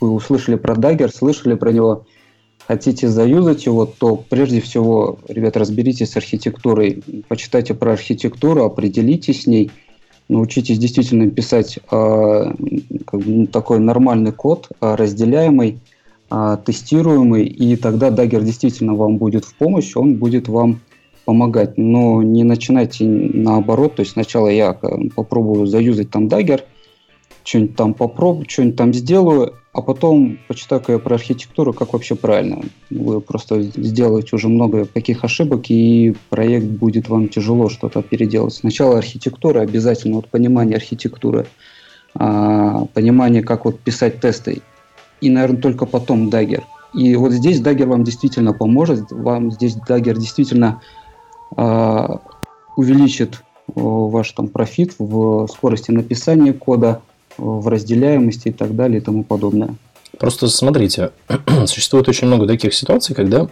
вы 0.00 0.10
услышали 0.10 0.56
про 0.56 0.74
Dagger, 0.74 1.08
слышали 1.08 1.54
про 1.54 1.72
него, 1.72 2.06
хотите 2.68 3.08
заюзать 3.08 3.64
его, 3.64 3.86
то 3.86 4.16
прежде 4.28 4.60
всего, 4.60 5.18
ребят, 5.26 5.56
разберитесь 5.56 6.10
с 6.10 6.16
архитектурой, 6.18 7.02
почитайте 7.26 7.72
про 7.72 7.92
архитектуру, 7.92 8.62
определитесь 8.62 9.44
с 9.44 9.46
ней, 9.46 9.70
научитесь 10.28 10.78
действительно 10.78 11.30
писать 11.30 11.78
э, 11.78 11.80
как 13.06 13.20
бы, 13.20 13.26
ну, 13.26 13.46
такой 13.46 13.78
нормальный 13.78 14.32
код, 14.32 14.68
э, 14.68 14.94
разделяемый, 14.96 15.78
э, 16.30 16.56
тестируемый, 16.66 17.46
и 17.46 17.74
тогда 17.76 18.10
Dagger 18.10 18.44
действительно 18.44 18.94
вам 18.94 19.16
будет 19.16 19.46
в 19.46 19.54
помощь, 19.54 19.96
он 19.96 20.16
будет 20.16 20.48
вам 20.48 20.80
помогать, 21.24 21.78
но 21.78 22.22
не 22.22 22.44
начинайте 22.44 23.06
наоборот, 23.06 23.94
то 23.96 24.00
есть 24.00 24.12
сначала 24.12 24.48
я 24.48 24.74
попробую 25.16 25.66
заюзать 25.66 26.10
там 26.10 26.26
Dagger, 26.26 26.60
что-нибудь 27.44 27.76
там 27.76 27.94
попробую, 27.94 28.44
что-нибудь 28.46 28.76
там 28.76 28.92
сделаю, 28.92 29.54
а 29.78 29.80
потом 29.80 30.40
почитаю-ка 30.48 30.94
я 30.94 30.98
про 30.98 31.14
архитектуру, 31.14 31.72
как 31.72 31.92
вообще 31.92 32.16
правильно. 32.16 32.62
Вы 32.90 33.20
просто 33.20 33.62
сделаете 33.62 34.34
уже 34.34 34.48
много 34.48 34.86
каких 34.86 35.22
ошибок, 35.22 35.70
и 35.70 36.16
проект 36.30 36.66
будет 36.66 37.08
вам 37.08 37.28
тяжело 37.28 37.68
что-то 37.68 38.02
переделать. 38.02 38.54
Сначала 38.54 38.98
архитектура, 38.98 39.60
обязательно 39.60 40.16
вот 40.16 40.28
понимание 40.30 40.76
архитектуры, 40.76 41.46
а, 42.14 42.86
понимание, 42.86 43.44
как 43.44 43.66
вот 43.66 43.78
писать 43.78 44.20
тесты, 44.20 44.62
и, 45.20 45.30
наверное, 45.30 45.62
только 45.62 45.86
потом 45.86 46.28
Dagger. 46.28 46.64
И 46.92 47.14
вот 47.14 47.30
здесь 47.30 47.60
Dagger 47.60 47.86
вам 47.86 48.02
действительно 48.02 48.52
поможет, 48.52 49.12
вам 49.12 49.52
здесь 49.52 49.76
Dagger 49.76 50.14
действительно 50.18 50.82
а, 51.56 52.20
увеличит 52.76 53.44
о, 53.76 54.08
ваш 54.08 54.32
там 54.32 54.48
профит 54.48 54.96
в 54.98 55.46
скорости 55.46 55.92
написания 55.92 56.52
кода, 56.52 57.00
в 57.38 57.68
разделяемости 57.68 58.48
и 58.48 58.52
так 58.52 58.76
далее 58.76 58.98
и 58.98 59.00
тому 59.00 59.24
подобное. 59.24 59.76
Просто 60.18 60.48
смотрите, 60.48 61.12
существует 61.66 62.08
очень 62.08 62.26
много 62.26 62.46
таких 62.46 62.74
ситуаций, 62.74 63.14
когда 63.14 63.48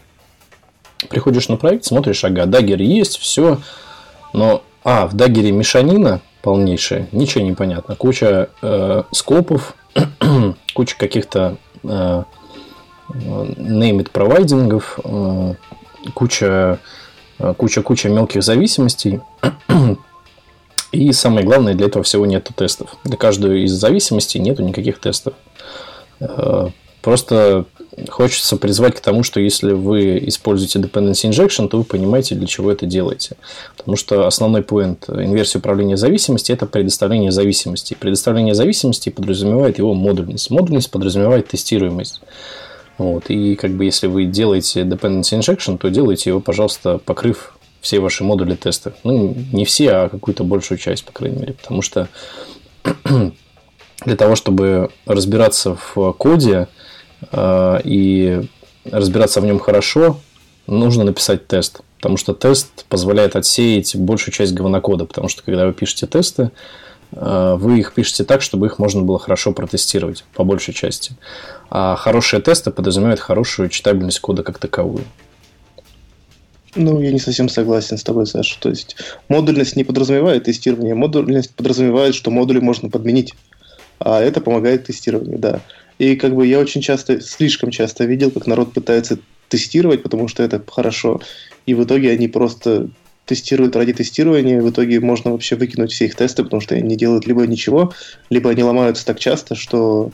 приходишь 1.08 1.48
на 1.48 1.56
проект, 1.56 1.84
смотришь, 1.84 2.24
ага, 2.24 2.46
Dagger 2.46 2.80
есть, 2.80 3.18
все, 3.18 3.58
но, 4.32 4.62
а, 4.84 5.06
в 5.06 5.14
Dagger 5.14 5.47
е 5.47 5.52
мешанина 5.52 6.20
полнейшая, 6.42 7.08
ничего 7.12 7.44
не 7.44 7.52
понятно, 7.52 7.96
куча 7.96 8.50
э, 8.62 9.02
scope 9.12 9.51
ов, 9.51 9.74
куча 10.74 10.96
каких-то 10.96 11.56
э, 11.82 12.22
named 13.08 14.08
providing 14.10 14.76
ов, 14.76 14.98
э, 15.04 15.54
куча 16.14 16.78
э, 17.38 17.54
куча-куча 17.56 18.08
мелких 18.08 18.42
зависимостей. 18.42 19.20
И 20.92 21.12
самое 21.12 21.44
главное, 21.44 21.74
для 21.74 21.86
этого 21.86 22.04
всего 22.04 22.26
нету 22.26 22.54
тестов. 22.54 22.96
Для 23.04 23.16
каждой 23.16 23.64
из 23.64 23.72
зависимостей 23.72 24.38
нету 24.38 24.62
никаких 24.62 24.98
тестов. 25.00 25.34
Э, 26.20 26.68
Просто 27.06 27.66
хочется 28.08 28.56
призвать 28.56 28.96
к 28.96 29.00
тому, 29.00 29.22
что 29.22 29.38
если 29.38 29.70
вы 29.70 30.18
используете 30.26 30.80
dependency 30.80 31.30
injection, 31.30 31.68
то 31.68 31.78
вы 31.78 31.84
понимаете, 31.84 32.34
для 32.34 32.48
чего 32.48 32.72
это 32.72 32.84
делаете. 32.84 33.36
Потому 33.76 33.96
что 33.96 34.26
основной 34.26 34.62
поинт 34.62 35.08
инверсии 35.08 35.58
управления 35.58 35.96
зависимости– 35.96 36.50
это 36.52 36.66
предоставление 36.66 37.30
зависимости. 37.30 37.94
Предоставление 37.94 38.56
зависимости 38.56 39.08
подразумевает 39.08 39.78
его 39.78 39.94
модульность. 39.94 40.50
Модульность 40.50 40.90
подразумевает 40.90 41.46
тестируемость. 41.46 42.22
Вот. 42.98 43.30
И 43.30 43.54
как 43.54 43.70
бы 43.70 43.84
если 43.84 44.08
вы 44.08 44.24
делаете 44.24 44.80
dependency 44.80 45.38
injection, 45.38 45.78
то 45.78 45.90
делайте 45.90 46.30
его, 46.30 46.40
пожалуйста, 46.40 46.98
покрыв 46.98 47.55
все 47.86 48.00
ваши 48.00 48.24
модули 48.24 48.56
теста. 48.56 48.94
Ну, 49.04 49.36
не 49.52 49.64
все, 49.64 49.90
а 49.92 50.08
какую-то 50.08 50.42
большую 50.42 50.76
часть, 50.76 51.04
по 51.04 51.12
крайней 51.12 51.38
мере. 51.38 51.52
Потому 51.52 51.82
что 51.82 52.08
для 54.04 54.16
того, 54.16 54.34
чтобы 54.34 54.90
разбираться 55.06 55.76
в 55.76 56.12
коде 56.14 56.66
э, 57.30 57.80
и 57.84 58.42
разбираться 58.90 59.40
в 59.40 59.44
нем 59.44 59.60
хорошо, 59.60 60.18
нужно 60.66 61.04
написать 61.04 61.46
тест. 61.46 61.80
Потому 61.98 62.16
что 62.16 62.34
тест 62.34 62.84
позволяет 62.86 63.36
отсеять 63.36 63.94
большую 63.94 64.34
часть 64.34 64.52
говнокода. 64.52 65.04
Потому 65.04 65.28
что 65.28 65.44
когда 65.44 65.64
вы 65.64 65.72
пишете 65.72 66.08
тесты, 66.08 66.50
э, 67.12 67.54
вы 67.56 67.78
их 67.78 67.94
пишете 67.94 68.24
так, 68.24 68.42
чтобы 68.42 68.66
их 68.66 68.80
можно 68.80 69.02
было 69.02 69.20
хорошо 69.20 69.52
протестировать, 69.52 70.24
по 70.34 70.42
большей 70.42 70.74
части. 70.74 71.12
А 71.70 71.94
хорошие 71.94 72.42
тесты 72.42 72.72
подразумевают 72.72 73.20
хорошую 73.20 73.68
читабельность 73.68 74.18
кода 74.18 74.42
как 74.42 74.58
таковую. 74.58 75.04
Ну, 76.76 77.00
я 77.00 77.10
не 77.10 77.18
совсем 77.18 77.48
согласен 77.48 77.96
с 77.96 78.04
тобой, 78.04 78.26
Саша. 78.26 78.60
То 78.60 78.68
есть 78.68 78.96
модульность 79.28 79.76
не 79.76 79.84
подразумевает 79.84 80.44
тестирование, 80.44 80.94
модульность 80.94 81.54
подразумевает, 81.54 82.14
что 82.14 82.30
модули 82.30 82.60
можно 82.60 82.90
подменить. 82.90 83.34
А 83.98 84.20
это 84.20 84.42
помогает 84.42 84.84
тестированию, 84.84 85.38
да. 85.38 85.60
И 85.98 86.16
как 86.16 86.34
бы 86.34 86.46
я 86.46 86.58
очень 86.58 86.82
часто, 86.82 87.20
слишком 87.22 87.70
часто 87.70 88.04
видел, 88.04 88.30
как 88.30 88.46
народ 88.46 88.74
пытается 88.74 89.18
тестировать, 89.48 90.02
потому 90.02 90.28
что 90.28 90.42
это 90.42 90.62
хорошо. 90.66 91.22
И 91.64 91.72
в 91.72 91.82
итоге 91.84 92.10
они 92.10 92.28
просто 92.28 92.90
тестируют 93.24 93.74
ради 93.74 93.94
тестирования, 93.94 94.60
в 94.60 94.70
итоге 94.70 95.00
можно 95.00 95.32
вообще 95.32 95.56
выкинуть 95.56 95.92
все 95.92 96.04
их 96.04 96.14
тесты, 96.14 96.44
потому 96.44 96.60
что 96.60 96.74
они 96.74 96.86
не 96.86 96.96
делают 96.96 97.26
либо 97.26 97.46
ничего, 97.46 97.92
либо 98.30 98.50
они 98.50 98.62
ломаются 98.62 99.04
так 99.04 99.18
часто, 99.18 99.54
что 99.54 100.12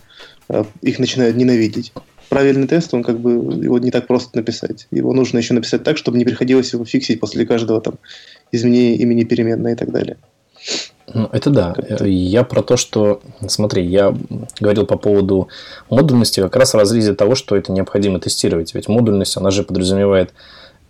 э, 0.48 0.64
их 0.80 0.98
начинают 0.98 1.36
ненавидеть. 1.36 1.92
Правильный 2.32 2.66
тест, 2.66 2.94
он 2.94 3.02
как 3.02 3.20
бы 3.20 3.32
его 3.62 3.78
не 3.78 3.90
так 3.90 4.06
просто 4.06 4.38
написать. 4.38 4.86
Его 4.90 5.12
нужно 5.12 5.36
еще 5.36 5.52
написать 5.52 5.84
так, 5.84 5.98
чтобы 5.98 6.16
не 6.16 6.24
приходилось 6.24 6.72
его 6.72 6.82
фиксить 6.86 7.20
после 7.20 7.44
каждого 7.44 7.78
там 7.82 7.96
изменения 8.52 8.96
имени 8.96 9.24
переменной 9.24 9.72
и 9.72 9.74
так 9.74 9.92
далее. 9.92 10.16
Ну, 11.12 11.28
это 11.30 11.50
да. 11.50 11.74
Я 12.00 12.42
про 12.44 12.62
то, 12.62 12.78
что, 12.78 13.20
смотри, 13.48 13.84
я 13.84 14.16
говорил 14.60 14.86
по 14.86 14.96
поводу 14.96 15.48
модульности 15.90 16.40
как 16.40 16.56
раз 16.56 16.72
в 16.72 16.78
разрезе 16.78 17.12
того, 17.12 17.34
что 17.34 17.54
это 17.54 17.70
необходимо 17.70 18.18
тестировать. 18.18 18.72
Ведь 18.72 18.88
модульность, 18.88 19.36
она 19.36 19.50
же 19.50 19.62
подразумевает, 19.62 20.32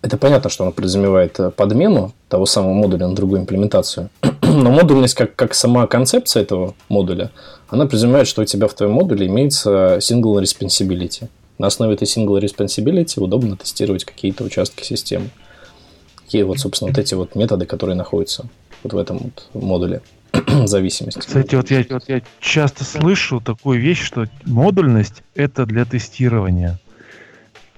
это 0.01 0.17
понятно, 0.17 0.49
что 0.49 0.63
она 0.63 0.71
подразумевает 0.71 1.37
подмену 1.57 2.13
того 2.29 2.45
самого 2.45 2.71
модуля 2.71 3.07
на 3.09 3.15
другую 3.15 3.41
имплементацию. 3.41 4.09
Но 4.63 4.71
модульность, 4.71 5.15
как, 5.15 5.35
как 5.35 5.53
сама 5.53 5.87
концепция 5.87 6.43
этого 6.43 6.75
модуля, 6.89 7.31
она 7.67 7.85
подразумевает, 7.85 8.27
что 8.27 8.41
у 8.41 8.45
тебя 8.45 8.67
в 8.67 8.73
твоем 8.73 8.93
модуле 8.93 9.27
имеется 9.27 9.97
single 9.97 10.41
responsibility. 10.41 11.27
На 11.57 11.67
основе 11.67 11.95
этой 11.95 12.05
single 12.05 12.39
responsibility 12.39 13.19
удобно 13.19 13.57
тестировать 13.57 14.05
какие-то 14.05 14.43
участки 14.43 14.83
системы. 14.83 15.29
Какие 16.15 16.43
вот, 16.43 16.59
собственно, 16.59 16.91
вот 16.91 16.97
эти 16.97 17.13
вот 17.13 17.35
методы, 17.35 17.65
которые 17.65 17.95
находятся 17.95 18.45
вот 18.83 18.93
в 18.93 18.97
этом 18.97 19.17
вот 19.17 19.63
модуле 19.63 20.01
зависимости. 20.65 21.19
Кстати, 21.19 21.55
вот 21.55 21.71
я, 21.71 21.85
вот 21.89 22.03
я 22.07 22.21
часто 22.39 22.83
слышу 22.83 23.39
такую 23.39 23.79
вещь, 23.79 24.03
что 24.03 24.27
модульность 24.45 25.23
это 25.35 25.65
для 25.65 25.85
тестирования. 25.85 26.79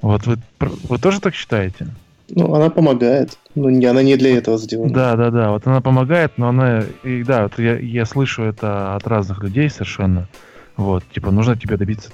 Вот 0.01 0.25
вы, 0.25 0.37
вы 0.59 0.97
тоже 0.99 1.19
так 1.19 1.35
считаете? 1.35 1.87
Ну, 2.29 2.53
она 2.53 2.69
помогает. 2.69 3.37
Ну, 3.53 3.69
не, 3.69 3.85
она 3.85 4.01
не 4.03 4.17
для 4.17 4.37
этого 4.37 4.57
сделана. 4.57 4.93
Да, 4.93 5.15
да, 5.15 5.29
да. 5.31 5.51
Вот 5.51 5.67
она 5.67 5.81
помогает, 5.81 6.33
но 6.37 6.49
она. 6.49 6.83
И 7.03 7.23
да, 7.23 7.43
вот 7.43 7.59
я, 7.59 7.77
я 7.77 8.05
слышу 8.05 8.43
это 8.43 8.95
от 8.95 9.05
разных 9.07 9.43
людей 9.43 9.69
совершенно. 9.69 10.27
Вот, 10.75 11.03
типа, 11.13 11.31
нужно 11.31 11.55
тебе 11.55 11.77
добиться, 11.77 12.11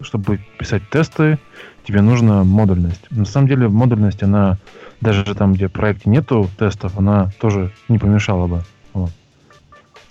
чтобы 0.00 0.40
писать 0.58 0.82
тесты, 0.90 1.38
тебе 1.86 2.00
нужна 2.00 2.44
модульность. 2.44 3.10
На 3.10 3.24
самом 3.26 3.48
деле, 3.48 3.68
модульность, 3.68 4.22
она 4.22 4.56
даже 5.00 5.34
там, 5.34 5.54
где 5.54 5.68
в 5.68 5.72
проекте 5.72 6.08
нету 6.08 6.48
тестов, 6.58 6.98
она 6.98 7.30
тоже 7.40 7.72
не 7.88 7.98
помешала 7.98 8.46
бы. 8.46 8.62
Вот. 8.92 9.10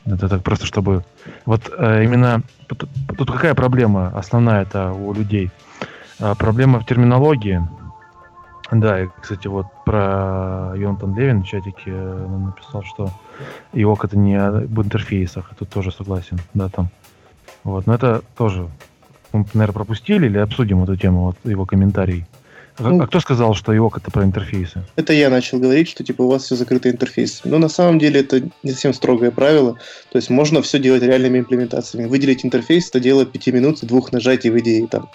Это 0.06 0.30
так 0.30 0.44
просто, 0.44 0.66
чтобы... 0.66 1.04
Вот 1.46 1.72
э, 1.76 2.04
именно... 2.04 2.44
Тут, 2.68 3.32
какая 3.32 3.54
проблема 3.54 4.12
основная 4.16 4.64
это 4.64 4.92
у 4.92 5.14
людей? 5.14 5.52
А, 6.20 6.36
проблема 6.36 6.80
в 6.80 6.86
терминологии. 6.86 7.62
Да, 8.72 9.02
и, 9.02 9.08
кстати, 9.22 9.48
вот 9.48 9.66
про 9.86 10.74
Йонтон 10.76 11.16
Левин 11.16 11.42
в 11.42 11.48
чатике 11.48 11.92
написал, 11.92 12.84
что 12.84 13.10
ИОК 13.74 14.06
это 14.06 14.18
не 14.18 14.36
об 14.36 14.80
интерфейсах. 14.80 15.52
Тут 15.58 15.70
тоже 15.70 15.92
согласен, 15.92 16.40
да, 16.54 16.70
там. 16.70 16.90
Вот, 17.64 17.88
но 17.88 17.96
это 17.96 18.22
тоже, 18.38 18.70
мы, 19.34 19.46
наверное, 19.54 19.74
пропустили 19.74 20.28
или 20.28 20.38
обсудим 20.38 20.84
эту 20.84 20.96
тему, 20.96 21.26
вот 21.26 21.38
его 21.44 21.66
комментарий. 21.66 22.26
Ну, 22.80 23.02
а 23.02 23.08
кто 23.08 23.20
сказал, 23.20 23.56
что 23.56 23.74
IOC 23.74 23.98
это 23.98 24.12
про 24.12 24.24
интерфейсы? 24.24 24.82
Это 24.96 25.12
я 25.12 25.30
начал 25.30 25.60
говорить, 25.60 25.90
что 25.90 26.04
типа 26.04 26.22
у 26.22 26.30
вас 26.30 26.44
все 26.44 26.56
закрыто 26.56 26.90
интерфейсами. 26.90 27.52
Но 27.52 27.58
на 27.58 27.68
самом 27.68 28.00
деле 28.00 28.22
это 28.22 28.42
не 28.64 28.72
совсем 28.72 28.94
строгое 28.94 29.32
правило. 29.32 29.74
То 30.12 30.18
есть 30.18 30.30
можно 30.30 30.62
все 30.62 30.80
делать 30.80 31.04
реальными 31.04 31.40
имплементациями. 31.40 32.08
Выделить 32.08 32.46
интерфейс, 32.46 32.88
это 32.88 33.02
дело 33.02 33.26
5 33.26 33.48
минут, 33.48 33.80
двух 33.82 34.14
нажатий 34.14 34.50
в 34.50 34.58
идее 34.60 34.88
там. 34.88 35.10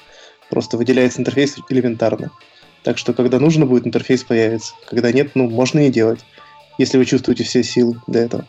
Просто 0.51 0.77
выделяется 0.77 1.21
интерфейс 1.21 1.57
элементарно. 1.71 2.31
Так 2.85 2.99
что, 2.99 3.13
когда 3.13 3.41
нужно 3.41 3.67
будет, 3.67 3.87
интерфейс 3.87 4.23
появится. 4.23 4.75
Когда 4.89 5.11
нет, 5.11 5.33
ну, 5.35 5.51
можно 5.51 5.81
и 5.87 5.91
делать. 5.91 6.21
Если 6.79 6.99
вы 6.99 7.05
чувствуете 7.05 7.43
все 7.43 7.65
силы 7.65 8.01
для 8.07 8.23
этого. 8.23 8.45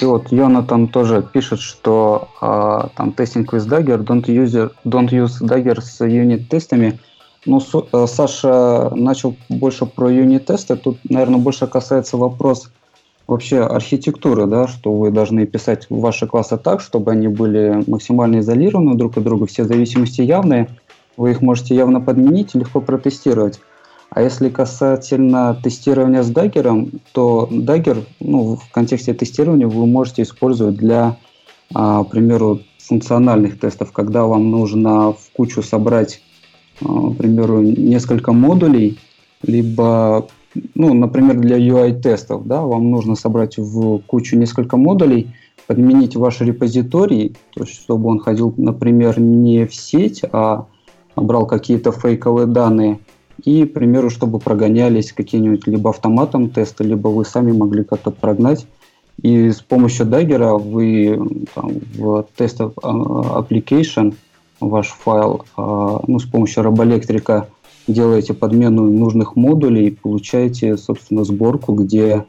И 0.00 0.04
вот 0.04 0.32
Йонатан 0.32 0.88
тоже 0.88 1.22
пишет, 1.22 1.60
что 1.60 2.28
э, 2.40 2.88
там 2.96 3.12
testing 3.12 3.52
with 3.52 3.68
Dagger, 3.68 3.98
don't 4.02 4.24
use, 4.24 4.72
don't 4.84 5.10
use 5.10 5.40
Dagger 5.40 5.80
с 5.80 6.02
юнит-тестами– 6.04 6.98
ну, 7.46 7.60
э, 7.60 8.06
Саша 8.06 8.90
начал 8.94 9.36
больше 9.48 9.86
про 9.86 10.10
юнит-тесты. 10.10 10.76
Тут, 10.76 10.98
наверное, 11.08 11.38
больше 11.38 11.66
касается 11.66 12.16
вопрос 12.16 12.70
вообще 13.26 13.60
архитектуры, 13.60 14.46
да, 14.46 14.68
что 14.68 14.92
вы 14.92 15.10
должны 15.10 15.46
писать 15.46 15.86
ваши 15.88 16.26
классы 16.26 16.58
так, 16.58 16.80
чтобы 16.80 17.12
они 17.12 17.28
были 17.28 17.82
максимально 17.86 18.40
изолированы 18.40 18.96
друг 18.96 19.16
от 19.16 19.24
друга, 19.24 19.46
все 19.46 19.64
зависимости 19.64 20.20
явные, 20.20 20.68
вы 21.16 21.32
их 21.32 21.40
можете 21.40 21.74
явно 21.74 22.00
подменить 22.00 22.54
и 22.54 22.58
легко 22.58 22.80
протестировать. 22.80 23.60
А 24.10 24.22
если 24.22 24.48
касательно 24.48 25.58
тестирования 25.62 26.22
с 26.22 26.30
Dagger 26.30 26.70
ом, 26.70 26.90
то 27.12 27.48
Dagger, 27.50 28.04
ну, 28.20 28.56
в 28.56 28.70
контексте 28.70 29.12
тестирования 29.12 29.66
вы 29.66 29.86
можете 29.86 30.22
использовать 30.22 30.76
для, 30.76 31.16
а, 31.74 32.04
к 32.04 32.10
примеру, 32.10 32.60
функциональных 32.78 33.58
тестов, 33.58 33.92
когда 33.92 34.24
вам 34.24 34.50
нужно 34.50 35.12
в 35.12 35.30
кучу 35.34 35.62
собрать 35.62 36.20
а, 36.80 37.10
к 37.10 37.16
примеру, 37.16 37.60
несколько 37.62 38.32
модулей, 38.32 38.98
либо, 39.42 40.28
ну, 40.74 40.94
например, 40.94 41.38
для 41.38 41.56
UI-тестов, 41.56 42.46
да, 42.46 42.62
вам 42.62 42.90
нужно 42.90 43.14
собрать 43.14 43.58
в 43.58 43.98
кучу 44.00 44.36
несколько 44.36 44.76
модулей, 44.76 45.34
подменить 45.66 46.16
ваш 46.16 46.40
репозиторий, 46.40 47.36
то 47.54 47.62
есть 47.62 47.80
чтобы 47.80 48.10
он 48.10 48.18
ходил, 48.18 48.52
например, 48.56 49.18
не 49.20 49.66
в 49.66 49.74
сеть, 49.74 50.22
а 50.30 50.66
брал 51.16 51.46
какие-то 51.46 51.92
фейковые 51.92 52.46
данные, 52.46 53.00
и, 53.42 53.64
к 53.64 53.74
примеру, 53.74 54.10
чтобы 54.10 54.38
прогонялись 54.38 55.12
какие-нибудь 55.12 55.66
либо 55.66 55.90
автоматом 55.90 56.50
тесты, 56.50 56.84
либо 56.84 57.08
вы 57.08 57.24
сами 57.24 57.52
могли 57.52 57.84
как-то 57.84 58.10
прогнать. 58.10 58.66
И 59.22 59.50
с 59.50 59.60
помощью 59.60 60.06
Dagger 60.06 60.58
вы 60.58 61.46
там, 61.54 61.72
в 61.94 62.26
тест 62.36 62.60
а, 62.60 62.68
application 62.82 64.14
ваш 64.60 64.88
файл 64.88 65.44
а, 65.56 66.02
ну, 66.06 66.18
с 66.18 66.24
помощью 66.24 66.62
робоэлектрика 66.64 67.48
делаете 67.86 68.34
подмену 68.34 68.90
нужных 68.90 69.36
модулей, 69.36 69.90
получаете, 69.90 70.76
собственно, 70.76 71.24
сборку, 71.24 71.74
где 71.74 72.24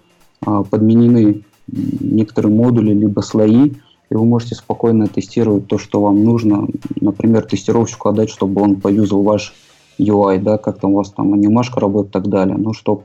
а, 0.45 0.64
подменены 0.64 1.41
некоторые 1.68 2.53
модули 2.53 2.94
либо 2.94 3.22
слои, 3.22 3.74
и 4.10 4.15
вы 4.15 4.26
можете 4.26 4.56
спокойно 4.56 5.07
тестировать 5.07 5.68
то, 5.68 5.77
что 5.77 6.02
вам 6.02 6.23
нужно. 6.23 6.68
Например, 6.99 7.44
тестировщику 7.44 8.10
отдать, 8.10 8.30
чтобы 8.30 8.61
он 8.61 8.80
поюзал 8.80 9.23
ваш 9.23 9.53
UI, 9.99 10.40
да, 10.40 10.57
как 10.57 10.80
там 10.80 10.94
у 10.94 10.98
вас 10.98 11.11
там 11.11 11.34
анимашка 11.34 11.80
работает 11.80 12.11
и 12.11 12.14
так 12.14 12.27
далее, 12.27 12.57
ну, 12.57 12.73
чтобы 12.73 13.03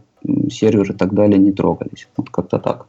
серверы 0.51 0.93
и 0.93 0.97
так 0.97 1.15
далее 1.15 1.39
не 1.39 1.53
трогались. 1.53 2.09
Вот 2.17 2.31
как-то 2.31 2.59
так. 2.59 2.87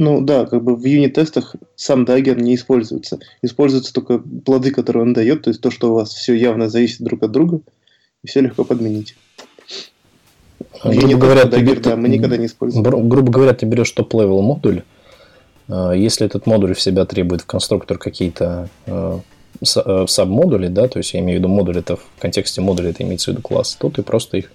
Ну 0.00 0.20
да, 0.20 0.46
как 0.46 0.62
бы 0.62 0.76
в 0.76 0.84
юнит-тестах 0.84 1.56
сам 1.74 2.04
Dagger 2.04 2.40
не 2.40 2.54
используется. 2.54 3.18
Используются 3.42 3.92
только 3.92 4.18
плоды, 4.18 4.70
которые 4.70 5.02
он 5.02 5.12
дает, 5.12 5.42
то 5.42 5.50
есть 5.50 5.60
то, 5.60 5.72
что 5.72 5.90
у 5.90 5.94
вас 5.94 6.14
все 6.14 6.34
явно 6.34 6.68
зависит 6.68 7.02
друг 7.02 7.24
от 7.24 7.32
друга, 7.32 7.60
и 8.22 8.28
все 8.28 8.40
легко 8.40 8.62
подменить. 8.64 9.16
В 10.82 10.94
грубо 10.94 11.16
говоря, 11.16 11.44
ты, 11.44 11.76
да, 11.76 11.96
мы 11.96 12.08
никогда 12.08 12.36
не 12.36 12.46
используем. 12.46 12.84
Грубо 12.84 13.30
говоря, 13.30 13.54
ты 13.54 13.66
берешь 13.66 13.90
top-level 13.90 14.42
модуль, 14.42 14.82
а, 15.68 15.92
если 15.92 16.26
этот 16.26 16.46
модуль 16.46 16.74
в 16.74 16.80
себя 16.80 17.04
требует 17.04 17.42
в 17.42 17.46
конструктор 17.46 17.98
какие-то 17.98 18.68
а, 18.86 19.20
а, 19.76 20.06
саб-модули, 20.06 20.68
да, 20.68 20.88
то 20.88 20.98
есть 20.98 21.14
я 21.14 21.20
имею 21.20 21.38
в 21.38 21.40
виду 21.40 21.48
модуль, 21.48 21.78
это 21.78 21.96
в 21.96 22.06
контексте 22.18 22.60
модуля 22.60 22.90
это 22.90 23.02
имеется 23.02 23.30
в 23.30 23.34
виду 23.34 23.42
класс, 23.42 23.76
то 23.78 23.90
ты 23.90 24.02
просто 24.02 24.38
их 24.38 24.52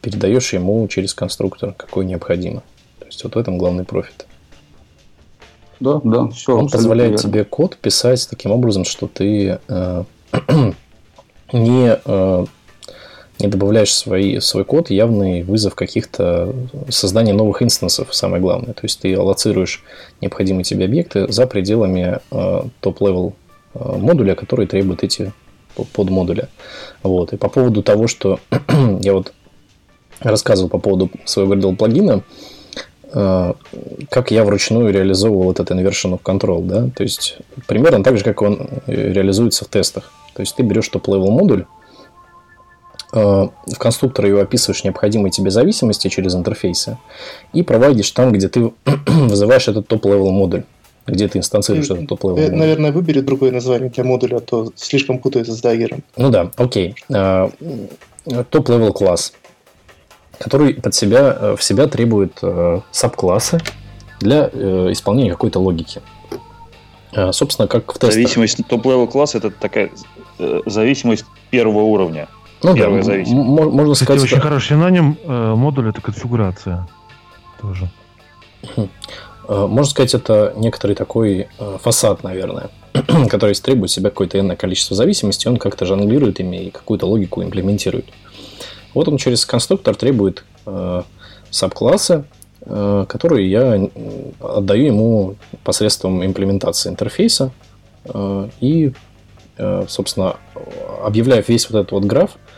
передаешь 0.00 0.52
ему 0.52 0.86
через 0.88 1.14
конструктор, 1.14 1.72
какой 1.72 2.04
необходимо. 2.04 2.62
То 2.98 3.06
есть 3.06 3.22
вот 3.24 3.34
в 3.34 3.38
этом 3.38 3.56
главный 3.56 3.84
профит. 3.84 4.26
Да, 5.80 6.00
да, 6.04 6.28
все. 6.28 6.56
Он 6.56 6.68
позволяет 6.68 7.12
верно. 7.12 7.22
тебе 7.22 7.44
код 7.44 7.76
писать 7.76 8.28
таким 8.30 8.52
образом, 8.52 8.84
что 8.84 9.08
ты 9.08 9.58
э, 9.66 10.04
не, 11.52 11.98
э, 12.04 12.46
не 13.38 13.48
добавляешь 13.48 13.94
свои, 13.94 14.38
свой 14.40 14.64
код 14.64 14.90
явный 14.90 15.42
вызов 15.42 15.74
каких-то 15.74 16.54
создания 16.88 17.32
новых 17.32 17.62
инстансов, 17.62 18.14
самое 18.14 18.40
главное. 18.42 18.74
То 18.74 18.82
есть 18.84 19.00
ты 19.00 19.14
аллоцируешь 19.14 19.82
необходимые 20.20 20.64
тебе 20.64 20.84
объекты 20.84 21.30
за 21.32 21.46
пределами 21.46 22.18
э, 22.30 22.62
top-level 22.80 23.34
э, 23.74 23.96
модуля, 23.96 24.34
который 24.34 24.66
требует 24.66 25.02
эти 25.02 25.32
подмодуля. 25.94 26.48
Вот. 27.02 27.32
И 27.32 27.36
по 27.36 27.48
поводу 27.48 27.82
того, 27.82 28.06
что 28.06 28.38
я 29.00 29.14
вот 29.14 29.32
рассказывал 30.20 30.68
по 30.68 30.78
поводу 30.78 31.10
своего 31.24 31.54
Gradle 31.54 31.76
плагина, 31.76 32.22
Э, 33.14 33.52
как 34.08 34.30
я 34.30 34.44
вручную 34.44 34.92
реализовывал 34.92 35.52
этот 35.52 35.70
inversion 35.70 36.18
of 36.18 36.22
control, 36.22 36.64
да, 36.64 36.88
то 36.94 37.02
есть 37.02 37.36
примерно 37.66 38.02
так 38.02 38.16
же, 38.16 38.24
как 38.24 38.40
он 38.40 38.68
э, 38.86 39.12
реализуется 39.12 39.64
в 39.64 39.68
тестах. 39.68 40.10
То 40.34 40.40
есть 40.40 40.56
ты 40.56 40.62
берешь 40.62 40.88
top-level 40.88 41.30
модуль, 41.30 41.66
в 43.12 43.76
конструктор 43.78 44.24
его 44.24 44.40
описываешь 44.40 44.84
необходимые 44.84 45.30
тебе 45.30 45.50
зависимости 45.50 46.08
через 46.08 46.34
интерфейсы 46.34 46.96
и 47.52 47.62
провайдишь 47.62 48.10
там, 48.10 48.32
где 48.32 48.48
ты 48.48 48.72
вызываешь 49.06 49.68
этот 49.68 49.86
top-level 49.86 50.30
модуль 50.30 50.64
где 51.04 51.26
ты 51.26 51.38
инстанцируешь 51.38 51.90
этот 51.90 52.06
top-level 52.08 52.36
модуль. 52.36 52.56
Наверное, 52.56 52.92
выбери 52.92 53.20
другое 53.20 53.50
название 53.50 53.90
для 53.90 54.04
модуля, 54.04 54.36
а 54.36 54.40
то 54.40 54.72
слишком 54.76 55.18
путается 55.18 55.52
с 55.52 55.60
Dagger 55.60 55.89
ом. 55.89 56.04
Ну 56.16 56.30
да, 56.30 56.50
окей. 56.56 56.94
Top-level 57.08 58.92
класс 58.92 59.32
который 60.42 60.74
под 60.74 60.94
себя, 60.94 61.36
э, 61.38 61.56
в 61.56 61.62
себя 61.62 61.86
требует 61.86 62.38
э, 62.42 62.80
sub-классы 62.90 63.60
для 64.20 64.50
э, 64.52 64.88
исполнения 64.90 65.30
какой-то 65.30 65.60
логики. 65.60 66.02
Собственно, 67.32 67.68
как 67.68 67.92
в 67.92 67.98
тестах. 67.98 68.14
Зависимость 68.14 68.66
top-level 68.66 69.06
класса 69.06 69.36
это 69.36 69.50
такая 69.50 69.90
зависимость 70.64 71.26
первого 71.50 71.82
уровня. 71.82 72.26
Ну 72.62 72.74
Первая 72.74 73.00
да, 73.00 73.06
зависимость. 73.06 73.50
можно 73.72 73.94
сказать. 73.94 74.18
Кстати, 74.18 74.34
очень 74.34 74.42
хороший 74.42 74.68
синоним 74.68 75.16
модуль 75.24 75.88
это 75.88 76.00
конфигурация. 76.00 76.86
тоже. 77.60 77.90
Э, 79.48 79.66
можно 79.66 79.90
сказать, 79.90 80.14
это 80.14 80.52
некоторый 80.56 80.94
такой 80.94 81.48
э, 81.58 81.78
фасад, 81.82 82.22
наверное, 82.22 82.70
который 83.28 83.54
требует 83.54 83.90
себя 83.90 84.10
какое-то 84.10 84.38
энное 84.38 84.56
количество 84.56 84.96
зависимостей, 84.96 85.48
он 85.48 85.56
как-то 85.56 85.84
жонглирует 85.84 86.40
ими 86.40 86.56
и 86.64 86.70
какую-то 86.70 87.06
логику 87.06 87.42
имплементирует. 87.42 88.06
Вот 88.94 89.08
он 89.08 89.16
через 89.16 89.44
конструктор 89.44 89.94
требует 89.94 90.44
э, 90.66 91.02
сабклассы, 91.50 92.24
э, 92.60 93.06
которые 93.08 93.50
я 93.50 93.88
отдаю 94.40 94.86
ему 94.86 95.36
посредством 95.64 96.24
имплементации 96.24 96.90
интерфейса 96.90 97.50
э, 98.04 98.48
и, 98.60 98.92
э, 99.56 99.84
собственно, 99.88 100.36
объявляю 101.02 101.44
весь 101.46 101.68
вот 101.68 101.80
этот 101.80 101.92
вот 101.92 102.04
граф 102.04 102.36
э, 102.36 102.51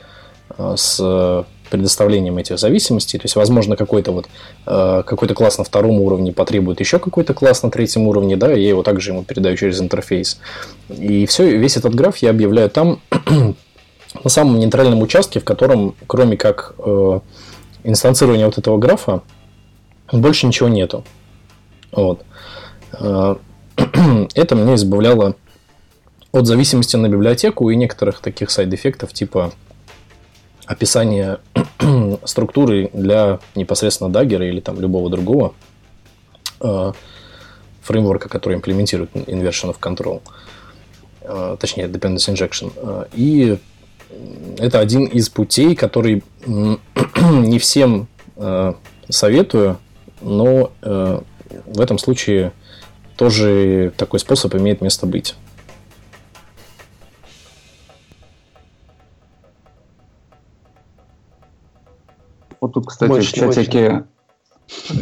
с 0.77 1.47
предоставлением 1.75 2.39
этих 2.39 2.59
зависимостей. 2.59 3.19
То 3.19 3.25
есть, 3.25 3.37
возможно, 3.37 3.77
какой-то 3.77 4.13
вот 4.13 4.27
э, 4.67 5.03
какой-то 5.05 5.35
класс 5.35 5.59
на 5.59 5.65
втором 5.65 6.01
уровне 6.01 6.33
потребует 6.33 6.79
еще 6.79 6.99
какой-то 6.99 7.35
класс 7.35 7.65
на 7.65 7.71
третьем 7.71 8.07
уровне, 8.07 8.37
да, 8.37 8.53
я 8.53 8.69
его 8.69 8.83
также 8.85 9.11
ему 9.11 9.25
передаю 9.25 9.57
через 9.57 9.81
интерфейс. 9.81 10.39
И 10.89 11.27
все, 11.27 11.57
весь 11.57 11.77
этот 11.77 11.95
граф 11.95 12.19
я 12.19 12.31
объявляю 12.31 12.71
там 12.71 13.01
на 14.25 14.31
самом 14.31 14.61
нейтральном 14.61 15.03
участке, 15.03 15.41
в 15.41 15.45
котором, 15.45 15.97
кроме 16.07 16.37
как 16.37 16.75
э, 16.79 17.21
инстанцирования 17.83 18.47
вот 18.47 18.59
этого 18.59 18.79
графа, 18.79 19.23
больше 20.13 20.47
ничего 20.47 20.69
нету. 20.69 21.05
Вот. 21.91 22.23
Э, 22.93 23.35
это 24.35 24.55
меня 24.55 24.77
избавляло 24.77 25.35
от 26.31 26.47
зависимости 26.47 26.97
на 26.97 27.09
библиотеку 27.09 27.71
и 27.71 27.77
некоторых 27.77 28.21
таких 28.21 28.51
сайд-эффектов, 28.51 29.13
типа 29.13 29.53
описание 30.67 31.39
структуры 32.25 32.91
для 32.93 33.41
непосредственно 33.55 34.09
Dagger 34.09 34.49
или 34.49 34.61
там 34.61 34.81
любого 34.81 35.11
другого 35.11 35.55
э, 36.61 36.93
фреймворка, 37.83 38.29
который 38.29 38.57
имплементирует 38.57 39.15
inversion 39.15 39.75
of 39.75 39.79
control, 39.79 40.23
э, 41.23 41.57
точнее 41.61 41.87
dependency 41.87 42.33
injection. 42.33 42.73
Э, 42.77 43.05
и 43.13 43.59
это 44.59 44.81
один 44.81 45.07
из 45.07 45.29
путей, 45.29 45.75
который 45.75 46.23
не 46.47 47.59
всем 47.59 48.09
э, 48.37 48.75
советую, 49.09 49.79
но 50.21 50.73
э, 50.83 51.21
в 51.67 51.81
этом 51.81 51.99
случае 51.99 52.53
тоже 53.17 53.93
такой 53.97 54.21
способ 54.21 54.55
имеет 54.55 54.81
место 54.81 55.07
быть. 55.07 55.35
Вот 62.65 62.73
тут, 62.73 62.87
кстати, 62.87 63.11
мощь, 63.11 63.31
в 63.31 63.35
чатике 63.35 64.07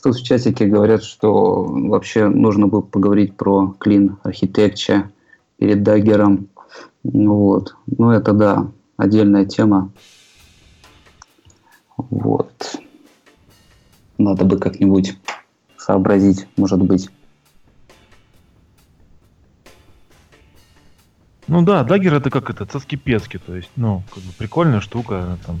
Тут 0.00 0.14
в 0.14 0.22
чатике 0.22 0.66
говорят, 0.66 1.02
что 1.02 1.64
вообще 1.64 2.28
нужно 2.28 2.68
бы 2.68 2.82
поговорить 2.82 3.36
про 3.36 3.74
Clean 3.84 4.16
Architecture 4.22 5.08
перед 5.58 5.82
даггером. 5.82 6.46
Вот. 7.02 7.74
Ну, 7.88 8.12
это 8.12 8.32
да, 8.32 8.70
отдельная 8.96 9.44
тема. 9.44 9.90
Вот. 11.96 12.76
Надо 14.16 14.44
бы 14.44 14.60
как-нибудь 14.60 15.18
сообразить, 15.76 16.46
может 16.56 16.80
быть. 16.80 17.10
Ну 21.48 21.62
да, 21.62 21.82
даггер 21.82 22.14
это 22.14 22.30
как 22.30 22.50
это, 22.50 22.66
соски-пески, 22.66 23.38
то 23.38 23.56
есть, 23.56 23.70
ну, 23.74 24.04
как 24.14 24.22
бы 24.22 24.32
прикольная 24.38 24.80
штука, 24.80 25.38
там, 25.44 25.60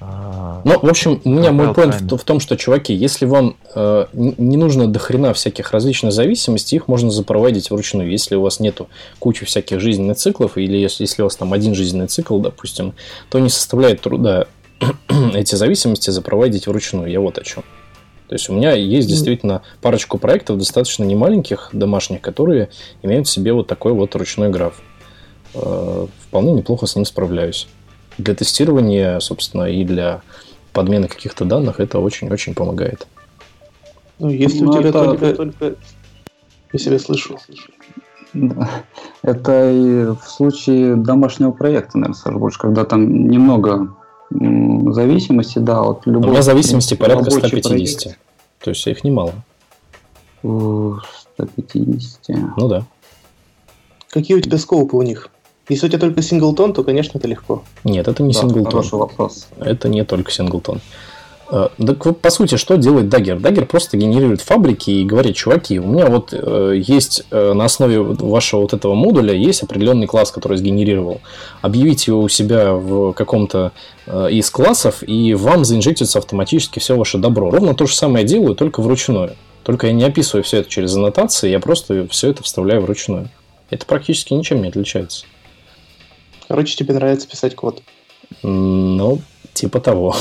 ну, 0.00 0.78
в 0.80 0.88
общем, 0.88 1.20
у 1.24 1.28
меня 1.28 1.52
мой 1.52 1.68
point 1.68 1.92
в, 1.92 2.16
в 2.16 2.24
том, 2.24 2.40
что, 2.40 2.56
чуваки, 2.56 2.94
если 2.94 3.26
вам 3.26 3.56
э, 3.74 4.06
не 4.14 4.56
нужно 4.56 4.86
до 4.86 4.98
хрена 4.98 5.34
всяких 5.34 5.72
различных 5.72 6.12
зависимостей, 6.12 6.76
их 6.76 6.88
можно 6.88 7.10
запроводить 7.10 7.70
вручную. 7.70 8.10
Если 8.10 8.34
у 8.34 8.40
вас 8.40 8.60
нету 8.60 8.88
кучи 9.18 9.44
всяких 9.44 9.78
жизненных 9.80 10.16
циклов, 10.16 10.56
или 10.56 10.76
если, 10.76 11.04
если 11.04 11.20
у 11.20 11.26
вас 11.26 11.36
там 11.36 11.52
один 11.52 11.74
жизненный 11.74 12.06
цикл, 12.06 12.38
допустим, 12.38 12.94
то 13.28 13.38
не 13.38 13.50
составляет 13.50 14.00
труда 14.00 14.46
эти 15.34 15.54
зависимости 15.54 16.08
запроводить 16.08 16.66
вручную. 16.66 17.10
Я 17.10 17.20
вот 17.20 17.36
о 17.36 17.44
чем. 17.44 17.62
То 18.28 18.34
есть 18.34 18.48
у 18.48 18.54
меня 18.54 18.72
есть 18.72 19.08
действительно 19.08 19.62
парочку 19.82 20.16
проектов, 20.16 20.56
достаточно 20.56 21.04
немаленьких, 21.04 21.70
домашних, 21.72 22.22
которые 22.22 22.70
имеют 23.02 23.26
в 23.26 23.30
себе 23.30 23.52
вот 23.52 23.66
такой 23.66 23.92
вот 23.92 24.14
ручной 24.14 24.48
граф. 24.48 24.80
Э, 25.52 26.06
вполне 26.28 26.52
неплохо 26.52 26.86
с 26.86 26.96
ним 26.96 27.04
справляюсь 27.04 27.66
для 28.18 28.34
тестирования, 28.34 29.18
собственно, 29.20 29.64
и 29.64 29.84
для 29.84 30.22
подмены 30.72 31.08
каких-то 31.08 31.44
данных 31.44 31.80
это 31.80 31.98
очень-очень 31.98 32.54
помогает. 32.54 33.06
Ну, 34.18 34.28
если 34.28 34.62
ну, 34.62 34.70
у 34.70 34.78
тебя 34.78 34.88
это... 34.90 35.04
только, 35.04 35.34
только... 35.34 35.74
Я 36.72 36.78
себя 36.78 36.98
слышу. 36.98 37.38
Это 39.22 39.70
и 39.70 40.04
в 40.04 40.22
случае 40.24 40.94
домашнего 40.94 41.50
проекта, 41.50 41.98
наверное, 41.98 42.16
Саша, 42.16 42.38
больше, 42.38 42.58
когда 42.60 42.84
там 42.84 43.28
немного 43.28 43.96
зависимости, 44.30 45.58
да, 45.58 45.80
от 45.82 46.06
любого... 46.06 46.28
У 46.28 46.30
меня 46.32 46.42
зависимости 46.42 46.94
порядка 46.94 47.30
150, 47.30 48.02
проект. 48.02 48.20
то 48.60 48.70
есть 48.70 48.86
их 48.86 49.02
немало. 49.02 49.34
150. 50.42 52.28
Ну 52.56 52.68
да. 52.68 52.84
Какие 54.10 54.36
у 54.36 54.40
тебя 54.40 54.58
скопы 54.58 54.96
у 54.96 55.02
них? 55.02 55.28
Если 55.70 55.86
у 55.86 55.88
тебя 55.88 56.00
только 56.00 56.20
синглтон, 56.20 56.72
то, 56.72 56.82
конечно, 56.82 57.16
это 57.18 57.28
легко. 57.28 57.62
Нет, 57.84 58.08
это 58.08 58.24
не 58.24 58.32
да, 58.32 58.40
синглтон. 58.40 58.70
Хороший 58.72 58.98
вопрос. 58.98 59.46
Это 59.60 59.88
не 59.88 60.04
только 60.04 60.32
синглтон. 60.32 60.80
Э, 61.48 61.68
так 61.78 62.20
по 62.20 62.30
сути, 62.30 62.56
что 62.56 62.76
делает 62.76 63.06
Dagger? 63.06 63.40
Dagger 63.40 63.66
просто 63.66 63.96
генерирует 63.96 64.40
фабрики 64.40 64.90
и 64.90 65.04
говорит, 65.04 65.36
чуваки, 65.36 65.78
у 65.78 65.86
меня 65.86 66.06
вот 66.06 66.32
э, 66.32 66.74
есть 66.76 67.24
э, 67.30 67.52
на 67.52 67.66
основе 67.66 68.00
вашего 68.00 68.62
вот 68.62 68.72
этого 68.72 68.94
модуля 68.94 69.32
есть 69.32 69.62
определенный 69.62 70.08
класс, 70.08 70.32
который 70.32 70.58
сгенерировал. 70.58 71.20
Объявите 71.62 72.10
его 72.10 72.20
у 72.20 72.28
себя 72.28 72.74
в 72.74 73.12
каком-то 73.12 73.70
э, 74.06 74.28
из 74.32 74.50
классов, 74.50 75.04
и 75.06 75.34
вам 75.34 75.64
заинжектится 75.64 76.18
автоматически 76.18 76.80
все 76.80 76.96
ваше 76.96 77.18
добро. 77.18 77.48
Ровно 77.48 77.74
то 77.74 77.86
же 77.86 77.94
самое 77.94 78.24
делаю, 78.24 78.56
только 78.56 78.80
вручную. 78.82 79.36
Только 79.62 79.86
я 79.86 79.92
не 79.92 80.02
описываю 80.02 80.42
все 80.42 80.58
это 80.58 80.68
через 80.68 80.96
аннотации, 80.96 81.48
я 81.48 81.60
просто 81.60 82.08
все 82.10 82.30
это 82.30 82.42
вставляю 82.42 82.80
вручную. 82.80 83.28
Это 83.70 83.86
практически 83.86 84.34
ничем 84.34 84.62
не 84.62 84.68
отличается. 84.68 85.26
Короче, 86.50 86.74
тебе 86.74 86.94
нравится 86.94 87.28
писать 87.28 87.54
код. 87.54 87.80
Ну, 88.42 89.20
типа 89.52 89.78
того. 89.78 90.16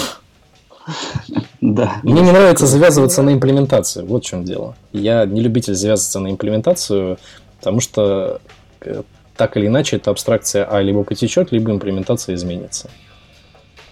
Да. 1.60 2.02
Мне 2.04 2.22
не 2.22 2.32
нравится 2.32 2.68
завязываться 2.68 3.24
на 3.24 3.34
имплементацию. 3.34 4.06
Вот 4.06 4.24
в 4.24 4.28
чем 4.28 4.44
дело. 4.44 4.76
Я 4.94 5.26
не 5.26 5.42
любитель 5.42 5.74
завязываться 5.74 6.20
на 6.20 6.30
имплементацию, 6.30 7.18
потому 7.58 7.80
что 7.80 8.42
э, 8.82 9.02
так 9.36 9.58
или 9.58 9.66
иначе 9.66 9.96
эта 9.96 10.12
абстракция 10.12 10.66
А 10.66 10.84
либо 10.84 11.04
потечет, 11.04 11.52
либо 11.52 11.72
имплементация 11.72 12.36
изменится. 12.36 12.92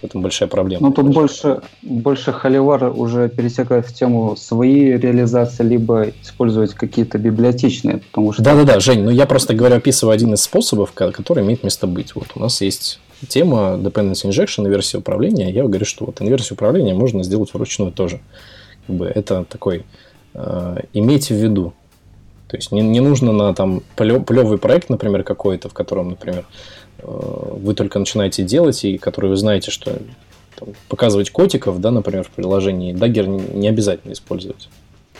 В 0.00 0.04
этом 0.04 0.22
большая 0.22 0.48
проблема. 0.48 0.88
Ну, 0.88 0.92
тут 0.92 1.08
больше, 1.12 1.60
больше 1.82 2.32
Холивар 2.32 2.84
уже 2.84 3.28
пересекает 3.28 3.86
в 3.86 3.94
тему 3.94 4.36
свои 4.36 4.92
реализации, 4.96 5.64
либо 5.64 6.10
использовать 6.22 6.74
какие-то 6.74 7.18
библиотечные, 7.18 7.98
потому 7.98 8.32
что... 8.32 8.42
Да-да-да, 8.42 8.78
Жень, 8.78 9.02
ну 9.02 9.10
я 9.10 9.26
просто 9.26 9.54
говорю, 9.54 9.76
описываю 9.76 10.14
один 10.14 10.34
из 10.34 10.42
способов, 10.42 10.92
который 10.92 11.42
имеет 11.42 11.64
место 11.64 11.86
быть. 11.86 12.14
Вот 12.14 12.28
у 12.36 12.40
нас 12.40 12.60
есть 12.60 13.00
тема 13.26 13.76
Dependency 13.76 14.28
Injection 14.28 14.66
и 14.66 14.68
версия 14.68 14.98
управления. 14.98 15.50
Я 15.50 15.64
говорю, 15.64 15.84
что 15.84 16.04
вот 16.04 16.22
инверсию 16.22 16.54
управления 16.54 16.94
можно 16.94 17.24
сделать 17.24 17.52
вручную 17.52 17.90
тоже. 17.92 18.20
Как 18.86 18.96
бы 18.96 19.06
это 19.06 19.44
такой... 19.44 19.84
Э, 20.34 20.76
имейте 20.92 21.34
в 21.34 21.38
виду. 21.38 21.72
То 22.48 22.56
есть 22.56 22.72
не, 22.72 22.80
не 22.80 23.00
нужно 23.00 23.32
на 23.32 23.54
там 23.54 23.82
плевый 23.96 24.58
проект, 24.58 24.88
например, 24.88 25.22
какой-то, 25.22 25.68
в 25.68 25.74
котором, 25.74 26.10
например, 26.10 26.46
вы 27.02 27.74
только 27.74 27.98
начинаете 27.98 28.42
делать, 28.42 28.84
и 28.84 28.98
которые 28.98 29.30
вы 29.30 29.36
знаете, 29.36 29.70
что 29.70 29.98
там, 30.56 30.70
показывать 30.88 31.30
котиков, 31.30 31.80
да, 31.80 31.90
например, 31.90 32.24
в 32.24 32.30
приложении, 32.30 32.94
Dagger 32.94 33.56
не 33.56 33.68
обязательно 33.68 34.12
использовать. 34.12 34.68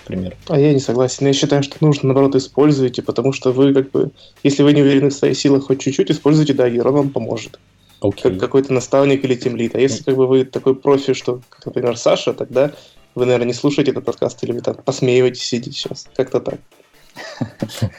Например. 0.05 0.37
А 0.49 0.59
я 0.59 0.73
не 0.73 0.81
согласен. 0.81 1.27
Я 1.27 1.33
считаю, 1.35 1.63
что 1.63 1.77
нужно, 1.81 2.09
наоборот, 2.09 2.35
используйте, 2.35 3.03
потому 3.03 3.33
что 3.33 3.53
вы, 3.53 3.75
как 3.75 3.91
бы, 3.91 4.11
если 4.43 4.63
вы 4.63 4.73
не 4.73 4.81
уверены 4.81 5.11
в 5.11 5.15
своих 5.15 5.39
силах 5.39 5.67
хоть 5.67 5.81
чуть-чуть, 5.81 6.11
используйте 6.11 6.55
Dagger, 6.55 6.89
он 6.89 6.95
вам 6.95 7.11
поможет. 7.11 7.59
Okay. 8.01 8.23
Как 8.23 8.39
какой-то 8.39 8.73
наставник 8.73 9.25
или 9.25 9.35
тимлит. 9.35 9.75
А 9.75 9.81
если 9.81 10.03
как 10.05 10.17
бы 10.17 10.27
вы 10.27 10.45
такой 10.45 10.75
профи, 10.75 11.13
что, 11.13 11.41
как, 11.51 11.67
например, 11.67 11.97
Саша, 11.97 12.33
тогда 12.33 12.73
вы, 13.15 13.27
наверное, 13.27 13.49
не 13.49 13.55
слушаете 13.55 13.91
этот 13.91 14.05
подкаст 14.05 14.43
или 14.45 14.53
вы 14.53 14.61
там 14.61 14.77
посмеиваетесь 14.77 15.43
сидеть 15.43 15.77
сейчас. 15.77 16.07
Как-то 16.15 16.41
так. 16.41 16.61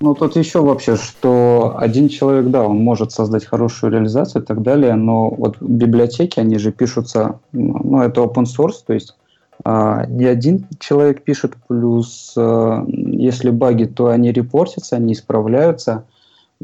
Ну, 0.00 0.14
тут 0.14 0.36
еще 0.36 0.60
вообще, 0.60 0.96
что 0.96 1.76
один 1.78 2.08
человек, 2.08 2.50
да, 2.50 2.66
он 2.66 2.78
может 2.78 3.12
создать 3.12 3.44
хорошую 3.44 3.92
реализацию 3.92 4.42
и 4.42 4.44
так 4.44 4.62
далее, 4.62 4.94
но 4.94 5.30
вот 5.30 5.60
библиотеки, 5.60 6.40
они 6.40 6.58
же 6.58 6.72
пишутся, 6.72 7.38
ну, 7.52 8.02
это 8.02 8.20
open 8.22 8.44
source, 8.44 8.82
то 8.86 8.92
есть 8.92 9.16
а, 9.64 10.04
не 10.06 10.24
один 10.24 10.66
человек 10.80 11.22
пишет, 11.22 11.54
плюс 11.68 12.34
а, 12.36 12.84
если 12.86 13.50
баги, 13.50 13.84
то 13.84 14.08
они 14.08 14.32
репортятся, 14.32 14.96
они 14.96 15.12
исправляются. 15.12 16.04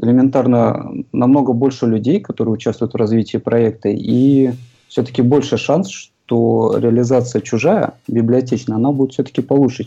Элементарно 0.01 0.91
намного 1.11 1.53
больше 1.53 1.85
людей, 1.85 2.19
которые 2.19 2.53
участвуют 2.53 2.93
в 2.93 2.97
развитии 2.97 3.37
проекта, 3.37 3.89
и 3.89 4.51
все-таки 4.87 5.21
больше 5.21 5.57
шанс, 5.57 5.89
что 5.89 6.77
реализация 6.77 7.41
чужая, 7.41 7.93
библиотечная, 8.07 8.77
она 8.77 8.91
будет 8.91 9.13
все-таки 9.13 9.41
получше 9.41 9.85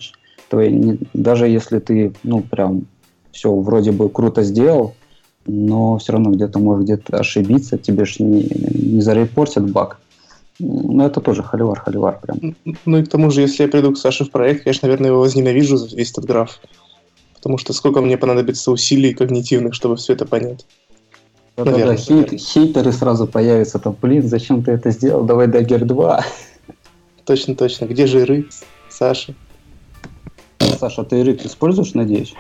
твоей. 0.48 0.98
Даже 1.14 1.48
если 1.48 1.78
ты, 1.78 2.12
ну, 2.22 2.42
прям 2.42 2.86
все 3.34 3.54
вроде 3.54 3.92
бы 3.92 4.08
круто 4.08 4.42
сделал, 4.42 4.94
но 5.46 5.98
все 5.98 6.12
равно 6.12 6.30
где-то 6.30 6.58
можешь 6.58 6.84
где-то 6.84 7.18
ошибиться, 7.18 7.76
тебе 7.76 8.04
же 8.04 8.22
не, 8.22 8.48
не 8.74 9.00
зарепортят 9.02 9.70
баг. 9.70 9.98
Ну, 10.60 11.04
это 11.04 11.20
тоже 11.20 11.42
холивар, 11.42 11.80
холивар 11.80 12.20
прям. 12.20 12.54
Ну 12.84 12.98
и 12.98 13.02
к 13.02 13.08
тому 13.08 13.30
же, 13.30 13.40
если 13.40 13.64
я 13.64 13.68
приду 13.68 13.92
к 13.92 13.98
Саше 13.98 14.24
в 14.24 14.30
проект, 14.30 14.62
конечно, 14.62 14.86
наверное, 14.86 15.10
его 15.10 15.20
возненавижу 15.20 15.76
за 15.76 15.94
весь 15.94 16.12
этот 16.12 16.24
граф. 16.26 16.60
Потому 17.34 17.58
что 17.58 17.72
сколько 17.72 18.00
мне 18.00 18.16
понадобится 18.16 18.70
усилий 18.70 19.12
когнитивных, 19.12 19.74
чтобы 19.74 19.96
все 19.96 20.12
это 20.12 20.24
понять. 20.24 20.64
Да, 21.56 21.64
да, 21.64 21.72
да, 21.72 21.96
хейт, 21.96 22.32
хейтеры 22.40 22.92
сразу 22.92 23.26
появятся, 23.26 23.78
там, 23.78 23.96
блин, 24.00 24.26
зачем 24.28 24.62
ты 24.62 24.72
это 24.72 24.90
сделал, 24.90 25.24
давай 25.24 25.46
Dagger 25.46 25.84
2. 25.84 26.24
Точно, 27.24 27.54
точно. 27.54 27.86
Где 27.86 28.06
же 28.06 28.20
Ирык, 28.20 28.48
Саша? 28.88 29.34
Саша, 30.78 31.04
ты 31.04 31.20
Ирык 31.20 31.44
используешь, 31.44 31.94
надеюсь? 31.94 32.34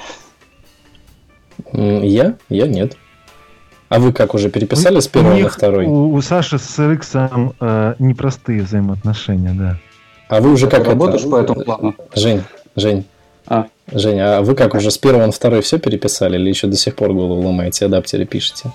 Я? 1.74 2.36
Я 2.48 2.66
нет. 2.66 2.96
А 3.88 3.98
вы 3.98 4.12
как 4.12 4.34
уже 4.34 4.48
переписали 4.48 5.00
с 5.00 5.08
первого 5.08 5.36
на 5.36 5.48
второй? 5.48 5.86
У, 5.86 6.14
у 6.14 6.22
Саши 6.22 6.58
с 6.58 6.78
RX 6.78 7.54
э, 7.60 7.94
непростые 7.98 8.62
взаимоотношения, 8.62 9.52
да. 9.52 9.78
А 10.28 10.40
вы 10.40 10.52
уже 10.52 10.68
как 10.68 10.86
работаешь 10.86 11.20
это? 11.20 11.30
по 11.30 11.36
этому 11.36 11.64
плану? 11.64 11.94
Жень, 12.14 12.42
Жень. 12.76 13.04
А. 13.46 13.66
Жень, 13.92 14.20
а 14.20 14.40
вы 14.40 14.54
как 14.54 14.74
уже 14.74 14.90
с 14.90 14.98
первого 14.98 15.26
на 15.26 15.32
второй 15.32 15.60
все 15.60 15.78
переписали 15.78 16.36
или 16.36 16.48
еще 16.48 16.66
до 16.66 16.76
сих 16.76 16.96
пор 16.96 17.12
голову 17.12 17.42
ломаете, 17.42 17.84
адаптеры 17.84 18.24
пишете? 18.24 18.72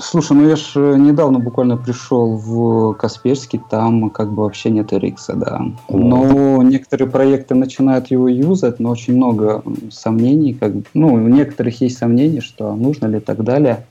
Слушай, 0.00 0.36
ну 0.36 0.48
я 0.48 0.56
же 0.56 0.80
э, 0.80 0.96
недавно 0.96 1.38
буквально 1.38 1.76
пришел 1.76 2.36
в 2.36 2.94
Касперский, 2.94 3.60
там 3.70 4.10
как 4.10 4.32
бы 4.32 4.44
вообще 4.44 4.70
нет 4.70 4.92
RX, 4.92 5.34
да. 5.34 5.62
Но 5.88 6.62
некоторые 6.62 7.08
проекты 7.08 7.54
начинают 7.54 8.10
его 8.10 8.28
юзать, 8.28 8.80
но 8.80 8.90
очень 8.90 9.16
много 9.16 9.62
сомнений, 9.90 10.54
как 10.54 10.72
ну, 10.94 11.14
у 11.14 11.18
некоторых 11.18 11.80
есть 11.80 11.98
сомнения, 11.98 12.40
что 12.40 12.74
нужно 12.74 13.06
ли 13.06 13.18
и 13.18 13.20
так 13.20 13.42
далее. 13.42 13.86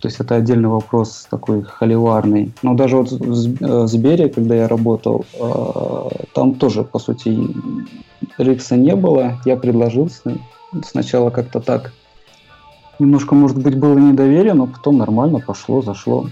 То 0.00 0.08
есть 0.08 0.18
это 0.18 0.36
отдельный 0.36 0.68
вопрос 0.68 1.26
такой 1.30 1.62
холиварный. 1.62 2.52
Но 2.62 2.74
даже 2.74 2.96
вот 2.96 3.12
в 3.12 3.62
э, 3.62 3.86
Сбере, 3.86 4.30
когда 4.30 4.54
я 4.54 4.66
работал, 4.66 5.26
э, 5.38 6.24
там 6.34 6.54
тоже, 6.54 6.82
по 6.82 6.98
сути, 6.98 7.38
Рикса 8.38 8.76
не 8.76 8.96
было. 8.96 9.38
Я 9.44 9.56
предложил 9.56 10.08
сначала 10.82 11.30
как-то 11.30 11.60
так 11.60 11.92
немножко, 13.00 13.34
может 13.34 13.58
быть, 13.58 13.76
было 13.76 13.98
недоверие, 13.98 14.54
но 14.54 14.66
потом 14.66 14.98
нормально 14.98 15.40
пошло, 15.40 15.82
зашло. 15.82 16.26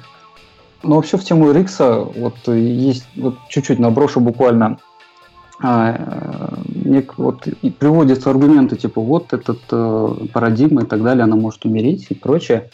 Но 0.83 0.97
вообще 0.97 1.17
в 1.17 1.25
тему 1.25 1.51
Рикса 1.51 2.01
вот 2.01 2.37
есть, 2.47 3.07
вот 3.17 3.37
чуть-чуть 3.49 3.79
наброшу 3.79 4.21
буквально, 4.21 4.79
а, 5.61 6.55
э, 6.85 7.03
вот 7.17 7.49
и 7.49 7.71
приводятся 7.71 8.31
аргументы 8.31 8.77
типа 8.77 9.01
вот 9.01 9.33
этот 9.33 9.59
э, 9.73 10.15
парадигма 10.33 10.83
и 10.83 10.87
так 10.87 11.03
далее, 11.03 11.25
она 11.25 11.35
может 11.35 11.65
умереть 11.65 12.07
и 12.11 12.15
прочее. 12.15 12.71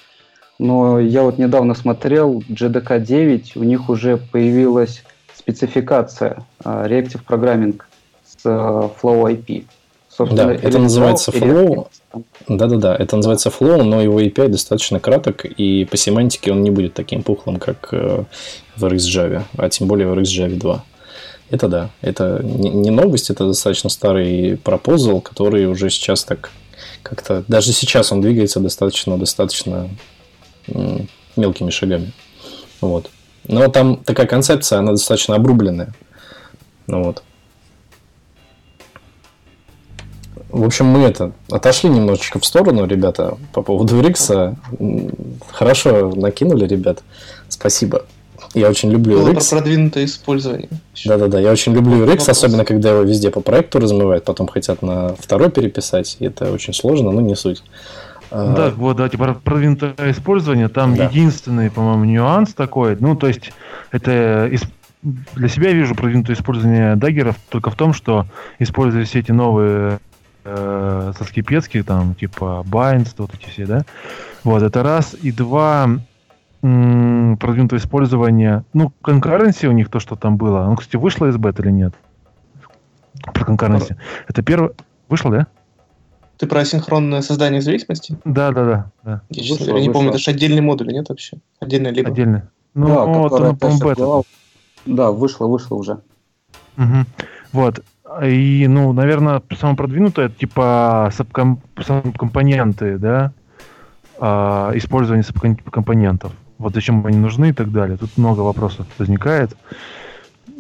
Но 0.58 1.00
я 1.00 1.22
вот 1.22 1.38
недавно 1.38 1.74
смотрел 1.74 2.42
GDK 2.48 3.00
9, 3.00 3.56
у 3.56 3.62
них 3.64 3.88
уже 3.88 4.18
появилась 4.18 5.02
спецификация 5.34 6.44
э, 6.64 6.86
Reactive 6.86 7.22
Programming 7.26 7.80
с 8.24 8.44
э, 8.44 8.48
Flow 8.48 9.32
IP. 9.32 9.64
Собственно, 10.16 10.46
да, 10.46 10.54
это 10.54 10.78
называется 10.78 11.32
Flow. 11.32 11.88
Да-да-да, 12.46 12.94
это 12.94 13.16
называется 13.16 13.48
Flow, 13.48 13.82
но 13.82 14.00
его 14.00 14.20
API 14.20 14.48
достаточно 14.48 15.00
краток, 15.00 15.44
и 15.44 15.84
по 15.84 15.96
семантике 15.96 16.52
он 16.52 16.62
не 16.62 16.70
будет 16.70 16.94
таким 16.94 17.22
пухлым, 17.22 17.58
как 17.58 17.88
э, 17.92 18.24
в 18.76 18.84
RxJava, 18.84 19.42
а 19.56 19.68
тем 19.68 19.88
более 19.88 20.06
в 20.06 20.16
RxJava 20.16 20.56
2. 20.56 20.84
Это 21.50 21.68
да, 21.68 21.90
это 22.00 22.40
не 22.44 22.90
новость, 22.90 23.30
это 23.30 23.46
достаточно 23.46 23.90
старый 23.90 24.56
пропозал, 24.56 25.20
который 25.20 25.66
уже 25.66 25.90
сейчас 25.90 26.24
так 26.24 26.50
как-то... 27.02 27.44
Даже 27.48 27.72
сейчас 27.72 28.12
он 28.12 28.20
двигается 28.20 28.60
достаточно, 28.60 29.18
достаточно 29.18 29.90
мелкими 31.36 31.70
шагами. 31.70 32.12
Вот. 32.80 33.10
Но 33.46 33.68
там 33.68 33.96
такая 33.96 34.26
концепция, 34.26 34.78
она 34.78 34.92
достаточно 34.92 35.34
обрубленная. 35.34 35.92
Ну 36.86 37.02
вот. 37.02 37.22
В 40.54 40.62
общем, 40.62 40.86
мы 40.86 41.00
это 41.00 41.32
отошли 41.50 41.90
немножечко 41.90 42.38
в 42.38 42.44
сторону, 42.46 42.86
ребята, 42.86 43.36
по 43.52 43.60
поводу 43.60 44.00
Рикса. 44.00 44.54
Хорошо 45.50 46.12
накинули, 46.14 46.64
ребят. 46.64 47.02
Спасибо. 47.48 48.04
Я 48.54 48.68
очень 48.68 48.92
люблю 48.92 49.18
Было 49.18 49.30
RX. 49.30 49.50
Про 49.50 49.56
продвинутое 49.56 50.04
использование. 50.04 50.68
Да-да-да, 51.04 51.40
я 51.40 51.50
очень 51.50 51.72
люблю 51.72 52.06
RX, 52.06 52.30
особенно 52.30 52.64
когда 52.64 52.90
его 52.90 53.02
везде 53.02 53.32
по 53.32 53.40
проекту 53.40 53.80
размывают, 53.80 54.24
потом 54.24 54.46
хотят 54.46 54.80
на 54.80 55.16
второй 55.16 55.50
переписать, 55.50 56.18
и 56.20 56.26
это 56.26 56.52
очень 56.52 56.72
сложно, 56.72 57.10
но 57.10 57.20
не 57.20 57.34
суть. 57.34 57.64
А, 58.30 58.54
да, 58.54 58.70
вот, 58.76 58.96
давайте 58.96 59.18
про 59.18 59.34
продвинутое 59.34 60.12
использование. 60.12 60.68
Там 60.68 60.94
да. 60.94 61.06
единственный, 61.06 61.68
по-моему, 61.68 62.04
нюанс 62.04 62.54
такой. 62.54 62.96
Ну, 63.00 63.16
то 63.16 63.26
есть, 63.26 63.50
это 63.90 64.48
для 65.02 65.48
себя 65.48 65.70
я 65.70 65.74
вижу 65.74 65.96
продвинутое 65.96 66.36
использование 66.36 66.94
даггеров 66.94 67.34
только 67.48 67.70
в 67.70 67.74
том, 67.74 67.92
что 67.92 68.26
используя 68.60 69.04
все 69.04 69.18
эти 69.18 69.32
новые 69.32 69.98
э, 70.44 71.12
соски 71.18 71.42
там, 71.82 72.14
типа 72.14 72.64
Binds, 72.66 73.14
вот 73.18 73.34
эти 73.34 73.48
все, 73.48 73.66
да. 73.66 73.84
Вот, 74.44 74.62
это 74.62 74.82
раз. 74.82 75.14
И 75.14 75.32
два, 75.32 75.88
м- 76.62 77.36
продвинутое 77.38 77.80
использование, 77.80 78.64
ну, 78.72 78.92
конкуренции 79.02 79.66
у 79.66 79.72
них 79.72 79.88
то, 79.88 80.00
что 80.00 80.16
там 80.16 80.36
было. 80.36 80.64
Ну, 80.66 80.76
кстати, 80.76 80.96
вышло 80.96 81.26
из 81.26 81.36
бета 81.36 81.62
или 81.62 81.70
нет? 81.70 81.94
Про 83.32 83.44
конкуренции. 83.44 83.96
Это 84.28 84.42
первое... 84.42 84.72
Вышло, 85.08 85.30
да? 85.30 85.46
Ты 86.36 86.46
про 86.46 86.64
синхронное 86.64 87.22
создание 87.22 87.60
зависимости? 87.60 88.18
Да, 88.24 88.50
да, 88.50 88.64
да. 88.64 88.90
да. 89.02 89.22
Я, 89.30 89.42
вышло, 89.42 89.58
честно, 89.58 89.76
я 89.76 89.80
не 89.80 89.90
помню, 89.90 90.10
это 90.10 90.18
же 90.18 90.30
отдельный 90.30 90.60
модуль, 90.60 90.88
нет 90.88 91.08
вообще? 91.08 91.38
Отдельно 91.60 91.88
либо? 91.88 92.08
Отдельно. 92.08 92.50
Ну, 92.74 92.88
да, 92.88 93.04
вот, 93.04 93.32
он, 93.32 93.56
по 93.56 93.68
бета. 93.68 94.22
Да, 94.84 95.12
вышло, 95.12 95.46
вышло 95.46 95.76
уже. 95.76 96.00
Угу. 96.76 97.06
Вот. 97.52 97.84
И, 98.22 98.66
ну, 98.68 98.92
наверное, 98.92 99.42
самое 99.58 99.76
продвинутое, 99.76 100.28
типа 100.28 101.10
сабком, 101.12 101.60
сабкомпоненты, 101.80 102.98
да, 102.98 103.32
а, 104.18 104.72
использование 104.74 105.24
сабкомпонентов. 105.24 106.32
Вот 106.58 106.74
зачем 106.74 107.04
они 107.06 107.18
нужны 107.18 107.50
и 107.50 107.52
так 107.52 107.72
далее. 107.72 107.96
Тут 107.96 108.16
много 108.16 108.40
вопросов 108.40 108.86
возникает. 108.98 109.56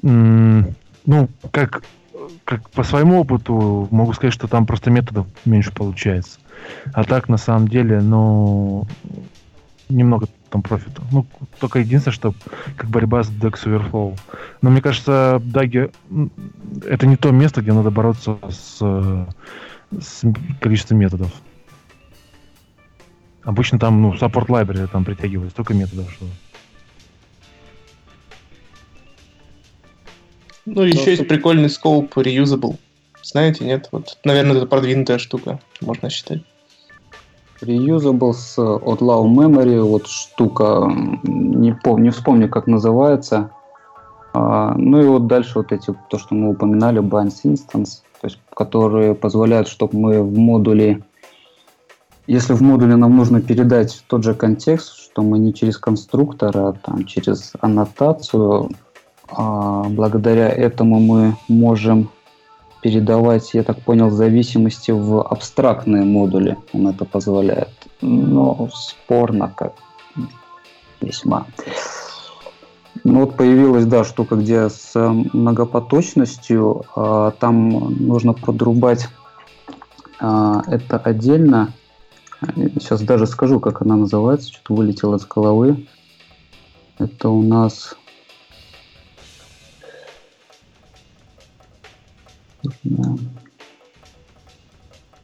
Ну, 0.02 1.28
как, 1.50 1.82
как 2.44 2.68
по 2.70 2.82
своему 2.82 3.20
опыту 3.20 3.88
могу 3.90 4.12
сказать, 4.12 4.34
что 4.34 4.48
там 4.48 4.66
просто 4.66 4.90
методов 4.90 5.26
меньше 5.44 5.72
получается. 5.72 6.40
А 6.92 7.04
так, 7.04 7.28
на 7.28 7.36
самом 7.36 7.68
деле, 7.68 8.00
ну, 8.00 8.86
немного 9.88 10.26
там 10.54 10.62
профита. 10.62 11.02
Ну, 11.10 11.26
только 11.58 11.80
единственное, 11.80 12.14
что 12.14 12.32
как 12.76 12.88
борьба 12.88 13.24
с 13.24 13.28
Dex 13.28 13.64
Overflow. 13.64 14.16
Но 14.62 14.70
мне 14.70 14.80
кажется, 14.80 15.42
Даги 15.44 15.90
это 16.86 17.06
не 17.08 17.16
то 17.16 17.32
место, 17.32 17.60
где 17.60 17.72
надо 17.72 17.90
бороться 17.90 18.38
с, 18.48 18.78
с 19.90 20.22
количеством 20.60 20.98
методов. 20.98 21.32
Обычно 23.42 23.80
там, 23.80 24.00
ну, 24.00 24.14
support 24.14 24.46
library 24.46 24.86
там 24.86 25.04
притягивает 25.04 25.50
столько 25.50 25.74
методов, 25.74 26.08
что... 26.12 26.26
Ну, 30.66 30.82
еще 30.82 31.10
есть 31.10 31.26
прикольный 31.26 31.68
скоп 31.68 32.16
reusable. 32.16 32.78
Знаете, 33.22 33.64
нет? 33.64 33.88
Вот, 33.90 34.18
наверное, 34.22 34.58
это 34.58 34.66
продвинутая 34.66 35.18
штука, 35.18 35.58
можно 35.80 36.10
считать. 36.10 36.42
Reusables 37.60 38.58
от 38.58 39.00
Low 39.00 39.24
Memory, 39.26 39.80
вот 39.82 40.06
штука, 40.06 40.90
не 41.22 41.72
помню, 41.74 42.04
не 42.04 42.10
вспомню, 42.10 42.48
как 42.48 42.66
называется. 42.66 43.50
А, 44.32 44.74
ну 44.76 45.00
и 45.00 45.06
вот 45.06 45.26
дальше 45.26 45.52
вот 45.56 45.72
эти, 45.72 45.94
то, 46.10 46.18
что 46.18 46.34
мы 46.34 46.50
упоминали, 46.50 47.00
Binds 47.00 47.44
Instance, 47.44 48.02
то 48.20 48.26
есть, 48.26 48.40
которые 48.54 49.14
позволяют, 49.14 49.68
чтобы 49.68 49.96
мы 49.96 50.22
в 50.22 50.36
модуле, 50.36 51.02
если 52.26 52.54
в 52.54 52.62
модуле 52.62 52.96
нам 52.96 53.16
нужно 53.16 53.40
передать 53.40 54.02
тот 54.08 54.24
же 54.24 54.34
контекст, 54.34 54.94
что 54.96 55.22
мы 55.22 55.38
не 55.38 55.54
через 55.54 55.78
конструктор, 55.78 56.56
а 56.56 56.72
там 56.72 57.04
через 57.04 57.52
аннотацию, 57.60 58.70
а, 59.30 59.84
благодаря 59.84 60.48
этому 60.48 60.98
мы 60.98 61.36
можем 61.48 62.10
передавать, 62.84 63.54
я 63.54 63.62
так 63.62 63.80
понял, 63.80 64.10
зависимости 64.10 64.90
в 64.90 65.22
абстрактные 65.22 66.04
модули. 66.04 66.58
Он 66.74 66.88
это 66.88 67.06
позволяет. 67.06 67.70
Но 68.02 68.68
спорно 68.74 69.50
как 69.56 69.72
весьма. 71.00 71.46
Ну 73.02 73.20
вот 73.20 73.38
появилась, 73.38 73.86
да, 73.86 74.04
штука, 74.04 74.36
где 74.36 74.68
с 74.68 74.92
многопоточностью 74.94 76.84
э, 76.94 77.32
там 77.40 77.70
нужно 78.06 78.34
подрубать 78.34 79.08
э, 80.20 80.60
это 80.66 80.98
отдельно. 80.98 81.72
Сейчас 82.78 83.00
даже 83.00 83.26
скажу, 83.26 83.60
как 83.60 83.80
она 83.80 83.96
называется, 83.96 84.52
что-то 84.52 84.74
вылетело 84.74 85.16
из 85.16 85.24
головы. 85.24 85.86
Это 86.98 87.30
у 87.30 87.40
нас 87.40 87.96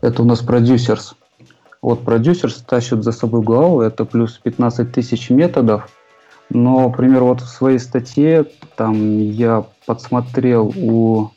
Это 0.01 0.23
у 0.23 0.25
нас 0.25 0.41
продюсерс. 0.41 1.15
Вот 1.83 2.05
продюсерс 2.05 2.57
тащит 2.57 3.05
за 3.05 3.13
собой 3.13 3.43
главу, 3.43 3.81
это 3.81 4.05
плюс 4.05 4.39
15 4.39 4.93
тысяч 4.93 5.31
методов. 5.31 5.89
Но, 6.51 6.89
например, 6.89 7.23
вот 7.23 7.41
в 7.41 7.49
своей 7.49 7.79
статье 7.79 8.45
там 8.77 9.19
я 9.31 9.65
подсмотрел 9.87 10.73
у 10.77 11.31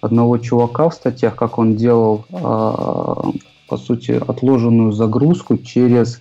одного 0.00 0.38
чувака 0.38 0.88
в 0.88 0.94
статьях, 0.94 1.34
как 1.36 1.58
он 1.58 1.76
делал, 1.76 2.24
а, 2.32 3.30
по 3.68 3.76
сути, 3.76 4.12
отложенную 4.12 4.92
загрузку 4.92 5.58
через 5.58 6.20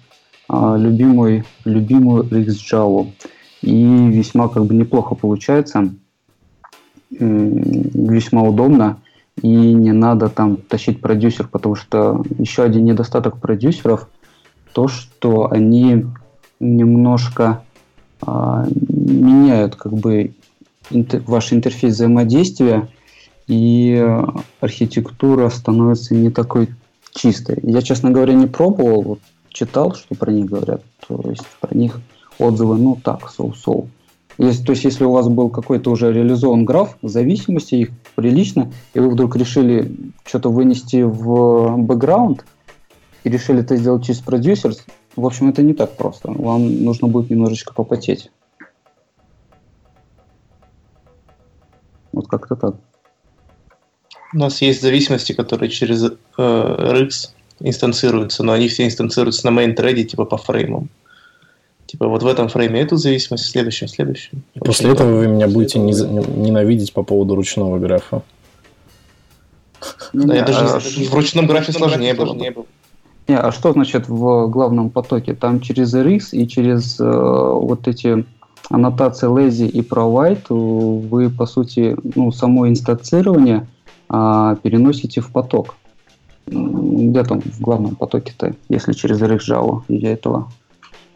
а, 0.49 0.75
любимую, 0.75 1.45
любимую 1.65 2.23
RxJava. 2.23 3.09
И 3.61 4.07
весьма 4.09 4.49
как 4.49 4.65
бы 4.65 4.73
неплохо 4.73 5.15
получается, 5.15 5.93
весьма 7.11 8.41
удобно, 8.43 9.01
и 9.41 9.47
не 9.47 9.91
надо 9.91 10.29
там 10.29 10.57
тащить 10.57 11.01
продюсер, 11.01 11.47
потому 11.47 11.75
что 11.75 12.23
еще 12.37 12.63
один 12.63 12.85
недостаток 12.85 13.37
продюсеров 13.37 14.07
то, 14.73 14.87
что 14.87 15.51
они 15.51 16.05
немножко 16.59 17.63
а, 18.21 18.65
меняют 18.87 19.75
как 19.75 19.93
бы 19.93 20.33
интер, 20.89 21.21
ваш 21.25 21.53
интерфейс 21.53 21.95
взаимодействия, 21.95 22.87
и 23.47 24.07
архитектура 24.59 25.49
становится 25.49 26.15
не 26.15 26.29
такой 26.29 26.69
чистой. 27.13 27.59
Я, 27.63 27.81
честно 27.81 28.11
говоря, 28.11 28.33
не 28.33 28.47
пробовал, 28.47 29.01
вот, 29.01 29.19
читал, 29.49 29.93
что 29.95 30.15
про 30.15 30.31
них 30.31 30.45
говорят, 30.45 30.83
то 31.07 31.21
есть 31.29 31.45
про 31.59 31.75
них 31.75 31.99
отзывы, 32.37 32.77
ну 32.77 32.97
так, 33.03 33.29
соу-соу. 33.29 33.89
Если, 34.41 34.63
то 34.63 34.71
есть, 34.71 34.83
если 34.85 35.03
у 35.03 35.11
вас 35.11 35.27
был 35.27 35.49
какой-то 35.49 35.91
уже 35.91 36.11
реализован 36.11 36.65
граф, 36.65 36.97
зависимости 37.03 37.75
их 37.75 37.89
прилично, 38.15 38.73
и 38.95 38.99
вы 38.99 39.11
вдруг 39.11 39.35
решили 39.35 39.95
что-то 40.25 40.49
вынести 40.49 41.03
в 41.03 41.75
бэкграунд, 41.77 42.43
и 43.23 43.29
решили 43.29 43.59
это 43.59 43.75
сделать 43.75 44.03
через 44.03 44.19
продюсер, 44.19 44.73
в 45.15 45.25
общем, 45.27 45.49
это 45.49 45.61
не 45.61 45.75
так 45.75 45.95
просто. 45.95 46.31
Вам 46.31 46.83
нужно 46.83 47.07
будет 47.07 47.29
немножечко 47.29 47.71
попотеть. 47.75 48.31
Вот 52.11 52.27
как-то 52.27 52.55
так. 52.55 52.75
У 54.33 54.37
нас 54.37 54.59
есть 54.63 54.81
зависимости, 54.81 55.33
которые 55.33 55.69
через 55.69 56.03
э, 56.03 56.11
RX 56.37 57.29
инстанцируются, 57.59 58.43
но 58.43 58.53
они 58.53 58.69
все 58.69 58.85
инстанцируются 58.85 59.51
на 59.51 59.63
thread 59.67 60.03
типа 60.03 60.25
по 60.25 60.37
фреймам. 60.37 60.89
Типа 61.91 62.07
вот 62.07 62.23
в 62.23 62.27
этом 62.27 62.47
фрейме 62.47 62.79
эту 62.79 62.95
зависимость, 62.95 63.43
в 63.43 63.49
следующем, 63.49 63.87
в 63.87 63.89
следующем. 63.89 64.43
После 64.61 64.89
Очень 64.89 64.95
этого 64.95 65.17
вы 65.17 65.27
меня 65.27 65.49
будете 65.49 65.77
ненавидеть 65.77 66.93
по 66.93 67.03
поводу 67.03 67.35
ручного 67.35 67.79
графа. 67.79 68.21
Да, 70.13 70.33
я 70.33 70.43
даже 70.43 70.61
а, 70.61 70.79
в 70.79 71.13
ручном 71.13 71.47
графе 71.47 71.73
сложнее 71.73 72.13
было. 72.13 72.33
Не, 73.27 73.37
а 73.37 73.51
что 73.51 73.73
значит 73.73 74.07
в 74.07 74.47
главном 74.47 74.89
потоке? 74.89 75.33
Там 75.33 75.59
через 75.59 75.93
RX 75.93 76.29
и 76.31 76.47
через 76.47 76.97
э, 76.97 77.03
вот 77.03 77.89
эти 77.89 78.25
аннотации 78.69 79.27
lazy 79.27 79.67
и 79.67 79.81
provide 79.81 80.45
вы, 80.47 81.29
по 81.29 81.45
сути, 81.45 81.97
ну, 82.15 82.31
само 82.31 82.69
инстанцирование 82.69 83.67
э, 84.09 84.55
переносите 84.63 85.19
в 85.19 85.29
поток. 85.29 85.75
Где 86.47 87.25
там 87.25 87.41
в 87.41 87.59
главном 87.59 87.95
потоке-то, 87.95 88.55
если 88.69 88.93
через 88.93 89.21
RX 89.21 89.39
Java 89.39 89.81
из-за 89.89 90.07
этого? 90.07 90.51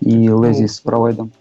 И 0.05 0.27
lazy 0.27 0.61
ну, 0.61 0.67
с 0.67 0.79
провайдом. 0.79 1.31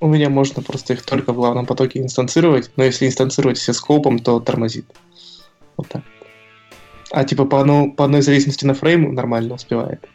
У 0.00 0.08
меня 0.08 0.28
можно 0.28 0.60
просто 0.60 0.92
их 0.92 1.02
только 1.02 1.32
в 1.32 1.36
главном 1.36 1.66
потоке 1.66 2.00
инстанцировать, 2.00 2.70
но 2.76 2.84
если 2.84 3.06
инстанцировать 3.06 3.58
все 3.58 3.72
скопом, 3.72 4.18
то 4.18 4.40
тормозит. 4.40 4.86
Вот 5.76 5.88
так. 5.88 6.02
А 7.10 7.24
типа 7.24 7.44
по, 7.44 7.60
одно, 7.60 7.90
по 7.90 8.04
одной 8.04 8.22
зависимости 8.22 8.64
на 8.64 8.74
фрейм 8.74 9.14
нормально 9.14 9.54
успевает. 9.54 10.06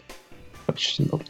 Очень 0.68 1.06
удобно. 1.06 1.28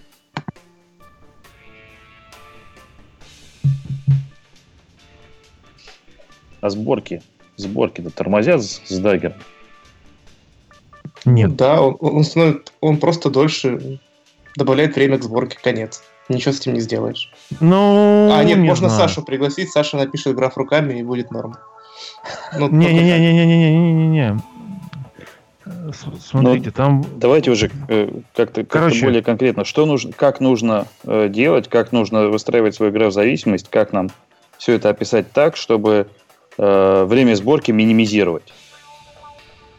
А 6.61 6.69
сборки? 6.69 7.21
Сборки-то 7.57 8.09
тормозят 8.09 8.63
с, 8.63 8.81
с 8.85 8.97
даггером? 8.99 9.37
Нет. 11.25 11.55
Да, 11.55 11.81
он, 11.81 12.23
он, 12.35 12.63
он 12.81 12.97
просто 12.97 13.29
дольше 13.29 13.99
добавляет 14.55 14.95
время 14.95 15.17
к 15.17 15.23
сборке, 15.23 15.57
конец. 15.61 16.03
Ничего 16.29 16.53
с 16.53 16.59
этим 16.59 16.73
не 16.73 16.79
сделаешь. 16.79 17.31
Ну, 17.59 18.31
а 18.31 18.43
нет, 18.43 18.59
не 18.59 18.67
можно 18.67 18.89
знаю. 18.89 19.09
Сашу 19.09 19.23
пригласить, 19.23 19.71
Саша 19.71 19.97
напишет 19.97 20.35
граф 20.35 20.57
руками 20.57 20.99
и 20.99 21.03
будет 21.03 21.31
норм. 21.31 21.57
Ну, 22.57 22.69
Не-не-не-не-не-не-не-не. 22.69 24.39
Смотрите, 26.19 26.67
ну, 26.67 26.71
там... 26.71 27.05
Давайте 27.17 27.51
уже 27.51 27.69
э, 27.87 28.09
как-то, 28.35 28.63
как 28.65 28.91
более 29.01 29.21
конкретно. 29.21 29.63
Что 29.65 29.85
нужно, 29.85 30.11
как 30.11 30.39
нужно 30.39 30.87
э, 31.03 31.29
делать, 31.29 31.69
как 31.69 31.91
нужно 31.91 32.27
выстраивать 32.27 32.75
свою 32.75 32.91
граф 32.91 33.13
зависимость, 33.13 33.69
как 33.69 33.93
нам 33.93 34.09
все 34.57 34.73
это 34.73 34.89
описать 34.89 35.31
так, 35.31 35.55
чтобы 35.55 36.07
э, 36.57 37.05
время 37.05 37.35
сборки 37.35 37.71
минимизировать. 37.71 38.53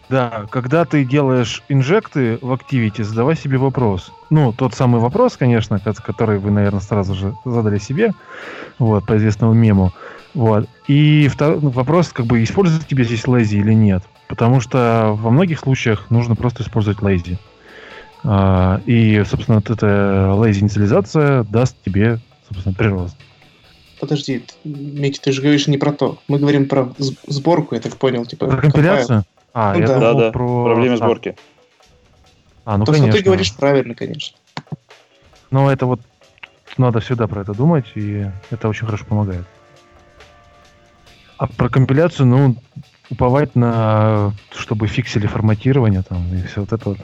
Да, 0.09 0.47
когда 0.51 0.85
ты 0.85 1.05
делаешь 1.05 1.63
инжекты 1.69 2.39
в 2.43 2.53
Activity, 2.53 3.03
задавай 3.03 3.37
себе 3.37 3.59
вопрос. 3.59 4.13
Ну, 4.31 4.53
тот 4.53 4.75
самый 4.75 5.01
вопрос, 5.01 5.37
конечно, 5.37 5.81
который 5.81 6.39
вы, 6.39 6.51
наверное, 6.51 6.81
сразу 6.81 7.15
же 7.15 7.35
задали 7.45 7.79
себе, 7.79 8.13
вот, 8.79 9.07
по 9.07 9.17
известному 9.17 9.55
мему. 9.55 9.93
Вот. 10.35 10.69
И 10.89 11.29
второй 11.29 11.61
ну, 11.61 11.71
вопрос, 11.71 12.09
как 12.13 12.27
бы, 12.27 12.43
использовать 12.43 12.87
тебе 12.87 13.05
здесь 13.05 13.25
lazy 13.25 13.61
или 13.61 13.73
нет. 13.73 14.03
Потому 14.29 14.61
что 14.61 15.15
во 15.17 15.31
многих 15.31 15.61
случаях 15.61 16.11
нужно 16.11 16.35
просто 16.35 16.63
использовать 16.63 16.99
lazy. 16.99 17.39
А, 18.25 18.81
и, 18.85 19.23
собственно, 19.25 19.57
вот 19.57 19.71
эта 19.71 19.87
lazy 20.37 20.61
инициализация 20.61 21.45
даст 21.45 21.77
тебе, 21.85 22.19
собственно, 22.49 22.75
прирост. 22.75 23.17
Подожди, 24.01 24.45
Микки, 24.65 25.21
ты 25.21 25.33
же 25.33 25.41
говоришь 25.41 25.67
не 25.67 25.79
про 25.79 25.93
то. 25.93 26.19
Мы 26.29 26.39
говорим 26.39 26.69
про 26.69 26.93
сборку, 27.27 27.75
я 27.75 27.81
так 27.81 27.97
понял. 27.97 28.27
Типа, 28.27 28.47
про 28.49 28.61
компиляцию? 28.61 29.07
Какая... 29.07 29.34
А, 29.55 29.73
ну, 29.73 29.81
я 29.81 29.87
да, 29.87 29.99
думал 29.99 30.19
да, 30.19 30.33
про... 30.33 30.65
про 30.65 30.75
время 30.75 30.97
сборки. 30.97 31.37
А, 32.65 32.77
ну, 32.77 32.85
То, 32.85 32.93
конечно. 32.93 33.13
что 33.13 33.19
ты 33.21 33.25
говоришь 33.25 33.55
правильно, 33.55 33.95
конечно. 33.95 34.37
Но 35.51 35.71
это 35.71 35.87
вот 35.87 36.01
надо 36.77 36.99
всегда 36.99 37.29
про 37.29 37.43
это 37.43 37.55
думать, 37.55 37.87
и 37.95 38.27
это 38.51 38.69
очень 38.69 38.87
хорошо 38.87 39.05
помогает. 39.05 39.45
А 41.39 41.47
про 41.47 41.69
компиляцию, 41.69 42.27
ну, 42.27 42.57
уповать 43.11 43.55
на, 43.55 44.33
чтобы 44.51 44.89
фиксили 44.89 45.29
форматирование 45.29 46.03
там 46.03 46.35
и 46.35 46.43
все 46.43 46.61
вот 46.61 46.73
это 46.73 46.89
вот. 46.89 46.99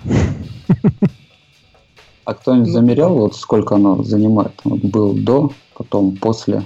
А 2.25 2.35
кто-нибудь 2.35 2.71
замерял, 2.71 3.15
вот 3.15 3.37
сколько 3.37 3.77
оно 3.77 4.03
занимает? 4.03 4.53
Вот 4.65 4.81
был 4.81 5.15
до, 5.15 5.53
потом 5.77 6.17
после. 6.17 6.65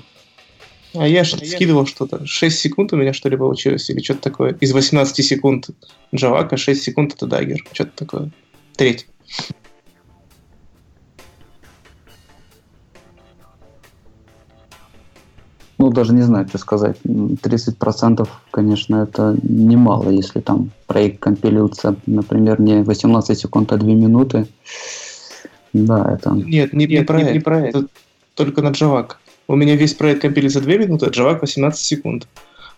А 0.95 1.09
я 1.09 1.25
же 1.25 1.37
скидывал 1.39 1.87
что-то. 1.87 2.25
6 2.25 2.59
секунд 2.59 2.93
у 2.93 2.97
меня 2.97 3.13
что 3.13 3.29
ли 3.29 3.37
получилось, 3.37 3.91
или 3.91 4.01
что-то 4.01 4.23
такое. 4.23 4.57
Из 4.61 4.73
18 4.73 5.25
секунд 5.25 5.71
Джавака, 6.15 6.57
6 6.57 6.83
секунд 6.83 7.15
это 7.15 7.27
Дагер. 7.27 7.59
Что-то 7.73 7.93
такое. 7.97 8.31
Треть. 8.77 9.07
Ну, 15.79 15.91
даже 15.91 16.15
не 16.15 16.23
знаю, 16.23 16.49
что 16.49 16.59
сказать. 16.59 16.97
30% 17.05 18.29
конечно, 18.53 19.03
это 19.03 19.37
немало, 19.43 20.11
если 20.11 20.41
там 20.41 20.71
проект 20.87 21.19
компилируется, 21.19 21.97
например, 22.07 22.61
не 22.61 22.83
18 22.83 23.39
секунд, 23.39 23.73
а 23.73 23.77
2 23.77 23.89
минуты. 23.89 24.47
Да, 25.73 26.15
это... 26.15 26.31
Нет, 26.31 26.73
не, 26.73 26.87
не, 26.87 27.03
про, 27.03 27.21
не, 27.21 27.33
не 27.33 27.41
про 27.41 27.67
это. 27.67 27.87
Только 28.37 28.63
на 28.63 28.71
Джавак. 28.71 29.19
У 29.47 29.57
меня 29.57 29.77
весь 29.77 29.95
проект 29.95 30.23
компилится 30.23 30.61
2 30.61 30.77
минуты, 30.77 31.07
а 31.07 31.11
Java 31.11 31.39
18 31.41 31.79
секунд. 31.79 32.29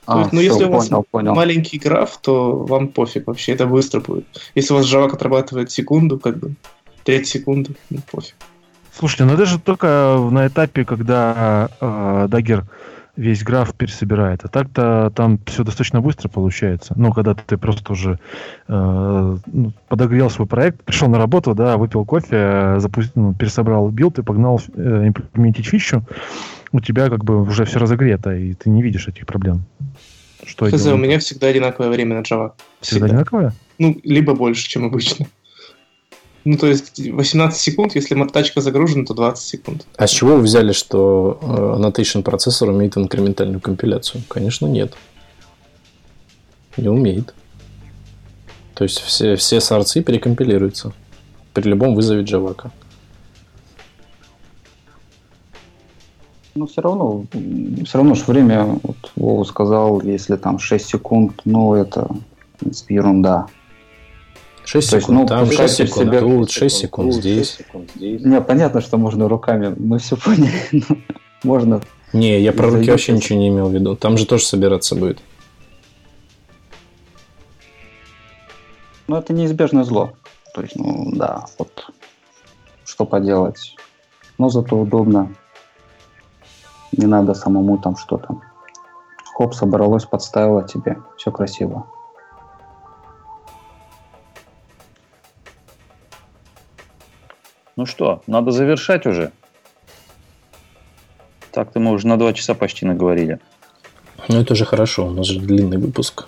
А, 0.07 0.21
есть, 0.21 0.33
ну, 0.33 0.41
все, 0.41 0.49
если 0.49 0.65
у 0.65 0.71
вас 0.71 0.89
понял, 0.89 1.07
понял. 1.11 1.35
маленький 1.35 1.79
граф, 1.79 2.19
то 2.23 2.57
вам 2.57 2.89
пофиг 2.89 3.27
вообще, 3.27 3.53
это 3.53 3.67
быстро 3.67 4.01
будет. 4.01 4.25
Если 4.55 4.73
у 4.73 4.77
вас 4.77 4.87
Java 4.87 5.13
отрабатывает 5.13 5.71
секунду, 5.71 6.19
как 6.19 6.39
бы, 6.39 6.55
треть 7.05 7.27
секунды, 7.27 7.75
ну, 7.91 7.99
пофиг. 8.11 8.35
Слушайте, 8.97 9.25
ну 9.25 9.35
это 9.35 9.45
же 9.45 9.59
только 9.59 10.19
на 10.31 10.47
этапе, 10.47 10.85
когда 10.85 11.69
э, 11.81 12.29
Dagger 12.31 12.65
весь 13.17 13.43
граф 13.43 13.75
пересобирает. 13.75 14.45
А 14.45 14.49
так-то 14.49 15.13
там 15.15 15.39
все 15.47 15.65
достаточно 15.65 16.01
быстро 16.01 16.29
получается. 16.29 16.95
Ну, 16.97 17.13
когда 17.13 17.35
ты 17.35 17.57
просто 17.57 17.93
уже 17.93 18.19
э, 18.69 19.37
ну, 19.47 19.73
подогрел 19.89 20.31
свой 20.31 20.47
проект, 20.47 20.83
пришел 20.85 21.09
на 21.09 21.19
работу, 21.19 21.55
да, 21.55 21.77
выпил 21.77 22.05
кофе, 22.05 22.77
запустил, 22.79 23.13
ну, 23.15 23.35
пересобрал 23.35 23.89
билд 23.89 24.19
и 24.19 24.23
погнал 24.23 24.61
э, 24.75 25.09
implement 25.09 25.52
ить 25.52 25.67
фичу, 25.67 26.05
у 26.73 26.81
тебя 26.81 27.09
как 27.09 27.25
бы 27.25 27.43
уже 27.43 27.65
все 27.65 27.79
разогрето, 27.79 28.35
и 28.35 28.55
ты 28.55 28.71
не 28.71 28.83
видишь 28.83 29.09
этих 29.09 29.27
проблем. 29.27 29.65
Что 30.45 30.67
Хз, 30.67 30.87
у 30.87 30.97
меня 30.97 31.19
всегда 31.19 31.49
одинаковое 31.49 31.91
время 31.91 32.17
на 32.17 32.21
Java. 32.21 32.53
Всегда, 32.81 33.07
всегда 33.07 33.07
одинаковое? 33.07 33.53
Ну, 33.79 33.99
либо 34.05 34.35
больше, 34.35 34.69
чем 34.69 34.85
обычно. 34.85 35.27
Ну, 36.47 36.57
то 36.57 36.69
есть 36.69 37.01
18 37.01 37.61
секунд, 37.61 37.97
если 37.97 38.15
тачка 38.29 38.61
загружена, 38.61 39.05
то 39.05 39.15
20 39.15 39.45
секунд. 39.45 39.85
А 39.97 40.07
с 40.07 40.11
чего 40.11 40.37
вы 40.37 40.43
взяли, 40.43 40.71
что 40.71 41.41
э, 41.43 41.47
annotation 41.47 42.23
processor 42.23 42.69
умеет 42.69 42.97
инкрементальную 42.97 43.61
компиляцию? 43.61 44.23
Конечно, 44.29 44.69
нет. 44.69 44.95
Не 46.77 46.89
умеет. 46.89 47.35
То 48.75 48.85
есть 48.85 49.01
все, 49.01 49.35
все 49.35 49.61
сорцы 49.61 50.05
перекомпилируются 50.05 50.93
при 51.53 51.69
любом 51.69 51.97
вызове 51.97 52.23
Java. 52.23 52.71
Ну, 56.55 56.69
все 56.69 56.81
равно, 56.81 57.25
все 57.85 57.99
равно 57.99 58.15
же 58.15 58.23
время, 58.25 58.79
вот 58.85 59.11
Вова 59.17 59.43
сказал, 59.43 60.01
если 60.01 60.37
там 60.37 60.61
6 60.61 60.87
секунд, 60.87 61.41
ну, 61.45 61.75
это, 61.75 62.03
в 62.05 62.61
принципе, 62.61 62.95
ерунда. 62.95 63.49
6 64.67 64.91
То 64.91 64.97
есть, 64.97 65.07
секунд 65.07 65.21
ну, 65.21 65.27
там, 65.27 65.47
пускай 65.47 65.69
6 65.69 65.77
ты 65.79 65.87
секунд 65.87 66.09
себя- 66.09 66.21
тут, 66.21 66.51
6 66.51 66.77
секунд 66.77 67.13
здесь. 67.13 67.59
Не, 68.01 68.41
понятно, 68.41 68.81
что 68.81 68.99
можно 68.99 69.29
руками, 69.29 69.75
мы 69.79 69.99
все 69.99 70.17
поняли, 70.17 70.53
но 70.73 70.97
можно. 71.45 71.81
Не, 72.13 72.41
я 72.41 72.53
про 72.53 72.71
руки 72.71 72.91
вообще 72.91 73.13
ничего 73.13 73.39
не 73.39 73.49
имел 73.49 73.69
в 73.69 73.73
виду. 73.73 73.95
Там 73.95 74.19
же 74.19 74.27
тоже 74.27 74.45
собираться 74.45 74.97
будет. 74.97 75.21
Ну, 79.07 79.17
это 79.17 79.33
неизбежное 79.33 79.85
зло. 79.85 80.13
То 80.53 80.63
есть, 80.63 80.75
ну, 80.75 81.13
да, 81.15 81.45
вот, 81.59 81.91
что 82.85 83.05
поделать. 83.05 83.77
Но 84.39 84.49
зато 84.49 84.77
удобно. 84.77 85.33
Не 86.93 87.07
надо 87.07 87.35
самому 87.35 87.79
там 87.79 87.97
что-то. 87.97 88.41
Хоп, 89.35 89.55
собралось, 89.55 90.07
подставило 90.07 90.67
тебе. 90.67 90.99
Все 91.17 91.31
красиво. 91.31 91.87
Ну 97.77 97.85
что, 97.85 98.23
надо 98.27 98.53
завершать 98.53 99.07
уже. 99.07 99.33
Так-то 101.53 101.79
мы 101.79 101.93
уже 101.93 102.07
на 102.07 102.17
два 102.19 102.33
часа 102.33 102.55
почти 102.55 102.87
наговорили. 102.87 103.39
Ну, 104.29 104.41
это 104.41 104.55
же 104.55 104.65
хорошо, 104.65 105.07
у 105.07 105.11
нас 105.11 105.27
же 105.27 105.41
длинный 105.41 105.77
выпуск. 105.77 106.27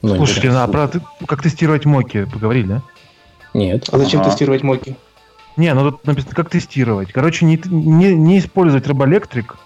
Ну, 0.00 0.16
Слушайте, 0.16 0.48
а 0.50 0.66
про 0.66 0.90
как 1.26 1.42
тестировать 1.42 1.84
моки 1.84 2.24
поговорили, 2.24 2.66
да? 2.66 2.82
Нет. 3.52 3.88
А 3.92 3.98
зачем 3.98 4.20
Ага. 4.20 4.30
тестировать 4.30 4.62
моки? 4.62 4.96
Не, 5.56 5.74
ну 5.74 5.90
тут 5.90 6.06
написано, 6.06 6.34
как 6.34 6.48
тестировать. 6.48 7.12
Короче, 7.12 7.44
не, 7.44 7.60
не, 7.66 8.14
не 8.14 8.38
использовать 8.38 8.86
робоэлектрик, 8.86 9.56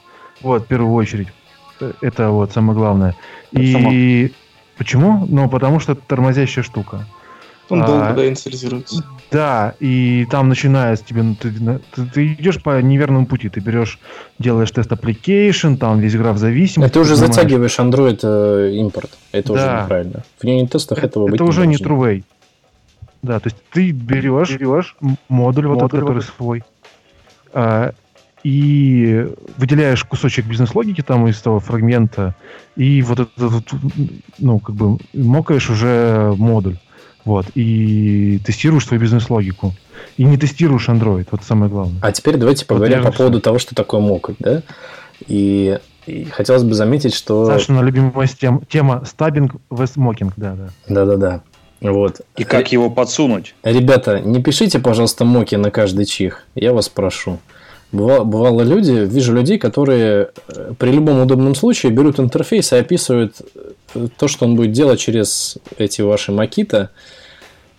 вот, 0.40 0.64
в 0.64 0.66
первую 0.66 0.94
очередь. 0.94 1.28
Это 2.00 2.30
вот 2.30 2.52
самое 2.52 2.76
главное. 2.76 3.14
И 3.52 4.32
почему? 4.78 5.26
Ну, 5.28 5.48
потому 5.48 5.78
что 5.78 5.92
это 5.92 6.02
тормозящая 6.06 6.64
штука. 6.64 7.06
Он 7.68 7.82
А. 7.82 7.86
долго 7.86 8.12
да, 8.14 8.28
инициализируется. 8.28 9.05
Да, 9.30 9.74
и 9.80 10.26
там 10.30 10.48
начиная 10.51 10.94
с 10.97 11.01
тебе, 11.01 11.22
ну, 11.22 11.34
ты, 11.36 11.51
ты- 11.94 12.06
ты 12.06 12.32
идешь 12.34 12.62
по 12.62 12.82
неверному 12.82 13.24
пути, 13.26 13.48
ты 13.48 13.60
берешь, 13.60 13.98
делаешь 14.39 14.70
тест 14.70 14.90
application, 14.93 15.76
там 15.76 15.98
весь 16.01 16.14
граф 16.16 16.36
зависимости. 16.36 16.90
Это 16.90 17.01
уже 17.01 17.12
поднимаешь. 17.14 17.34
затягиваешь 17.34 17.78
Android 17.78 18.18
э, 18.22 18.72
импорт. 18.74 19.10
Это 19.32 19.52
уже 19.55 19.62
Да. 19.62 19.82
неправильно. 19.84 20.22
В 20.39 20.44
юнит-тестах 20.44 20.98
Это, 20.98 21.06
этого 21.06 21.26
быть 21.26 21.34
это 21.36 21.44
уже 21.44 21.66
не 21.66 21.76
должно. 21.76 21.97
true 22.05 22.18
way. 22.18 22.24
Да, 23.22 23.39
то 23.40 23.47
есть 23.48 23.56
ты 23.70 23.93
берешь, 23.93 24.51
берешь 24.51 24.97
м- 25.01 25.16
модуль, 25.28 25.68
вот 25.68 25.78
этот, 25.78 25.93
который 25.93 26.22
свой, 26.22 26.64
а, 27.55 27.93
и 28.43 29.28
выделяешь 29.56 30.02
кусочек 30.05 30.47
бизнес-логики 30.47 31.01
там 31.02 31.28
из 31.28 31.40
того 31.40 31.60
фрагмента, 31.60 32.34
и 32.76 33.01
вот 33.02 33.20
это, 33.20 33.30
вот, 33.48 33.70
ну, 34.39 34.59
как 34.59 34.74
бы, 34.74 34.98
мокаешь 35.14 35.70
уже 35.70 36.34
модуль. 36.36 36.76
Вот, 37.24 37.47
и 37.55 38.40
тестируешь 38.44 38.86
свою 38.86 39.01
бизнес-логику. 39.01 39.74
И 40.16 40.24
не 40.24 40.36
тестируешь 40.36 40.89
Android, 40.89 41.28
вот 41.31 41.44
самое 41.44 41.70
главное. 41.70 42.01
А 42.03 42.12
теперь 42.12 42.36
давайте 42.36 42.66
поговорим 42.66 42.99
я 42.99 43.05
по 43.05 43.12
поводу 43.12 43.40
того, 43.40 43.59
что 43.59 43.74
такое 43.74 44.01
мокать, 44.01 44.36
да? 44.40 44.62
И, 45.28 45.78
и 46.07 46.24
хотелось 46.24 46.65
бы 46.65 46.74
заметить, 46.74 47.15
что... 47.15 47.47
Сашина 47.47 47.81
любимая 47.81 48.27
тема, 48.27 48.62
тема 48.69 49.05
стабинг 49.07 49.55
vs 49.70 49.93
мокинг, 49.97 50.32
да, 50.36 50.55
да. 50.55 50.69
Да-да-да. 50.89 51.43
Вот. 51.81 52.20
И 52.36 52.44
как 52.44 52.70
его 52.73 52.90
подсунуть? 52.90 53.55
Ребята, 53.62 54.20
не 54.20 54.43
пишите, 54.43 54.78
пожалуйста, 54.78 55.24
моки 55.24 55.57
на 55.57 55.70
каждый 55.70 56.05
чих. 56.05 56.47
Я 56.55 56.73
вас 56.73 56.89
прошу. 56.89 57.39
Бывало, 57.93 58.24
бывало 58.24 58.62
люди, 58.62 58.90
вижу 58.90 59.35
людей, 59.35 59.59
которые 59.59 60.31
э, 60.48 60.73
при 60.78 60.90
любом 60.90 61.20
удобном 61.20 61.55
случае 61.55 61.93
берут 61.93 62.19
интерфейс 62.19 62.73
и 62.73 62.77
описывают 62.77 63.36
э, 63.94 64.09
то, 64.16 64.28
что 64.28 64.47
он 64.47 64.56
будет 64.56 64.73
делать 64.73 64.98
через 64.98 65.59
эти 65.77 66.01
ваши 66.01 66.32
макита, 66.32 66.89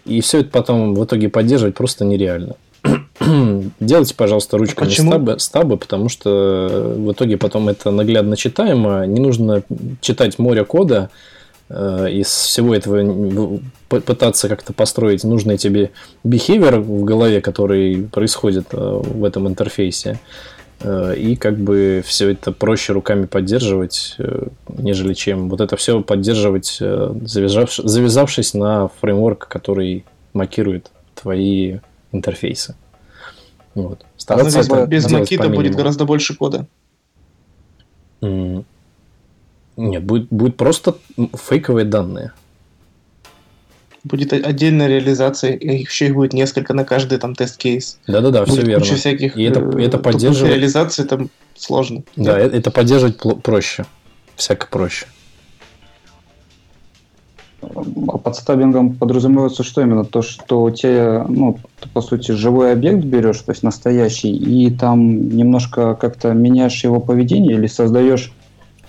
и 0.06 0.22
все 0.22 0.42
это 0.42 0.50
потом 0.52 0.94
в 0.94 1.04
итоге 1.04 1.30
поддерживать 1.30 1.74
просто 1.74 2.06
нереально. 2.06 2.56
Делайте, 3.80 4.14
пожалуйста, 4.14 4.60
ручками 4.60 4.88
Почему? 4.88 5.12
стаба, 5.12 5.38
стаба, 5.40 5.78
потому 5.78 6.10
что 6.10 6.96
в 6.96 7.12
итоге 7.12 7.38
потом 7.38 7.70
это 7.70 7.90
наглядно 7.90 8.38
читаемо. 8.38 9.08
Не 9.08 9.20
нужно 9.20 9.64
читать 10.02 10.38
море 10.38 10.64
кода, 10.64 11.10
э, 11.10 11.33
из 12.12 12.28
всего 12.28 12.76
этого 12.76 13.60
пытаться 13.90 14.50
как-то 14.50 14.74
построить 14.74 15.24
нужный 15.24 15.58
тебе 15.58 15.92
behavior 16.24 16.80
в 16.80 17.04
голове, 17.04 17.42
который 17.42 18.08
происходит 18.12 18.68
э, 18.72 18.78
в 18.78 19.24
этом 19.24 19.48
интерфейсе. 19.48 20.20
Э, 20.82 21.16
И 21.18 21.36
как 21.36 21.58
бы 21.58 22.04
все 22.06 22.30
это 22.30 22.52
проще 22.52 22.94
руками 22.94 23.26
поддерживать, 23.26 24.16
э, 24.20 24.48
нежели 24.78 25.14
чем 25.14 25.50
вот 25.50 25.62
это 25.62 25.76
все 25.78 26.02
поддерживать, 26.02 26.78
э, 26.82 27.12
завязавш- 27.22 27.82
завязавшись 27.84 28.54
на 28.54 28.90
фреймворк, 29.02 29.48
который 29.48 30.06
макирует 30.34 30.92
твои 31.16 31.80
интерфейсы. 32.12 32.76
Вот. 33.76 34.00
Но 34.00 34.08
Стараться 34.18 34.60
без, 34.60 34.68
это 34.68 34.86
без 34.86 35.12
макита 35.12 35.50
будет 35.50 35.76
гораздо 35.76 36.06
больше 36.06 36.36
кода. 36.36 36.68
Нет, 39.78 40.04
будет, 40.04 40.28
будет 40.30 40.56
просто 40.58 40.96
фейковые 41.36 41.86
данные. 41.86 42.32
Будет 44.04 44.34
отдельная 44.34 44.88
реализация, 44.88 45.54
и 45.54 45.78
еще 45.80 46.08
их 46.08 46.14
будет 46.16 46.34
несколько 46.34 46.74
на 46.74 46.84
каждый 46.84 47.18
там 47.20 47.36
тест-кейс. 47.36 48.00
Да-да-да, 48.06 48.44
все 48.46 48.62
верно. 48.62 48.84
куча 48.84 48.96
всяких... 48.96 49.38
И 49.38 49.44
это- 49.44 49.62
э, 49.62 49.82
это 49.84 49.98
тупых 49.98 50.14
поддерживает- 50.14 50.54
реализаций 50.56 51.06
там 51.06 51.30
сложно. 51.56 52.04
Да, 52.18 52.38
э- 52.38 52.50
это 52.50 52.70
поддерживать 52.70 53.18
проще. 53.42 53.86
Всяко 54.36 54.68
проще. 54.68 55.06
А 57.62 58.18
под 58.18 58.36
стабингом 58.36 58.94
подразумевается 58.94 59.64
что 59.64 59.82
именно? 59.82 60.04
То, 60.04 60.22
что 60.22 60.64
у 60.64 60.70
тебя, 60.72 61.26
ну, 61.30 61.58
ты, 61.80 61.88
по 61.88 62.02
сути, 62.02 62.34
живой 62.34 62.74
объект 62.74 63.06
берешь, 63.06 63.40
то 63.40 63.54
есть 63.54 63.64
настоящий, 63.64 64.32
и 64.36 64.70
там 64.70 65.30
немножко 65.30 65.96
как-то 65.96 66.34
меняешь 66.34 66.84
его 66.84 67.00
поведение 67.00 67.56
или 67.56 67.68
создаешь 67.68 68.34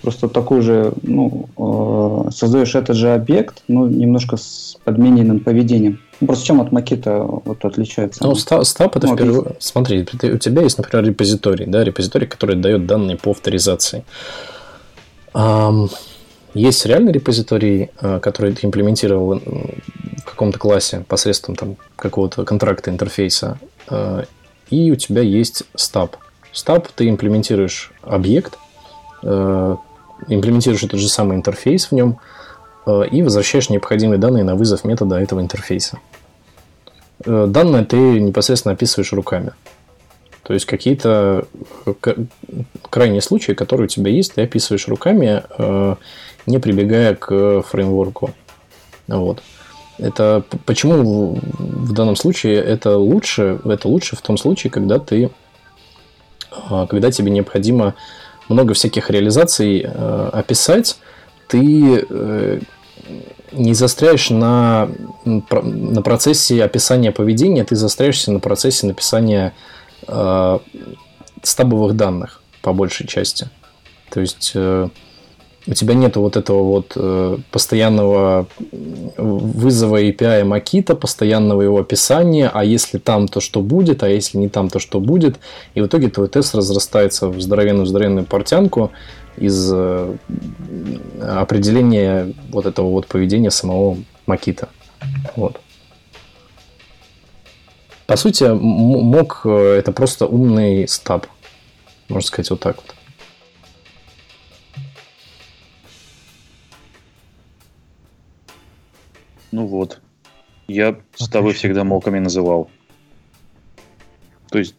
просто 0.05 0.29
такой 0.29 0.61
же, 0.61 0.93
ну, 1.01 1.49
э, 1.57 2.31
создаешь 2.31 2.75
этот 2.75 2.95
же 2.95 3.11
объект, 3.13 3.63
но 3.67 3.87
немножко 3.87 4.37
с 4.37 4.77
подмененным 4.83 5.39
поведением. 5.39 5.99
Ну, 6.21 6.27
просто 6.27 6.45
чем 6.45 6.61
от 6.61 6.71
макета 6.71 7.23
вот 7.23 7.65
отличается? 7.65 8.23
Ну, 8.23 8.35
ста- 8.35 8.63
стаб 8.63 8.95
это 8.95 9.07
Ну, 9.07 9.13
в 9.13 9.17
первую... 9.17 9.55
Смотри, 9.59 10.03
ты- 10.03 10.31
у 10.33 10.37
тебя 10.37 10.61
есть, 10.61 10.77
например, 10.77 11.05
репозиторий, 11.05 11.65
да, 11.65 11.83
репозиторий, 11.83 12.27
который 12.27 12.55
дает 12.55 12.85
данные 12.85 13.17
по 13.17 13.31
авторизации. 13.31 14.05
Ам, 15.33 15.89
Есть 16.53 16.85
реальный 16.85 17.11
репозиторий, 17.11 17.89
э, 17.99 18.19
который 18.19 18.53
ты 18.53 18.65
имплементировал 18.67 19.39
в 20.19 20.23
каком-то 20.23 20.57
классе 20.59 21.03
посредством 21.07 21.55
там, 21.55 21.75
какого-то 21.97 22.45
контракта 22.45 22.91
интерфейса, 22.91 23.57
э, 23.89 24.23
и 24.69 24.91
у 24.91 24.95
тебя 24.95 25.21
есть 25.21 25.63
стаб. 25.75 26.15
Стаб 26.53 26.87
ты 26.95 27.09
имплементируешь 27.09 27.91
объект, 28.03 28.57
э, 29.23 29.75
имплементируешь 30.27 30.83
этот 30.83 30.99
же 30.99 31.09
самый 31.09 31.37
интерфейс 31.37 31.87
в 31.87 31.91
нем 31.91 32.19
э, 32.85 33.07
и 33.11 33.21
возвращаешь 33.21 33.69
необходимые 33.69 34.17
данные 34.17 34.43
на 34.43 34.55
вызов 34.55 34.83
метода 34.83 35.19
этого 35.19 35.39
интерфейса. 35.41 35.99
Э, 37.25 37.47
Данные 37.47 37.85
ты 37.85 37.97
непосредственно 37.97 38.73
описываешь 38.73 39.13
руками. 39.13 39.51
То 40.43 40.53
есть 40.53 40.65
какие-то 40.65 41.47
э, 41.85 41.93
крайние 42.89 43.21
случаи, 43.21 43.53
которые 43.53 43.85
у 43.85 43.89
тебя 43.89 44.11
есть, 44.11 44.35
ты 44.35 44.41
описываешь 44.43 44.87
руками, 44.87 45.43
не 46.45 46.59
прибегая 46.59 47.15
к 47.15 47.63
фреймворку. 47.63 48.31
Вот. 49.07 49.41
Это 49.97 50.43
почему 50.65 51.39
в- 51.57 51.93
данном 51.93 52.15
случае 52.15 52.57
это 52.57 52.97
лучше? 52.97 53.59
Это 53.65 53.87
лучше 53.87 54.15
в 54.15 54.21
том 54.21 54.37
случае, 54.37 54.69
когда 54.69 54.99
ты, 54.99 55.31
когда 56.69 57.11
тебе 57.11 57.31
необходимо 57.31 57.95
много 58.49 58.73
всяких 58.73 59.09
реализаций 59.09 59.81
э, 59.85 60.29
описать, 60.33 60.97
ты 61.47 62.05
э, 62.09 62.59
не 63.51 63.73
застряешь 63.73 64.29
на, 64.29 64.89
на 65.25 66.01
процессе 66.01 66.63
описания 66.63 67.11
поведения, 67.11 67.63
ты 67.63 67.75
застряешься 67.75 68.31
на 68.31 68.39
процессе 68.39 68.87
написания 68.87 69.53
э, 70.07 70.59
стабовых 71.43 71.95
данных 71.95 72.41
по 72.61 72.73
большей 72.73 73.07
части. 73.07 73.49
То 74.09 74.21
есть 74.21 74.51
э, 74.55 74.89
у 75.67 75.73
тебя 75.73 75.95
нету 75.95 76.21
вот 76.21 76.37
этого 76.37 76.63
вот 76.63 76.93
э, 76.95 77.37
постоянного 77.51 78.47
вызова 79.17 80.01
API 80.01 80.43
Макита, 80.43 80.95
постоянного 80.95 81.63
его 81.63 81.79
описания, 81.79 82.49
а 82.53 82.63
если 82.63 82.99
там, 82.99 83.27
то 83.27 83.39
что 83.39 83.61
будет, 83.61 84.03
а 84.03 84.09
если 84.09 84.37
не 84.37 84.49
там, 84.49 84.69
то 84.69 84.79
что 84.79 84.99
будет. 84.99 85.39
И 85.73 85.81
в 85.81 85.87
итоге 85.87 86.09
твой 86.09 86.27
тест 86.27 86.53
разрастается 86.53 87.29
в 87.29 87.41
здоровенную-здоровенную 87.41 88.25
портянку 88.25 88.91
из 89.37 89.71
э, 89.73 90.15
определения 91.21 92.33
вот 92.49 92.65
этого 92.65 92.89
вот 92.89 93.07
поведения 93.07 93.51
самого 93.51 93.97
Макита. 94.27 94.69
Вот. 95.35 95.59
По 98.05 98.17
сути, 98.17 98.43
мог 98.43 99.41
э, 99.45 99.77
это 99.79 99.91
просто 99.91 100.27
умный 100.27 100.87
стаб. 100.87 101.25
Можно 102.07 102.27
сказать 102.27 102.49
вот 102.51 102.59
так 102.59 102.75
вот. 102.77 102.94
Ну 109.55 109.67
вот. 109.67 110.01
Я 110.67 110.97
с 111.15 111.29
тобой 111.29 111.53
всегда 111.53 111.85
моками 111.85 112.19
называл. 112.19 112.69
То 114.49 114.57
есть, 114.57 114.75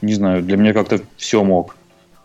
не 0.00 0.14
знаю, 0.14 0.42
для 0.42 0.56
меня 0.56 0.72
как-то 0.72 1.00
все 1.18 1.44
мог. 1.44 1.76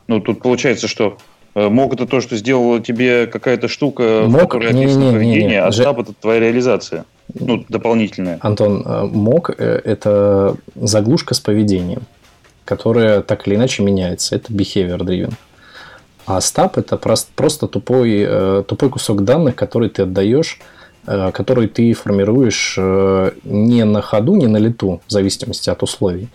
Ну, 0.08 0.22
тут 0.22 0.42
получается, 0.42 0.88
что 0.88 1.18
э, 1.56 1.68
мог 1.68 1.94
это 1.94 2.08
то, 2.08 2.22
что 2.22 2.38
сделала 2.38 2.80
тебе 2.80 3.28
какая-то 3.28 3.68
штука, 3.68 4.24
мог, 4.28 4.44
в 4.44 4.48
которой 4.48 4.70
описано 4.70 5.12
поведение, 5.12 5.62
а 5.62 5.72
стаб 5.74 6.00
это 6.00 6.14
твоя 6.14 6.40
реализация. 6.40 7.04
Ну, 7.34 7.66
дополнительная. 7.68 8.38
Антон, 8.40 8.84
э, 8.86 9.04
мог 9.08 9.50
э, 9.50 9.82
это 9.84 10.56
заглушка 10.76 11.34
с 11.34 11.42
поведением, 11.42 12.04
которая 12.64 13.22
так 13.22 13.46
или 13.46 13.56
иначе 13.56 13.84
меняется. 13.84 14.38
Это 14.38 14.54
behavior 14.54 15.00
driven. 15.00 15.34
А 16.26 16.40
стаб 16.40 16.78
это 16.78 16.96
просто 16.96 17.68
тупой, 17.68 18.64
тупой 18.68 18.90
кусок 18.90 19.26
данных, 19.26 19.56
который 19.56 19.90
ты 19.90 20.04
отдаешь 20.04 20.60
который 21.08 21.68
ты 21.68 21.94
формируешь 21.94 22.76
э, 22.78 23.32
не 23.44 23.86
на 23.86 24.02
ходу, 24.02 24.36
не 24.36 24.48
на 24.48 24.58
лету, 24.58 25.02
в 25.08 25.12
зависимости 25.12 25.70
от 25.70 25.82
условий, 25.82 26.28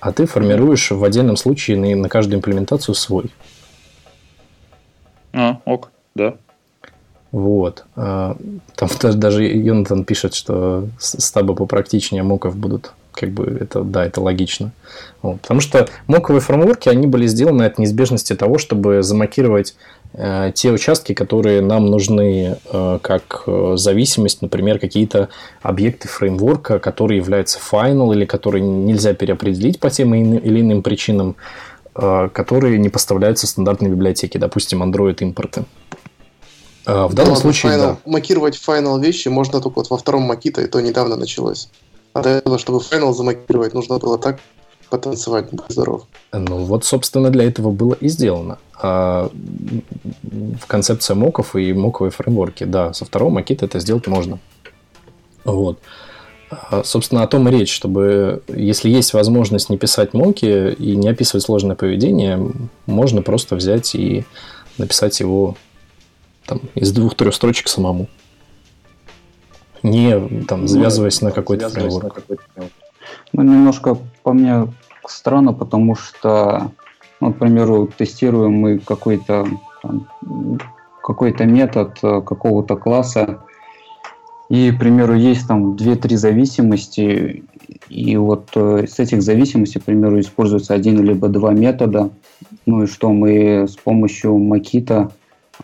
а 0.00 0.12
ты 0.12 0.26
формируешь 0.26 0.90
в 0.90 1.04
отдельном 1.04 1.36
случае 1.36 1.76
на, 1.76 1.94
на 1.94 2.08
каждую 2.08 2.38
имплементацию 2.38 2.94
свой. 2.94 3.30
А, 5.32 5.60
ок, 5.66 5.90
да. 6.14 6.34
Вот. 7.30 7.84
А, 7.94 8.36
там 8.74 8.88
даже 9.20 9.44
Йонатан 9.44 10.04
пишет, 10.04 10.34
что 10.34 10.88
стабы 10.98 11.54
попрактичнее 11.54 12.22
моков 12.22 12.56
будут. 12.56 12.92
Как 13.16 13.30
бы 13.30 13.58
это, 13.60 13.82
да, 13.82 14.04
это 14.04 14.20
логично. 14.20 14.72
Вот. 15.22 15.40
Потому 15.40 15.60
что 15.60 15.88
моковые 16.06 16.40
фреймворки, 16.40 16.88
они 16.88 17.06
были 17.06 17.26
сделаны 17.26 17.64
от 17.64 17.78
неизбежности 17.78 18.34
того, 18.34 18.58
чтобы 18.58 19.02
замокировать 19.02 19.74
Э, 20.18 20.50
те 20.54 20.70
участки, 20.70 21.12
которые 21.12 21.60
нам 21.60 21.86
нужны 21.86 22.56
э, 22.72 22.98
как 23.02 23.42
э, 23.46 23.74
зависимость, 23.76 24.40
например, 24.40 24.78
какие-то 24.78 25.28
объекты 25.60 26.08
фреймворка, 26.08 26.78
которые 26.78 27.18
являются 27.18 27.58
final 27.58 28.14
или 28.14 28.24
которые 28.24 28.62
нельзя 28.62 29.12
переопределить 29.12 29.78
по 29.78 29.90
тем 29.90 30.14
или 30.14 30.60
иным 30.60 30.82
причинам, 30.82 31.36
которые 31.94 32.78
не 32.78 32.90
поставляются 32.90 33.46
в 33.46 33.50
стандартной 33.50 33.88
библиотеке, 33.88 34.38
допустим, 34.38 34.82
Android 34.82 35.16
импорты. 35.20 35.64
В 36.84 37.14
данном 37.14 37.32
ну, 37.32 37.40
случае, 37.40 37.72
final, 37.72 37.78
да. 37.78 37.96
Макировать 38.04 38.54
final 38.54 39.00
вещи 39.00 39.28
можно 39.28 39.62
только 39.62 39.76
вот 39.78 39.88
во 39.88 39.96
втором 39.96 40.22
макита, 40.22 40.60
и 40.60 40.66
то 40.66 40.80
недавно 40.80 41.16
началось. 41.16 41.70
А 42.16 42.22
до 42.22 42.30
этого, 42.30 42.58
чтобы 42.58 42.78
final 42.78 43.12
замакировать, 43.12 43.74
нужно 43.74 43.98
было 43.98 44.16
так 44.16 44.40
потанцевать, 44.88 45.50
будь 45.50 45.66
здоров. 45.68 46.04
Ну 46.32 46.64
вот, 46.64 46.82
собственно, 46.82 47.28
для 47.28 47.44
этого 47.44 47.70
было 47.70 47.92
и 47.92 48.08
сделано. 48.08 48.56
А 48.80 49.30
в 50.22 50.66
концепция 50.66 51.14
моков 51.14 51.54
и 51.56 51.74
моковые 51.74 52.10
фреймворки, 52.10 52.64
да, 52.64 52.94
со 52.94 53.04
второго 53.04 53.28
макета 53.28 53.66
это 53.66 53.80
сделать 53.80 54.06
можно. 54.06 54.38
Вот. 55.44 55.78
А, 56.48 56.82
собственно, 56.84 57.22
о 57.22 57.26
том 57.26 57.50
и 57.50 57.52
речь, 57.52 57.74
чтобы, 57.74 58.42
если 58.48 58.88
есть 58.88 59.12
возможность 59.12 59.68
не 59.68 59.76
писать 59.76 60.14
моки 60.14 60.72
и 60.72 60.96
не 60.96 61.08
описывать 61.08 61.44
сложное 61.44 61.76
поведение, 61.76 62.50
можно 62.86 63.20
просто 63.20 63.56
взять 63.56 63.94
и 63.94 64.24
написать 64.78 65.20
его 65.20 65.54
там, 66.46 66.62
из 66.74 66.92
двух-трех 66.92 67.34
строчек 67.34 67.68
самому. 67.68 68.08
Не 69.90 70.42
там, 70.44 70.66
завязываясь 70.66 71.20
ну, 71.20 71.28
на 71.28 71.34
какой-то 71.34 71.68
фреймворк. 71.68 72.22
Ну, 73.32 73.42
немножко 73.42 73.96
по 74.22 74.32
мне 74.32 74.68
странно, 75.06 75.52
потому 75.52 75.94
что, 75.94 76.72
ну, 77.20 77.32
к 77.32 77.38
примеру, 77.38 77.86
тестируем 77.86 78.52
мы 78.52 78.78
какой-то 78.78 79.46
какой-то 81.02 81.44
метод 81.44 81.98
э, 82.02 82.20
какого-то 82.20 82.74
класса, 82.74 83.38
и, 84.48 84.72
к 84.72 84.78
примеру, 84.80 85.14
есть 85.14 85.46
там 85.46 85.76
2-3 85.76 86.16
зависимости, 86.16 87.44
и 87.88 88.16
вот 88.16 88.50
э, 88.56 88.86
с 88.88 88.98
этих 88.98 89.22
зависимостей, 89.22 89.78
к 89.78 89.84
примеру, 89.84 90.18
используется 90.18 90.74
один 90.74 91.00
либо 91.04 91.28
два 91.28 91.52
метода, 91.52 92.10
ну 92.66 92.82
и 92.82 92.86
что 92.86 93.12
мы 93.12 93.68
с 93.68 93.76
помощью 93.76 94.36
Макита 94.36 95.12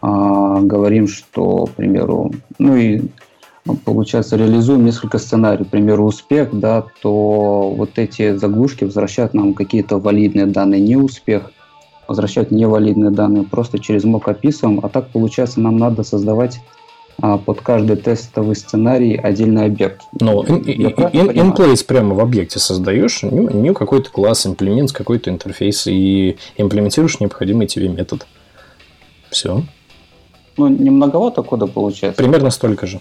а, 0.01 0.61
говорим, 0.61 1.09
что, 1.09 1.67
к 1.67 1.71
примеру, 1.71 2.33
ну 2.59 2.77
и 2.77 3.03
получается, 3.85 4.37
реализуем 4.37 4.85
несколько 4.85 5.19
сценариев, 5.19 5.69
к 5.69 5.71
примеру, 5.71 6.05
успех, 6.05 6.49
да, 6.53 6.85
то 7.01 7.71
вот 7.71 7.99
эти 7.99 8.37
заглушки 8.37 8.85
возвращают 8.85 9.35
нам 9.35 9.55
какие-то 9.55 9.99
валидные 9.99 10.47
данные, 10.47 10.81
не 10.81 10.97
успех, 10.97 11.53
возвращают 12.09 12.51
невалидные 12.51 13.11
данные, 13.11 13.45
просто 13.45 13.79
через 13.79 14.05
мок 14.05 14.29
описываем, 14.29 14.81
а 14.83 14.89
так, 14.89 15.09
получается, 15.11 15.61
нам 15.61 15.77
надо 15.77 16.03
создавать 16.03 16.61
а, 17.21 17.39
под 17.39 17.61
каждый 17.61 17.97
тестовый 17.97 18.57
сценарий 18.57 19.17
отдельный 19.17 19.67
объект. 19.67 20.03
Ну, 20.21 20.43
in, 20.43 21.85
прямо 21.87 22.15
в 22.15 22.21
объекте 22.21 22.59
создаешь, 22.59 23.23
new, 23.23 23.75
какой-то 23.75 24.11
класс, 24.11 24.47
имплемент, 24.47 24.93
какой-то 24.93 25.31
интерфейс 25.31 25.87
и 25.87 26.37
имплементируешь 26.57 27.21
необходимый 27.21 27.67
тебе 27.67 27.89
метод. 27.89 28.27
Все. 29.31 29.63
Ну, 30.57 30.69
не 30.69 30.91
многовато 30.91 31.43
кода 31.43 31.67
получается. 31.67 32.23
Примерно 32.23 32.51
столько 32.51 32.87
же. 32.87 33.01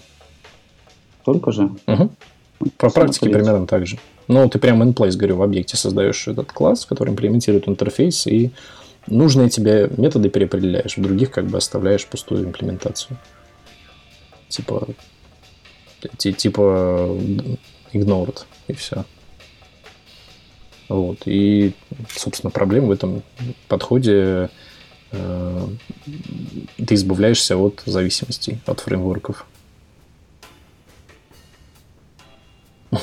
Только 1.24 1.52
же? 1.52 1.70
Угу. 1.86 2.10
По 2.78 2.90
практике 2.90 3.30
примерно 3.30 3.66
так 3.66 3.86
же. 3.86 3.98
Ну, 4.28 4.48
ты 4.48 4.58
прямо 4.58 4.84
in 4.84 4.94
place, 4.94 5.16
говорю, 5.16 5.36
в 5.36 5.42
объекте 5.42 5.76
создаешь 5.76 6.28
этот 6.28 6.52
класс, 6.52 6.86
который 6.86 7.10
имплементирует 7.10 7.68
интерфейс, 7.68 8.26
и 8.26 8.52
нужные 9.06 9.50
тебе 9.50 9.90
методы 9.96 10.28
переопределяешь, 10.28 10.96
в 10.96 11.02
других 11.02 11.30
как 11.30 11.46
бы 11.46 11.58
оставляешь 11.58 12.06
пустую 12.06 12.44
имплементацию. 12.44 13.16
Типа, 14.48 14.86
типа 16.18 17.18
ignored, 17.92 18.44
и 18.68 18.74
все. 18.74 19.04
Вот. 20.88 21.22
И, 21.24 21.72
собственно, 22.14 22.50
проблема 22.50 22.88
в 22.88 22.90
этом 22.90 23.22
подходе 23.66 24.50
э, 25.10 25.66
ты 26.86 26.94
избавляешься 26.94 27.56
от 27.56 27.82
зависимостей, 27.86 28.58
от 28.66 28.80
фреймворков. 28.80 29.46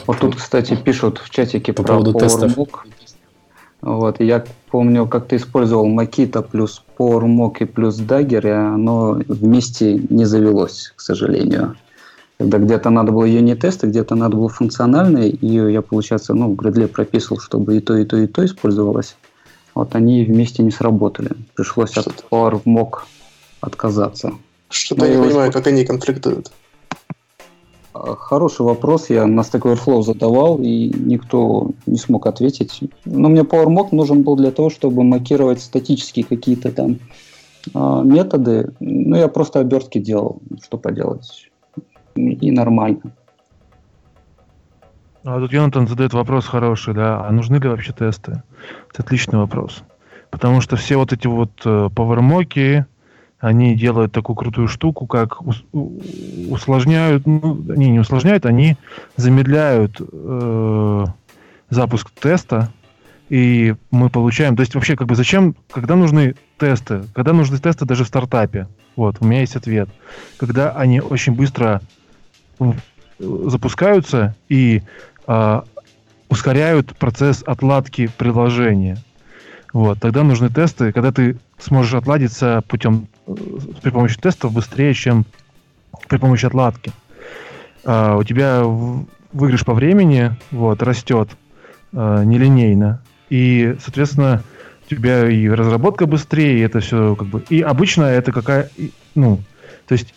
Вот 0.06 0.20
тут, 0.20 0.36
кстати, 0.36 0.76
пишут 0.76 1.18
в 1.18 1.30
чатике 1.30 1.74
По 1.74 1.84
про 1.84 1.94
поводу 1.94 2.14
тестов. 2.14 2.56
Вот, 3.82 4.20
я 4.20 4.44
помню, 4.70 5.08
как 5.08 5.28
ты 5.28 5.38
использовал 5.38 5.88
Makita 5.88 6.44
плюс 6.44 6.84
PowerMock 6.98 7.58
и 7.62 7.66
плюс 7.66 8.00
Dagger, 8.00 8.46
и 8.46 8.52
оно 8.52 9.22
вместе 9.28 9.96
не 10.10 10.26
завелось, 10.26 10.92
к 10.96 11.02
сожалению. 11.02 11.76
Когда 12.38 12.58
где-то 12.58 12.90
надо 12.90 13.12
было 13.12 13.26
юнит-тесты, 13.26 13.88
где-то 13.88 14.16
надо 14.16 14.38
было 14.38 14.50
функциональные, 14.50 15.30
и 15.30 15.72
я, 15.72 15.82
получается, 15.82 16.34
ну, 16.34 16.54
в 16.54 16.56
Gradle 16.56 16.88
прописывал, 16.88 17.40
чтобы 17.40 17.78
и 17.78 17.80
то, 17.80 17.98
и 17.98 18.06
то, 18.06 18.18
и 18.18 18.28
то 18.28 18.46
использовалось. 18.46 19.16
Вот 19.76 19.96
они 19.96 20.24
вместе 20.24 20.62
не 20.62 20.72
сработали. 20.72 21.32
Пришлось 21.56 21.98
от 21.98 22.26
PowerMock 22.30 23.00
отказаться. 23.62 24.34
Что-то 24.70 25.06
я 25.06 25.16
не 25.16 25.24
понимаю, 25.24 25.52
как 25.52 25.68
они 25.68 25.86
конфликтуют. 25.86 26.52
Хороший 28.00 28.66
вопрос. 28.66 29.10
Я 29.10 29.26
на 29.28 29.42
Stack 29.42 29.62
Overflow 29.62 30.02
задавал, 30.02 30.58
и 30.60 30.90
никто 30.90 31.72
не 31.86 31.98
смог 31.98 32.28
ответить. 32.28 32.82
Но 33.06 33.30
мне 33.30 33.42
PowerMock 33.42 33.90
нужен 33.92 34.24
был 34.24 34.36
для 34.36 34.52
того, 34.52 34.70
чтобы 34.70 35.04
макировать 35.04 35.62
статические 35.62 36.26
какие-то 36.26 36.72
там 36.72 37.00
э, 37.74 38.02
методы. 38.04 38.74
Ну, 38.80 39.16
я 39.16 39.28
просто 39.28 39.60
обертки 39.60 40.00
делал, 40.00 40.42
что 40.64 40.78
поделать. 40.78 41.50
И 42.16 42.52
нормально. 42.52 43.02
А 45.24 45.40
тут 45.40 45.52
Йонатан 45.52 45.88
задает 45.88 46.14
вопрос 46.14 46.46
хороший, 46.46 46.94
да, 46.94 47.26
а 47.26 47.32
нужны 47.32 47.58
ли 47.58 47.68
вообще 47.68 47.92
тесты? 47.92 48.42
Это 48.92 49.04
отличный 49.04 49.40
вопрос. 49.40 49.84
Потому 50.32 50.62
что 50.62 50.76
все 50.76 50.96
вот 50.96 51.12
эти 51.12 51.28
вот 51.28 51.52
э, 51.66 51.90
PowerMock, 51.94 52.86
они 53.40 53.76
делают 53.76 54.12
такую 54.12 54.36
крутую 54.36 54.68
штуку, 54.68 55.08
как 55.08 55.42
усложняют, 55.72 57.26
ну, 57.26 57.64
они 57.70 57.90
не 57.90 58.00
усложняют, 58.00 58.46
они 58.46 58.76
замедляют 59.16 60.00
э, 60.00 61.06
запуск 61.70 62.10
теста, 62.12 62.72
и 63.30 63.76
мы 63.92 64.10
получаем, 64.10 64.56
то 64.56 64.62
есть 64.62 64.76
вообще 64.76 64.96
как 64.96 65.08
бы 65.08 65.16
зачем, 65.16 65.56
когда 65.72 65.96
нужны 65.96 66.36
тесты, 66.58 67.04
когда 67.14 67.32
нужны 67.32 67.58
тесты 67.60 67.86
даже 67.86 68.04
в 68.04 68.08
стартапе, 68.08 68.68
вот, 68.96 69.18
у 69.22 69.26
меня 69.26 69.42
есть 69.42 69.56
ответ, 69.56 69.88
когда 70.38 70.72
они 70.72 71.00
очень 71.00 71.34
быстро 71.34 71.82
запускаются 73.20 74.36
и 74.50 74.82
э, 75.28 75.62
ускоряют 76.28 76.98
процесс 76.98 77.44
отладки 77.46 78.10
приложения. 78.18 78.98
Вот, 79.72 80.00
тогда 80.00 80.24
нужны 80.24 80.50
тесты, 80.50 80.92
когда 80.92 81.12
ты 81.12 81.38
сможешь 81.60 81.94
отладиться 81.94 82.64
путем 82.68 83.08
при 83.82 83.90
помощи 83.90 84.20
тестов 84.20 84.54
быстрее, 84.54 84.94
чем 84.94 85.26
при 86.08 86.18
помощи 86.18 86.46
отладки. 86.46 86.92
а, 87.86 88.18
у 88.18 88.24
тебя 88.24 88.64
выигрыш 89.32 89.66
по 89.66 89.74
времени 89.74 90.36
вот, 90.52 90.82
растет 90.82 91.30
а, 91.94 92.24
нелинейно. 92.24 93.02
И, 93.30 93.76
соответственно, 93.82 94.44
у 94.86 94.90
тебя 94.90 95.30
и 95.30 95.48
разработка 95.48 96.06
быстрее, 96.06 96.60
и 96.60 96.62
это 96.62 96.80
все 96.80 97.16
как 97.16 97.28
бы... 97.28 97.44
И 97.50 97.62
обычно 97.62 98.04
это 98.04 98.32
какая... 98.32 98.70
Ну, 99.16 99.40
то 99.88 99.94
есть 99.94 100.14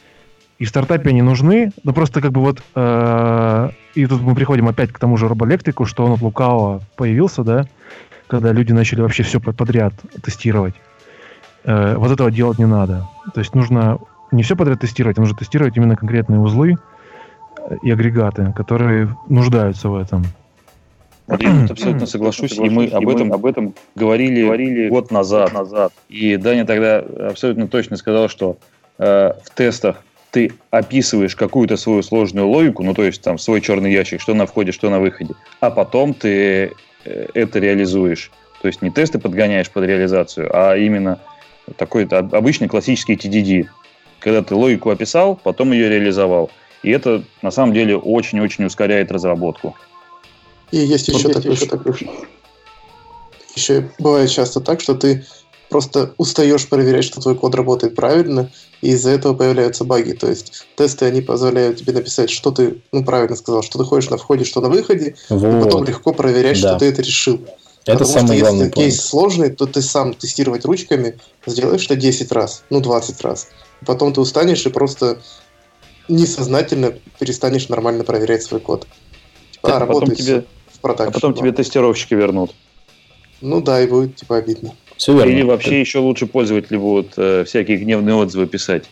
и 0.59 0.65
в 0.65 0.69
стартапе 0.69 1.11
они 1.11 1.23
нужны, 1.23 1.73
но 1.83 1.93
просто 1.93 2.21
как 2.21 2.31
бы 2.31 2.41
вот... 2.41 2.63
Э, 2.77 3.71
и 3.95 4.07
тут 4.07 4.23
мы 4.23 4.35
приходим 4.35 4.69
опять 4.69 4.93
к 4.93 4.99
тому 4.99 5.17
же 5.17 5.27
робоэлектрику, 5.27 5.87
что 5.87 6.05
он 6.05 6.13
от 6.13 6.23
лукавого 6.23 6.83
появился, 6.97 7.43
да, 7.43 7.67
когда 8.29 8.53
люди 8.53 8.73
начали 8.73 9.01
вообще 9.01 9.25
все 9.25 9.41
подряд 9.41 9.93
тестировать. 10.23 10.75
Э, 11.65 11.97
вот 11.97 12.11
этого 12.11 12.31
делать 12.31 12.59
не 12.59 12.67
надо. 12.67 13.09
То 13.35 13.41
есть 13.41 13.55
нужно 13.55 13.99
не 14.31 14.43
все 14.43 14.57
подряд 14.57 14.81
тестировать, 14.81 15.19
а 15.19 15.21
нужно 15.21 15.37
тестировать 15.37 15.77
именно 15.77 15.97
конкретные 15.97 16.41
узлы 16.41 16.77
и 17.83 17.91
агрегаты, 17.91 18.53
которые 18.57 19.15
нуждаются 19.29 19.89
в 19.89 19.97
этом. 19.97 20.25
Я 21.39 21.67
абсолютно 21.71 22.07
соглашусь, 22.07 22.59
и 22.59 22.69
мы 22.69 22.87
об 22.89 23.09
этом, 23.09 23.33
об 23.33 23.47
этом 23.47 23.75
говорили, 23.95 24.45
говорили 24.45 24.89
год 24.89 25.11
назад. 25.11 25.53
назад. 25.53 25.93
И 26.09 26.37
Даня 26.37 26.67
тогда 26.67 26.99
абсолютно 26.99 27.69
точно 27.69 27.97
сказал, 27.97 28.29
что 28.29 28.59
э, 28.99 29.33
в 29.45 29.51
тестах 29.55 30.03
ты 30.33 30.53
описываешь 30.71 31.37
какую-то 31.37 31.77
свою 31.77 32.03
сложную 32.03 32.49
логику, 32.49 32.83
ну 32.83 32.95
то 32.95 33.05
есть 33.05 33.23
там 33.23 33.39
свой 33.39 33.61
черный 33.61 33.93
ящик, 33.93 34.21
что 34.21 34.35
на 34.35 34.47
входе, 34.47 34.73
что 34.73 34.91
на 34.91 34.99
выходе, 34.99 35.35
а 35.61 35.71
потом 35.71 36.15
ты 36.15 36.73
э, 37.05 37.27
это 37.35 37.59
реализуешь. 37.59 38.31
То 38.61 38.69
есть 38.69 38.83
не 38.83 38.91
тесты 38.91 39.19
подгоняешь 39.19 39.71
под 39.71 39.85
реализацию, 39.85 40.51
а 40.53 40.77
именно 40.77 41.19
такой 41.77 42.05
обычный 42.05 42.69
классический 42.69 43.15
TDD, 43.15 43.69
когда 44.19 44.43
ты 44.43 44.55
логику 44.55 44.91
описал, 44.91 45.37
потом 45.37 45.73
ее 45.73 45.89
реализовал. 45.89 46.51
И 46.83 46.91
это 46.91 47.23
на 47.43 47.51
самом 47.51 47.75
деле 47.75 47.97
очень-очень 47.97 48.65
ускоряет 48.65 49.13
разработку. 49.13 49.77
И 50.71 50.79
есть 50.79 51.09
еще, 51.09 51.29
вот 51.29 51.35
такой, 51.35 51.53
еще 51.53 51.67
такой. 51.67 52.11
Еще 53.55 53.91
бывает 53.99 54.31
часто 54.31 54.61
так, 54.61 54.81
что 54.81 54.95
ты 54.95 55.25
просто 55.69 56.13
устаешь 56.19 56.69
проверять, 56.69 57.05
что 57.05 57.21
твой 57.21 57.35
код 57.35 57.55
работает 57.55 57.95
правильно, 57.95 58.51
и 58.83 58.91
из-за 58.91 59.11
этого 59.11 59.35
появляются 59.35 59.85
баги. 59.85 60.13
То 60.13 60.29
есть 60.29 60.67
тесты, 60.77 61.07
они 61.07 61.23
позволяют 61.23 61.79
тебе 61.79 61.93
написать, 61.95 62.31
что 62.31 62.51
ты, 62.51 62.83
ну, 62.93 63.05
правильно 63.05 63.37
сказал, 63.37 63.63
что 63.63 63.79
ты 63.79 63.85
ходишь 63.85 64.11
на 64.11 64.19
входе, 64.19 64.45
что 64.45 64.61
на 64.61 64.69
выходе, 64.69 65.15
вот. 65.31 65.43
и 65.43 65.65
потом 65.65 65.85
легко 65.85 66.13
проверять, 66.13 66.61
да. 66.61 66.71
что 66.71 66.79
ты 66.79 66.87
это 66.87 67.03
решил. 67.03 67.41
Это 67.85 67.99
Потому 67.99 68.13
самый 68.13 68.37
что 68.37 68.45
главный 68.45 68.67
если 68.67 68.75
кейс 68.75 69.01
сложный, 69.01 69.51
то 69.51 69.67
ты 69.67 69.83
сам 69.83 70.15
тестировать 70.15 70.65
ручками 70.65 71.19
сделаешь 71.47 71.85
это 71.87 71.97
10 71.97 72.31
раз, 72.31 72.63
ну 72.71 72.81
20 72.81 73.21
раз. 73.23 73.49
Потом 73.85 74.13
ты 74.13 74.21
устанешь 74.21 74.65
и 74.65 74.71
просто 74.71 75.21
несознательно 76.09 76.95
перестанешь 77.19 77.69
нормально 77.69 78.05
проверять 78.05 78.45
свой 78.45 78.61
код. 78.61 78.87
А, 79.63 79.77
а 79.77 79.79
работает 79.81 80.19
тебе, 80.19 80.45
в 80.71 80.79
продакшн. 80.81 81.11
А 81.11 81.13
потом 81.13 81.35
тебе 81.35 81.53
тестировщики 81.53 82.15
вернут. 82.15 82.55
Ну 83.41 83.61
да, 83.61 83.83
и 83.83 83.89
будет 83.89 84.17
типа 84.17 84.37
обидно. 84.37 84.75
Все 84.97 85.15
верно. 85.15 85.31
Или 85.31 85.43
вообще 85.43 85.81
еще 85.81 85.99
лучше 85.99 86.27
пользователи 86.27 86.77
будут 86.77 87.15
э, 87.17 87.45
всякие 87.45 87.79
гневные 87.79 88.15
отзывы 88.15 88.47
писать. 88.47 88.85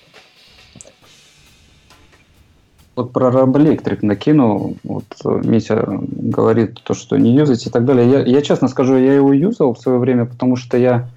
Вот 3.01 3.12
про 3.12 3.31
Робоэлектрик 3.31 4.02
накину. 4.02 4.77
Вот 4.85 5.05
Митя 5.24 6.01
говорит 6.02 6.82
то, 6.82 6.93
что 6.93 7.16
не 7.16 7.35
юзать 7.35 7.66
и 7.66 7.70
так 7.70 7.86
далее. 7.86 8.10
Я, 8.10 8.20
я 8.20 8.43
честно 8.43 8.68
скажу, 8.68 8.98
я 8.98 9.14
его 9.14 9.32
юзал 9.32 9.72
в 9.72 9.78
свое 9.78 9.98
время, 9.98 10.27
потому 10.27 10.56
что 10.56 10.77
я 10.77 11.09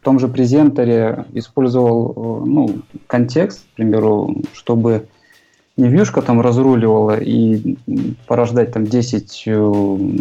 в 0.00 0.04
том 0.04 0.20
же 0.20 0.28
презентере 0.28 1.24
использовал 1.32 2.44
ну, 2.46 2.82
контекст, 3.08 3.64
к 3.64 3.76
примеру, 3.76 4.36
чтобы 4.52 5.08
не 5.76 5.88
вьюшка 5.88 6.22
там 6.22 6.40
разруливала 6.40 7.18
и 7.18 7.76
порождать 8.28 8.72
там 8.72 8.86
10 8.86 9.42
э, 9.46 9.72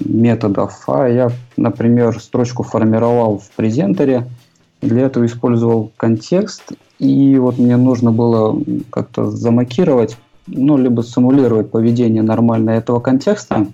методов, 0.06 0.84
а 0.88 1.08
я, 1.08 1.30
например, 1.56 2.20
строчку 2.20 2.64
формировал 2.64 3.38
в 3.38 3.52
презентере, 3.52 4.28
для 4.82 5.04
этого 5.04 5.26
использовал 5.28 5.92
контекст, 5.98 6.72
и 6.98 7.38
вот 7.38 7.60
мне 7.60 7.78
нужно 7.78 8.12
было 8.12 8.60
как-то 8.90 9.30
замакировать, 9.30 10.18
ну, 10.48 10.78
либо 10.78 11.04
симулировать 11.04 11.72
поведение 11.72 12.24
нормальное 12.24 12.78
этого 12.78 13.00
контекста, 13.00 13.68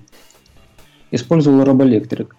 использовал 1.11 1.63
Робоэлектрик. 1.63 2.35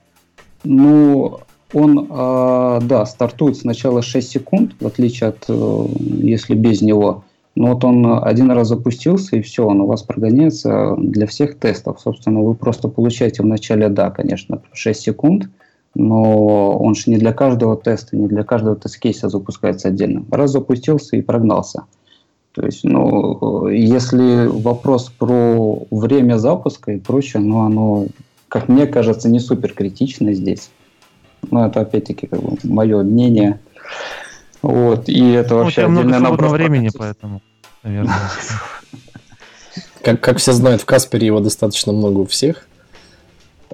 Ну, 0.65 1.41
он, 1.73 2.09
э, 2.11 2.81
да, 2.83 3.07
стартует 3.07 3.57
сначала 3.57 4.03
6 4.03 4.29
секунд, 4.29 4.73
в 4.81 4.87
отличие 4.87 5.31
от, 5.31 5.45
э, 5.49 5.87
если 5.99 6.55
без 6.55 6.81
него. 6.81 7.25
Но 7.55 7.73
вот 7.73 7.85
он 7.85 8.23
один 8.23 8.51
раз 8.53 8.69
запустился, 8.69 9.37
и 9.37 9.43
все, 9.43 9.67
он 9.67 9.81
у 9.81 9.87
вас 9.87 10.03
прогоняется 10.03 10.95
для 10.97 11.27
всех 11.27 11.59
тестов. 11.59 12.01
Собственно, 12.01 12.41
вы 12.41 12.55
просто 12.55 12.89
получаете 12.89 13.43
в 13.43 13.47
начале, 13.47 13.89
да, 13.89 14.11
конечно, 14.11 14.63
6 14.73 15.01
секунд, 15.01 15.49
но 15.95 16.79
он 16.79 16.95
же 16.95 17.11
не 17.11 17.19
для 17.19 17.33
каждого 17.33 17.77
теста, 17.77 18.17
не 18.17 18.29
для 18.29 18.45
каждого 18.45 18.77
тест-кейса 18.77 19.29
запускается 19.29 19.89
отдельно. 19.89 20.25
Раз 20.31 20.53
запустился 20.53 21.17
и 21.17 21.23
прогнался. 21.23 21.85
То 22.59 22.67
есть, 22.67 22.83
ну, 22.83 23.69
если 23.69 24.47
вопрос 24.47 25.11
про 25.17 25.87
время 25.93 26.39
запуска 26.39 26.91
и 26.91 26.99
прочее, 26.99 27.41
ну, 27.41 27.61
оно, 27.61 28.07
как 28.49 28.69
мне 28.69 28.89
кажется, 28.89 29.29
не 29.29 29.39
супер 29.39 29.75
критично 29.75 30.35
здесь. 30.35 30.71
Но 31.53 31.65
это, 31.65 31.83
опять-таки, 31.83 32.27
как 32.27 32.43
бы 32.43 32.59
мое 32.65 33.05
мнение. 33.05 33.61
Вот, 34.61 35.09
и 35.09 35.31
это 35.31 35.55
ну, 35.55 35.63
вообще 35.63 35.87
ну, 35.87 36.01
отдельный 36.01 36.19
набор. 36.19 36.49
времени, 36.49 36.91
поэтому 36.93 37.43
наверное. 37.85 38.17
Как, 40.03 40.21
как 40.21 40.39
все 40.39 40.53
знают, 40.53 40.83
в 40.83 40.85
Каспере 40.85 41.27
его 41.29 41.39
достаточно 41.39 41.93
много 41.93 42.19
у 42.19 42.27
всех. 42.27 42.67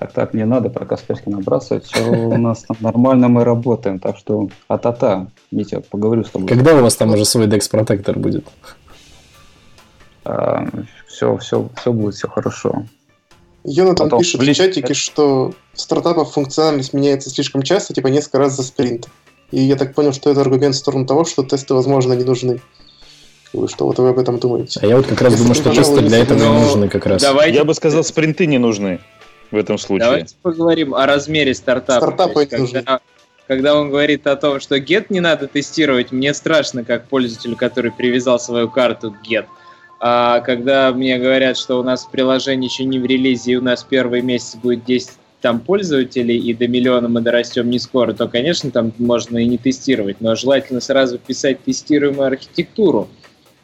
Так, 0.04 0.12
так, 0.12 0.34
не 0.34 0.44
надо 0.44 0.68
про 0.68 0.84
Касперский 0.84 1.32
набрасывать. 1.32 1.86
Все 1.86 2.02
у 2.02 2.36
нас 2.36 2.64
там 2.64 2.76
нормально 2.80 3.28
мы 3.28 3.42
работаем. 3.42 3.98
Так 3.98 4.18
что 4.18 4.50
а-та-та. 4.68 5.28
Митя, 5.50 5.80
поговорю 5.80 6.24
с 6.24 6.30
тобой. 6.30 6.46
Когда 6.46 6.74
у 6.74 6.82
вас 6.82 6.94
там 6.96 7.14
уже 7.14 7.24
свой 7.24 7.46
Dex 7.46 7.70
Protector 7.70 8.18
будет? 8.18 8.44
А, 10.26 10.66
все, 11.08 11.38
все, 11.38 11.70
все 11.80 11.92
будет, 11.94 12.16
все 12.16 12.28
хорошо. 12.28 12.84
Йонатан 13.64 14.10
Потом 14.10 14.18
пишет 14.18 14.42
в 14.42 14.54
чатике, 14.54 14.92
что 14.92 15.54
в 15.72 15.80
стартапах 15.80 16.32
функциональность 16.32 16.92
меняется 16.92 17.30
слишком 17.30 17.62
часто, 17.62 17.94
типа 17.94 18.08
несколько 18.08 18.36
раз 18.36 18.56
за 18.56 18.62
спринт. 18.62 19.08
И 19.52 19.60
я 19.62 19.76
так 19.76 19.94
понял, 19.94 20.12
что 20.12 20.28
это 20.30 20.42
аргумент 20.42 20.74
в 20.74 20.78
сторону 20.78 21.06
того, 21.06 21.24
что 21.24 21.44
тесты, 21.44 21.72
возможно, 21.72 22.12
не 22.12 22.24
нужны. 22.24 22.60
Что 23.68 23.86
вот 23.86 23.98
вы 23.98 24.10
об 24.10 24.18
этом 24.18 24.38
думаете? 24.38 24.80
А 24.82 24.86
я 24.86 24.98
вот 24.98 25.06
как 25.06 25.22
раз 25.22 25.34
думаю, 25.38 25.54
что 25.54 25.72
тесты 25.72 26.02
для 26.02 26.18
этого 26.18 26.38
и 26.38 26.46
нужны 26.46 26.90
как 26.90 27.06
раз. 27.06 27.22
Давайте... 27.22 27.56
Я 27.56 27.64
бы 27.64 27.72
сказал, 27.72 28.04
спринты 28.04 28.46
не 28.46 28.58
нужны 28.58 29.00
в 29.54 29.58
этом 29.58 29.78
случае. 29.78 30.06
Давайте 30.06 30.34
поговорим 30.42 30.94
о 30.94 31.06
размере 31.06 31.54
стартапа. 31.54 32.06
Стартапы 32.06 32.40
есть, 32.40 32.50
когда, 32.50 32.80
нужны. 32.80 33.00
когда 33.46 33.80
он 33.80 33.90
говорит 33.90 34.26
о 34.26 34.36
том, 34.36 34.60
что 34.60 34.76
get 34.76 35.06
не 35.08 35.20
надо 35.20 35.46
тестировать, 35.46 36.12
мне 36.12 36.34
страшно, 36.34 36.84
как 36.84 37.08
пользователю, 37.08 37.56
который 37.56 37.92
привязал 37.92 38.38
свою 38.38 38.68
карту 38.68 39.12
к 39.12 39.26
get. 39.26 39.46
А 40.00 40.40
когда 40.40 40.92
мне 40.92 41.18
говорят, 41.18 41.56
что 41.56 41.78
у 41.80 41.82
нас 41.82 42.06
приложение 42.10 42.68
еще 42.68 42.84
не 42.84 42.98
в 42.98 43.06
релизе, 43.06 43.52
и 43.52 43.56
у 43.56 43.62
нас 43.62 43.84
первый 43.84 44.20
месяц 44.20 44.56
будет 44.56 44.84
10 44.84 45.12
там 45.40 45.60
пользователей, 45.60 46.38
и 46.38 46.54
до 46.54 46.66
миллиона 46.68 47.06
мы 47.06 47.20
дорастем 47.20 47.68
не 47.68 47.78
скоро, 47.78 48.14
то, 48.14 48.28
конечно, 48.28 48.70
там 48.70 48.92
можно 48.96 49.36
и 49.36 49.46
не 49.46 49.58
тестировать, 49.58 50.16
но 50.20 50.34
желательно 50.36 50.80
сразу 50.80 51.18
писать 51.18 51.62
тестируемую 51.64 52.26
архитектуру, 52.26 53.08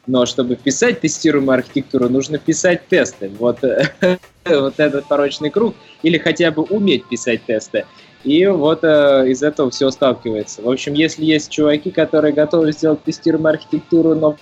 но 0.07 0.27
чтобы 0.27 0.57
писать 0.57 1.01
тестируемую 1.01 1.55
архитектуру, 1.55 2.09
нужно 2.09 2.39
писать 2.39 2.89
тесты. 2.89 3.31
Вот, 3.39 3.59
вот 4.45 4.75
этот 4.81 5.07
порочный 5.07 5.51
круг. 5.51 5.75
Или 6.03 6.19
хотя 6.19 6.51
бы 6.51 6.63
уметь 6.63 7.07
писать 7.09 7.45
тесты. 7.45 7.87
И 8.25 8.47
вот 8.47 8.85
э, 8.85 9.29
из 9.29 9.43
этого 9.43 9.71
все 9.71 9.91
сталкивается. 9.91 10.63
В 10.63 10.69
общем, 10.69 10.93
если 10.95 11.25
есть 11.25 11.51
чуваки, 11.51 11.91
которые 11.91 12.35
готовы 12.35 12.73
сделать 12.73 13.03
тестируемую 13.03 13.55
архитектуру, 13.55 14.15
но 14.15 14.37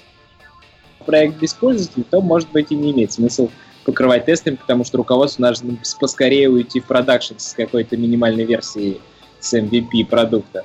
проект 1.07 1.39
без 1.39 1.55
пользователей, 1.55 2.05
то, 2.11 2.21
может 2.21 2.51
быть, 2.51 2.73
и 2.73 2.75
не 2.75 2.91
имеет 2.93 3.13
смысл 3.13 3.51
покрывать 3.85 4.27
тестами, 4.27 4.57
потому 4.57 4.85
что 4.85 4.99
руководству 4.99 5.43
нужно 5.43 5.79
поскорее 6.01 6.51
уйти 6.51 6.81
в 6.81 6.87
продакшн 6.87 7.35
с 7.39 7.55
какой-то 7.55 7.97
минимальной 7.97 8.45
версией 8.45 9.01
с 9.41 9.55
MVP 9.55 10.07
продукта. 10.07 10.65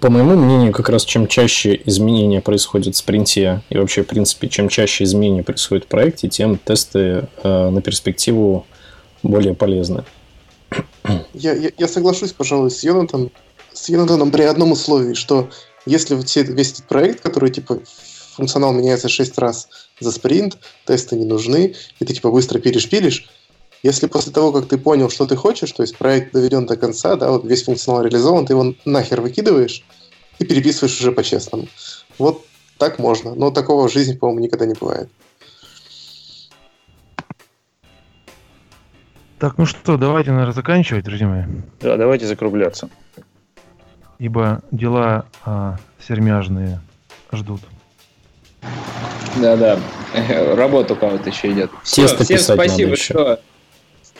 По 0.00 0.10
моему 0.10 0.36
мнению, 0.36 0.72
как 0.72 0.88
раз 0.88 1.04
чем 1.04 1.26
чаще 1.26 1.80
изменения 1.84 2.40
происходят 2.40 2.94
в 2.94 2.98
спринте 2.98 3.62
и 3.68 3.78
вообще, 3.78 4.02
в 4.02 4.06
принципе, 4.06 4.48
чем 4.48 4.68
чаще 4.68 5.04
изменения 5.04 5.42
происходят 5.42 5.84
в 5.84 5.88
проекте, 5.88 6.28
тем 6.28 6.58
тесты 6.58 7.28
э, 7.42 7.70
на 7.70 7.80
перспективу 7.82 8.66
более 9.22 9.54
полезны. 9.54 10.04
Я, 11.34 11.52
я, 11.54 11.70
я 11.76 11.88
соглашусь, 11.88 12.32
пожалуй, 12.32 12.70
с 12.70 12.82
Йонатаном, 12.82 13.30
с 13.72 13.88
Йонатаном 13.88 14.30
при 14.30 14.42
одном 14.42 14.72
условии, 14.72 15.14
что 15.14 15.48
если 15.84 16.20
все, 16.22 16.42
весь 16.42 16.72
этот 16.72 16.88
проект, 16.88 17.20
который 17.20 17.50
типа 17.50 17.80
функционал 18.34 18.72
меняется 18.72 19.08
6 19.08 19.38
раз 19.38 19.68
за 20.00 20.12
спринт, 20.12 20.58
тесты 20.84 21.16
не 21.16 21.24
нужны, 21.24 21.74
и 22.00 22.04
ты 22.04 22.14
типа 22.14 22.30
быстро 22.30 22.58
перешпилишь, 22.58 23.28
если 23.82 24.06
после 24.06 24.32
того, 24.32 24.52
как 24.52 24.66
ты 24.68 24.78
понял, 24.78 25.10
что 25.10 25.26
ты 25.26 25.36
хочешь, 25.36 25.72
то 25.72 25.82
есть 25.82 25.96
проект 25.96 26.32
доведен 26.32 26.66
до 26.66 26.76
конца, 26.76 27.16
да, 27.16 27.30
вот 27.30 27.44
весь 27.44 27.64
функционал 27.64 28.02
реализован, 28.02 28.46
ты 28.46 28.54
его 28.54 28.74
нахер 28.84 29.20
выкидываешь 29.20 29.84
и 30.38 30.44
переписываешь 30.44 30.98
уже 31.00 31.12
по-честному. 31.12 31.68
Вот 32.18 32.44
Так 32.78 32.98
можно, 32.98 33.34
но 33.34 33.50
такого 33.50 33.88
в 33.88 33.92
жизни, 33.92 34.14
по-моему, 34.14 34.40
никогда 34.40 34.66
не 34.66 34.74
бывает. 34.74 35.08
Так, 39.38 39.58
ну 39.58 39.66
что, 39.66 39.96
давайте, 39.96 40.30
наверное, 40.30 40.54
заканчивать, 40.54 41.04
друзья 41.04 41.26
мои. 41.26 41.44
Да, 41.80 41.96
давайте 41.96 42.26
закругляться. 42.26 42.88
Ибо 44.18 44.62
дела 44.70 45.26
а, 45.44 45.76
сермяжные 46.06 46.80
ждут. 47.32 47.60
Да-да, 49.36 49.78
работа 50.54 50.94
у 50.94 50.96
кого-то 50.96 51.28
еще 51.28 51.52
идет. 51.52 51.70
Тесто 51.84 52.24
всем 52.24 52.38
писать 52.38 52.56
надо 52.56 52.68
спасибо, 52.68 52.92
еще. 52.92 53.12
что 53.12 53.40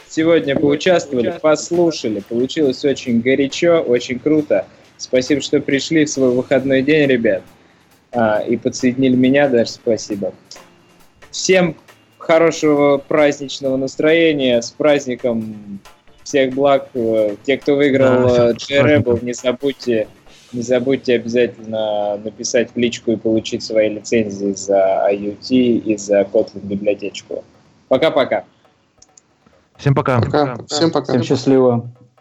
сегодня 0.09 0.55
поучаствовали, 0.55 1.37
послушали. 1.41 2.21
Получилось 2.27 2.83
очень 2.85 3.21
горячо, 3.21 3.81
очень 3.81 4.19
круто. 4.19 4.65
Спасибо, 4.97 5.41
что 5.41 5.59
пришли 5.59 6.05
в 6.05 6.09
свой 6.09 6.31
выходной 6.31 6.81
день, 6.81 7.07
ребят. 7.07 7.43
А, 8.11 8.39
и 8.39 8.57
подсоединили 8.57 9.15
меня, 9.15 9.47
даже 9.47 9.71
спасибо. 9.71 10.33
Всем 11.31 11.75
хорошего 12.17 12.97
праздничного 12.97 13.77
настроения, 13.77 14.61
с 14.61 14.71
праздником 14.71 15.79
всех 16.23 16.53
благ. 16.53 16.89
Те, 17.43 17.57
кто 17.57 17.75
выиграл 17.75 18.27
Да, 18.27 18.51
э, 18.51 19.17
не 19.21 19.33
забудьте, 19.33 20.07
не 20.51 20.61
забудьте 20.61 21.15
обязательно 21.15 22.17
написать 22.17 22.71
в 22.73 22.77
личку 22.77 23.11
и 23.11 23.15
получить 23.15 23.63
свои 23.63 23.89
лицензии 23.89 24.53
за 24.53 25.07
IoT 25.11 25.49
и 25.49 25.97
за 25.97 26.21
Kotlin 26.21 26.63
библиотечку. 26.63 27.43
Пока-пока. 27.87 28.45
Всем 29.77 29.95
пока. 29.95 30.19
Пока. 30.19 30.57
Всем 30.67 30.91
пока. 30.91 31.13
Всем 31.13 31.23
счастливо. 31.23 31.91